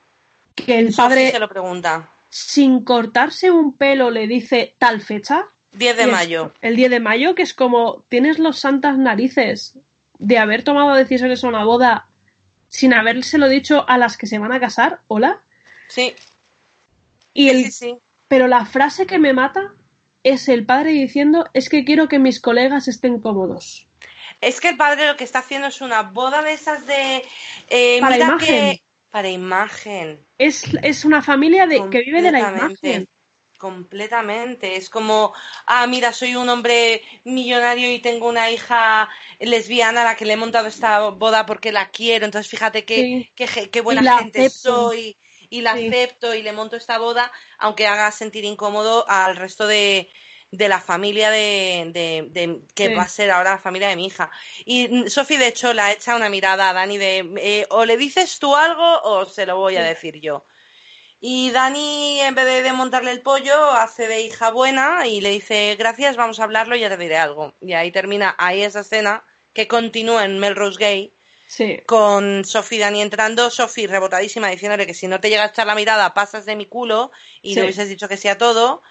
que 0.55 0.79
el 0.79 0.93
Sophie 0.93 1.09
padre, 1.09 1.31
se 1.33 1.39
lo 1.39 1.49
pregunta. 1.49 2.09
Sin 2.31 2.85
cortarse 2.85 3.51
un 3.51 3.77
pelo, 3.77 4.11
le 4.11 4.27
dice 4.27 4.75
tal 4.79 5.01
fecha. 5.01 5.47
10 5.73 5.97
de 5.97 6.03
es 6.05 6.09
mayo. 6.11 6.53
El 6.63 6.77
10 6.77 6.91
de 6.91 7.01
mayo, 7.01 7.35
que 7.35 7.43
es 7.43 7.55
como, 7.55 8.05
tienes 8.09 8.39
los 8.39 8.59
santas 8.59 8.97
narices 8.99 9.79
de 10.19 10.39
haber 10.39 10.63
tomado 10.63 10.95
decisiones 10.95 11.45
a 11.45 11.49
una 11.49 11.65
boda 11.65 12.07
sin 12.69 12.95
habérselo 12.95 13.49
dicho 13.49 13.85
a 13.89 13.99
las 13.99 14.17
que 14.17 14.27
se 14.27 14.39
van 14.39 14.53
a 14.53 14.61
casar. 14.61 15.01
Hola. 15.09 15.43
Sí, 15.89 16.15
Y 17.35 17.49
el, 17.51 17.65
sí, 17.67 17.71
sí. 17.73 17.99
Pero 18.29 18.49
la 18.49 18.65
frase 18.65 19.07
que 19.07 19.19
me 19.19 19.33
mata 19.33 19.73
es 20.25 20.49
el 20.49 20.67
padre 20.67 20.91
diciendo 20.91 21.49
es 21.55 21.69
que 21.69 21.85
quiero 21.85 22.09
que 22.09 22.19
mis 22.19 22.41
colegas 22.41 22.89
estén 22.89 23.21
cómodos. 23.21 23.87
Es 24.41 24.61
que 24.61 24.71
el 24.71 24.77
padre 24.77 25.07
lo 25.07 25.17
que 25.17 25.25
está 25.25 25.39
haciendo 25.39 25.69
es 25.69 25.81
una 25.81 26.03
boda 26.03 26.43
de 26.43 26.53
esas 26.55 26.87
de... 26.87 27.23
eh, 27.71 28.01
Para 28.01 28.15
mira 28.17 28.27
imagen. 28.29 28.47
que- 28.49 28.83
Para 29.17 29.31
imagen. 29.31 30.27
Es, 30.37 30.63
es 30.83 31.07
una 31.07 31.23
familia 31.23 31.67
de, 31.67 31.89
que 31.89 32.01
vive 32.03 32.21
de 32.21 32.31
la 32.33 32.41
imagen. 32.41 33.09
Completamente. 33.57 34.77
Es 34.77 34.91
como, 34.91 35.33
ah, 35.65 35.87
mira, 35.87 36.13
soy 36.13 36.37
un 36.37 36.47
hombre 36.51 37.01
millonario 37.25 37.91
y 37.91 38.01
tengo 38.01 38.29
una 38.29 38.51
hija 38.51 39.09
lesbiana 39.41 40.03
a 40.03 40.05
la 40.05 40.17
que 40.17 40.27
le 40.27 40.35
he 40.35 40.37
montado 40.37 40.69
esta 40.69 41.09
boda 41.09 41.47
porque 41.47 41.73
la 41.73 41.89
quiero. 41.89 42.27
Entonces, 42.27 42.51
fíjate 42.51 42.85
qué, 42.85 43.31
Sí. 43.35 43.69
qué, 43.71 43.81
buena 43.81 44.19
gente 44.19 44.41
acepto. 44.41 44.91
soy 44.91 45.17
y 45.49 45.63
la 45.63 45.79
Sí. 45.79 45.87
acepto 45.87 46.35
y 46.35 46.43
le 46.43 46.53
monto 46.53 46.77
esta 46.77 46.99
boda, 46.99 47.33
aunque 47.57 47.87
haga 47.87 48.13
sentir 48.13 48.45
incómodo 48.45 49.09
al 49.09 49.37
resto 49.37 49.67
de, 49.67 50.11
de 50.53 50.69
la 50.69 50.81
familia 50.81 51.31
de, 51.31 51.91
de- 51.93 52.27
de- 52.31 52.61
que 52.75 52.89
Sí. 52.89 52.95
va 52.95 53.03
a 53.03 53.09
ser 53.09 53.31
ahora 53.31 53.53
la 53.53 53.59
familia 53.59 53.89
de 53.89 53.97
mi 53.97 54.07
hija. 54.07 54.31
Y 54.65 54.89
mm, 54.89 55.09
Sofi, 55.09 55.37
de 55.37 55.49
hecho, 55.49 55.73
la 55.73 55.93
echa 55.93 56.15
una 56.17 56.29
mirada 56.29 56.71
a 56.71 56.73
Dani 56.73 56.99
de 56.99 57.31
eh, 57.39 57.67
o 57.71 57.85
le 57.85 57.97
dices 57.97 58.39
tú 58.39 58.55
algo 58.57 59.01
o 59.03 59.25
se 59.27 59.45
lo 59.47 59.57
voy 59.57 59.77
a 59.77 59.83
decir 59.83 60.21
yo. 60.21 60.45
Y 61.21 61.51
Dani, 61.51 62.21
en 62.21 62.35
vez 62.35 62.45
de, 62.45 62.63
de 62.63 62.73
montarle 62.73 63.11
el 63.11 63.23
pollo, 63.23 63.71
hace 63.73 64.07
de 64.07 64.21
hija 64.21 64.51
buena 64.51 65.07
y 65.07 65.21
le 65.21 65.31
dice, 65.31 65.75
gracias, 65.79 66.17
vamos 66.17 66.39
a 66.41 66.45
hablarlo 66.45 66.77
y 66.77 66.81
ya 66.81 66.91
te 66.91 66.97
diré 66.99 67.17
algo. 67.17 67.55
Y 67.61 67.73
ahí 67.73 67.91
termina, 67.91 68.35
ahí 68.39 68.63
esa 68.63 68.81
escena 68.81 69.23
que 69.55 69.67
continúa 69.67 70.25
en 70.27 70.39
Melrose 70.39 70.79
Gay 70.79 71.13
Sí. 71.49 71.81
con 71.87 72.45
Sophie 72.45 72.79
y 72.79 72.81
Dani 72.81 73.01
entrando, 73.03 73.51
Sophie 73.51 73.87
rebotadísima 73.87 74.49
diciéndole 74.49 74.85
que 74.87 74.95
si 74.95 75.07
no 75.09 75.21
te 75.21 75.31
llega 75.31 75.45
a 75.45 75.47
echar 75.47 75.67
la 75.67 75.75
mirada 75.77 76.13
pasas 76.13 76.45
de 76.45 76.57
mi 76.57 76.67
culo 76.67 77.13
y 77.41 77.51
Sí. 77.51 77.55
le 77.57 77.63
hubieses 77.63 77.89
dicho 77.89 78.09
que 78.09 78.17
sí 78.17 78.27
a 78.29 78.37
todo. 78.37 78.83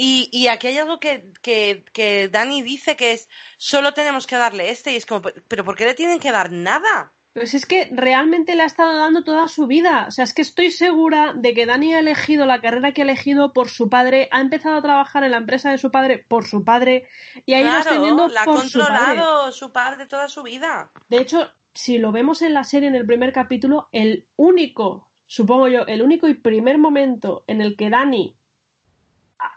Y, 0.00 0.28
y 0.30 0.46
aquí 0.46 0.68
hay 0.68 0.78
algo 0.78 1.00
que, 1.00 1.32
que, 1.42 1.82
que 1.92 2.28
Dani 2.28 2.62
dice 2.62 2.94
que 2.94 3.10
es, 3.14 3.28
solo 3.56 3.94
tenemos 3.94 4.28
que 4.28 4.36
darle 4.36 4.70
este 4.70 4.92
y 4.92 4.96
es 4.96 5.06
como, 5.06 5.22
pero 5.48 5.64
¿por 5.64 5.74
qué 5.74 5.86
le 5.86 5.94
tienen 5.94 6.20
que 6.20 6.30
dar 6.30 6.52
nada? 6.52 7.10
Pues 7.34 7.52
es 7.54 7.66
que 7.66 7.88
realmente 7.90 8.54
le 8.54 8.62
ha 8.62 8.66
estado 8.66 8.96
dando 8.96 9.24
toda 9.24 9.48
su 9.48 9.66
vida. 9.66 10.06
O 10.06 10.12
sea, 10.12 10.22
es 10.22 10.34
que 10.34 10.42
estoy 10.42 10.70
segura 10.70 11.32
de 11.34 11.52
que 11.52 11.66
Dani 11.66 11.94
ha 11.94 11.98
elegido 11.98 12.46
la 12.46 12.60
carrera 12.60 12.92
que 12.92 13.02
ha 13.02 13.04
elegido 13.04 13.52
por 13.52 13.70
su 13.70 13.88
padre, 13.90 14.28
ha 14.30 14.40
empezado 14.40 14.76
a 14.76 14.82
trabajar 14.82 15.24
en 15.24 15.32
la 15.32 15.38
empresa 15.38 15.72
de 15.72 15.78
su 15.78 15.90
padre 15.90 16.24
por 16.28 16.46
su 16.46 16.64
padre 16.64 17.08
y 17.44 17.54
ha 17.54 17.60
ido 17.60 17.70
Claro, 17.70 17.90
ascendiendo 17.90 18.28
la 18.28 18.42
ha 18.42 18.44
por 18.44 18.68
su 18.68 18.78
padre. 18.78 18.96
controlado 18.98 19.50
su 19.52 19.72
padre 19.72 20.06
toda 20.06 20.28
su 20.28 20.44
vida. 20.44 20.90
De 21.08 21.18
hecho, 21.18 21.50
si 21.74 21.98
lo 21.98 22.12
vemos 22.12 22.40
en 22.42 22.54
la 22.54 22.62
serie 22.62 22.88
en 22.88 22.94
el 22.94 23.04
primer 23.04 23.32
capítulo, 23.32 23.88
el 23.90 24.28
único, 24.36 25.08
supongo 25.26 25.66
yo, 25.66 25.86
el 25.86 26.02
único 26.02 26.28
y 26.28 26.34
primer 26.34 26.78
momento 26.78 27.42
en 27.48 27.60
el 27.60 27.76
que 27.76 27.90
Dani 27.90 28.36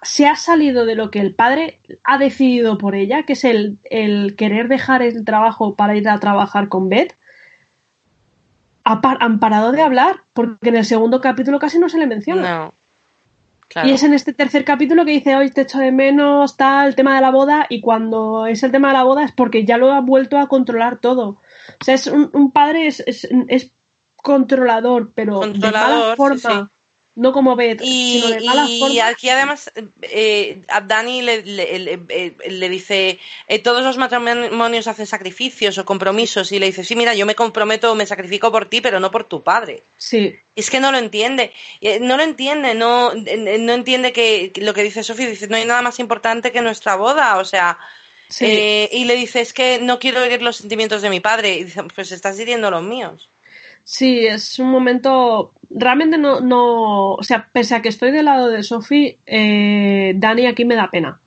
se 0.04 0.28
ha 0.28 0.36
salido 0.36 0.86
de 0.86 0.96
lo 0.96 1.10
que 1.10 1.20
el 1.20 1.34
padre 1.34 1.80
ha 2.04 2.18
decidido 2.18 2.78
por 2.78 2.96
ella, 2.96 3.24
que 3.24 3.34
es 3.34 3.44
el, 3.44 3.80
el 3.84 4.36
querer 4.36 4.68
dejar 4.68 5.02
el 5.02 5.26
trabajo 5.26 5.76
para 5.76 5.96
ir 5.96 6.08
a 6.08 6.20
trabajar 6.20 6.70
con 6.70 6.90
Beth, 6.90 7.16
han 8.84 9.40
parado 9.40 9.72
de 9.72 9.82
hablar, 9.82 10.24
porque 10.34 10.70
en 10.70 10.76
el 10.76 10.86
segundo 10.86 11.22
capítulo 11.22 11.60
casi 11.60 11.80
no 11.80 11.90
se 11.90 11.98
le 11.98 12.08
menciona. 12.08 12.58
No. 12.58 12.74
Claro. 13.68 13.88
Y 13.88 13.92
es 13.94 14.04
en 14.04 14.14
este 14.14 14.34
tercer 14.34 14.66
capítulo 14.66 15.06
que 15.06 15.12
dice, 15.12 15.36
hoy 15.36 15.50
te 15.50 15.62
echo 15.62 15.80
de 15.80 15.94
menos, 15.94 16.58
tal, 16.58 16.90
el 16.90 16.96
tema 16.96 17.16
de 17.16 17.22
la 17.22 17.32
boda, 17.32 17.68
y 17.70 17.80
cuando 17.80 18.46
es 18.46 18.64
el 18.64 18.72
tema 18.72 18.90
de 18.90 18.96
la 18.96 19.04
boda 19.04 19.24
es 19.24 19.32
porque 19.32 19.66
ya 19.66 19.78
lo 19.78 19.94
ha 19.94 20.02
vuelto 20.02 20.38
a 20.38 20.48
controlar 20.48 21.00
todo. 21.00 21.40
O 21.80 21.84
sea, 21.84 21.96
es 21.96 22.08
un, 22.08 22.30
un 22.34 22.52
padre, 22.52 22.88
es, 22.88 23.02
es, 23.08 23.30
es 23.48 23.74
controlador, 24.18 25.14
pero 25.16 25.40
de 25.40 25.52
Controlador, 25.52 25.90
mala 25.90 26.12
sí, 26.12 26.18
forma. 26.18 26.38
sí. 26.38 26.72
No 27.14 27.34
como 27.34 27.58
Beth, 27.58 27.82
Y, 27.84 28.22
sino 28.22 28.30
de 28.30 28.42
mala 28.42 28.68
y 28.70 29.00
aquí 29.00 29.30
además 29.30 29.70
eh, 30.02 30.62
a 30.70 30.80
Dani 30.80 31.22
le, 31.22 31.42
le- 31.44 31.80
le- 31.80 32.00
eh, 32.08 32.34
le 32.48 32.70
dice, 32.70 33.20
eh, 33.50 33.60
todos 33.60 33.84
los 33.84 33.98
matrimonios 33.98 34.88
hacen 34.88 35.06
sacrificios 35.06 35.78
o 35.78 35.84
compromisos 35.84 36.54
y 36.54 36.60
le 36.60 36.68
dice, 36.68 36.86
sí, 36.86 36.96
mira, 36.96 37.14
yo 37.14 37.26
me 37.26 37.36
comprometo, 37.36 37.94
me 37.96 38.06
sacrifico 38.06 38.50
por 38.52 38.68
ti, 38.68 38.80
pero 38.80 39.02
no 39.02 39.12
por 39.12 39.26
tu 39.26 39.42
padre. 39.42 39.84
Sí, 39.98 40.38
Es 40.56 40.70
que 40.70 40.80
no 40.80 40.92
lo 40.94 40.98
entiende, 41.00 41.52
Eh, 41.82 42.00
no 42.00 42.16
lo 42.16 42.24
entiende, 42.24 42.76
no, 42.76 43.14
no 43.14 43.74
entiende 43.74 44.14
que 44.14 44.54
lo 44.56 44.74
que 44.74 44.84
dice 44.84 45.04
Sofía, 45.04 45.28
dice, 45.28 45.48
no 45.50 45.58
hay 45.58 45.66
nada 45.66 45.82
más 45.82 46.00
importante 46.00 46.54
que 46.54 46.62
nuestra 46.62 46.96
boda, 46.96 47.38
o 47.40 47.46
sea, 47.46 47.78
Eh, 48.46 48.90
y 48.94 49.04
le 49.04 49.16
dice, 49.18 49.42
es 49.42 49.52
que 49.52 49.80
no 49.82 50.00
quiero 50.00 50.24
herir 50.24 50.42
los 50.42 50.56
sentimientos 50.56 51.02
de 51.02 51.10
mi 51.10 51.20
padre. 51.20 51.58
Y 51.58 51.66
dice, 51.66 51.84
pues 51.94 52.14
estás 52.14 52.40
hiriendo 52.40 52.72
los 52.72 52.82
míos. 52.84 53.28
Sí, 53.84 54.26
es 54.26 54.60
un 54.60 54.70
momento. 54.70 55.54
Realmente 55.70 56.18
no, 56.18 56.42
no. 56.42 57.14
O 57.14 57.24
sea, 57.24 57.50
pese 57.52 57.76
a 57.76 57.82
que 57.82 57.90
estoy 57.90 58.12
del 58.12 58.26
lado 58.26 58.50
de 58.50 58.64
Sophie, 58.64 59.20
eh, 59.26 60.14
Dani 60.16 60.46
aquí 60.46 60.66
me 60.66 60.76
da 60.76 60.92
pena. 60.92 61.20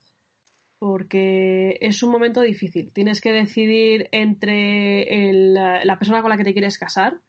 Porque 0.79 1.77
es 1.81 2.03
un 2.03 2.11
momento 2.11 2.41
difícil. 2.41 2.91
Tienes 2.93 3.21
que 3.21 3.31
decidir 3.31 4.09
entre 4.11 5.33
la 5.53 5.97
persona 5.97 6.21
con 6.21 6.29
la 6.29 6.37
que 6.37 6.43
te 6.43 6.53
quieres 6.53 6.77
casar 6.77 7.21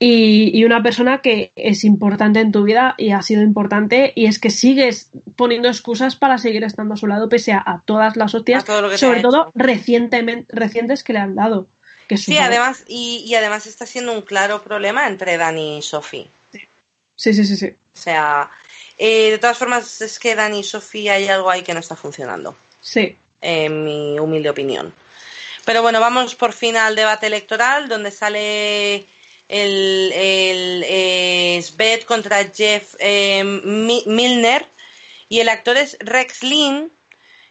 y, 0.00 0.64
una 0.64 0.82
persona 0.82 1.18
que 1.18 1.52
es 1.56 1.84
importante 1.84 2.38
en 2.40 2.52
tu 2.52 2.62
vida 2.62 2.94
y 2.98 3.10
ha 3.10 3.22
sido 3.22 3.42
importante 3.42 4.12
y 4.14 4.26
es 4.26 4.38
que 4.38 4.50
sigues 4.50 5.10
poniendo 5.34 5.66
excusas 5.68 6.14
para 6.14 6.38
seguir 6.38 6.62
estando 6.62 6.94
a 6.94 6.96
su 6.96 7.08
lado 7.08 7.28
pese 7.28 7.52
a, 7.52 7.82
todas 7.84 8.16
las 8.16 8.32
hostias, 8.34 8.64
sobre 8.96 9.20
todo 9.20 9.50
recientemente, 9.54 10.46
recientes 10.54 11.02
que 11.02 11.14
le 11.14 11.18
han 11.18 11.34
dado. 11.34 11.66
Que 12.08 12.16
sí, 12.16 12.38
además, 12.38 12.84
y, 12.88 13.34
además 13.34 13.66
está 13.66 13.84
siendo 13.84 14.12
un 14.12 14.22
claro 14.22 14.62
problema 14.62 15.06
entre 15.06 15.36
Dani 15.36 15.78
y 15.78 15.82
Sophie. 15.82 16.28
Sí, 17.16 17.34
sí, 17.34 17.44
sí, 17.44 17.56
sí. 17.56 17.66
O 17.66 17.96
sea, 17.96 18.50
eh, 18.96 19.32
de 19.32 19.38
todas 19.38 19.58
formas 19.58 20.00
es 20.00 20.18
que 20.18 20.34
Dani 20.34 20.60
y 20.60 20.64
Sophie 20.64 21.10
hay 21.10 21.28
algo 21.28 21.50
ahí 21.50 21.62
que 21.62 21.74
no 21.74 21.80
está 21.80 21.96
funcionando. 21.96 22.56
Sí. 22.80 23.16
En 23.40 23.84
mi 23.84 24.18
humilde 24.18 24.48
opinión. 24.48 24.94
Pero 25.64 25.82
bueno, 25.82 26.00
vamos 26.00 26.34
por 26.34 26.54
fin 26.54 26.76
al 26.76 26.96
debate 26.96 27.26
electoral 27.26 27.88
donde 27.88 28.10
sale 28.10 29.04
el, 29.48 30.12
el 30.14 31.64
contra 32.06 32.50
Jeff 32.50 32.94
eh, 32.98 33.44
Milner 33.44 34.66
y 35.28 35.40
el 35.40 35.48
actor 35.48 35.76
es 35.76 35.98
Rex 36.00 36.42
Lynn, 36.42 36.90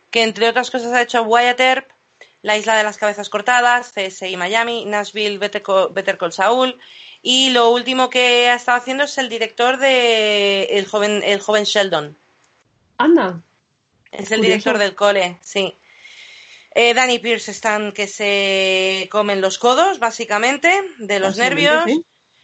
que 0.09 0.23
entre 0.23 0.49
otras 0.49 0.71
cosas 0.71 0.93
ha 0.93 1.01
hecho 1.01 1.21
Wyatt 1.23 1.59
Earp, 1.59 1.91
La 2.41 2.57
Isla 2.57 2.75
de 2.75 2.83
las 2.83 2.97
Cabezas 2.97 3.29
Cortadas, 3.29 3.93
CSI 3.93 4.37
Miami, 4.37 4.85
Nashville, 4.85 5.37
Better 5.37 6.17
Call, 6.17 6.33
Saul 6.33 6.79
y 7.21 7.49
lo 7.49 7.71
último 7.71 8.09
que 8.09 8.49
ha 8.49 8.55
estado 8.55 8.77
haciendo 8.77 9.03
es 9.03 9.17
el 9.17 9.27
director 9.27 9.77
de 9.77 10.63
El 10.77 10.85
joven, 10.85 11.23
el 11.23 11.41
joven 11.41 11.63
Sheldon. 11.63 12.17
Anda. 12.97 13.41
Es 14.11 14.31
el 14.31 14.41
director 14.41 14.77
del 14.77 14.95
cole, 14.95 15.37
sí. 15.41 15.73
Eh, 16.73 16.93
Danny 16.93 17.19
Pierce 17.19 17.51
están 17.51 17.91
que 17.91 18.07
se 18.07 19.07
comen 19.11 19.41
los 19.41 19.57
codos, 19.57 19.99
básicamente, 19.99 20.71
de 20.99 21.19
los 21.19 21.37
nervios. 21.37 21.85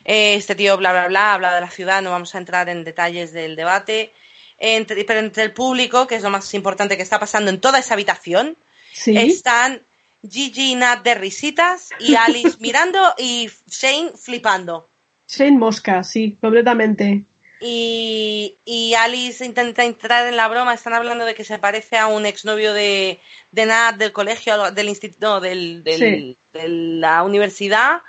Eh, 0.06 0.36
este 0.36 0.56
tío, 0.56 0.76
bla, 0.76 0.92
bla, 0.92 1.08
bla, 1.08 1.34
habla 1.34 1.54
de 1.56 1.62
la 1.62 1.70
ciudad, 1.70 2.02
no 2.02 2.12
vamos 2.12 2.36
a 2.36 2.40
entrar 2.40 2.68
en 2.68 2.84
detalles 2.84 3.32
del 3.32 3.56
debate. 3.56 4.12
Entre, 4.58 5.06
pero 5.06 5.20
entre 5.20 5.44
el 5.44 5.54
público, 5.54 6.08
que 6.08 6.16
es 6.16 6.24
lo 6.24 6.30
más 6.30 6.54
importante 6.54 6.98
que 6.98 7.04
está 7.04 7.20
pasando 7.20 7.50
en 7.50 7.62
toda 7.62 7.80
esa 7.80 7.94
habitación, 7.94 8.58
están 9.06 9.82
Gigi 10.28 10.72
y 10.72 10.76
Nat 10.76 11.04
de 11.04 11.16
risitas 11.16 11.90
y 12.00 12.16
Alice 12.16 12.58
mirando 12.60 13.00
y 13.18 13.50
Shane 13.68 14.12
flipando. 14.16 14.88
Shane 15.28 15.58
Mosca, 15.58 16.04
sí, 16.04 16.38
completamente. 16.40 17.26
Y, 17.66 18.94
Alice 19.00 19.46
intenta 19.46 19.86
entrar 19.86 20.28
en 20.28 20.36
la 20.36 20.50
broma, 20.50 20.74
están 20.74 20.94
hablando 20.94 21.24
de 21.24 21.34
que 21.34 21.46
se 21.46 21.60
parece 21.60 21.98
a 21.98 22.08
un 22.08 22.26
exnovio 22.26 22.74
de, 22.74 23.20
de 23.54 23.66
Nat 23.66 23.96
del 23.96 24.12
colegio, 24.12 24.72
del 24.72 24.90
instituto, 24.90 25.40
del, 25.40 25.82
de 25.84 26.36
la 26.54 27.24
universidad. 27.24 28.02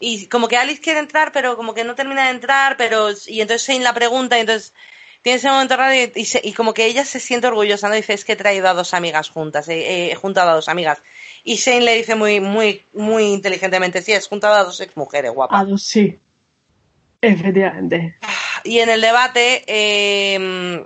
Y 0.00 0.26
como 0.26 0.48
que 0.48 0.56
Alice 0.56 0.80
quiere 0.80 0.98
entrar, 0.98 1.30
pero 1.30 1.56
como 1.56 1.72
que 1.72 1.84
no 1.84 1.94
termina 1.94 2.24
de 2.24 2.30
entrar, 2.30 2.76
pero 2.76 3.10
y 3.26 3.40
entonces 3.40 3.68
Shane 3.68 3.84
la 3.84 3.94
pregunta, 3.94 4.36
y 4.36 4.40
entonces 4.40 4.74
tiene 5.22 5.36
ese 5.36 5.50
momento 5.50 5.76
raro 5.76 5.94
y, 5.94 6.52
como 6.54 6.72
que 6.72 6.86
ella 6.86 7.04
se 7.04 7.20
siente 7.20 7.46
orgullosa, 7.46 7.88
¿no? 7.88 7.94
Dice, 7.94 8.14
es 8.14 8.24
que 8.24 8.32
he 8.32 8.36
traído 8.36 8.68
a 8.68 8.74
dos 8.74 8.94
amigas 8.94 9.28
juntas, 9.28 9.66
he, 9.68 10.14
juntado 10.14 10.50
a 10.50 10.54
dos 10.54 10.68
amigas. 10.68 11.02
Y 11.44 11.56
Shane 11.56 11.82
le 11.82 11.96
dice 11.96 12.14
muy, 12.14 12.40
muy, 12.40 12.82
muy 12.94 13.24
inteligentemente, 13.24 14.02
sí, 14.02 14.12
has 14.12 14.28
juntado 14.28 14.54
a 14.54 14.64
dos 14.64 14.80
ex 14.80 14.96
mujeres, 14.96 15.32
guapa. 15.32 15.58
A 15.58 15.64
dos, 15.64 15.82
sí. 15.82 16.18
Efectivamente. 17.20 18.16
Y 18.64 18.78
en 18.78 18.88
el 18.88 19.00
debate, 19.00 19.62
em, 19.66 20.84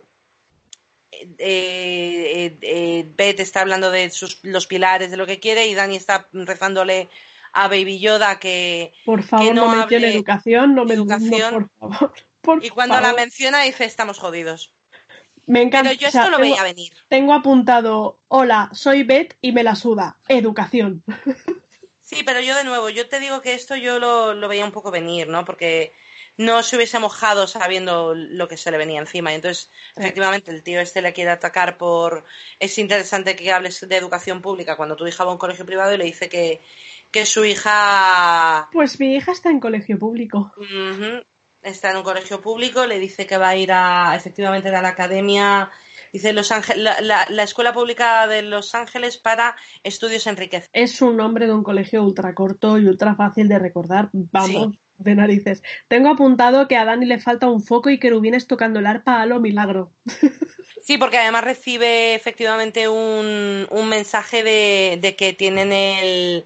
eh, 1.13 1.29
eh, 1.39 2.57
eh, 2.61 3.07
Beth 3.17 3.41
está 3.41 3.61
hablando 3.61 3.91
de 3.91 4.11
sus, 4.11 4.41
los 4.43 4.67
pilares, 4.67 5.11
de 5.13 5.17
lo 5.17 5.27
que 5.27 5.39
quiere, 5.39 5.69
y 5.69 5.75
Dani 5.75 5.97
está 5.97 6.29
rezándole 6.33 7.09
a 7.53 7.69
Baby 7.69 8.01
Yoda 8.01 8.41
que. 8.41 8.93
Por 9.05 9.23
favor, 9.23 9.55
no, 9.55 9.69
mencione 9.69 10.09
educación, 10.09 10.75
no 10.75 10.85
me 10.85 10.95
educación. 10.95 11.71
por 11.79 11.91
favor. 11.91 12.15
Y 12.61 12.71
cuando 12.71 13.01
la 13.01 13.13
menciona 13.13 13.63
dice: 13.63 13.85
Estamos 13.85 14.19
jodidos. 14.19 14.73
Me 15.47 15.63
encanta. 15.63 15.91
Pero 15.91 16.01
yo 16.01 16.09
esto 16.09 16.31
lo 16.31 16.39
veía 16.39 16.63
venir. 16.63 16.93
Tengo 17.09 17.33
apuntado: 17.33 18.21
Hola, 18.29 18.71
soy 18.73 19.03
Beth 19.03 19.37
y 19.41 19.53
me 19.53 19.63
la 19.63 19.77
suda. 19.77 20.19
Educación. 20.29 21.03
Sí, 22.05 22.23
pero 22.23 22.39
yo 22.41 22.55
de 22.55 22.65
nuevo, 22.65 22.91
yo 22.91 23.09
te 23.09 23.19
digo 23.19 23.41
que 23.41 23.55
esto 23.55 23.77
yo 23.77 23.99
lo, 23.99 24.35
lo 24.35 24.47
veía 24.47 24.67
un 24.67 24.73
poco 24.73 24.91
venir, 24.91 25.27
¿no? 25.27 25.47
Porque 25.47 25.91
no 26.37 26.63
se 26.63 26.77
hubiese 26.77 26.99
mojado 26.99 27.47
sabiendo 27.47 28.15
lo 28.15 28.49
que 28.49 28.57
se 28.57 28.71
le 28.71 28.77
venía 28.77 29.01
encima. 29.01 29.33
Y 29.33 29.37
entonces, 29.37 29.71
efectivamente, 29.97 30.51
el 30.51 30.63
tío 30.63 30.81
este 30.81 31.03
le 31.03 31.13
quiere 31.13 31.31
atacar 31.31 31.79
por... 31.79 32.25
Es 32.59 32.79
interesante 32.79 33.37
que 33.37 33.53
hables 33.53 33.89
de 33.89 33.97
educación 33.97 34.43
pública 34.43 34.77
cuando 34.77 34.97
tu 34.97 35.07
hija 35.07 35.25
va 35.25 35.31
a 35.31 35.35
un 35.35 35.39
colegio 35.39 35.65
privado 35.65 35.95
y 35.95 35.99
le 35.99 36.05
dice 36.05 36.29
que, 36.29 36.61
que 37.11 37.25
su 37.25 37.45
hija... 37.45 38.69
Pues 38.73 38.99
mi 38.99 39.15
hija 39.15 39.33
está 39.33 39.51
en 39.51 39.61
colegio 39.61 39.99
público. 39.99 40.53
Está 41.65 41.91
en 41.91 41.97
un 41.97 42.03
colegio 42.03 42.41
público, 42.41 42.87
le 42.87 42.99
dice 42.99 43.27
que 43.27 43.39
va 43.39 43.49
a 43.49 43.57
ir 43.57 43.73
a, 43.73 44.15
efectivamente, 44.17 44.69
a 44.69 44.83
la 44.83 44.89
academia... 44.89 45.71
Dice 46.13 46.33
Los 46.33 46.53
Ángeles, 46.53 46.95
la, 47.01 47.43
Escuela 47.43 47.73
Pública 47.73 48.29
de 48.29 48.43
Los 48.43 48.77
Ángeles 48.77 49.19
para 49.19 49.57
Estudios 49.83 50.29
Enriquez. 50.29 50.69
Es 50.73 51.03
un 51.03 51.17
nombre 51.17 51.47
de 51.47 51.53
un 51.53 51.65
colegio 51.65 52.05
ultra 52.05 52.37
corto 52.37 52.79
y 52.79 52.87
ultra 52.87 53.17
fácil 53.17 53.49
de 53.49 53.59
recordar. 53.59 54.11
Vamos, 54.13 54.79
de 54.99 55.15
narices. 55.17 55.65
Tengo 55.89 56.11
apuntado 56.11 56.69
que 56.69 56.77
a 56.77 56.85
Dani 56.85 57.07
le 57.07 57.19
falta 57.19 57.49
un 57.49 57.63
foco 57.63 57.91
y 57.91 57.99
querubines 57.99 58.47
tocando 58.47 58.79
el 58.79 58.87
arpa 58.87 59.21
a 59.21 59.27
lo 59.27 59.41
milagro. 59.41 59.91
Sí, 60.85 60.99
porque 60.99 61.17
además 61.17 61.45
recibe 61.45 62.15
efectivamente 62.15 62.89
un, 62.89 63.67
un 63.71 63.89
mensaje 63.89 64.43
de, 64.43 65.15
que 65.17 65.33
tienen 65.33 65.73
el, 65.73 66.45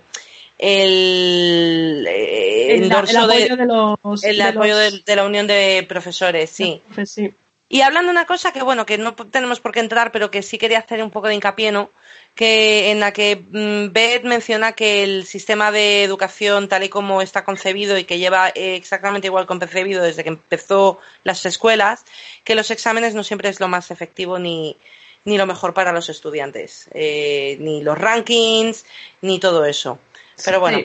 el, 0.59 2.06
el, 2.06 2.89
dorso 2.89 3.20
apoyo 3.20 3.56
de, 3.56 3.66
los, 3.66 4.24
el 4.24 4.40
apoyo 4.40 4.76
de, 4.76 5.02
la 5.16 5.24
unión 5.24 5.47
de 5.47 5.85
profesores, 5.89 6.51
sí. 6.51 6.82
sí. 7.05 7.32
Y 7.68 7.82
hablando 7.82 8.09
de 8.09 8.12
una 8.12 8.26
cosa 8.26 8.52
que 8.52 8.62
bueno, 8.62 8.86
que 8.86 8.98
no 8.98 9.14
tenemos 9.14 9.60
por 9.60 9.72
qué 9.72 9.80
entrar, 9.80 10.10
pero 10.10 10.30
que 10.30 10.43
sí 10.43 10.59
quería 10.59 10.78
hacer 10.78 11.02
un 11.02 11.10
poco 11.10 11.28
de 11.28 11.35
hincapié, 11.35 11.70
¿no? 11.70 11.90
que 12.39 12.93
en 12.93 13.01
la 13.01 13.12
que 13.12 13.35
mm, 13.51 13.93
Beth 13.93 14.22
menciona 14.22 14.70
que 14.70 15.02
el 15.02 15.26
sistema 15.26 15.72
de 15.72 16.05
educación 16.05 16.68
tal 16.68 16.85
y 16.85 16.89
como 16.89 17.20
está 17.20 17.44
concebido 17.44 17.98
y 17.98 18.05
que 18.05 18.20
lleva 18.20 18.51
exactamente 18.51 19.26
igual 19.26 19.47
concebido 19.47 20.05
desde 20.05 20.22
que 20.22 20.28
empezó 20.28 21.01
las 21.24 21.44
escuelas, 21.47 22.05
que 22.44 22.55
los 22.55 22.70
exámenes 22.70 23.16
no 23.16 23.24
siempre 23.24 23.48
es 23.48 23.59
lo 23.59 23.66
más 23.66 23.90
efectivo 23.90 24.39
ni, 24.39 24.76
ni 25.24 25.36
lo 25.36 25.47
mejor 25.47 25.74
para 25.74 25.90
los 25.90 26.09
estudiantes, 26.10 26.89
eh, 26.94 27.56
ni 27.59 27.82
los 27.82 27.98
rankings, 27.98 28.86
ni 29.20 29.40
todo 29.40 29.64
eso. 29.64 29.98
Pero 30.44 30.60
bueno. 30.60 30.78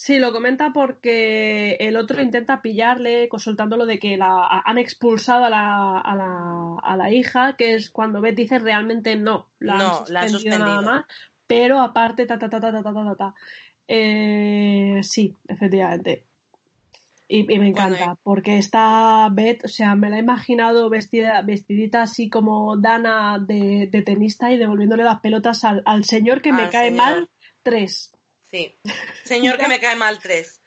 Sí, 0.00 0.20
lo 0.20 0.32
comenta 0.32 0.72
porque 0.72 1.76
el 1.80 1.96
otro 1.96 2.22
intenta 2.22 2.62
pillarle 2.62 3.28
consultándolo 3.28 3.84
de 3.84 3.98
que 3.98 4.16
la, 4.16 4.62
han 4.64 4.78
expulsado 4.78 5.46
a 5.46 5.50
la, 5.50 5.98
a, 5.98 6.14
la, 6.14 6.76
a 6.80 6.96
la 6.96 7.10
hija, 7.10 7.56
que 7.56 7.74
es 7.74 7.90
cuando 7.90 8.20
Beth 8.20 8.36
dice 8.36 8.60
realmente 8.60 9.16
no, 9.16 9.50
la 9.58 9.76
no, 9.76 10.04
han 10.16 10.30
suspendido, 10.30 10.66
nada 10.66 10.82
más, 10.82 11.04
pero 11.48 11.80
aparte 11.80 12.26
ta 12.26 12.38
ta 12.38 12.48
ta 12.48 12.60
ta 12.60 12.70
ta 12.70 12.82
ta 12.82 12.92
ta 12.92 13.16
ta. 13.16 13.34
Eh, 13.88 15.00
sí, 15.02 15.36
efectivamente. 15.48 16.24
Y, 17.26 17.42
me 17.42 17.68
encanta, 17.68 18.16
porque 18.22 18.56
está 18.56 19.28
Beth, 19.32 19.64
o 19.64 19.68
sea, 19.68 19.96
me 19.96 20.10
la 20.10 20.18
he 20.18 20.20
imaginado 20.20 20.88
vestida, 20.88 21.42
vestidita 21.42 22.02
así 22.02 22.30
como 22.30 22.76
Dana 22.76 23.38
de, 23.38 23.88
de 23.90 24.02
tenista 24.02 24.52
y 24.52 24.58
devolviéndole 24.58 25.02
las 25.02 25.18
pelotas 25.20 25.64
al, 25.64 25.82
al 25.84 26.04
señor 26.04 26.40
que 26.40 26.52
me 26.52 26.70
cae 26.70 26.92
mal 26.92 27.28
tres. 27.62 28.12
Sí. 28.50 28.74
Señor 29.24 29.56
que 29.58 29.68
me 29.68 29.80
cae 29.80 29.96
mal 29.96 30.18
tres. 30.18 30.60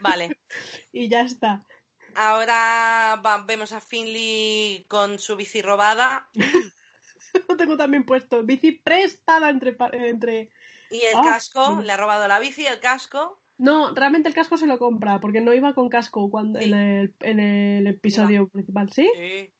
Vale. 0.00 0.38
Y 0.92 1.08
ya 1.08 1.22
está. 1.22 1.66
Ahora 2.14 3.20
vemos 3.46 3.72
a 3.72 3.80
Finley 3.82 4.86
con 4.88 5.18
su 5.18 5.36
bici 5.36 5.60
robada. 5.60 6.28
Lo 7.48 7.56
tengo 7.56 7.76
también 7.76 8.06
puesto. 8.06 8.42
Bici 8.42 8.72
prestada 8.72 9.50
entre. 9.50 9.76
entre... 9.92 10.50
Y 10.90 11.02
el 11.02 11.16
ah, 11.16 11.22
casco, 11.22 11.82
le 11.82 11.92
ha 11.92 11.96
robado 11.96 12.26
la 12.28 12.38
bici 12.38 12.62
y 12.62 12.66
el 12.66 12.80
casco. 12.80 13.38
No, 13.58 13.94
realmente 13.94 14.28
el 14.28 14.34
casco 14.34 14.56
se 14.56 14.66
lo 14.66 14.78
compra, 14.78 15.20
porque 15.20 15.40
no 15.40 15.52
iba 15.52 15.74
con 15.74 15.88
casco 15.88 16.30
cuando 16.30 16.60
en, 16.60 16.72
el, 16.72 17.14
en 17.20 17.40
el 17.40 17.86
episodio 17.86 18.48
principal, 18.48 18.92
¿sí? 18.92 19.10
Sí. 19.14 19.50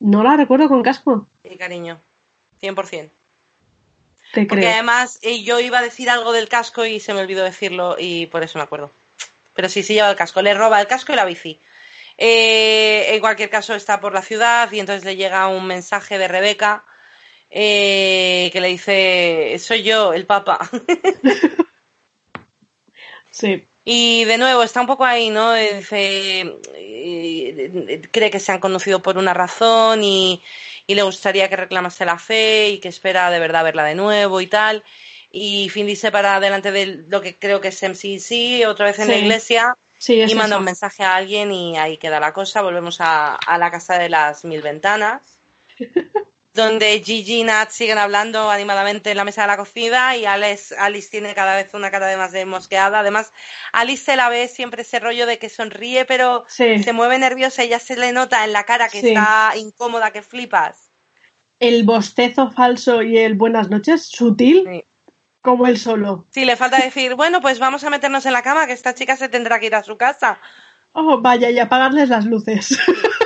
No 0.00 0.24
la 0.24 0.36
recuerdo 0.36 0.68
con 0.68 0.82
casco. 0.82 1.28
Sí, 1.48 1.56
cariño. 1.56 2.00
100%. 2.62 3.10
Porque 4.32 4.68
además 4.68 5.18
eh, 5.22 5.42
yo 5.42 5.58
iba 5.58 5.78
a 5.78 5.82
decir 5.82 6.08
algo 6.08 6.32
del 6.32 6.48
casco 6.48 6.84
y 6.84 7.00
se 7.00 7.12
me 7.12 7.20
olvidó 7.20 7.44
decirlo 7.44 7.96
y 7.98 8.26
por 8.26 8.42
eso 8.42 8.58
me 8.58 8.64
acuerdo. 8.64 8.90
Pero 9.54 9.68
sí, 9.68 9.82
sí 9.82 9.94
lleva 9.94 10.10
el 10.10 10.16
casco. 10.16 10.40
Le 10.40 10.54
roba 10.54 10.80
el 10.80 10.86
casco 10.86 11.12
y 11.12 11.16
la 11.16 11.24
bici. 11.24 11.58
Eh, 12.16 13.14
en 13.14 13.20
cualquier 13.20 13.50
caso 13.50 13.74
está 13.74 14.00
por 14.00 14.12
la 14.12 14.22
ciudad 14.22 14.70
y 14.70 14.78
entonces 14.78 15.04
le 15.04 15.16
llega 15.16 15.48
un 15.48 15.66
mensaje 15.66 16.18
de 16.18 16.28
Rebeca 16.28 16.84
eh, 17.50 18.50
que 18.52 18.60
le 18.60 18.68
dice, 18.68 19.56
soy 19.58 19.82
yo, 19.82 20.12
el 20.12 20.26
Papa. 20.26 20.70
sí. 23.30 23.66
Y 23.84 24.24
de 24.24 24.36
nuevo, 24.36 24.62
está 24.62 24.82
un 24.82 24.86
poco 24.86 25.04
ahí, 25.04 25.30
¿no? 25.30 25.54
Dice, 25.54 26.54
eh, 26.74 28.02
cree 28.10 28.30
que 28.30 28.40
se 28.40 28.52
han 28.52 28.60
conocido 28.60 29.00
por 29.00 29.16
una 29.16 29.32
razón 29.32 30.04
y, 30.04 30.42
le 30.86 31.02
gustaría 31.02 31.48
que 31.48 31.56
reclamase 31.56 32.04
la 32.04 32.18
fe 32.18 32.70
y 32.70 32.78
que 32.78 32.88
espera 32.88 33.30
de 33.30 33.38
verdad 33.38 33.64
verla 33.64 33.84
de 33.84 33.94
nuevo 33.94 34.40
y 34.40 34.48
tal. 34.48 34.82
Y 35.32 35.68
Fin 35.68 35.86
dice 35.86 36.10
para 36.10 36.40
delante 36.40 36.72
de 36.72 37.04
lo 37.08 37.20
que 37.20 37.36
creo 37.36 37.60
que 37.60 37.68
es 37.68 37.82
MCC, 37.82 38.66
otra 38.66 38.86
vez 38.86 38.98
en 38.98 39.08
la 39.08 39.16
iglesia, 39.16 39.76
y 40.08 40.34
manda 40.34 40.58
un 40.58 40.64
mensaje 40.64 41.04
a 41.04 41.14
alguien 41.14 41.52
y 41.52 41.78
ahí 41.78 41.96
queda 41.96 42.18
la 42.18 42.32
cosa. 42.32 42.62
Volvemos 42.62 43.00
a, 43.00 43.36
a 43.36 43.56
la 43.56 43.70
casa 43.70 43.98
de 43.98 44.08
las 44.08 44.44
mil 44.44 44.62
ventanas. 44.62 45.38
donde 46.60 47.02
Gigi 47.02 47.40
y 47.40 47.44
Nat 47.44 47.70
siguen 47.70 47.98
hablando 47.98 48.50
animadamente 48.50 49.10
en 49.10 49.16
la 49.16 49.24
mesa 49.24 49.42
de 49.42 49.48
la 49.48 49.56
cocina 49.56 50.16
y 50.16 50.26
Alice, 50.26 50.74
Alice 50.76 51.08
tiene 51.10 51.34
cada 51.34 51.56
vez 51.56 51.72
una 51.74 51.90
cara 51.90 52.06
de 52.06 52.16
más 52.16 52.32
de 52.32 52.44
mosqueada. 52.44 53.00
Además, 53.00 53.32
Alice 53.72 54.04
se 54.04 54.16
la 54.16 54.28
ve 54.28 54.48
siempre 54.48 54.82
ese 54.82 55.00
rollo 55.00 55.26
de 55.26 55.38
que 55.38 55.48
sonríe, 55.48 56.04
pero 56.04 56.44
se 56.48 56.92
mueve 56.92 57.18
nerviosa 57.18 57.64
y 57.64 57.70
ya 57.70 57.78
se 57.78 57.96
le 57.96 58.12
nota 58.12 58.44
en 58.44 58.52
la 58.52 58.64
cara 58.64 58.88
que 58.88 59.00
está 59.00 59.52
incómoda, 59.56 60.10
que 60.10 60.22
flipas. 60.22 60.90
El 61.58 61.84
bostezo 61.84 62.50
falso 62.50 63.02
y 63.02 63.18
el 63.18 63.34
buenas 63.34 63.70
noches, 63.70 64.04
sutil, 64.06 64.84
como 65.42 65.66
el 65.66 65.78
solo. 65.78 66.26
Sí, 66.30 66.44
le 66.44 66.56
falta 66.56 66.78
decir, 66.78 67.14
bueno, 67.14 67.40
pues 67.40 67.58
vamos 67.58 67.84
a 67.84 67.90
meternos 67.90 68.26
en 68.26 68.32
la 68.32 68.42
cama, 68.42 68.66
que 68.66 68.72
esta 68.72 68.94
chica 68.94 69.16
se 69.16 69.28
tendrá 69.28 69.58
que 69.58 69.66
ir 69.66 69.74
a 69.74 69.82
su 69.82 69.96
casa. 69.96 70.38
Oh, 70.92 71.20
vaya, 71.20 71.50
y 71.50 71.58
apagarles 71.58 72.08
las 72.08 72.24
luces. 72.24 72.78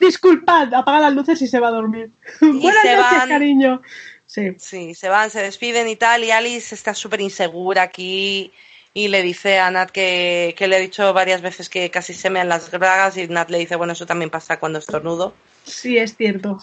Disculpad, 0.00 0.72
apaga 0.74 1.00
las 1.00 1.14
luces 1.14 1.40
y 1.42 1.46
se 1.46 1.60
va 1.60 1.68
a 1.68 1.72
dormir. 1.72 2.10
Buenas 2.40 2.84
noches, 2.84 3.28
cariño. 3.28 3.82
Sí. 4.26 4.54
sí, 4.56 4.94
se 4.94 5.10
van, 5.10 5.28
se 5.28 5.42
despiden 5.42 5.88
y 5.88 5.96
tal, 5.96 6.24
y 6.24 6.30
Alice 6.30 6.74
está 6.74 6.94
súper 6.94 7.20
insegura 7.20 7.82
aquí 7.82 8.50
y 8.94 9.08
le 9.08 9.22
dice 9.22 9.58
a 9.58 9.70
Nat 9.70 9.90
que, 9.90 10.54
le 10.58 10.76
he 10.76 10.80
dicho 10.80 11.12
varias 11.12 11.42
veces 11.42 11.68
que 11.68 11.90
casi 11.90 12.14
se 12.14 12.30
mean 12.30 12.48
las 12.48 12.70
bragas 12.70 13.16
y 13.16 13.28
Nat 13.28 13.50
le 13.50 13.58
dice, 13.58 13.76
bueno, 13.76 13.92
eso 13.92 14.06
también 14.06 14.30
pasa 14.30 14.58
cuando 14.58 14.78
estornudo. 14.78 15.34
Sí, 15.64 15.98
es 15.98 16.16
cierto. 16.16 16.58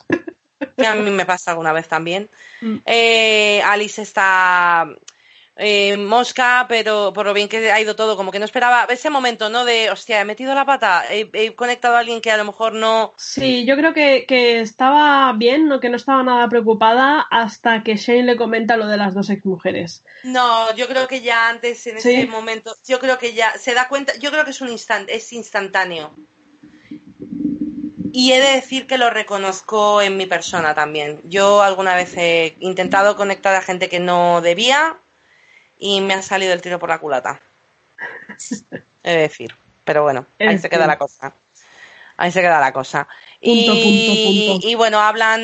Que 0.78 0.86
a 0.86 0.96
mí 0.96 1.10
me 1.12 1.26
pasa 1.26 1.52
alguna 1.52 1.74
vez 1.74 1.88
también. 1.88 2.30
Mm. 2.62 2.80
Eh, 2.86 3.62
Alice 3.64 4.02
está 4.02 4.86
eh, 5.62 5.98
mosca, 5.98 6.68
pero 6.70 7.12
por 7.12 7.26
lo 7.26 7.34
bien 7.34 7.50
que 7.50 7.70
ha 7.70 7.82
ido 7.82 7.94
todo, 7.94 8.16
como 8.16 8.32
que 8.32 8.40
no 8.40 8.46
esperaba 8.46 8.88
ese 8.90 9.10
momento, 9.10 9.50
¿no? 9.50 9.66
De, 9.66 9.92
hostia, 9.92 10.22
he 10.22 10.26
metido 10.26 10.56
la 10.56 10.66
pata, 10.66 11.04
he, 11.10 11.54
conectado 11.54 11.98
a 11.98 12.00
alguien 12.00 12.22
que 12.22 12.32
a 12.32 12.38
lo 12.38 12.46
mejor 12.46 12.74
no. 12.74 13.14
Sí, 13.18 13.66
yo 13.66 13.76
creo 13.76 13.94
que, 13.94 14.26
estaba 14.62 15.34
bien, 15.34 15.68
¿no? 15.68 15.82
que 15.82 15.90
no 15.90 15.98
estaba 15.98 16.24
nada 16.24 16.48
preocupada 16.48 17.28
hasta 17.30 17.84
que 17.84 17.98
Shane 17.98 18.24
le 18.24 18.38
comenta 18.38 18.78
lo 18.78 18.88
de 18.88 18.96
las 18.96 19.14
dos 19.14 19.30
exmujeres. 19.30 20.06
No, 20.24 20.74
yo 20.76 20.88
creo 20.88 21.10
que 21.10 21.20
ya 21.20 21.50
antes, 21.50 21.86
en 21.88 21.98
ese 21.98 22.26
momento, 22.28 22.74
yo 22.88 23.00
creo 23.00 23.18
que 23.18 23.34
ya 23.34 23.58
se 23.58 23.74
da 23.74 23.90
cuenta, 23.90 24.16
yo 24.16 24.32
creo 24.32 24.46
que 24.46 24.52
es 24.52 24.62
un 24.62 24.70
instante, 24.70 25.14
es 25.14 25.34
instantáneo. 25.34 26.14
Y 28.14 28.32
he 28.32 28.40
de 28.40 28.56
decir 28.56 28.88
que 28.88 28.98
lo 28.98 29.10
reconozco 29.10 30.02
en 30.02 30.16
mi 30.16 30.26
persona 30.26 30.74
también. 30.74 31.20
Yo 31.26 31.62
alguna 31.62 31.96
vez 31.96 32.16
he 32.16 32.56
intentado 32.62 33.18
conectar 33.18 33.54
a 33.56 33.62
gente 33.62 33.90
que 33.90 34.00
no 34.00 34.40
debía 34.40 34.98
y 35.80 36.02
me 36.02 36.14
ha 36.14 36.22
salido 36.22 36.54
el 36.54 36.62
tiro 36.62 36.78
por 36.78 36.90
la 36.90 37.00
culata. 37.00 37.40
He 39.04 39.12
de 39.12 39.18
decir. 39.18 39.56
Pero 39.86 40.04
bueno, 40.04 40.28
ahí 40.40 40.60
se 40.60 40.70
queda 40.70 40.86
la 40.86 41.00
cosa. 41.00 41.34
Ahí 42.18 42.32
se 42.32 42.42
queda 42.42 42.60
la 42.60 42.74
cosa. 42.74 43.08
y, 43.42 44.60
y 44.62 44.76
bueno, 44.76 45.00
hablan 45.00 45.42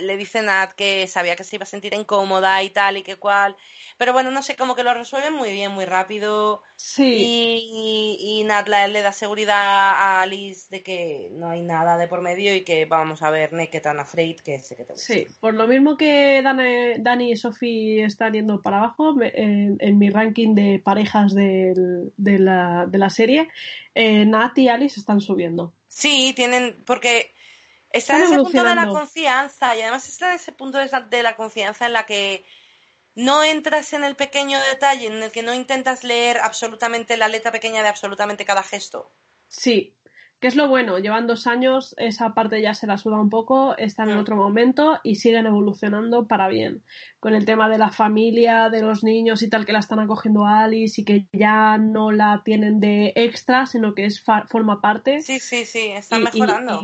le 0.00 0.16
dicen 0.16 0.48
a 0.48 0.68
que 0.76 1.06
sabía 1.06 1.36
que 1.36 1.44
se 1.44 1.56
iba 1.56 1.64
a 1.64 1.66
sentir 1.66 1.94
incómoda 1.94 2.62
y 2.62 2.70
tal 2.70 2.96
y 2.96 3.02
que 3.02 3.16
cual. 3.16 3.56
Pero 3.98 4.12
bueno, 4.12 4.30
no 4.30 4.42
sé, 4.42 4.56
como 4.56 4.74
que 4.74 4.84
lo 4.84 4.94
resuelven 4.94 5.34
muy 5.34 5.52
bien, 5.52 5.72
muy 5.72 5.84
rápido. 5.84 6.62
Sí. 6.76 7.16
Y, 7.18 8.40
y, 8.40 8.44
Nat 8.44 8.68
le 8.68 9.02
da 9.02 9.12
seguridad 9.12 9.56
a 9.56 10.22
Alice 10.22 10.66
de 10.70 10.82
que 10.82 11.30
no 11.32 11.50
hay 11.50 11.62
nada 11.62 11.96
de 11.96 12.08
por 12.08 12.20
medio 12.20 12.54
y 12.54 12.62
que 12.62 12.86
vamos 12.86 13.22
a 13.22 13.30
ver 13.30 13.52
Naked 13.52 13.86
and 13.86 14.00
Afraid, 14.00 14.40
que 14.40 14.58
sé 14.58 14.76
que 14.76 14.84
te 14.84 14.92
gusta. 14.92 15.14
Sí, 15.14 15.26
por 15.40 15.54
lo 15.54 15.66
mismo 15.66 15.96
que 15.96 16.42
Dani, 16.42 17.00
Dani 17.00 17.32
y 17.32 17.36
Sophie 17.36 18.04
están 18.04 18.32
yendo 18.32 18.62
para 18.62 18.78
abajo 18.78 19.16
en, 19.20 19.98
mi 19.98 20.10
ranking 20.10 20.54
de 20.54 20.80
parejas 20.82 21.34
de, 21.34 21.74
la, 22.16 22.86
de 22.86 22.98
la 22.98 23.10
serie, 23.10 23.48
eh, 23.94 24.24
Nat 24.24 24.56
y 24.58 24.68
Alice 24.68 24.98
están 24.98 25.20
subiendo. 25.20 25.72
Sí, 25.88 26.32
tienen, 26.34 26.78
porque 26.86 27.30
Está 27.92 28.16
en 28.16 28.24
ese 28.24 28.36
punto 28.36 28.64
de 28.64 28.74
la 28.74 28.88
confianza 28.88 29.76
y 29.76 29.82
además 29.82 30.08
está 30.08 30.30
en 30.30 30.36
ese 30.36 30.52
punto 30.52 30.78
de 30.78 31.22
la 31.22 31.36
confianza 31.36 31.86
en 31.86 31.92
la 31.92 32.06
que 32.06 32.44
no 33.14 33.44
entras 33.44 33.92
en 33.92 34.04
el 34.04 34.16
pequeño 34.16 34.58
detalle, 34.70 35.06
en 35.06 35.22
el 35.22 35.30
que 35.30 35.42
no 35.42 35.52
intentas 35.52 36.02
leer 36.02 36.38
absolutamente 36.38 37.16
la 37.16 37.28
letra 37.28 37.52
pequeña 37.52 37.82
de 37.82 37.88
absolutamente 37.88 38.44
cada 38.44 38.62
gesto. 38.62 39.08
Sí, 39.48 39.96
que 40.40 40.48
es 40.48 40.56
lo 40.56 40.68
bueno, 40.68 40.98
llevan 40.98 41.26
dos 41.26 41.46
años, 41.46 41.94
esa 41.98 42.34
parte 42.34 42.60
ya 42.60 42.74
se 42.74 42.86
la 42.86 42.98
suda 42.98 43.20
un 43.20 43.30
poco, 43.30 43.76
están 43.76 44.08
en 44.08 44.16
mm. 44.16 44.20
otro 44.20 44.36
momento 44.36 44.98
y 45.04 45.16
siguen 45.16 45.46
evolucionando 45.46 46.26
para 46.26 46.48
bien. 46.48 46.82
Con 47.20 47.34
el 47.34 47.44
tema 47.44 47.68
de 47.68 47.78
la 47.78 47.92
familia, 47.92 48.70
de 48.70 48.82
los 48.82 49.04
niños 49.04 49.42
y 49.42 49.48
tal, 49.48 49.64
que 49.66 49.72
la 49.72 49.78
están 49.78 50.00
acogiendo 50.00 50.44
a 50.46 50.64
Alice 50.64 51.00
y 51.00 51.04
que 51.04 51.28
ya 51.32 51.78
no 51.78 52.10
la 52.10 52.42
tienen 52.44 52.80
de 52.80 53.12
extra, 53.14 53.66
sino 53.66 53.94
que 53.94 54.06
es 54.06 54.20
forma 54.20 54.80
parte. 54.80 55.20
Sí, 55.20 55.38
sí, 55.38 55.64
sí, 55.64 55.90
están 55.90 56.24
mejorando. 56.24 56.82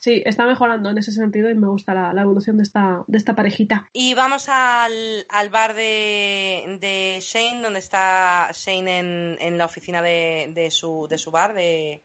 Sí, 0.00 0.22
está 0.24 0.46
mejorando 0.46 0.88
en 0.88 0.96
ese 0.96 1.12
sentido 1.12 1.50
y 1.50 1.54
me 1.54 1.68
gusta 1.68 1.92
la, 1.92 2.22
evolución 2.22 2.56
de 2.56 2.62
esta, 2.62 3.04
de 3.06 3.18
esta 3.18 3.34
parejita. 3.34 3.90
Y 3.92 4.14
vamos 4.14 4.48
al, 4.48 5.26
bar 5.50 5.74
de, 5.74 7.18
Shane, 7.20 7.60
donde 7.60 7.80
está 7.80 8.50
Shane 8.54 8.98
en, 8.98 9.38
en 9.38 9.58
la 9.58 9.66
oficina 9.66 10.00
de, 10.00 10.68
su, 10.70 11.06
de 11.06 11.18
su 11.18 11.30
bar, 11.30 11.52
de, 11.52 12.02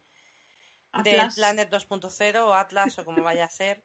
de 1.03 1.29
Planet 1.35 1.71
2.0 1.71 2.39
o 2.41 2.53
Atlas 2.53 2.99
o 2.99 3.05
como 3.05 3.23
vaya 3.23 3.45
a 3.45 3.49
ser. 3.49 3.81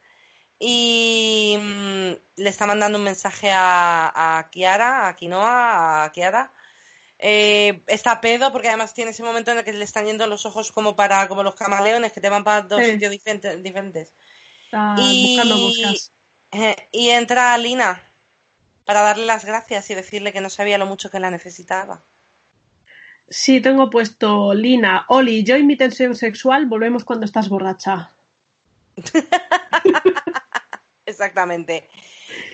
Y 0.59 1.57
mm, 1.61 2.11
le 2.43 2.49
está 2.49 2.67
mandando 2.67 2.99
un 2.99 3.05
mensaje 3.05 3.53
a, 3.53 4.39
a 4.39 4.51
Kiara, 4.51 5.07
a 5.07 5.15
Quinoa, 5.15 6.03
a 6.03 6.11
Kiara, 6.11 6.51
eh, 7.23 7.83
está 7.87 8.23
pedo 8.23 8.51
porque 8.51 8.69
además 8.69 8.95
tiene 8.95 9.11
ese 9.11 9.23
momento 9.23 9.51
en 9.51 9.59
el 9.59 9.65
que 9.65 9.75
le 9.75 9.85
están 9.85 10.07
yendo 10.07 10.27
los 10.27 10.47
ojos 10.47 10.73
como 10.73 10.97
para 10.97 11.29
como 11.29 11.43
los 11.43 11.55
camaleones 11.55 12.13
que 12.13 12.21
te 12.23 12.31
van 12.31 12.45
para 12.45 12.63
dos 12.63 12.83
sitios 12.83 13.11
diferentes. 13.11 14.15
y, 14.97 15.39
eh, 16.53 16.77
y 16.93 17.11
entra 17.11 17.59
Lina 17.59 18.03
para 18.87 19.03
darle 19.03 19.27
las 19.27 19.45
gracias 19.45 19.91
y 19.91 19.95
decirle 19.95 20.33
que 20.33 20.41
no 20.41 20.49
sabía 20.49 20.79
lo 20.79 20.87
mucho 20.87 21.11
que 21.11 21.21
la 21.21 21.31
necesitaba. 21.31 22.01
Sí, 23.29 23.61
tengo 23.61 23.91
puesto 23.91 24.55
Lina, 24.55 25.05
Oli, 25.09 25.45
yo 25.45 25.59
y 25.59 25.63
mi 25.63 25.77
tensión 25.77 26.15
sexual, 26.15 26.65
volvemos 26.67 27.05
cuando 27.05 27.27
estás 27.27 27.51
borracha. 27.51 28.13
Exactamente. 31.11 31.89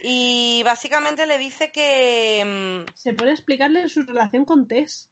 Y 0.02 0.62
básicamente 0.64 1.26
le 1.26 1.38
dice 1.38 1.70
que... 1.70 2.84
Mm, 2.86 2.92
Se 2.94 3.14
puede 3.14 3.32
explicarle 3.32 3.88
su 3.88 4.02
relación 4.02 4.44
con 4.44 4.66
Tess. 4.66 5.10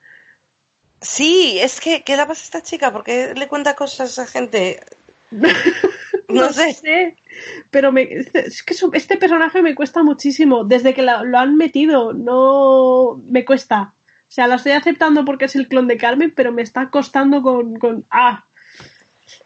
Sí, 1.01 1.59
es 1.61 1.81
que, 1.81 2.03
¿qué 2.03 2.16
le 2.16 2.27
pasa 2.27 2.41
a 2.41 2.45
esta 2.45 2.62
chica? 2.62 2.93
porque 2.93 3.35
le 3.35 3.47
cuenta 3.47 3.75
cosas 3.75 4.19
a 4.19 4.27
gente? 4.27 4.81
no, 6.29 6.53
sé. 6.53 7.16
Pero 7.71 7.93
me, 7.93 8.09
es 8.33 8.62
que 8.62 8.75
este 8.93 9.16
personaje 9.16 9.62
me 9.62 9.75
cuesta 9.75 10.03
muchísimo. 10.03 10.65
Desde 10.65 10.95
que 10.95 11.03
lo 11.03 11.39
han 11.39 11.57
metido, 11.57 12.12
no 12.12 13.21
me 13.27 13.45
cuesta. 13.45 13.95
O 14.29 14.33
sea, 14.35 14.47
la 14.47 14.57
estoy 14.57 14.73
aceptando 14.73 15.25
porque 15.25 15.45
es 15.45 15.57
el 15.57 15.69
clon 15.69 15.87
de 15.87 15.97
Carmen, 15.97 16.33
pero 16.35 16.53
me 16.53 16.62
está 16.62 16.91
costando 16.91 17.43
con. 17.43 17.79
con 17.79 18.07
ah. 18.11 18.47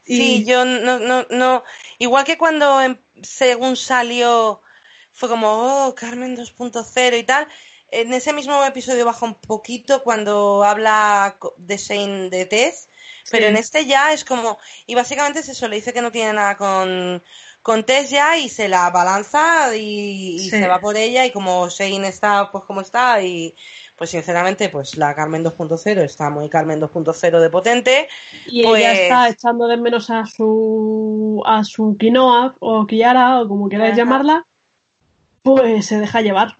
Sí, 0.03 0.45
yo 0.47 0.65
no, 0.65 0.99
no, 0.99 1.27
no. 1.31 1.65
Igual 1.99 2.25
que 2.25 2.39
cuando 2.39 2.81
em, 2.81 2.97
según 3.23 3.77
salió 3.77 4.61
fue 5.13 5.29
como, 5.29 5.87
oh, 5.87 5.95
Carmen 5.95 6.37
2.0 6.37 7.19
y 7.19 7.25
tal. 7.25 7.49
En 7.91 8.13
ese 8.13 8.33
mismo 8.33 8.63
episodio 8.65 9.05
baja 9.05 9.25
un 9.25 9.35
poquito 9.35 10.05
cuando 10.05 10.63
habla 10.63 11.39
de 11.57 11.77
Shane 11.77 12.29
de 12.29 12.45
Tess, 12.47 12.89
pero 13.31 13.47
en 13.47 13.57
este 13.57 13.87
ya 13.87 14.13
es 14.13 14.25
como, 14.25 14.59
y 14.87 14.95
básicamente 14.95 15.41
es 15.41 15.49
eso, 15.49 15.69
le 15.69 15.77
dice 15.77 15.93
que 15.93 16.03
no 16.03 16.13
tiene 16.13 16.35
nada 16.35 16.57
con, 16.57 17.23
con 17.63 17.85
Tess 17.85 18.11
ya 18.11 18.37
y 18.37 18.49
se 18.49 18.69
la 18.69 18.91
balanza 18.91 19.75
y, 19.75 20.51
se 20.51 20.69
va 20.69 20.81
por 20.81 20.97
ella 20.97 21.25
y 21.27 21.33
como 21.33 21.69
Shane 21.69 22.09
está 22.09 22.51
pues 22.53 22.65
como 22.65 22.83
está 22.83 23.21
y 23.23 23.55
pues 23.99 24.11
sinceramente 24.11 24.69
pues 24.69 24.97
la 24.97 25.15
Carmen 25.15 25.45
2.0 25.45 25.99
está 26.03 26.31
muy 26.31 26.49
Carmen 26.49 26.81
2.0 26.81 27.41
de 27.41 27.51
potente 27.51 28.09
y 28.47 28.61
ella 28.61 28.71
pues 28.71 28.99
está 29.01 29.29
echando 29.29 29.67
de 29.67 29.77
menos 29.77 30.09
a 30.09 30.25
su 30.25 31.43
a 31.45 31.65
su 31.65 31.97
quinoa 31.99 32.55
o 32.61 32.87
Kiara 32.87 33.41
o 33.41 33.49
como 33.49 33.69
queráis 33.69 33.97
llamarla 33.97 34.47
pues 35.43 35.87
se 35.87 35.99
deja 35.99 36.21
llevar. 36.21 36.59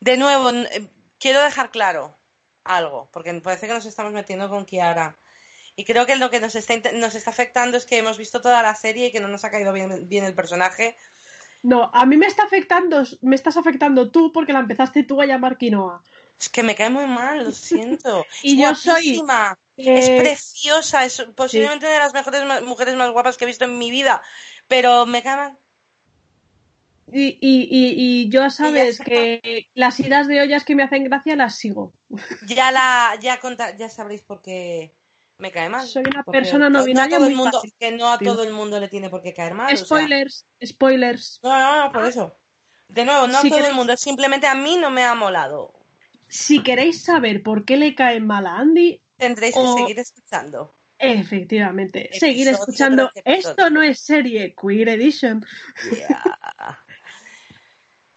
De 0.00 0.16
nuevo, 0.16 0.50
eh, 0.50 0.88
quiero 1.18 1.42
dejar 1.42 1.70
claro 1.70 2.14
algo, 2.64 3.08
porque 3.12 3.34
parece 3.34 3.66
que 3.66 3.74
nos 3.74 3.86
estamos 3.86 4.12
metiendo 4.12 4.48
con 4.48 4.64
Kiara. 4.64 5.16
Y 5.76 5.84
creo 5.84 6.06
que 6.06 6.16
lo 6.16 6.30
que 6.30 6.40
nos 6.40 6.54
está, 6.54 6.92
nos 6.92 7.14
está 7.14 7.30
afectando 7.30 7.76
es 7.76 7.86
que 7.86 7.98
hemos 7.98 8.18
visto 8.18 8.40
toda 8.40 8.62
la 8.62 8.74
serie 8.74 9.06
y 9.06 9.10
que 9.10 9.20
no 9.20 9.28
nos 9.28 9.44
ha 9.44 9.50
caído 9.50 9.72
bien, 9.72 10.08
bien 10.08 10.24
el 10.24 10.34
personaje. 10.34 10.96
No, 11.62 11.90
a 11.92 12.06
mí 12.06 12.16
me 12.16 12.26
está 12.26 12.44
afectando, 12.44 13.04
me 13.22 13.36
estás 13.36 13.56
afectando 13.56 14.10
tú 14.10 14.32
porque 14.32 14.52
la 14.52 14.60
empezaste 14.60 15.02
tú 15.02 15.20
a 15.20 15.26
llamar 15.26 15.58
quinoa. 15.58 16.02
Es 16.38 16.48
que 16.48 16.62
me 16.62 16.74
cae 16.74 16.90
muy 16.90 17.06
mal, 17.06 17.44
lo 17.44 17.50
siento. 17.52 18.24
y 18.42 18.62
es 18.62 18.68
yo 18.68 18.74
soy. 18.74 19.22
Es 19.76 20.10
preciosa, 20.10 21.04
es 21.04 21.24
posiblemente 21.36 21.86
una 21.86 21.94
de 21.94 22.00
las 22.00 22.12
mejores 22.12 22.42
mujeres 22.64 22.96
más 22.96 23.10
guapas 23.12 23.36
que 23.36 23.44
he 23.44 23.46
visto 23.46 23.64
en 23.64 23.78
mi 23.78 23.92
vida, 23.92 24.22
pero 24.66 25.06
me 25.06 25.22
cae 25.22 25.36
mal. 25.36 25.56
Y, 27.10 27.38
y, 27.40 27.68
y, 27.70 28.28
yo 28.28 28.50
sabes 28.50 29.00
que 29.00 29.68
las 29.74 29.98
idas 30.00 30.26
de 30.26 30.42
ollas 30.42 30.64
que 30.64 30.74
me 30.74 30.82
hacen 30.82 31.04
gracia 31.04 31.36
las 31.36 31.54
sigo. 31.54 31.92
Ya 32.46 32.70
la, 32.70 33.16
ya 33.20 33.40
ya 33.76 33.88
sabréis 33.88 34.22
por 34.22 34.42
qué 34.42 34.92
me 35.38 35.52
cae 35.52 35.68
mal. 35.68 35.86
Soy 35.86 36.02
una 36.06 36.24
persona 36.24 36.68
no 36.68 36.84
binaria. 36.84 37.18
No 37.18 37.26
el 37.26 37.36
mundo, 37.36 37.62
que 37.78 37.92
no 37.92 38.10
a 38.10 38.18
todo 38.18 38.42
el 38.42 38.52
mundo 38.52 38.78
le 38.80 38.88
tiene 38.88 39.08
por 39.08 39.22
qué 39.22 39.32
caer 39.32 39.54
mal. 39.54 39.76
Spoilers, 39.76 40.44
spoilers. 40.64 41.40
No, 41.42 41.58
no, 41.58 41.84
no, 41.84 41.92
por 41.92 42.04
eso. 42.04 42.34
De 42.88 43.04
nuevo, 43.04 43.26
no 43.26 43.38
a 43.38 43.42
todo 43.42 43.66
el 43.66 43.74
mundo, 43.74 43.96
simplemente 43.96 44.46
a 44.46 44.54
mí 44.54 44.76
no 44.76 44.90
me 44.90 45.04
ha 45.04 45.14
molado. 45.14 45.72
Si 46.28 46.62
queréis 46.62 47.02
saber 47.02 47.42
por 47.42 47.64
qué 47.64 47.76
le 47.76 47.94
cae 47.94 48.20
mal 48.20 48.46
a 48.46 48.58
Andy, 48.58 49.02
tendréis 49.16 49.54
que 49.54 49.80
seguir 49.80 49.98
escuchando. 49.98 50.70
Efectivamente, 50.98 52.10
seguir 52.12 52.48
escuchando. 52.48 53.10
Esto 53.24 53.70
no 53.70 53.82
es 53.82 54.00
serie 54.00 54.54
Queer 54.60 54.88
Edition. 54.90 55.44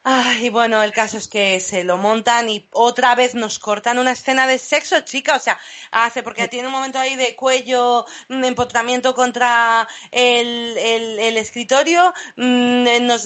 Ay, 0.04 0.50
bueno, 0.50 0.82
el 0.82 0.94
caso 0.94 1.18
es 1.18 1.28
que 1.28 1.60
se 1.60 1.84
lo 1.84 1.96
montan 1.98 2.50
y 2.50 2.68
otra 2.72 3.14
vez 3.14 3.36
nos 3.36 3.60
cortan 3.60 4.00
una 4.00 4.14
escena 4.14 4.48
de 4.48 4.58
sexo, 4.58 5.00
chica. 5.02 5.36
O 5.36 5.40
sea, 5.40 5.60
hace, 5.92 6.24
porque 6.24 6.48
tiene 6.48 6.68
un 6.68 6.74
momento 6.74 6.98
ahí 6.98 7.16
de 7.16 7.36
cuello, 7.36 8.08
de 8.28 8.48
empotramiento 8.48 9.14
contra 9.14 9.88
el, 10.10 10.76
el, 10.78 11.38
escritorio, 11.38 12.16
mm, 12.36 13.06
nos, 13.06 13.26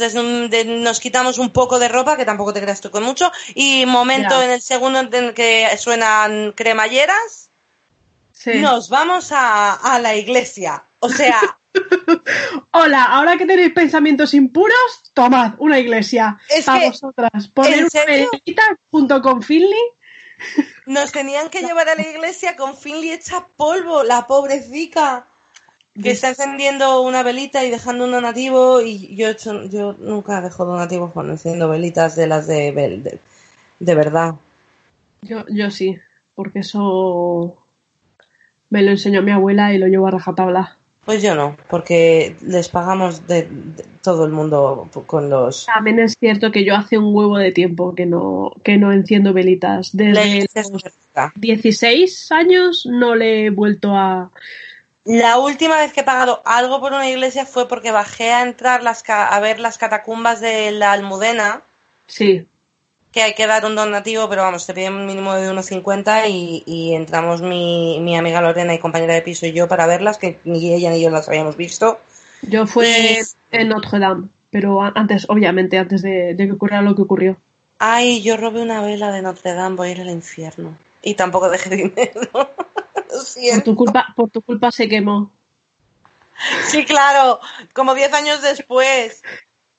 nos 0.66 1.00
quitamos 1.00 1.38
un 1.38 1.52
poco 1.52 1.80
de 1.80 1.88
ropa, 1.88 2.18
que 2.18 2.26
tampoco 2.26 2.52
te 2.52 2.62
creas 2.62 2.82
tú 2.82 2.92
con 2.92 3.04
mucho, 3.04 3.32
y 3.54 3.86
momento 3.86 4.42
en 4.42 4.52
el 4.52 4.62
segundo 4.62 5.00
en 5.00 5.34
que 5.34 5.70
suenan 5.78 6.52
cremalleras, 6.52 7.52
nos 8.46 8.90
vamos 8.90 9.32
a, 9.32 9.74
a 9.74 10.00
la 10.00 10.16
iglesia. 10.16 10.84
O 11.00 11.08
sea. 11.08 11.58
Hola, 12.72 13.04
ahora 13.04 13.38
que 13.38 13.46
tenéis 13.46 13.74
pensamientos 13.74 14.34
impuros, 14.34 15.12
tomad 15.14 15.56
una 15.60 15.80
iglesia 15.80 16.38
es 16.50 16.68
a 16.68 16.80
vosotras. 16.80 17.48
Poner 17.50 17.86
una 17.86 18.06
velita 18.06 18.64
junto 18.90 19.22
con 19.22 19.42
Finley. 19.42 19.84
Nos 20.86 21.12
tenían 21.12 21.50
que 21.50 21.62
llevar 21.62 21.90
a 21.90 21.96
la 21.96 22.08
iglesia 22.08 22.56
con 22.56 22.76
Finley 22.76 23.12
hecha 23.12 23.48
polvo, 23.56 24.04
la 24.04 24.28
pobrecita. 24.28 25.28
Que 26.02 26.12
está 26.12 26.28
encendiendo 26.28 27.02
una 27.04 27.24
velita 27.24 27.64
y 27.64 27.70
dejando 27.70 28.04
un 28.04 28.12
donativo 28.12 28.82
y 28.82 29.16
yo 29.16 29.30
hecho, 29.30 29.64
yo 29.64 29.96
nunca 29.98 30.42
dejo 30.42 30.66
donativos 30.66 31.14
cuando 31.14 31.32
enciendo 31.32 31.70
velitas 31.70 32.18
de 32.18 32.28
las 32.28 32.48
de, 32.48 32.74
de, 32.74 33.20
de 33.80 33.96
verdad. 33.96 34.36
Yo, 35.22 35.46
yo 35.48 35.72
sí, 35.72 35.98
porque 36.34 36.60
eso 36.60 37.66
me 38.70 38.82
lo 38.82 38.92
enseñó 38.92 39.22
mi 39.22 39.32
abuela 39.32 39.74
y 39.74 39.78
lo 39.78 39.88
llevo 39.88 40.08
a 40.08 40.12
rajatabla. 40.12 40.80
Pues 41.06 41.22
yo 41.22 41.36
no, 41.36 41.56
porque 41.70 42.36
les 42.42 42.68
pagamos 42.70 43.28
de, 43.28 43.48
todo 44.02 44.26
el 44.26 44.32
mundo 44.32 44.90
con 45.06 45.30
los. 45.30 45.68
También 45.68 46.00
es 46.00 46.18
cierto 46.20 46.52
que 46.52 46.66
yo 46.66 46.76
hace 46.76 46.98
un 46.98 47.14
huevo 47.14 47.38
de 47.38 47.52
tiempo 47.52 47.94
que 47.94 48.08
no, 48.08 48.54
que 48.64 48.78
no 48.78 48.92
enciendo 48.92 49.32
velitas. 49.32 49.96
Desde 49.96 50.48
los 50.72 50.84
16 51.36 52.32
años 52.32 52.88
no 52.88 53.14
le 53.14 53.46
he 53.46 53.50
vuelto 53.52 53.96
a. 53.96 54.32
La 55.04 55.38
última 55.38 55.78
vez 55.78 55.94
que 55.94 56.02
he 56.02 56.04
pagado 56.04 56.42
algo 56.44 56.80
por 56.80 56.92
una 56.92 57.08
iglesia 57.08 57.46
fue 57.46 57.68
porque 57.68 57.92
bajé 57.92 58.32
a 58.32 58.42
entrar 58.42 58.82
las, 58.82 59.04
a 59.08 59.40
ver 59.40 59.60
las 59.60 59.78
catacumbas 59.78 60.42
de 60.42 60.72
la 60.72 60.92
Almudena. 60.94 61.62
Sí 62.08 62.48
que 63.16 63.24
hay 63.24 63.34
que 63.34 63.48
dar 63.48 63.66
un 63.66 63.76
donativo, 63.76 64.28
pero 64.28 64.42
vamos, 64.42 64.68
te 64.68 64.74
piden 64.74 64.94
un 64.94 65.06
mínimo 65.06 65.34
de 65.36 65.50
1,50 65.50 66.30
y, 66.30 66.64
y 66.66 66.96
entramos 66.96 67.42
mi, 67.42 67.98
mi, 68.02 68.18
amiga 68.18 68.42
Lorena 68.42 68.74
y 68.74 68.80
compañera 68.80 69.14
de 69.14 69.22
piso 69.22 69.46
y 69.46 69.54
yo 69.54 69.70
para 69.70 69.88
verlas, 69.88 70.18
que 70.18 70.42
ni 70.44 70.74
ella 70.74 70.92
ni 70.92 71.02
yo 71.02 71.10
las 71.10 71.30
habíamos 71.30 71.56
visto. 71.56 72.02
Yo 72.42 72.68
fue 72.68 73.22
en 73.52 73.70
Notre 73.70 74.00
Dame, 74.00 74.28
pero 74.52 74.82
antes, 74.82 75.28
obviamente, 75.30 75.78
antes 75.78 76.02
de, 76.02 76.36
que 76.38 76.52
ocurriera 76.52 76.82
lo 76.82 76.94
que 76.94 77.04
ocurrió. 77.04 77.38
Ay, 77.80 78.22
yo 78.22 78.36
robé 78.36 78.62
una 78.62 78.82
vela 78.82 79.14
de 79.14 79.22
Notre 79.22 79.54
Dame, 79.54 79.78
voy 79.78 79.88
a 79.88 79.92
ir 79.92 80.02
al 80.02 80.10
infierno. 80.10 80.78
Y 81.02 81.14
tampoco 81.14 81.50
dejé 81.50 81.70
dinero. 81.74 82.20
por 82.34 83.64
tu 83.64 83.76
culpa, 83.78 84.08
por 84.14 84.30
tu 84.30 84.42
culpa 84.42 84.72
se 84.72 84.90
quemó. 84.90 85.32
Sí, 86.66 86.84
claro, 86.84 87.40
como 87.72 87.96
10 87.96 88.12
años 88.12 88.42
después. 88.42 89.24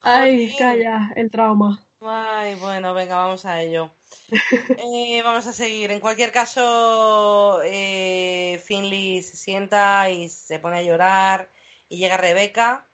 Ay, 0.00 0.56
calla, 0.56 1.12
el 1.16 1.30
trauma. 1.30 1.85
Ay, 2.00 2.54
bueno, 2.56 2.92
venga, 2.94 3.16
vamos 3.16 3.44
a 3.46 3.62
ello. 3.62 3.92
Eh, 4.78 5.22
vamos 5.22 5.46
a 5.46 5.52
seguir. 5.52 5.90
En 5.90 6.00
cualquier 6.00 6.32
caso, 6.32 7.60
eh, 7.64 8.60
Finley 8.64 9.22
se 9.22 9.36
sienta 9.36 10.10
y 10.10 10.28
se 10.28 10.58
pone 10.58 10.78
a 10.78 10.82
llorar 10.82 11.48
y 11.88 11.98
llega 11.98 12.16
Rebeca 12.16 12.86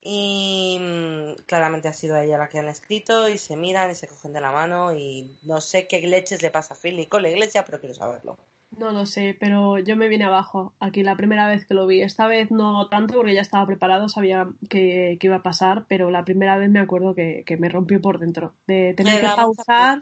y 0.00 0.78
mm, 0.80 1.42
claramente 1.46 1.88
ha 1.88 1.92
sido 1.92 2.16
ella 2.16 2.38
la 2.38 2.48
que 2.48 2.58
han 2.60 2.68
escrito 2.68 3.28
y 3.28 3.38
se 3.38 3.56
miran 3.56 3.90
y 3.90 3.94
se 3.96 4.08
cogen 4.08 4.32
de 4.32 4.40
la 4.40 4.52
mano 4.52 4.94
y 4.94 5.38
no 5.42 5.60
sé 5.60 5.86
qué 5.88 6.00
leches 6.06 6.42
le 6.42 6.50
pasa 6.50 6.74
a 6.74 6.76
Finley 6.76 7.06
con 7.06 7.22
la 7.22 7.30
iglesia, 7.30 7.64
pero 7.64 7.80
quiero 7.80 7.94
saberlo. 7.94 8.38
No 8.76 8.92
lo 8.92 9.06
sé, 9.06 9.36
pero 9.38 9.78
yo 9.78 9.96
me 9.96 10.08
vine 10.08 10.24
abajo 10.24 10.74
aquí 10.80 11.02
la 11.02 11.16
primera 11.16 11.48
vez 11.48 11.66
que 11.66 11.74
lo 11.74 11.86
vi. 11.86 12.02
Esta 12.02 12.26
vez 12.26 12.50
no 12.50 12.88
tanto 12.88 13.14
porque 13.14 13.34
ya 13.34 13.40
estaba 13.40 13.66
preparado, 13.66 14.08
sabía 14.08 14.48
que, 14.68 15.18
iba 15.20 15.36
a 15.36 15.42
pasar, 15.42 15.86
pero 15.88 16.10
la 16.10 16.24
primera 16.24 16.58
vez 16.58 16.70
me 16.70 16.80
acuerdo 16.80 17.14
que, 17.14 17.44
me 17.58 17.68
rompió 17.68 18.00
por 18.00 18.18
dentro. 18.18 18.54
De 18.66 18.94
tener 18.94 19.20
que 19.20 19.26
pausar 19.28 20.00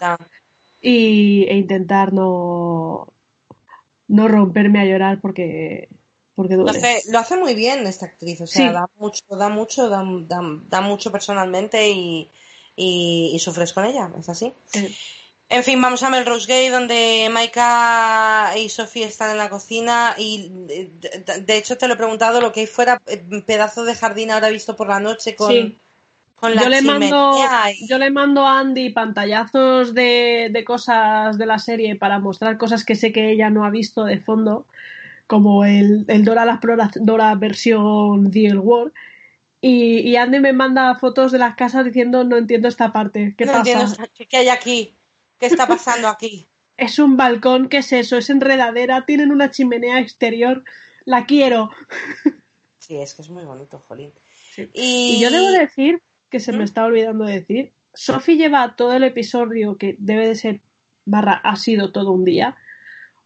y, 0.82 1.46
e 1.48 1.56
intentar 1.56 2.12
no, 2.12 3.12
no 4.08 4.28
romperme 4.28 4.80
a 4.80 4.84
llorar 4.84 5.20
porque, 5.20 5.88
porque 6.34 6.56
duele. 6.56 7.02
Lo 7.10 7.18
hace, 7.18 7.36
muy 7.36 7.54
bien 7.54 7.86
esta 7.86 8.06
actriz, 8.06 8.40
o 8.40 8.46
sea, 8.46 8.72
da 8.72 8.90
mucho, 8.98 9.24
da 9.30 9.48
mucho, 9.48 9.88
da, 9.88 10.04
da, 10.68 10.80
mucho 10.80 11.10
personalmente 11.10 11.88
y, 11.88 12.28
y, 12.76 13.38
sufres 13.38 13.72
con 13.72 13.84
ella, 13.84 14.10
es 14.18 14.28
así. 14.28 14.52
En 15.48 15.62
fin, 15.62 15.80
vamos 15.80 16.02
a 16.02 16.10
Melrose 16.10 16.46
Gate, 16.46 16.70
donde 16.70 17.28
Maika 17.30 18.54
y 18.56 18.68
Sofía 18.70 19.06
están 19.06 19.30
en 19.30 19.38
la 19.38 19.50
cocina 19.50 20.14
y 20.16 20.48
de, 20.48 21.58
hecho 21.58 21.76
te 21.76 21.86
lo 21.86 21.94
he 21.94 21.96
preguntado, 21.96 22.40
lo 22.40 22.50
que 22.50 22.60
hay 22.60 22.66
fuera, 22.66 23.02
eh, 23.06 23.22
pedazo 23.46 23.84
de 23.84 23.94
jardín 23.94 24.30
ahora 24.30 24.48
visto 24.48 24.74
por 24.74 24.88
la 24.88 25.00
noche 25.00 25.36
con, 25.36 25.78
con 26.40 26.54
la 26.54 26.62
yo 26.62 26.68
le 26.70 26.82
mando 26.82 27.36
Yo 27.86 27.98
le 27.98 28.10
mando 28.10 28.46
a 28.46 28.58
Andy 28.58 28.90
pantallazos 28.90 29.94
de, 29.94 30.48
de, 30.50 30.64
cosas 30.64 31.36
de 31.36 31.46
la 31.46 31.58
serie 31.58 31.96
para 31.96 32.18
mostrar 32.18 32.56
cosas 32.56 32.84
que 32.84 32.94
sé 32.94 33.12
que 33.12 33.30
ella 33.30 33.50
no 33.50 33.66
ha 33.66 33.70
visto 33.70 34.04
de 34.04 34.20
fondo, 34.20 34.66
como 35.26 35.66
el, 35.66 36.06
el 36.08 36.24
Dora 36.24 36.46
la 36.46 36.52
Exploradora 36.52 37.34
versión 37.34 38.30
The 38.30 38.56
World. 38.56 38.92
Y, 39.60 40.00
y, 40.00 40.16
Andy 40.16 40.40
me 40.40 40.52
manda 40.52 40.94
fotos 40.96 41.32
de 41.32 41.38
las 41.38 41.54
casas 41.54 41.84
diciendo 41.86 42.24
no 42.24 42.36
entiendo 42.36 42.68
esta 42.68 42.92
parte. 42.92 43.34
¿Qué 43.36 43.46
pasa? 43.46 43.96
¿Qué 44.28 44.36
hay 44.36 44.48
aquí? 44.48 44.92
¿Qué 45.48 45.52
está 45.52 45.66
pasando 45.66 46.08
aquí? 46.08 46.46
Es 46.76 46.98
un 46.98 47.16
balcón, 47.16 47.68
¿qué 47.68 47.78
es 47.78 47.92
eso? 47.92 48.16
Es 48.16 48.30
enredadera, 48.30 49.06
tienen 49.06 49.30
una 49.30 49.48
chimenea 49.48 50.00
exterior, 50.00 50.64
la 51.04 51.24
quiero. 51.26 51.70
Sí, 52.78 52.96
es 52.96 53.14
que 53.14 53.22
es 53.22 53.30
muy 53.30 53.44
bonito, 53.44 53.82
Jolín. 53.88 54.12
Y... 54.74 55.18
yo 55.18 55.30
debo 55.30 55.46
decir, 55.52 56.02
que 56.28 56.38
se 56.38 56.52
me 56.52 56.58
¿Mm? 56.58 56.62
está 56.62 56.84
olvidando 56.84 57.24
decir, 57.24 57.72
Sophie 57.94 58.36
lleva 58.36 58.76
todo 58.76 58.92
el 58.92 59.04
episodio, 59.04 59.78
que 59.78 59.96
debe 59.98 60.28
de 60.28 60.34
ser, 60.34 60.60
barra, 61.06 61.32
ha 61.32 61.56
sido 61.56 61.92
todo 61.92 62.10
un 62.10 62.26
día, 62.26 62.58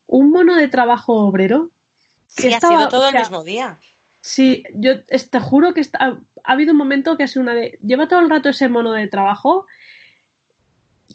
un 0.07 0.31
mono 0.31 0.55
de 0.55 0.69
trabajo 0.69 1.15
obrero. 1.15 1.71
Que 2.37 2.43
sí, 2.43 2.53
ha 2.53 2.61
sido 2.61 2.89
todo 2.89 3.09
el 3.09 3.15
mismo 3.17 3.43
día. 3.43 3.79
Sí, 4.21 4.63
yo 4.75 5.03
te 5.03 5.41
juro 5.41 5.75
que 5.75 5.81
está, 5.81 6.19
ha 6.45 6.53
habido 6.53 6.71
un 6.71 6.79
momento 6.79 7.17
que 7.17 7.25
ha 7.25 7.29
sido 7.29 7.43
una 7.43 7.55
de. 7.55 7.79
Lleva 7.83 8.07
todo 8.07 8.21
el 8.21 8.31
rato 8.31 8.51
ese 8.51 8.69
mono 8.69 8.93
de 8.93 9.09
trabajo 9.09 9.67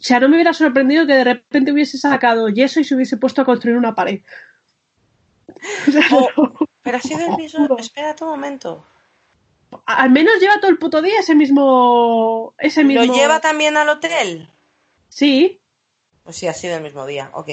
o 0.04 0.06
sea, 0.06 0.20
no 0.20 0.28
me 0.28 0.34
hubiera 0.34 0.52
sorprendido 0.52 1.06
que 1.06 1.14
de 1.14 1.24
repente 1.24 1.72
hubiese 1.72 1.96
sacado 1.96 2.50
yeso 2.50 2.78
y 2.78 2.84
se 2.84 2.94
hubiese 2.94 3.16
puesto 3.16 3.40
a 3.40 3.46
construir 3.46 3.78
una 3.78 3.94
pared. 3.94 4.20
pero 6.82 6.98
ha 6.98 7.00
sido 7.00 7.20
el 7.26 7.38
mismo. 7.38 7.74
Espera 7.78 8.14
un 8.20 8.28
momento. 8.28 8.84
Al 9.86 10.10
menos 10.10 10.34
lleva 10.40 10.60
todo 10.60 10.70
el 10.70 10.76
puto 10.76 11.00
día 11.00 11.20
ese 11.20 11.34
mismo. 11.34 12.52
Ese 12.58 12.84
mismo... 12.84 13.02
¿Lo 13.02 13.14
lleva 13.14 13.40
también 13.40 13.78
al 13.78 13.88
hotel? 13.88 14.50
Sí. 15.08 15.58
Pues 16.22 16.36
sí, 16.36 16.48
ha 16.48 16.52
sido 16.52 16.76
el 16.76 16.82
mismo 16.82 17.06
día, 17.06 17.30
ok. 17.32 17.48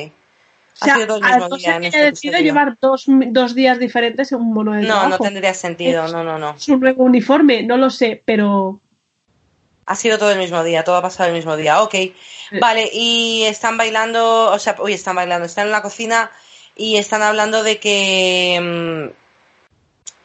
Ha 0.81 0.95
sido 0.95 1.15
el 1.15 1.23
mismo 1.23 1.55
día 1.55 1.77
en 1.77 1.85
este 1.85 2.03
decidido 2.03 2.39
llevar 2.39 2.77
dos, 2.81 3.05
dos, 3.07 3.55
días 3.55 3.79
diferentes 3.79 4.29
en 4.33 4.41
un 4.41 4.53
mono 4.53 4.73
de 4.73 4.81
No, 4.81 5.07
no 5.07 5.17
tendría 5.19 5.53
sentido, 5.53 6.05
no, 6.09 6.21
no, 6.21 6.37
no. 6.37 6.55
Es 6.55 6.67
un 6.67 6.81
nuevo 6.81 7.05
uniforme, 7.05 7.63
no 7.63 7.77
lo 7.77 7.89
sé, 7.89 8.21
pero 8.25 8.81
ha 9.91 9.95
sido 9.95 10.17
todo 10.17 10.31
el 10.31 10.39
mismo 10.39 10.63
día, 10.63 10.85
todo 10.85 10.95
ha 10.95 11.01
pasado 11.01 11.27
el 11.29 11.35
mismo 11.35 11.57
día. 11.57 11.81
Ok, 11.83 11.95
vale, 12.61 12.89
y 12.93 13.43
están 13.43 13.75
bailando, 13.75 14.49
o 14.49 14.57
sea, 14.57 14.77
uy, 14.79 14.93
están 14.93 15.17
bailando, 15.17 15.45
están 15.45 15.67
en 15.67 15.73
la 15.73 15.81
cocina 15.81 16.31
y 16.77 16.95
están 16.95 17.21
hablando 17.21 17.61
de 17.61 17.77
que 17.77 19.11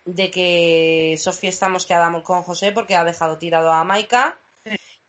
mm, 0.07 0.11
de 0.13 0.31
que 0.31 1.17
Sofía 1.19 1.51
está 1.51 1.69
mosqueada 1.69 2.23
con 2.23 2.45
José 2.45 2.71
porque 2.71 2.95
ha 2.95 3.03
dejado 3.03 3.39
tirado 3.39 3.73
a 3.73 3.83
Maika 3.83 4.39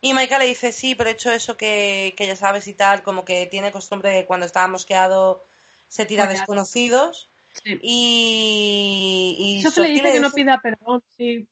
Y 0.00 0.12
Maika 0.12 0.40
le 0.40 0.46
dice, 0.46 0.72
sí, 0.72 0.96
pero 0.96 1.10
he 1.10 1.12
hecho 1.12 1.30
eso 1.30 1.56
que, 1.56 2.14
que 2.16 2.26
ya 2.26 2.34
sabes 2.34 2.66
y 2.66 2.74
tal, 2.74 3.04
como 3.04 3.24
que 3.24 3.46
tiene 3.46 3.70
costumbre 3.70 4.10
de 4.10 4.26
cuando 4.26 4.46
estaba 4.46 4.66
mosqueado 4.66 5.44
se 5.86 6.04
tira 6.04 6.24
a 6.24 6.26
desconocidos. 6.26 7.28
Sí. 7.62 7.78
Y, 7.80 9.36
y 9.38 9.62
Sophie 9.62 9.84
le 9.84 9.90
dice 9.90 10.12
que 10.12 10.20
no 10.20 10.32
pida 10.32 10.60
perdón, 10.60 11.04
sí. 11.16 11.48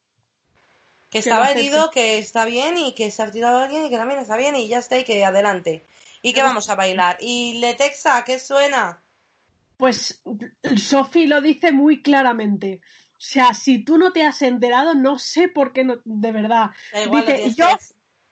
Que 1.17 1.31
estaba 1.31 1.51
herido, 1.51 1.91
que 1.91 2.19
está 2.19 2.45
bien 2.45 2.77
y 2.77 2.93
que 2.93 3.11
se 3.11 3.23
ha 3.23 3.31
tirado 3.31 3.59
a 3.59 3.65
alguien 3.65 3.87
y 3.87 3.91
que 3.91 3.97
también 3.97 4.21
está 4.21 4.37
bien 4.37 4.55
y 4.55 4.69
ya 4.69 4.79
está 4.79 4.99
y 4.99 5.05
que 5.05 5.25
adelante. 5.25 5.83
Y 6.23 6.33
que 6.33 6.43
vamos 6.43 6.69
a 6.69 6.75
bailar. 6.75 7.17
¿Y 7.21 7.59
Letexa 7.59 8.23
qué 8.25 8.39
suena? 8.39 9.01
Pues 9.77 10.23
Sophie 10.77 11.27
lo 11.27 11.41
dice 11.41 11.73
muy 11.73 12.03
claramente. 12.03 12.83
O 13.13 13.19
sea, 13.19 13.55
si 13.55 13.83
tú 13.83 13.97
no 13.97 14.13
te 14.13 14.25
has 14.25 14.43
enterado, 14.43 14.95
no 14.95 15.19
sé 15.19 15.49
por 15.49 15.73
qué 15.73 15.85
no, 15.85 16.03
de 16.05 16.33
verdad. 16.33 16.73
dice, 17.11 17.55
yo 17.55 17.67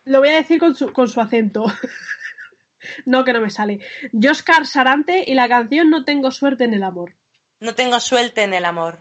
lo 0.04 0.18
voy 0.18 0.28
a 0.28 0.36
decir 0.36 0.60
con 0.60 0.74
su, 0.74 0.92
con 0.92 1.08
su 1.08 1.20
acento. 1.20 1.64
no, 3.06 3.24
que 3.24 3.32
no 3.32 3.40
me 3.40 3.50
sale. 3.50 3.80
Joscar 4.12 4.66
Sarante 4.66 5.24
y 5.26 5.34
la 5.34 5.48
canción 5.48 5.88
No 5.88 6.04
tengo 6.04 6.30
suerte 6.30 6.64
en 6.64 6.74
el 6.74 6.82
amor. 6.82 7.16
No 7.60 7.74
tengo 7.74 7.98
suerte 7.98 8.42
en 8.42 8.52
el 8.52 8.66
amor. 8.66 8.98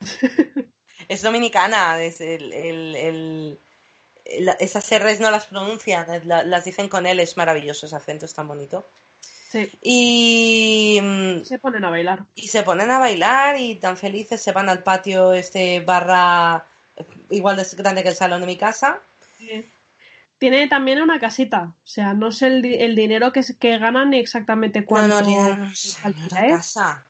es 1.08 1.22
dominicana, 1.22 2.02
es 2.02 2.20
el, 2.20 2.52
el, 2.52 3.58
esas 4.24 4.90
R's 4.90 5.20
no 5.20 5.30
las 5.30 5.46
pronuncian, 5.46 6.06
las 6.24 6.64
dicen 6.64 6.88
con 6.88 7.06
él, 7.06 7.20
es 7.20 7.36
maravilloso 7.36 7.86
ese 7.86 7.96
acento, 7.96 8.26
es 8.26 8.34
tan 8.34 8.48
bonito. 8.48 8.84
Sí. 9.20 9.70
Y 9.82 10.98
mm, 11.02 11.44
se 11.44 11.58
ponen 11.58 11.84
a 11.84 11.90
bailar. 11.90 12.24
Y 12.34 12.48
se 12.48 12.62
ponen 12.62 12.90
a 12.90 12.98
bailar 12.98 13.58
y 13.58 13.74
tan 13.74 13.96
felices 13.96 14.40
se 14.40 14.52
van 14.52 14.68
al 14.68 14.82
patio 14.82 15.32
este 15.34 15.80
barra 15.80 16.66
igual 17.30 17.56
de 17.56 17.66
grande 17.76 18.02
que 18.02 18.10
el 18.10 18.14
salón 18.14 18.40
de 18.40 18.46
mi 18.46 18.56
casa. 18.56 19.00
Sí. 19.38 19.66
Tiene 20.38 20.66
también 20.66 21.00
una 21.00 21.20
casita, 21.20 21.74
o 21.76 21.86
sea, 21.86 22.14
no 22.14 22.32
sé 22.32 22.48
el, 22.48 22.64
el 22.64 22.96
dinero 22.96 23.30
que, 23.30 23.42
que 23.60 23.78
ganan 23.78 24.10
ni 24.10 24.18
exactamente 24.18 24.84
cuánto. 24.84 25.20
No, 25.20 25.56
no, 25.56 25.72
casa. 26.30 27.04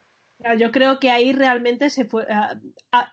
Yo 0.58 0.72
creo 0.72 0.98
que 0.98 1.10
ahí 1.10 1.32
realmente 1.32 1.90
se 1.90 2.04
fue, 2.04 2.26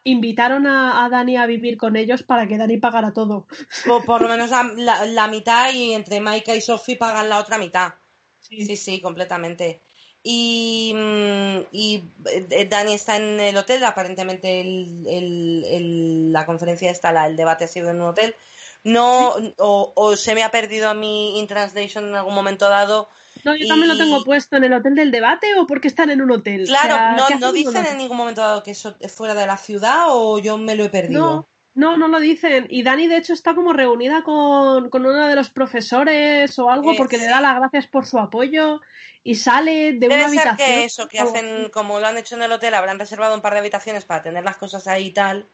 invitaron 0.03 0.67
a, 0.67 1.07
Dani 1.09 1.37
a 1.37 1.45
vivir 1.45 1.77
con 1.77 1.95
ellos 1.95 2.23
para 2.23 2.47
que 2.47 2.57
Dani 2.57 2.77
pagara 2.77 3.13
todo. 3.13 3.47
O 3.89 4.03
por 4.03 4.21
lo 4.21 4.29
menos 4.29 4.49
la, 4.49 5.27
mitad 5.27 5.73
y 5.73 5.93
entre 5.93 6.19
Maika 6.19 6.55
y 6.55 6.61
Sophie 6.61 6.95
pagan 6.97 7.29
la 7.29 7.39
otra 7.39 7.57
mitad. 7.57 7.93
Sí, 8.41 8.75
sí, 8.75 8.99
completamente. 8.99 9.79
Y, 10.23 10.93
mm, 10.95 11.59
y, 11.71 12.03
eh, 12.25 12.67
Dani 12.69 12.93
está 12.93 13.17
en 13.17 13.39
el 13.39 13.55
hotel, 13.55 13.83
aparentemente 13.85 14.63
la 14.65 16.45
conferencia 16.45 16.91
está, 16.91 17.25
el 17.25 17.37
debate 17.37 17.65
ha 17.65 17.67
sido 17.67 17.89
en 17.89 18.01
un 18.01 18.09
hotel. 18.09 18.35
No, 18.83 19.35
o, 19.57 20.15
se 20.15 20.35
me 20.35 20.43
ha 20.43 20.51
perdido 20.51 20.89
a 20.89 20.93
mi 20.93 21.39
in 21.39 21.47
translation 21.47 22.05
en 22.05 22.15
algún 22.15 22.33
momento 22.33 22.69
dado. 22.69 23.09
No, 23.43 23.55
yo 23.55 23.67
también 23.67 23.89
lo 23.89 23.97
tengo 23.97 24.23
puesto 24.23 24.57
en 24.57 24.65
el 24.65 24.73
hotel 24.73 24.95
del 24.95 25.11
debate 25.11 25.55
o 25.55 25.67
porque 25.67 25.87
están 25.87 26.09
en 26.09 26.21
un 26.21 26.31
hotel. 26.31 26.65
Claro, 26.65 27.17
no, 27.17 27.39
no 27.39 27.51
dicen 27.51 27.85
en 27.85 27.97
ningún 27.97 28.17
momento 28.17 28.41
dado 28.41 28.63
que 28.63 28.71
eso 28.71 28.95
es 28.99 29.11
fuera 29.11 29.35
de 29.35 29.47
la 29.47 29.57
ciudad 29.57 30.05
o 30.07 30.39
yo 30.39 30.57
me 30.57 30.75
lo 30.75 30.83
he 30.83 30.89
perdido. 30.89 31.19
No, 31.19 31.45
no, 31.79 31.97
no 31.97 32.07
lo 32.07 32.19
dicen. 32.19 32.67
Y 32.69 32.83
Dani, 32.83 33.07
de 33.07 33.17
hecho, 33.17 33.33
está 33.33 33.55
como 33.55 33.73
reunida 33.73 34.23
con, 34.23 34.89
uno 34.91 35.27
de 35.27 35.35
los 35.35 35.49
profesores 35.49 36.57
o 36.59 36.69
algo 36.69 36.93
porque 36.97 37.17
le 37.17 37.25
da 37.25 37.39
las 37.39 37.55
gracias 37.55 37.87
por 37.87 38.05
su 38.05 38.17
apoyo 38.17 38.81
y 39.23 39.35
sale 39.35 39.93
de 39.93 40.07
una 40.07 40.25
habitación. 40.25 40.57
que 40.57 40.83
eso, 40.83 41.07
que 41.07 41.19
hacen, 41.19 41.69
como 41.69 41.99
lo 41.99 42.07
han 42.07 42.17
hecho 42.17 42.35
en 42.35 42.41
el 42.41 42.51
hotel, 42.51 42.73
habrán 42.73 42.99
reservado 42.99 43.35
un 43.35 43.41
par 43.41 43.53
de 43.53 43.59
habitaciones 43.59 44.03
para 44.03 44.21
tener 44.21 44.43
las 44.43 44.57
cosas 44.57 44.87
ahí 44.87 45.07
y 45.07 45.11
tal. 45.11 45.45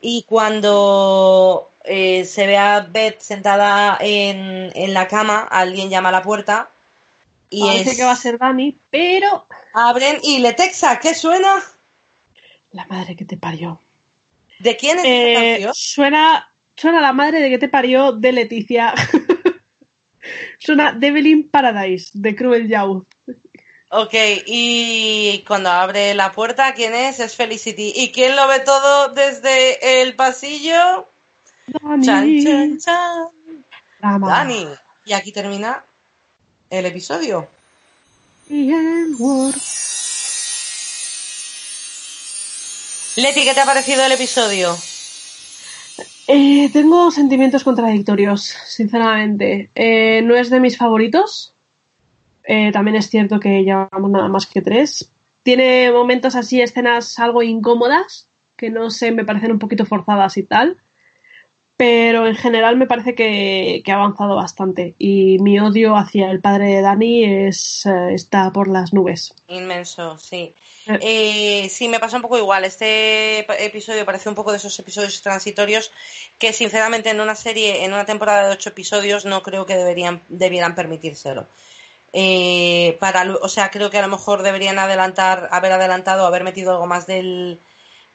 Y 0.00 0.24
cuando 0.28 1.68
eh, 1.84 2.24
se 2.24 2.46
ve 2.46 2.56
a 2.56 2.80
Beth 2.80 3.20
sentada 3.20 3.98
en, 4.00 4.72
en, 4.74 4.94
la 4.94 5.06
cama, 5.06 5.46
alguien 5.50 5.90
llama 5.90 6.08
a 6.08 6.12
la 6.12 6.22
puerta. 6.22 6.70
Y 7.54 7.60
Parece 7.60 7.96
que 7.96 8.02
va 8.02 8.10
a 8.10 8.16
ser 8.16 8.36
Dani, 8.36 8.76
pero. 8.90 9.46
Abren 9.72 10.18
y 10.24 10.38
le 10.38 10.54
texa, 10.54 10.98
¿qué 10.98 11.14
suena? 11.14 11.62
La 12.72 12.84
madre 12.86 13.14
que 13.14 13.24
te 13.24 13.36
parió. 13.36 13.80
¿De 14.58 14.76
quién 14.76 14.98
es 14.98 15.04
eh, 15.06 15.34
canción? 15.34 15.74
Suena, 15.74 16.52
suena 16.74 17.00
la 17.00 17.12
madre 17.12 17.40
de 17.40 17.50
que 17.50 17.58
te 17.58 17.68
parió 17.68 18.10
de 18.10 18.32
Leticia. 18.32 18.92
suena 20.58 20.92
Devil 20.92 21.48
Paradise 21.48 22.10
de 22.14 22.34
Cruel 22.34 22.68
Youth. 22.68 23.06
Ok, 23.90 24.14
y 24.46 25.44
cuando 25.46 25.70
abre 25.70 26.12
la 26.14 26.32
puerta, 26.32 26.74
¿quién 26.74 26.92
es? 26.92 27.20
Es 27.20 27.36
Felicity. 27.36 27.92
¿Y 27.94 28.10
quién 28.10 28.34
lo 28.34 28.48
ve 28.48 28.58
todo 28.60 29.10
desde 29.10 30.02
el 30.02 30.16
pasillo? 30.16 31.06
Dani. 31.68 32.04
Chan, 32.04 32.42
chan, 32.42 32.78
chan. 34.00 34.20
Dani. 34.20 34.66
Y 35.04 35.12
aquí 35.12 35.30
termina 35.30 35.84
el 36.78 36.86
episodio. 36.86 37.48
Y 38.48 38.72
el 38.72 39.14
Word. 39.18 39.54
Leti, 43.16 43.44
¿qué 43.44 43.54
te 43.54 43.60
ha 43.60 43.64
parecido 43.64 44.04
el 44.04 44.12
episodio? 44.12 44.76
Eh, 46.26 46.70
tengo 46.72 47.10
sentimientos 47.10 47.62
contradictorios, 47.62 48.42
sinceramente. 48.66 49.70
Eh, 49.74 50.22
no 50.22 50.34
es 50.34 50.50
de 50.50 50.60
mis 50.60 50.76
favoritos. 50.76 51.54
Eh, 52.44 52.72
también 52.72 52.96
es 52.96 53.08
cierto 53.08 53.38
que 53.38 53.62
llevamos 53.62 54.10
nada 54.10 54.28
más 54.28 54.46
que 54.46 54.60
tres. 54.60 55.12
Tiene 55.42 55.92
momentos 55.92 56.34
así, 56.34 56.60
escenas 56.60 57.18
algo 57.18 57.42
incómodas, 57.42 58.28
que 58.56 58.70
no 58.70 58.90
sé, 58.90 59.12
me 59.12 59.24
parecen 59.24 59.52
un 59.52 59.58
poquito 59.58 59.86
forzadas 59.86 60.36
y 60.36 60.42
tal 60.42 60.78
pero 61.76 62.28
en 62.28 62.36
general 62.36 62.76
me 62.76 62.86
parece 62.86 63.16
que, 63.16 63.82
ha 63.86 63.94
avanzado 63.94 64.36
bastante 64.36 64.94
y 64.96 65.38
mi 65.40 65.58
odio 65.58 65.96
hacia 65.96 66.30
el 66.30 66.40
padre 66.40 66.76
de 66.76 66.82
Dani 66.82 67.24
es, 67.24 67.84
eh, 67.86 68.14
está 68.14 68.52
por 68.52 68.68
las 68.68 68.92
nubes. 68.92 69.34
Inmenso, 69.48 70.16
sí. 70.16 70.54
Eh. 70.86 71.64
Eh, 71.64 71.68
sí, 71.68 71.88
me 71.88 71.98
pasa 71.98 72.16
un 72.16 72.22
poco 72.22 72.38
igual. 72.38 72.64
Este 72.64 73.40
episodio 73.64 74.04
parece 74.04 74.28
un 74.28 74.36
poco 74.36 74.52
de 74.52 74.58
esos 74.58 74.78
episodios 74.78 75.20
transitorios 75.20 75.90
que 76.38 76.52
sinceramente 76.52 77.10
en 77.10 77.20
una 77.20 77.34
serie, 77.34 77.84
en 77.84 77.92
una 77.92 78.04
temporada 78.04 78.46
de 78.46 78.52
ocho 78.52 78.70
episodios, 78.70 79.24
no 79.24 79.42
creo 79.42 79.66
que 79.66 79.76
deberían, 79.76 80.22
debieran 80.28 80.76
permitírselo. 80.76 81.48
para, 83.00 83.34
o 83.42 83.48
sea, 83.48 83.70
creo 83.72 83.90
que 83.90 83.98
a 83.98 84.02
lo 84.02 84.08
mejor 84.08 84.42
deberían 84.42 84.78
adelantar, 84.78 85.48
haber 85.50 85.72
adelantado, 85.72 86.24
haber 86.24 86.44
metido 86.44 86.70
algo 86.70 86.86
más 86.86 87.08
del, 87.08 87.58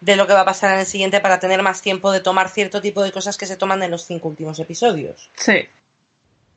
de 0.01 0.15
lo 0.15 0.27
que 0.27 0.33
va 0.33 0.41
a 0.41 0.45
pasar 0.45 0.73
en 0.73 0.79
el 0.79 0.85
siguiente 0.85 1.19
para 1.19 1.39
tener 1.39 1.61
más 1.61 1.81
tiempo 1.81 2.11
de 2.11 2.21
tomar 2.21 2.49
cierto 2.49 2.81
tipo 2.81 3.03
de 3.03 3.11
cosas 3.11 3.37
que 3.37 3.45
se 3.45 3.57
toman 3.57 3.83
en 3.83 3.91
los 3.91 4.05
cinco 4.05 4.29
últimos 4.29 4.59
episodios. 4.59 5.29
Sí. 5.35 5.67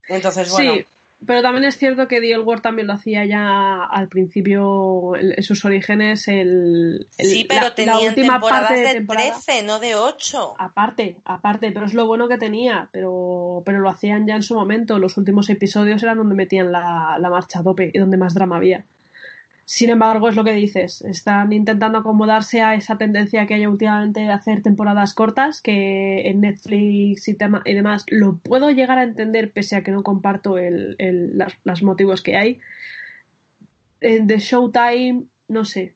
Entonces, 0.09 0.51
bueno. 0.51 0.75
Sí, 0.75 0.87
pero 1.25 1.41
también 1.43 1.65
es 1.65 1.79
cierto 1.79 2.09
que 2.09 2.21
The 2.21 2.37
Old 2.37 2.63
también 2.63 2.89
lo 2.89 2.95
hacía 2.95 3.25
ya 3.25 3.85
al 3.85 4.09
principio, 4.09 5.15
en 5.17 5.43
sus 5.43 5.65
orígenes, 5.65 6.27
el, 6.27 7.07
sí, 7.11 7.47
pero 7.49 7.63
la, 7.63 7.75
tenía 7.75 7.99
última 8.09 8.41
parte 8.41 8.75
de, 8.75 9.01
de 9.01 9.07
13, 9.07 9.63
no 9.63 9.79
de 9.79 9.95
8. 9.95 10.57
Aparte, 10.59 11.21
aparte, 11.25 11.71
pero 11.71 11.87
es 11.87 11.95
lo 11.95 12.07
bueno 12.07 12.29
que 12.29 12.39
tenía, 12.39 12.89
pero, 12.93 13.63
pero 13.65 13.79
lo 13.79 13.89
hacían 13.89 14.27
ya 14.27 14.35
en 14.35 14.43
su 14.43 14.55
momento. 14.55 14.99
Los 14.99 15.17
últimos 15.17 15.49
episodios 15.49 16.03
eran 16.03 16.19
donde 16.19 16.35
metían 16.35 16.73
la, 16.73 17.17
la 17.21 17.31
marcha 17.31 17.61
a 17.61 17.63
tope 17.63 17.93
y 17.93 17.99
donde 17.99 18.17
más 18.17 18.35
drama 18.35 18.57
había. 18.57 18.85
Sin 19.65 19.91
embargo, 19.91 20.29
es 20.29 20.35
lo 20.35 20.45
que 20.45 20.53
dices, 20.53 21.03
están 21.03 21.53
intentando 21.53 21.99
acomodarse 21.99 22.61
a 22.63 22.75
esa 22.75 22.99
tendencia 22.99 23.47
que 23.47 23.55
hay 23.55 23.67
últimamente 23.67 24.21
de 24.21 24.33
hacer 24.33 24.63
temporadas 24.63 25.15
cortas, 25.15 25.63
que 25.63 26.29
en 26.29 26.41
Netflix 26.41 27.29
y, 27.29 27.37
y 27.65 27.75
demás 27.75 28.05
lo 28.09 28.39
puedo 28.39 28.71
llegar 28.71 28.99
a 28.99 29.05
entender 29.05 29.53
pese 29.53 29.77
a 29.77 29.83
que 29.83 29.93
no 29.93 30.03
comparto 30.03 30.59
el, 30.59 30.97
los 31.65 31.83
motivos 31.83 32.23
que 32.23 32.37
hay. 32.37 32.61
En 34.01 34.27
The 34.27 34.39
Showtime, 34.39 35.25
no 35.47 35.65
sé. 35.65 35.95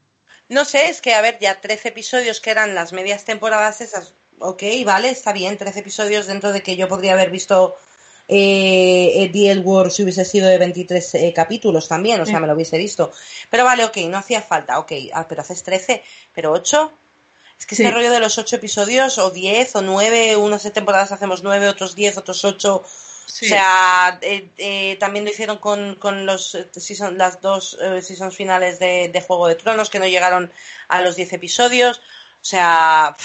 No 0.49 0.65
sé, 0.65 0.89
es 0.89 1.01
que, 1.01 1.15
a 1.15 1.21
ver, 1.21 1.39
ya 1.41 1.61
13 1.61 1.89
episodios 1.89 2.41
que 2.41 2.51
eran 2.51 2.75
las 2.77 2.93
medias 2.93 3.25
temporadas 3.25 3.81
esas, 3.81 4.15
ok, 4.39 4.63
vale, 4.85 5.11
está 5.11 5.33
bien, 5.33 5.57
13 5.57 5.81
episodios 5.81 6.29
dentro 6.29 6.53
de 6.53 6.63
que 6.63 6.77
yo 6.77 6.87
podría 6.87 7.15
haber 7.15 7.33
visto 7.33 7.75
eh, 8.29 9.31
The 9.33 9.59
World 9.61 9.91
si 9.91 10.03
hubiese 10.03 10.25
sido 10.25 10.49
de 10.49 10.59
23 10.59 11.15
eh, 11.15 11.33
capítulos 11.35 11.89
también, 11.89 12.21
o 12.21 12.27
sea, 12.27 12.41
me 12.41 12.47
lo 12.47 12.55
hubiese 12.55 12.79
visto. 12.79 13.11
Pero 13.51 13.65
vale, 13.65 13.85
ok, 13.85 13.97
no 14.09 14.19
hacía 14.19 14.43
falta, 14.43 14.79
ok, 14.79 14.93
ah, 15.13 15.27
pero 15.29 15.43
haces 15.43 15.63
13, 15.63 16.03
pero 16.35 16.53
8. 16.53 16.93
Es 17.59 17.65
que 17.65 17.75
ese 17.75 17.91
rollo 17.91 18.11
de 18.11 18.21
los 18.21 18.37
8 18.37 18.57
episodios, 18.57 19.17
o 19.19 19.31
10, 19.31 19.77
o 19.77 19.83
9, 19.83 20.37
unas 20.37 20.71
temporadas 20.73 21.13
hacemos 21.13 21.43
9, 21.43 21.69
otros 21.69 21.95
10, 21.95 22.19
otros 22.19 22.45
8. 22.45 22.75
O 22.77 23.29
sea, 23.29 24.19
eh, 24.21 24.49
eh, 24.59 24.97
también 25.01 25.25
lo 25.25 25.31
hicieron 25.31 25.59
con, 25.59 25.97
con 25.97 26.27
los 26.27 26.57
season, 26.73 27.19
las 27.19 27.41
dos 27.41 27.79
seasons 28.03 28.37
finales 28.37 28.79
de, 28.79 29.09
de, 29.09 29.21
Juego 29.21 29.49
de 29.49 29.57
Tronos, 29.57 29.91
que 29.91 29.99
no 29.99 30.07
llegaron 30.07 30.53
a 30.89 31.01
los 31.01 31.17
10 31.17 31.33
episodios. 31.33 31.99
O 31.99 32.49
sea, 32.49 33.17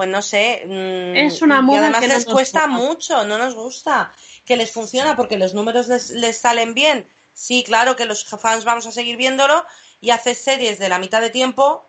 pues 0.00 0.08
no 0.08 0.22
sé. 0.22 0.62
Mm, 0.64 1.14
es 1.14 1.42
una 1.42 1.60
moda 1.60 1.76
y 1.76 1.82
además 1.82 2.08
les 2.08 2.24
cuesta 2.24 2.66
mucho, 2.66 3.22
no 3.26 3.36
nos 3.36 3.54
gusta 3.54 4.12
que 4.46 4.56
les 4.56 4.72
funciona 4.72 5.14
porque 5.14 5.36
los 5.36 5.52
números 5.52 5.88
les, 5.88 6.38
salen 6.38 6.72
bien. 6.72 7.06
Sí, 7.34 7.64
claro 7.66 7.96
que 7.96 8.06
los 8.06 8.24
fans 8.24 8.64
vamos 8.64 8.86
a 8.86 8.92
seguir 8.92 9.18
viéndolo 9.18 9.62
y 10.00 10.08
haces 10.08 10.38
series 10.38 10.78
de 10.78 10.88
la 10.88 10.98
mitad 10.98 11.20
de 11.20 11.28
tiempo 11.28 11.84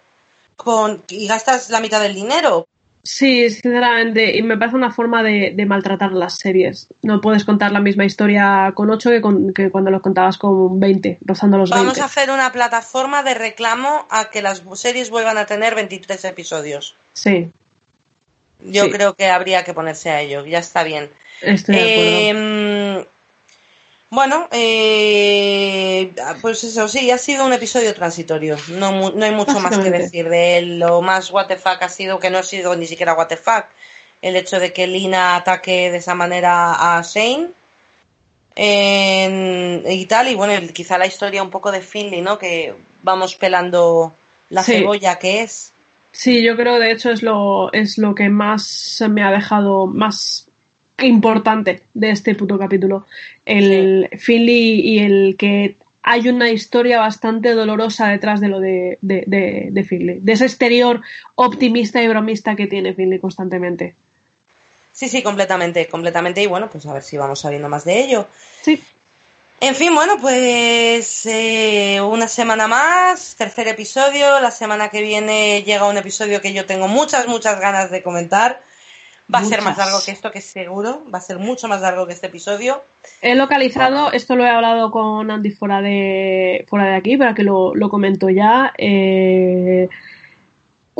con, 0.58 1.02
y 1.08 1.26
gastas 1.26 1.70
la 1.70 1.80
mitad 1.80 2.02
del 2.02 2.14
dinero. 2.14 2.68
Sí, 3.02 3.50
sinceramente, 3.50 4.38
y 4.38 4.44
me 4.44 4.58
parece 4.58 4.76
una 4.76 4.92
forma 4.92 5.24
de, 5.24 5.56
maltratar 5.66 6.12
las 6.12 6.38
series. 6.38 6.90
No 7.04 7.22
puedes 7.22 7.46
contar 7.46 7.72
la 7.72 7.80
misma 7.80 8.04
historia 8.04 8.74
con 8.76 8.90
8 8.90 9.10
que, 9.56 9.72
cuando 9.72 9.90
lo 9.90 10.02
contabas 10.02 10.38
con 10.38 10.82
20, 10.82 11.20
rozando 11.22 11.58
los 11.58 11.70
Vamos 11.70 11.98
a 12.02 12.06
hacer 12.06 12.30
una 12.30 12.52
plataforma 12.52 13.24
de 13.24 13.36
reclamo 13.36 14.06
a 14.10 14.26
que 14.26 14.42
las 14.42 14.64
series 14.74 15.10
vuelvan 15.10 15.38
a 15.38 15.46
tener 15.46 15.76
23 15.76 16.26
episodios. 16.26 16.98
Sí. 17.14 17.50
Yo 18.64 18.90
creo 18.90 19.16
que 19.16 19.28
habría 19.28 19.64
que 19.64 19.74
ponerse 19.74 20.10
a 20.10 20.22
ello, 20.22 20.46
ya 20.46 20.60
está 20.60 20.84
bien. 20.84 21.12
Estoy 21.42 21.76
de 21.76 21.82
acuerdo. 21.82 22.40
Em, 23.00 23.06
bueno, 24.12 24.50
eh, 24.52 26.12
pues 26.42 26.66
eso, 26.66 26.90
sí, 26.90 27.10
ha 27.12 27.18
sido 27.18 27.46
un 27.46 27.54
episodio 27.54 27.94
transitorio. 27.94 28.58
No, 28.68 29.12
no 29.12 29.26
hay 29.26 29.32
mucho 29.32 29.58
más 29.62 29.78
que 29.78 29.90
decir 29.90 30.28
de 30.28 30.58
él. 30.58 30.80
Lo 30.80 31.02
más 31.02 31.32
what 31.32 31.50
ha 31.50 31.90
sido 31.90 32.20
que 32.20 32.30
no 32.30 32.40
ha 32.40 32.44
sido 32.44 32.76
ni 32.76 32.88
siquiera 32.88 33.14
what 33.14 33.32
El 34.22 34.36
hecho 34.36 34.60
de 34.60 34.74
que 34.74 34.86
Lina 34.86 35.38
ataque 35.38 35.92
de 35.92 35.98
esa 36.00 36.14
manera 36.14 36.98
a 36.98 37.02
Shane 37.02 37.52
y 38.58 40.06
tal. 40.08 40.28
Y 40.28 40.36
bueno, 40.36 40.68
quizá 40.74 40.98
la 40.98 41.08
historia 41.08 41.42
un 41.42 41.50
poco 41.50 41.72
de 41.72 41.80
Finley, 41.80 42.22
¿no? 42.22 42.38
Que 42.38 42.76
vamos 43.04 43.38
pelando 43.38 44.14
la 44.50 44.64
cebolla 44.64 45.18
que 45.20 45.44
es. 45.44 45.72
Sí, 46.12 46.44
yo 46.44 46.56
creo 46.56 46.80
de 46.80 46.92
hecho 46.92 47.10
es 47.10 47.24
lo, 47.24 47.72
es 47.74 47.98
lo 47.98 48.16
que 48.16 48.30
más 48.30 49.04
me 49.10 49.24
ha 49.24 49.32
dejado 49.32 49.88
más 49.88 50.50
importante 51.00 51.84
de 51.94 52.12
este 52.12 52.36
puto 52.36 52.60
capítulo. 52.60 53.06
El 53.46 54.10
Finley 54.18 54.82
y 54.82 55.00
el 55.00 55.36
que 55.38 55.78
hay 56.04 56.28
una 56.28 56.50
historia 56.50 57.00
bastante 57.00 57.54
dolorosa 57.54 58.08
detrás 58.08 58.42
de 58.42 58.48
lo 58.48 58.60
de, 58.60 58.98
de, 59.02 59.70
de, 59.72 59.84
Finley, 59.84 60.20
de 60.20 60.34
ese 60.34 60.46
exterior 60.46 61.02
optimista 61.36 62.02
y 62.02 62.08
bromista 62.08 62.56
que 62.56 62.68
tiene 62.68 62.94
Finley 62.94 63.20
constantemente. 63.20 63.96
Sí, 64.94 65.08
sí, 65.08 65.24
completamente, 65.24 65.88
completamente. 65.88 66.44
Y 66.44 66.48
bueno, 66.48 66.70
pues 66.70 66.86
a 66.86 66.94
ver 66.94 67.04
si 67.04 67.18
vamos 67.18 67.40
sabiendo 67.40 67.70
más 67.70 67.86
de 67.86 68.04
ello. 68.04 68.28
Sí. 68.62 68.82
En 69.64 69.76
fin, 69.76 69.94
bueno, 69.94 70.18
pues 70.20 71.24
eh, 71.28 72.02
una 72.02 72.28
semana 72.28 72.68
más, 72.68 73.36
tercer 73.36 73.68
episodio. 73.68 74.40
La 74.40 74.50
semana 74.50 74.90
que 74.90 75.04
viene 75.04 75.62
llega 75.62 75.88
un 75.88 75.98
episodio 75.98 76.42
que 76.42 76.52
yo 76.52 76.66
tengo 76.66 76.88
muchas, 76.88 77.28
muchas 77.28 77.60
ganas 77.60 77.92
de 77.92 78.02
comentar. 78.02 78.60
Va 79.32 79.38
a 79.38 79.46
ser 79.46 79.62
más 79.62 79.78
largo 79.78 80.00
que 80.04 80.10
esto, 80.10 80.32
que 80.32 80.42
seguro. 80.42 81.04
Va 81.14 81.20
a 81.20 81.22
ser 81.22 81.38
mucho 81.38 81.68
más 81.68 81.80
largo 81.80 82.08
que 82.08 82.14
este 82.14 82.26
episodio. 82.26 82.84
He 83.22 83.36
localizado, 83.36 84.12
esto 84.12 84.36
lo 84.36 84.46
he 84.46 84.50
hablado 84.50 84.90
con 84.90 85.30
Andy 85.30 85.52
fuera 85.52 85.80
de, 85.80 86.66
fuera 86.68 86.88
de 86.88 86.96
aquí, 86.96 87.16
para 87.16 87.36
que 87.36 87.44
lo, 87.44 87.76
lo 87.76 87.88
comento 87.88 88.32
ya. 88.32 88.74
Eh, 88.80 89.90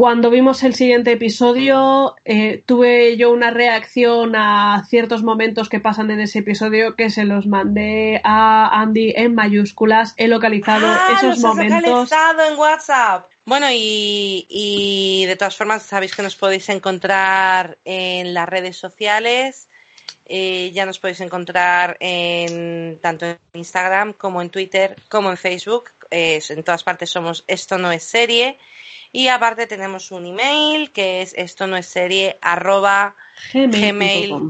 cuando 0.02 0.32
vimos 0.32 0.64
el 0.64 0.74
siguiente 0.74 1.12
episodio, 1.12 2.16
eh, 2.26 2.64
tuve 2.66 3.18
yo 3.18 3.30
una 3.30 3.52
reacción 3.52 4.36
a 4.36 4.84
ciertos 4.90 5.22
momentos 5.22 5.70
que 5.70 5.80
pasan 5.80 6.10
en 6.10 6.20
ese 6.20 6.40
episodio 6.40 6.96
que 6.96 7.12
se 7.12 7.24
los 7.24 7.46
mandé 7.46 8.20
a 8.24 8.82
Andy 8.82 9.14
en 9.16 9.36
mayúsculas. 9.36 10.16
He 10.18 10.28
localizado 10.28 10.88
ah, 10.88 11.10
esos 11.12 11.38
los 11.38 11.40
momentos. 11.44 11.84
localizado 11.84 12.52
en 12.52 12.58
WhatsApp. 12.58 13.30
Bueno, 13.46 13.68
y, 13.72 15.24
de 15.28 15.36
todas 15.36 15.56
formas, 15.56 15.84
sabéis 15.84 16.16
que 16.16 16.24
nos 16.24 16.36
podéis 16.36 16.68
encontrar 16.70 17.78
en 17.86 18.34
las 18.34 18.50
redes 18.50 18.78
sociales. 18.78 19.70
Eh, 20.26 20.72
ya 20.74 20.88
nos 20.88 20.98
podéis 20.98 21.22
encontrar 21.22 21.98
en 22.00 22.98
tanto 23.04 23.28
en 23.28 23.38
Instagram 23.54 24.14
como 24.14 24.42
en 24.42 24.50
Twitter 24.50 24.96
como 25.10 25.30
en 25.30 25.38
Facebook. 25.38 25.92
en 26.10 26.64
todas 26.64 26.84
partes 26.84 27.12
somos 27.12 27.44
Esto 27.46 27.78
no 27.78 27.92
es 27.92 28.02
serie. 28.02 28.58
Y 29.12 29.28
aparte 29.28 29.68
tenemos 29.68 30.12
un 30.12 30.26
email 30.26 30.92
que 30.92 31.22
es 31.22 31.34
esto 31.38 31.68
no 31.68 31.76
es 31.78 31.86
serie 31.86 32.38
arroba 32.42 33.16
gmail.com. 33.54 34.46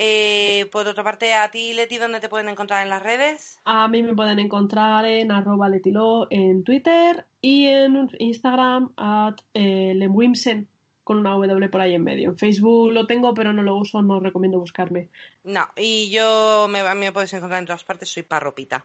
Eh, 0.00 0.66
por 0.70 0.86
otra 0.86 1.02
parte, 1.02 1.34
a 1.34 1.50
ti, 1.50 1.72
Leti, 1.74 1.98
¿dónde 1.98 2.20
te 2.20 2.28
pueden 2.28 2.48
encontrar 2.48 2.84
en 2.84 2.90
las 2.90 3.02
redes? 3.02 3.60
A 3.64 3.88
mí 3.88 4.00
me 4.04 4.14
pueden 4.14 4.38
encontrar 4.38 5.04
en 5.04 5.32
arroba 5.32 5.68
letilo 5.68 6.28
en 6.30 6.62
Twitter 6.62 7.26
y 7.40 7.66
en 7.66 8.08
Instagram 8.20 8.92
at 8.96 9.40
eh, 9.54 9.94
lemwimsen 9.96 10.68
con 11.02 11.18
una 11.18 11.30
W 11.30 11.68
por 11.68 11.80
ahí 11.80 11.94
en 11.94 12.04
medio. 12.04 12.30
En 12.30 12.36
Facebook 12.36 12.92
lo 12.92 13.06
tengo, 13.06 13.34
pero 13.34 13.52
no 13.52 13.62
lo 13.62 13.74
uso, 13.76 14.00
no 14.02 14.20
recomiendo 14.20 14.60
buscarme. 14.60 15.08
No, 15.42 15.66
y 15.74 16.10
yo 16.10 16.68
me, 16.68 16.94
me 16.94 17.10
puedes 17.12 17.32
encontrar 17.32 17.58
en 17.60 17.66
todas 17.66 17.82
partes, 17.82 18.08
soy 18.08 18.22
parropita. 18.22 18.84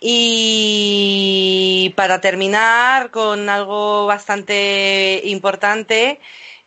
Y 0.00 1.92
para 1.96 2.20
terminar 2.20 3.10
con 3.10 3.48
algo 3.48 4.06
bastante 4.06 5.22
importante, 5.24 6.20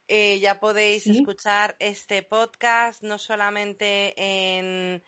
eh, 0.08 0.40
ya 0.40 0.60
podéis 0.60 1.08
escuchar 1.08 1.78
este 1.80 2.24
podcast 2.24 3.02
no 3.04 3.18
solamente 3.18 4.14
en 4.18 5.02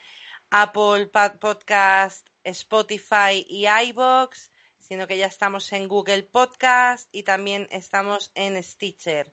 Apple 0.49 1.09
Podcast, 1.39 2.27
Spotify 2.45 3.45
y 3.47 3.67
iBox, 3.67 4.51
sino 4.79 5.07
que 5.07 5.17
ya 5.17 5.25
estamos 5.25 5.73
en 5.73 5.87
Google 5.89 6.23
Podcast 6.23 7.09
y 7.11 7.23
también 7.23 7.67
estamos 7.71 8.31
en 8.35 8.61
Stitcher. 8.63 9.31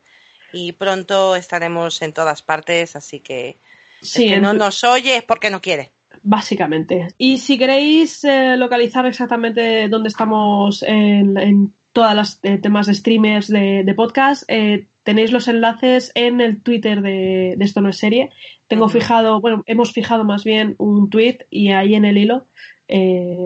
Y 0.52 0.72
pronto 0.72 1.36
estaremos 1.36 2.02
en 2.02 2.12
todas 2.12 2.42
partes, 2.42 2.96
así 2.96 3.20
que 3.20 3.56
si 4.02 4.34
no 4.36 4.52
nos 4.52 4.82
oye 4.82 5.16
es 5.18 5.22
porque 5.22 5.50
no 5.50 5.60
quiere. 5.60 5.92
Básicamente. 6.22 7.08
Y 7.18 7.38
si 7.38 7.56
queréis 7.56 8.24
eh, 8.24 8.56
localizar 8.56 9.06
exactamente 9.06 9.88
dónde 9.88 10.08
estamos 10.08 10.82
en, 10.82 11.72
todas 11.92 12.14
las 12.14 12.40
eh, 12.42 12.58
temas 12.58 12.86
de 12.86 12.94
streamers 12.94 13.48
de, 13.48 13.92
podcast, 13.96 14.44
eh, 14.48 14.86
tenéis 15.02 15.32
los 15.32 15.48
enlaces 15.48 16.12
en 16.14 16.40
el 16.40 16.62
Twitter 16.62 17.00
de, 17.00 17.56
Esto 17.60 17.80
no 17.80 17.88
es 17.88 17.96
serie. 17.96 18.30
Tengo 18.68 18.88
fijado, 18.88 19.40
bueno, 19.40 19.62
hemos 19.66 19.92
fijado 19.92 20.24
más 20.24 20.44
bien 20.44 20.74
un 20.78 21.10
tweet 21.10 21.46
y 21.50 21.70
ahí 21.70 21.94
en 21.94 22.04
el 22.04 22.18
hilo 22.18 22.46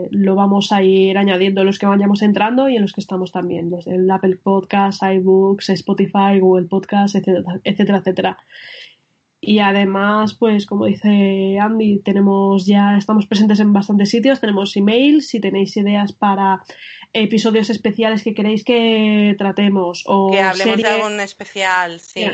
lo 0.09 0.33
vamos 0.33 0.71
a 0.71 0.81
ir 0.81 1.19
añadiendo 1.19 1.61
en 1.61 1.67
los 1.67 1.77
que 1.77 1.85
vayamos 1.85 2.23
entrando 2.23 2.67
y 2.67 2.77
en 2.77 2.81
los 2.81 2.93
que 2.93 3.01
estamos 3.01 3.31
también, 3.31 3.69
desde 3.69 3.93
el 3.93 4.09
Apple 4.09 4.37
Podcast, 4.41 5.03
iBooks, 5.03 5.69
Spotify, 5.69 6.39
Google 6.39 6.65
Podcast, 6.65 7.15
etcétera, 7.15 7.59
etcétera, 7.63 7.99
etcétera. 7.99 8.37
Y 9.45 9.59
además, 9.59 10.33
pues 10.33 10.65
como 10.65 10.85
dice 10.85 11.59
Andy, 11.59 11.99
tenemos 11.99 12.65
ya, 12.65 12.97
estamos 12.97 13.27
presentes 13.27 13.59
en 13.59 13.73
bastantes 13.73 14.09
sitios, 14.09 14.41
tenemos 14.41 14.75
emails, 14.75 15.27
si 15.27 15.39
tenéis 15.39 15.77
ideas 15.77 16.13
para 16.13 16.63
episodios 17.13 17.69
especiales 17.69 18.23
que 18.23 18.33
queréis 18.33 18.63
que 18.63 19.35
tratemos 19.37 20.03
o 20.07 20.31
que 20.31 20.41
hablemos 20.41 20.77
de 20.77 20.87
algún 20.87 21.19
especial, 21.19 21.99
sí. 21.99 22.25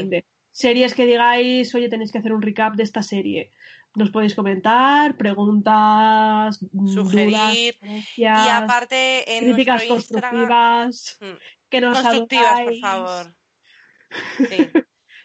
Series 0.51 0.93
que 0.93 1.05
digáis, 1.05 1.73
oye, 1.75 1.89
tenéis 1.89 2.11
que 2.11 2.17
hacer 2.17 2.33
un 2.33 2.41
recap 2.41 2.75
de 2.75 2.83
esta 2.83 3.03
serie. 3.03 3.51
Nos 3.95 4.09
podéis 4.09 4.35
comentar, 4.35 5.17
preguntas, 5.17 6.59
sugerir 6.93 7.77
y 8.15 8.25
aparte 8.25 9.37
en 9.37 9.45
críticas 9.45 9.83
constructivas, 9.83 11.17
mm. 11.19 11.25
que 11.69 11.81
nos 11.81 11.99
constructivas, 11.99 12.61
por 12.63 12.77
favor. 12.77 13.35
Sí. 14.37 14.69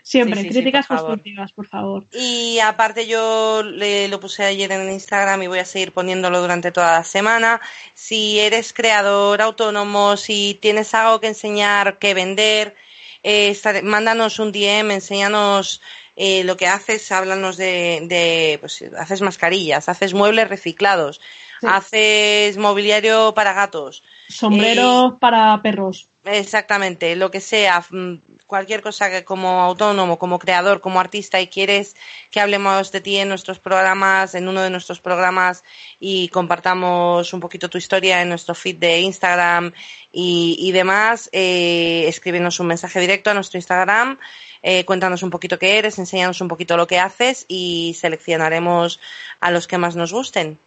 Siempre, 0.07 0.47
críticas 0.47 0.87
constructivas, 0.87 1.53
por 1.53 1.67
favor. 1.67 2.07
Y 2.13 2.61
aparte 2.61 3.09
yo 3.09 3.65
le, 3.65 4.07
lo 4.07 4.21
puse 4.21 4.45
ayer 4.45 4.71
en 4.71 4.89
Instagram 4.93 5.43
y 5.43 5.49
voy 5.49 5.59
a 5.59 5.65
seguir 5.65 5.91
poniéndolo 5.91 6.41
durante 6.41 6.71
toda 6.71 6.93
la 6.93 7.03
semana. 7.03 7.61
Si 7.93 8.39
eres 8.39 8.73
creador 8.73 9.43
autónomo, 9.43 10.17
si 10.17 10.57
tienes 10.63 10.95
algo 10.95 11.19
que 11.19 11.27
enseñar, 11.27 11.99
que 11.99 12.15
vender, 12.15 12.77
eh, 13.25 13.59
mándanos 13.83 14.39
un 14.39 14.53
DM, 14.53 14.93
enséñanos 14.93 15.81
eh, 16.15 16.45
lo 16.45 16.57
que 16.57 16.69
haces, 16.69 17.11
háblanos 17.11 17.57
de, 17.57 18.59
pues, 18.61 18.85
haces 18.97 19.23
mascarillas, 19.23 19.89
haces 19.89 20.15
muebles 20.15 20.49
reciclados, 20.49 21.21
haces 21.63 22.57
mobiliario 22.59 23.35
para 23.35 23.55
gatos. 23.55 24.05
Sombreros 24.29 25.15
eh, 25.15 25.17
para 25.19 25.61
perros. 25.63 26.09
Exactamente, 26.29 27.15
lo 27.15 27.31
que 27.31 27.41
sea, 27.41 27.85
mm, 27.89 28.15
cualquier 28.49 28.83
cosa 28.83 29.09
que 29.09 29.25
como 29.25 29.63
autónomo, 29.63 30.19
como 30.19 30.41
creador, 30.41 30.81
como 30.81 30.99
artista 30.99 31.41
y 31.41 31.47
quieres 31.47 31.95
que 32.33 32.41
hablemos 32.41 32.91
de 32.91 33.01
ti 33.01 33.17
en 33.19 33.29
nuestros 33.29 33.61
programas, 33.61 34.35
en 34.35 34.49
uno 34.49 34.61
de 34.61 34.71
nuestros 34.71 34.99
programas 34.99 35.63
y 36.01 36.29
compartamos 36.31 37.33
un 37.33 37.39
poquito 37.39 37.71
tu 37.71 37.79
historia 37.79 38.23
en 38.23 38.29
nuestro 38.29 38.57
feed 38.57 38.77
de 38.77 39.01
Instagram 39.03 39.73
y, 40.11 40.73
demás, 40.73 41.31
eh, 41.33 42.07
escríbenos 42.09 42.59
un 42.59 42.69
mensaje 42.69 42.99
directo 42.99 43.31
a 43.31 43.35
nuestro 43.35 43.59
Instagram, 43.59 44.19
eh, 44.65 44.85
cuéntanos 44.85 45.23
un 45.23 45.31
poquito 45.31 45.61
qué 45.61 45.79
eres, 45.79 45.97
enséñanos 45.99 46.41
un 46.41 46.49
poquito 46.49 46.77
lo 46.77 46.89
que 46.89 46.99
haces 46.99 47.45
y 47.47 47.95
seleccionaremos 47.97 48.99
a 49.39 49.53
los 49.53 49.69
que 49.69 49.79
más 49.79 49.95
nos 49.95 50.13
gusten. 50.13 50.59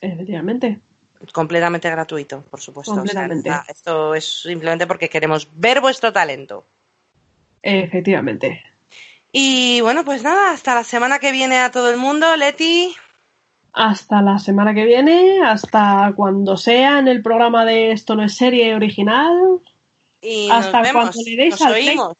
Efectivamente 0.00 0.80
completamente 1.32 1.90
gratuito, 1.90 2.42
por 2.50 2.60
supuesto. 2.60 3.02
esto 3.68 4.14
es 4.14 4.42
simplemente 4.42 4.86
porque 4.86 5.08
queremos 5.08 5.48
ver 5.54 5.80
vuestro 5.80 6.12
talento. 6.12 6.64
Efectivamente. 7.62 8.64
Y 9.32 9.80
bueno, 9.80 10.04
pues 10.04 10.22
nada, 10.22 10.52
hasta 10.52 10.74
la 10.74 10.84
semana 10.84 11.18
que 11.18 11.32
viene 11.32 11.58
a 11.58 11.70
todo 11.70 11.90
el 11.90 11.98
mundo, 11.98 12.36
Leti. 12.36 12.94
Hasta 13.72 14.22
la 14.22 14.38
semana 14.38 14.74
que 14.74 14.84
viene, 14.84 15.42
hasta 15.44 16.12
cuando 16.16 16.56
sea 16.56 16.98
en 16.98 17.06
el 17.06 17.22
programa 17.22 17.64
de 17.64 17.92
Esto 17.92 18.16
no 18.16 18.24
es 18.24 18.34
serie 18.34 18.74
original. 18.74 19.60
Y 20.20 20.50
hasta 20.50 20.78
nos 20.78 20.88
vemos, 20.88 21.02
cuando 21.04 21.22
le 21.24 21.36
deis 21.36 21.52
nos 21.52 21.62
al 21.62 21.72
oímos. 21.74 22.14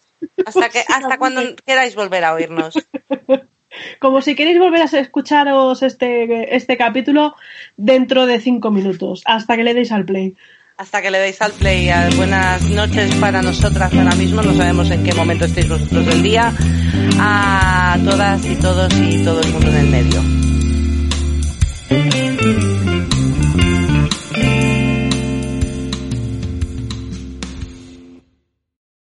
Hasta, 0.47 0.69
que, 0.69 0.81
hasta 0.89 1.19
cuando 1.19 1.43
queráis 1.65 1.97
volver 1.97 2.25
a 2.25 2.35
oírnos. 2.35 2.75
Como 3.99 4.21
si 4.21 4.35
queréis 4.35 4.59
volver 4.59 4.83
a 4.83 4.85
escucharos 4.85 5.83
este, 5.83 6.55
este 6.57 6.77
capítulo 6.77 7.35
dentro 7.77 8.27
de 8.27 8.41
cinco 8.41 8.71
minutos, 8.71 9.23
hasta 9.27 9.57
que 9.57 9.65
le 9.65 9.75
deis 9.75 9.93
al 9.93 10.05
play. 10.05 10.35
Hasta 10.77 11.03
que 11.03 11.11
le 11.11 11.19
deis 11.19 11.41
al 11.43 11.53
play. 11.53 11.89
Eh, 11.91 12.09
Buenas 12.17 12.63
noches 12.71 13.15
para 13.17 13.43
nosotras 13.43 13.93
ahora 13.93 14.15
mismo. 14.15 14.41
No 14.41 14.55
sabemos 14.55 14.91
en 14.91 15.05
qué 15.05 15.13
momento 15.13 15.45
estéis 15.45 15.69
vosotros 15.69 16.07
del 16.07 16.23
día. 16.23 16.53
A 17.19 17.99
todas 18.03 18.47
y 18.47 18.57
todos 18.57 18.91
y 18.99 19.23
todo 19.23 19.43
el 19.43 19.53
mundo 19.53 19.69
en 19.69 19.77
el 19.77 19.87
medio. 19.89 20.23